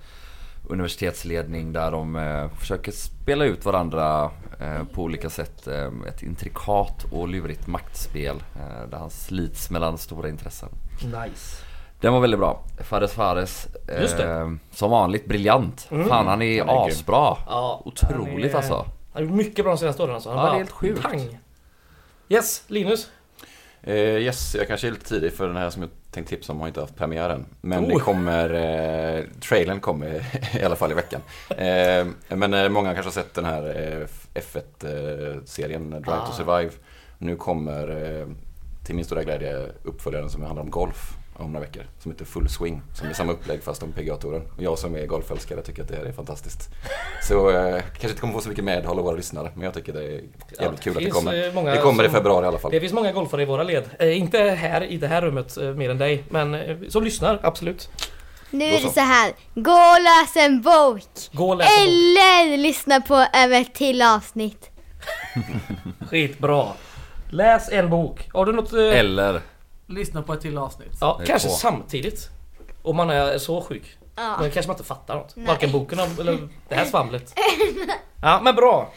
universitetsledning 0.70 1.74
där 1.74 1.92
de 1.92 2.16
eh, 2.16 2.50
försöker 2.60 2.92
spela 2.92 3.46
ut 3.46 3.66
varandra 3.66 4.32
eh, 4.60 4.84
på 4.94 5.02
olika 5.04 5.30
sätt. 5.30 5.68
Eh, 5.68 5.92
ett 6.08 6.24
intrikat 6.24 7.06
och 7.12 7.28
lurigt 7.28 7.68
maktspel 7.68 8.44
eh, 8.56 8.90
där 8.90 8.98
han 8.98 9.10
slits 9.10 9.70
mellan 9.70 9.98
stora 9.98 10.30
intressen. 10.30 10.70
Nice. 11.04 11.64
Den 12.00 12.14
var 12.14 12.20
väldigt 12.20 12.40
bra. 12.40 12.64
Fares 12.84 13.14
Fares, 13.14 13.68
Just 14.02 14.18
det. 14.18 14.32
eh, 14.32 14.52
som 14.72 14.92
vanligt 14.92 15.26
briljant. 15.26 15.88
Mm. 15.92 16.08
Fan 16.10 16.28
han 16.28 16.42
är 16.42 16.60
Han 16.66 16.70
är 16.70 16.88
asbra. 16.88 17.38
Ja, 17.48 17.82
Otroligt 17.86 18.28
han 18.34 18.52
är- 18.52 18.56
alltså. 18.56 18.74
Han 18.76 18.88
har 19.14 19.22
gjort 19.22 19.32
mycket 19.32 19.66
bra 19.66 19.74
de 19.74 19.78
senaste 19.78 20.04
åren 20.04 20.16
alltså. 20.16 20.30
Han 20.30 20.38
Ja, 20.38 20.44
bara 20.44 20.52
det 20.52 20.56
är 20.56 20.58
helt 20.58 20.72
sjukt. 20.72 21.02
Pang. 21.02 21.40
Yes, 22.30 22.64
Linus. 22.68 23.10
Eh, 23.84 23.96
yes, 23.96 24.56
jag 24.56 24.68
kanske 24.68 24.88
är 24.88 24.92
lite 24.92 25.06
tidig 25.10 25.34
för 25.34 25.48
den 25.48 25.58
här 25.58 25.70
som 25.70 25.82
jag 25.82 25.92
tänkte 26.16 26.36
tipsa 26.36 26.54
om 26.54 26.60
har 26.60 26.68
inte 26.68 26.82
haft 26.82 26.96
premiären. 26.96 27.46
Men 27.62 27.84
Oh. 27.86 27.88
det 27.88 28.00
kommer, 28.00 28.50
eh, 28.54 29.24
trailern 29.40 29.80
kommer 29.80 30.22
i 30.60 30.64
alla 30.64 30.76
fall 30.76 30.92
i 30.92 30.94
veckan. 30.94 31.22
Eh, 31.50 32.06
men 32.38 32.54
eh, 32.54 32.70
många 32.70 32.94
kanske 32.94 33.08
har 33.08 33.24
sett 33.24 33.34
den 33.34 33.46
här 33.46 33.64
eh, 34.34 34.42
F1-serien 34.42 35.90
Drive 35.90 36.06
Ah. 36.18 36.26
to 36.28 36.34
Survive. 36.34 36.72
Nu 37.18 37.36
kommer 37.36 37.88
eh, 38.22 38.28
till 38.86 38.96
min 38.96 39.06
stora 39.06 39.24
glädje 39.24 39.68
uppföljaren 39.84 40.30
som 40.30 40.44
handlar 40.44 40.64
om 40.64 40.70
golf 40.72 41.12
om 41.38 41.52
några 41.52 41.66
veckor. 41.66 41.84
Som 42.00 42.12
heter 42.12 42.26
Full 42.26 42.50
Swing. 42.50 42.82
Som 42.94 43.08
är 43.08 43.14
samma 43.14 43.32
upplägg 43.32 43.64
fast 43.64 43.84
om 43.84 43.92
PGA-touren. 43.92 44.42
Och 44.58 44.64
jag 44.64 44.80
som 44.80 44.96
är 44.96 45.06
golfälskare 45.06 45.62
tycker 45.62 45.82
att 45.82 45.88
det 45.88 45.96
här 45.96 46.06
är 46.06 46.12
fantastiskt. 46.12 46.70
Så 47.24 47.50
eh, 47.50 47.82
kanske 47.82 48.08
inte 48.08 48.22
kommer 48.22 48.34
få 48.34 48.42
så 48.42 48.50
mycket 48.50 48.64
medhåll 48.64 49.00
av 49.00 49.06
våra 49.06 49.16
lyssnare. 49.16 49.52
Men 49.56 49.64
jag 49.64 49.74
tycker 49.74 49.94
det 49.94 50.00
är 50.04 50.10
jävligt 50.12 50.32
Ja, 50.60 50.72
kul 50.82 50.98
att 50.98 51.04
det 51.04 51.10
kommer. 51.10 51.48
eh, 51.48 51.54
många 51.54 51.72
Det 51.72 51.78
kommer 51.82 52.04
i 52.04 52.08
som- 52.08 52.14
februari 52.16 52.46
i 52.46 52.48
alla 52.48 52.58
fall. 52.58 52.72
Det 52.72 52.80
finns 52.80 52.94
många 52.94 53.12
golfare 53.12 53.42
i 53.42 53.46
våra 53.46 53.64
led. 53.64 53.84
Eh, 54.00 54.18
inte 54.18 54.40
här 54.40 54.84
i 54.84 54.98
det 54.98 55.08
här 55.08 55.22
rummet 55.22 55.58
eh, 55.58 55.64
mer 55.64 55.90
än 55.90 55.98
dig, 55.98 56.24
men 56.30 56.54
eh, 56.56 56.78
som 56.90 57.04
lyssnar, 57.04 57.40
absolut. 57.44 57.90
Nu 58.50 58.66
är 58.66 58.82
det 58.82 58.90
så. 58.94 59.00
här. 59.00 59.32
gå 59.56 59.72
och 59.72 60.02
läs 60.02 60.36
en 60.46 60.62
bok! 60.62 61.02
Gå 61.32 61.50
och 61.50 61.58
läs 61.58 61.68
en 61.80 61.86
bok. 61.86 61.94
Eller 61.94 62.58
lyssna 62.58 63.02
på 63.02 63.26
över 63.34 63.62
ett 63.62 63.74
till 63.74 64.02
avsnitt. 64.02 64.70
Skitbra. 66.10 66.68
Läs 67.30 67.70
en 67.72 67.90
bok. 67.90 68.30
Har 68.34 68.46
du 68.46 68.52
något... 68.54 68.74
eh, 68.74 68.80
Eller 69.00 69.42
Lyssna 69.88 70.22
på 70.22 70.34
ett 70.34 70.42
till 70.42 70.58
avsnitt. 70.58 70.98
Ja, 71.02 71.16
Det 71.20 71.24
är 71.24 71.28
kanske 71.28 71.48
två. 71.48 71.56
samtidigt. 71.56 72.30
Om 72.82 72.96
man 72.96 73.10
är 73.10 73.38
så 73.38 73.62
sjuk. 73.62 73.98
Ja. 74.16 74.36
Men 74.42 74.52
kanske 74.52 74.68
man 74.70 74.74
inte 74.76 74.84
fattar 74.88 75.16
något. 75.16 75.34
Nej. 75.36 75.48
Varken 75.48 75.72
boken 75.72 76.00
eller 76.20 76.48
det 76.70 76.76
här 76.76 76.86
svamlet. 76.86 77.34
Ja, 78.22 78.40
men 78.44 78.56
bra. 78.56 78.92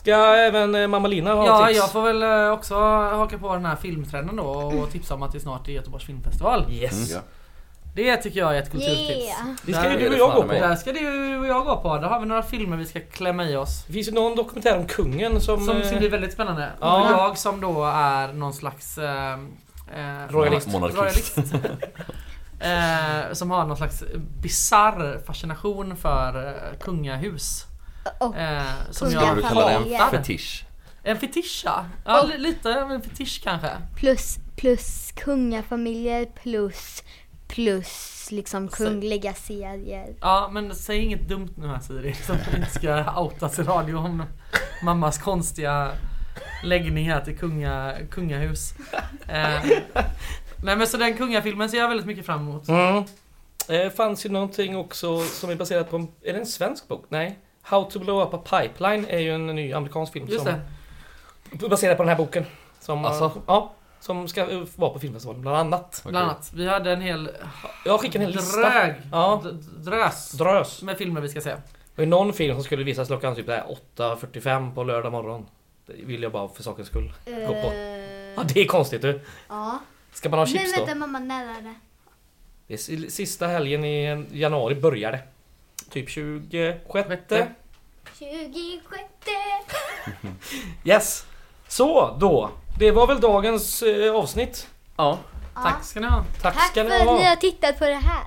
Ska 0.00 0.10
även 0.36 0.74
eh, 0.74 0.86
mamma 0.86 1.08
Lina 1.08 1.34
ha 1.34 1.46
Ja, 1.46 1.66
tips? 1.66 1.78
jag 1.78 1.92
får 1.92 2.02
väl 2.02 2.22
eh, 2.22 2.52
också 2.52 2.74
haka 2.74 3.38
på 3.38 3.52
den 3.54 3.64
här 3.66 3.76
filmtrenden 3.76 4.36
då 4.36 4.44
och 4.44 4.90
tipsa 4.90 5.14
om 5.14 5.22
att 5.22 5.32
det 5.32 5.40
snart 5.40 5.68
är 5.68 5.72
Göteborgs 5.72 6.04
filmfestival. 6.04 6.66
Yes. 6.70 7.10
Ja. 7.12 7.20
Det 7.94 8.16
tycker 8.16 8.40
jag 8.40 8.56
är 8.56 8.62
ett 8.62 8.70
kulturtips. 8.72 9.10
Yeah. 9.24 9.46
Det 9.66 9.72
ska 9.72 9.90
ju 9.92 9.98
du 9.98 10.08
och 10.08 10.18
jag 10.18 10.34
gå 10.34 10.42
på. 10.42 10.48
Där 10.52 10.76
ska 10.76 10.92
du 10.92 11.38
och 11.38 11.46
jag 11.46 11.64
gå 11.66 11.76
på. 11.76 11.96
Där 11.98 12.08
har 12.08 12.20
vi 12.20 12.26
några 12.26 12.42
filmer 12.42 12.76
vi 12.76 12.84
ska 12.86 13.00
klämma 13.00 13.44
i 13.44 13.56
oss. 13.56 13.84
Det 13.86 13.92
finns 13.92 14.08
ju 14.08 14.12
någon 14.12 14.36
dokumentär 14.36 14.76
om 14.78 14.86
kungen 14.86 15.40
som... 15.40 15.66
Som 15.66 15.76
eh, 15.80 15.86
ska 15.88 15.96
bli 15.98 16.08
väldigt 16.08 16.32
spännande. 16.32 16.72
Ja. 16.80 17.04
Och 17.04 17.10
jag 17.10 17.38
som 17.38 17.60
då 17.60 17.84
är 17.84 18.32
någon 18.32 18.52
slags... 18.54 18.98
Eh, 18.98 19.36
eh, 19.92 20.28
Royalist. 20.32 20.68
Monarkist. 20.68 21.36
royalist. 21.38 21.54
eh, 22.60 23.32
som 23.32 23.50
har 23.50 23.66
någon 23.66 23.76
slags 23.76 24.04
bizarr 24.40 25.24
fascination 25.26 25.96
för 25.96 26.46
eh, 26.48 26.78
kungahus. 26.80 27.64
Och 28.20 28.36
Eh, 28.36 28.62
som 28.90 29.10
skulle 29.10 29.26
jag 29.26 29.36
du 29.36 29.42
kalla 29.42 29.68
det 29.68 29.74
en 29.74 30.10
fetisch? 30.10 30.64
En 31.02 31.16
fetisch 31.18 31.62
ja. 31.64 31.84
ja 32.04 32.22
li- 32.22 32.38
lite 32.38 32.82
av 32.82 32.92
en 32.92 33.02
fetisch 33.02 33.40
kanske. 33.44 33.70
plus, 33.96 34.38
plus 34.56 35.12
kungafamiljer 35.16 36.26
plus, 36.42 37.02
plus 37.48 38.28
liksom 38.30 38.68
kungliga 38.68 39.34
serier. 39.34 40.14
Ja 40.20 40.50
men 40.52 40.74
säg 40.74 40.98
inget 40.98 41.28
dumt 41.28 41.50
nu 41.56 41.66
här 41.68 41.80
Siri 41.80 42.14
som 42.14 42.36
inte 42.56 42.70
ska 42.70 43.20
outas 43.20 43.58
i 43.58 43.62
radio 43.62 43.96
om 43.96 44.22
mammas 44.82 45.18
konstiga 45.18 45.90
läggning 46.62 47.10
här 47.10 47.20
till 47.20 47.38
kunga, 47.38 47.94
kungahus. 48.10 48.74
Eh, 49.28 49.64
nej 50.64 50.76
men 50.76 50.86
så 50.86 50.96
den 50.96 51.16
kungafilmen 51.16 51.70
ser 51.70 51.78
jag 51.78 51.88
väldigt 51.88 52.06
mycket 52.06 52.26
fram 52.26 52.40
emot. 52.40 52.68
Mm. 52.68 53.04
Det 53.68 53.96
fanns 53.96 54.26
ju 54.26 54.30
någonting 54.30 54.76
också 54.76 55.20
som 55.20 55.50
är 55.50 55.54
baserat 55.54 55.90
på... 55.90 55.96
en- 55.96 56.08
Är 56.22 56.32
det 56.32 56.38
en 56.38 56.46
svensk 56.46 56.88
bok? 56.88 57.04
Nej. 57.08 57.38
How 57.62 57.84
to 57.90 57.98
blow 57.98 58.22
up 58.22 58.34
a 58.34 58.38
pipeline 58.60 59.06
är 59.08 59.18
ju 59.18 59.34
en 59.34 59.46
ny 59.46 59.72
amerikansk 59.72 60.12
film 60.12 60.26
Just 60.28 60.44
som 60.44 60.54
det, 61.52 61.68
baserad 61.68 61.96
på 61.96 62.02
den 62.02 62.08
här 62.10 62.16
boken. 62.16 62.44
Som, 62.80 63.04
Alltså? 63.04 63.32
Ja, 63.46 63.72
som 64.00 64.28
ska 64.28 64.50
eh, 64.50 64.62
vara 64.76 64.90
på 64.90 64.98
filmfestivalen 64.98 65.42
bland 65.42 65.56
annat. 65.56 66.00
bland 66.04 66.16
annat. 66.16 66.50
Vi 66.54 66.68
hade 66.68 66.92
en 66.92 67.00
hel 67.00 67.30
Jag 67.84 68.00
skickar 68.00 68.20
en 68.20 68.26
hel 68.26 68.34
lista. 68.36 68.60
drög, 68.60 68.94
Ja. 69.12 69.42
drös 69.76 70.32
Drös. 70.32 70.82
med 70.82 70.96
filmer 70.98 71.20
vi 71.20 71.28
ska 71.28 71.40
se. 71.40 71.54
Det 71.96 72.02
är 72.02 72.06
någon 72.06 72.32
film 72.32 72.54
som 72.56 72.64
skulle 72.64 72.84
visas 72.84 73.08
klockan 73.08 73.34
typ 73.34 73.46
där 73.46 73.64
8.45 73.96 74.74
på 74.74 74.84
lördag 74.84 75.12
morgon. 75.12 75.46
Det 75.86 75.92
vill 76.04 76.22
jag 76.22 76.32
bara 76.32 76.48
för 76.48 76.62
sakens 76.62 76.88
skull. 76.88 77.12
Gå 77.24 77.46
på. 77.46 77.72
Ja, 77.74 78.40
Uh, 78.40 78.46
det 78.46 78.60
är 78.60 78.66
konstigt 78.66 79.02
du. 79.02 79.20
ja. 79.48 79.78
Ska 80.12 80.28
man 80.28 80.38
ha 80.38 80.46
Men 80.46 80.52
chips 80.58 80.74
då? 80.76 80.84
vänta 80.84 80.94
mamma, 80.94 81.18
när 81.18 81.44
är 81.58 81.62
det? 81.62 81.74
Det 82.66 82.74
är 82.74 82.78
si- 82.78 83.10
sista 83.10 83.46
helgen 83.46 83.84
i 83.84 84.26
januari 84.32 84.74
börjar 84.74 85.12
det. 85.12 85.20
Typ 85.90 86.08
26. 86.10 86.80
Sjätte. 86.88 87.48
26 88.18 89.04
Yes! 90.84 91.26
Så 91.68 92.16
då. 92.20 92.50
Det 92.78 92.90
var 92.90 93.06
väl 93.06 93.20
dagens 93.20 93.82
eh, 93.82 94.14
avsnitt. 94.14 94.68
Ja. 94.96 95.18
Tack 95.54 95.84
ska 95.84 96.00
ni 96.00 96.06
ha. 96.06 96.24
Tack, 96.42 96.54
Tack 96.54 96.66
ska 96.70 96.82
för 96.82 96.90
ni 96.90 96.96
att 96.96 97.00
ni 97.06 97.06
ha. 97.22 97.28
har 97.28 97.36
tittat 97.36 97.78
på 97.78 97.84
det 97.86 97.94
här. 98.04 98.24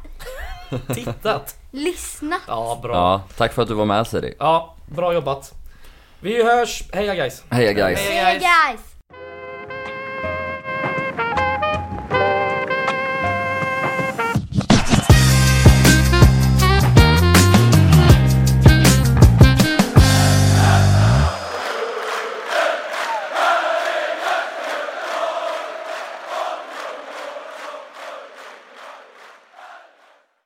Tittat. 0.93 1.55
Lyssnat. 1.72 2.41
Ja, 2.47 2.80
bra. 2.82 2.95
ja, 2.95 3.22
tack 3.38 3.53
för 3.53 3.62
att 3.62 3.68
du 3.68 3.74
var 3.74 3.86
med 3.86 4.08
Siri. 4.08 4.36
Ja, 4.39 4.76
bra 4.95 5.14
jobbat. 5.14 5.53
Vi 6.22 6.43
hörs. 6.43 6.84
Heja 6.93 7.15
guys. 7.15 7.43
Heja 7.49 7.74
guys. 7.74 7.99
Hej, 7.99 8.18
Hey 8.18 8.39
guys. 8.39 8.43
guys! 8.43 8.96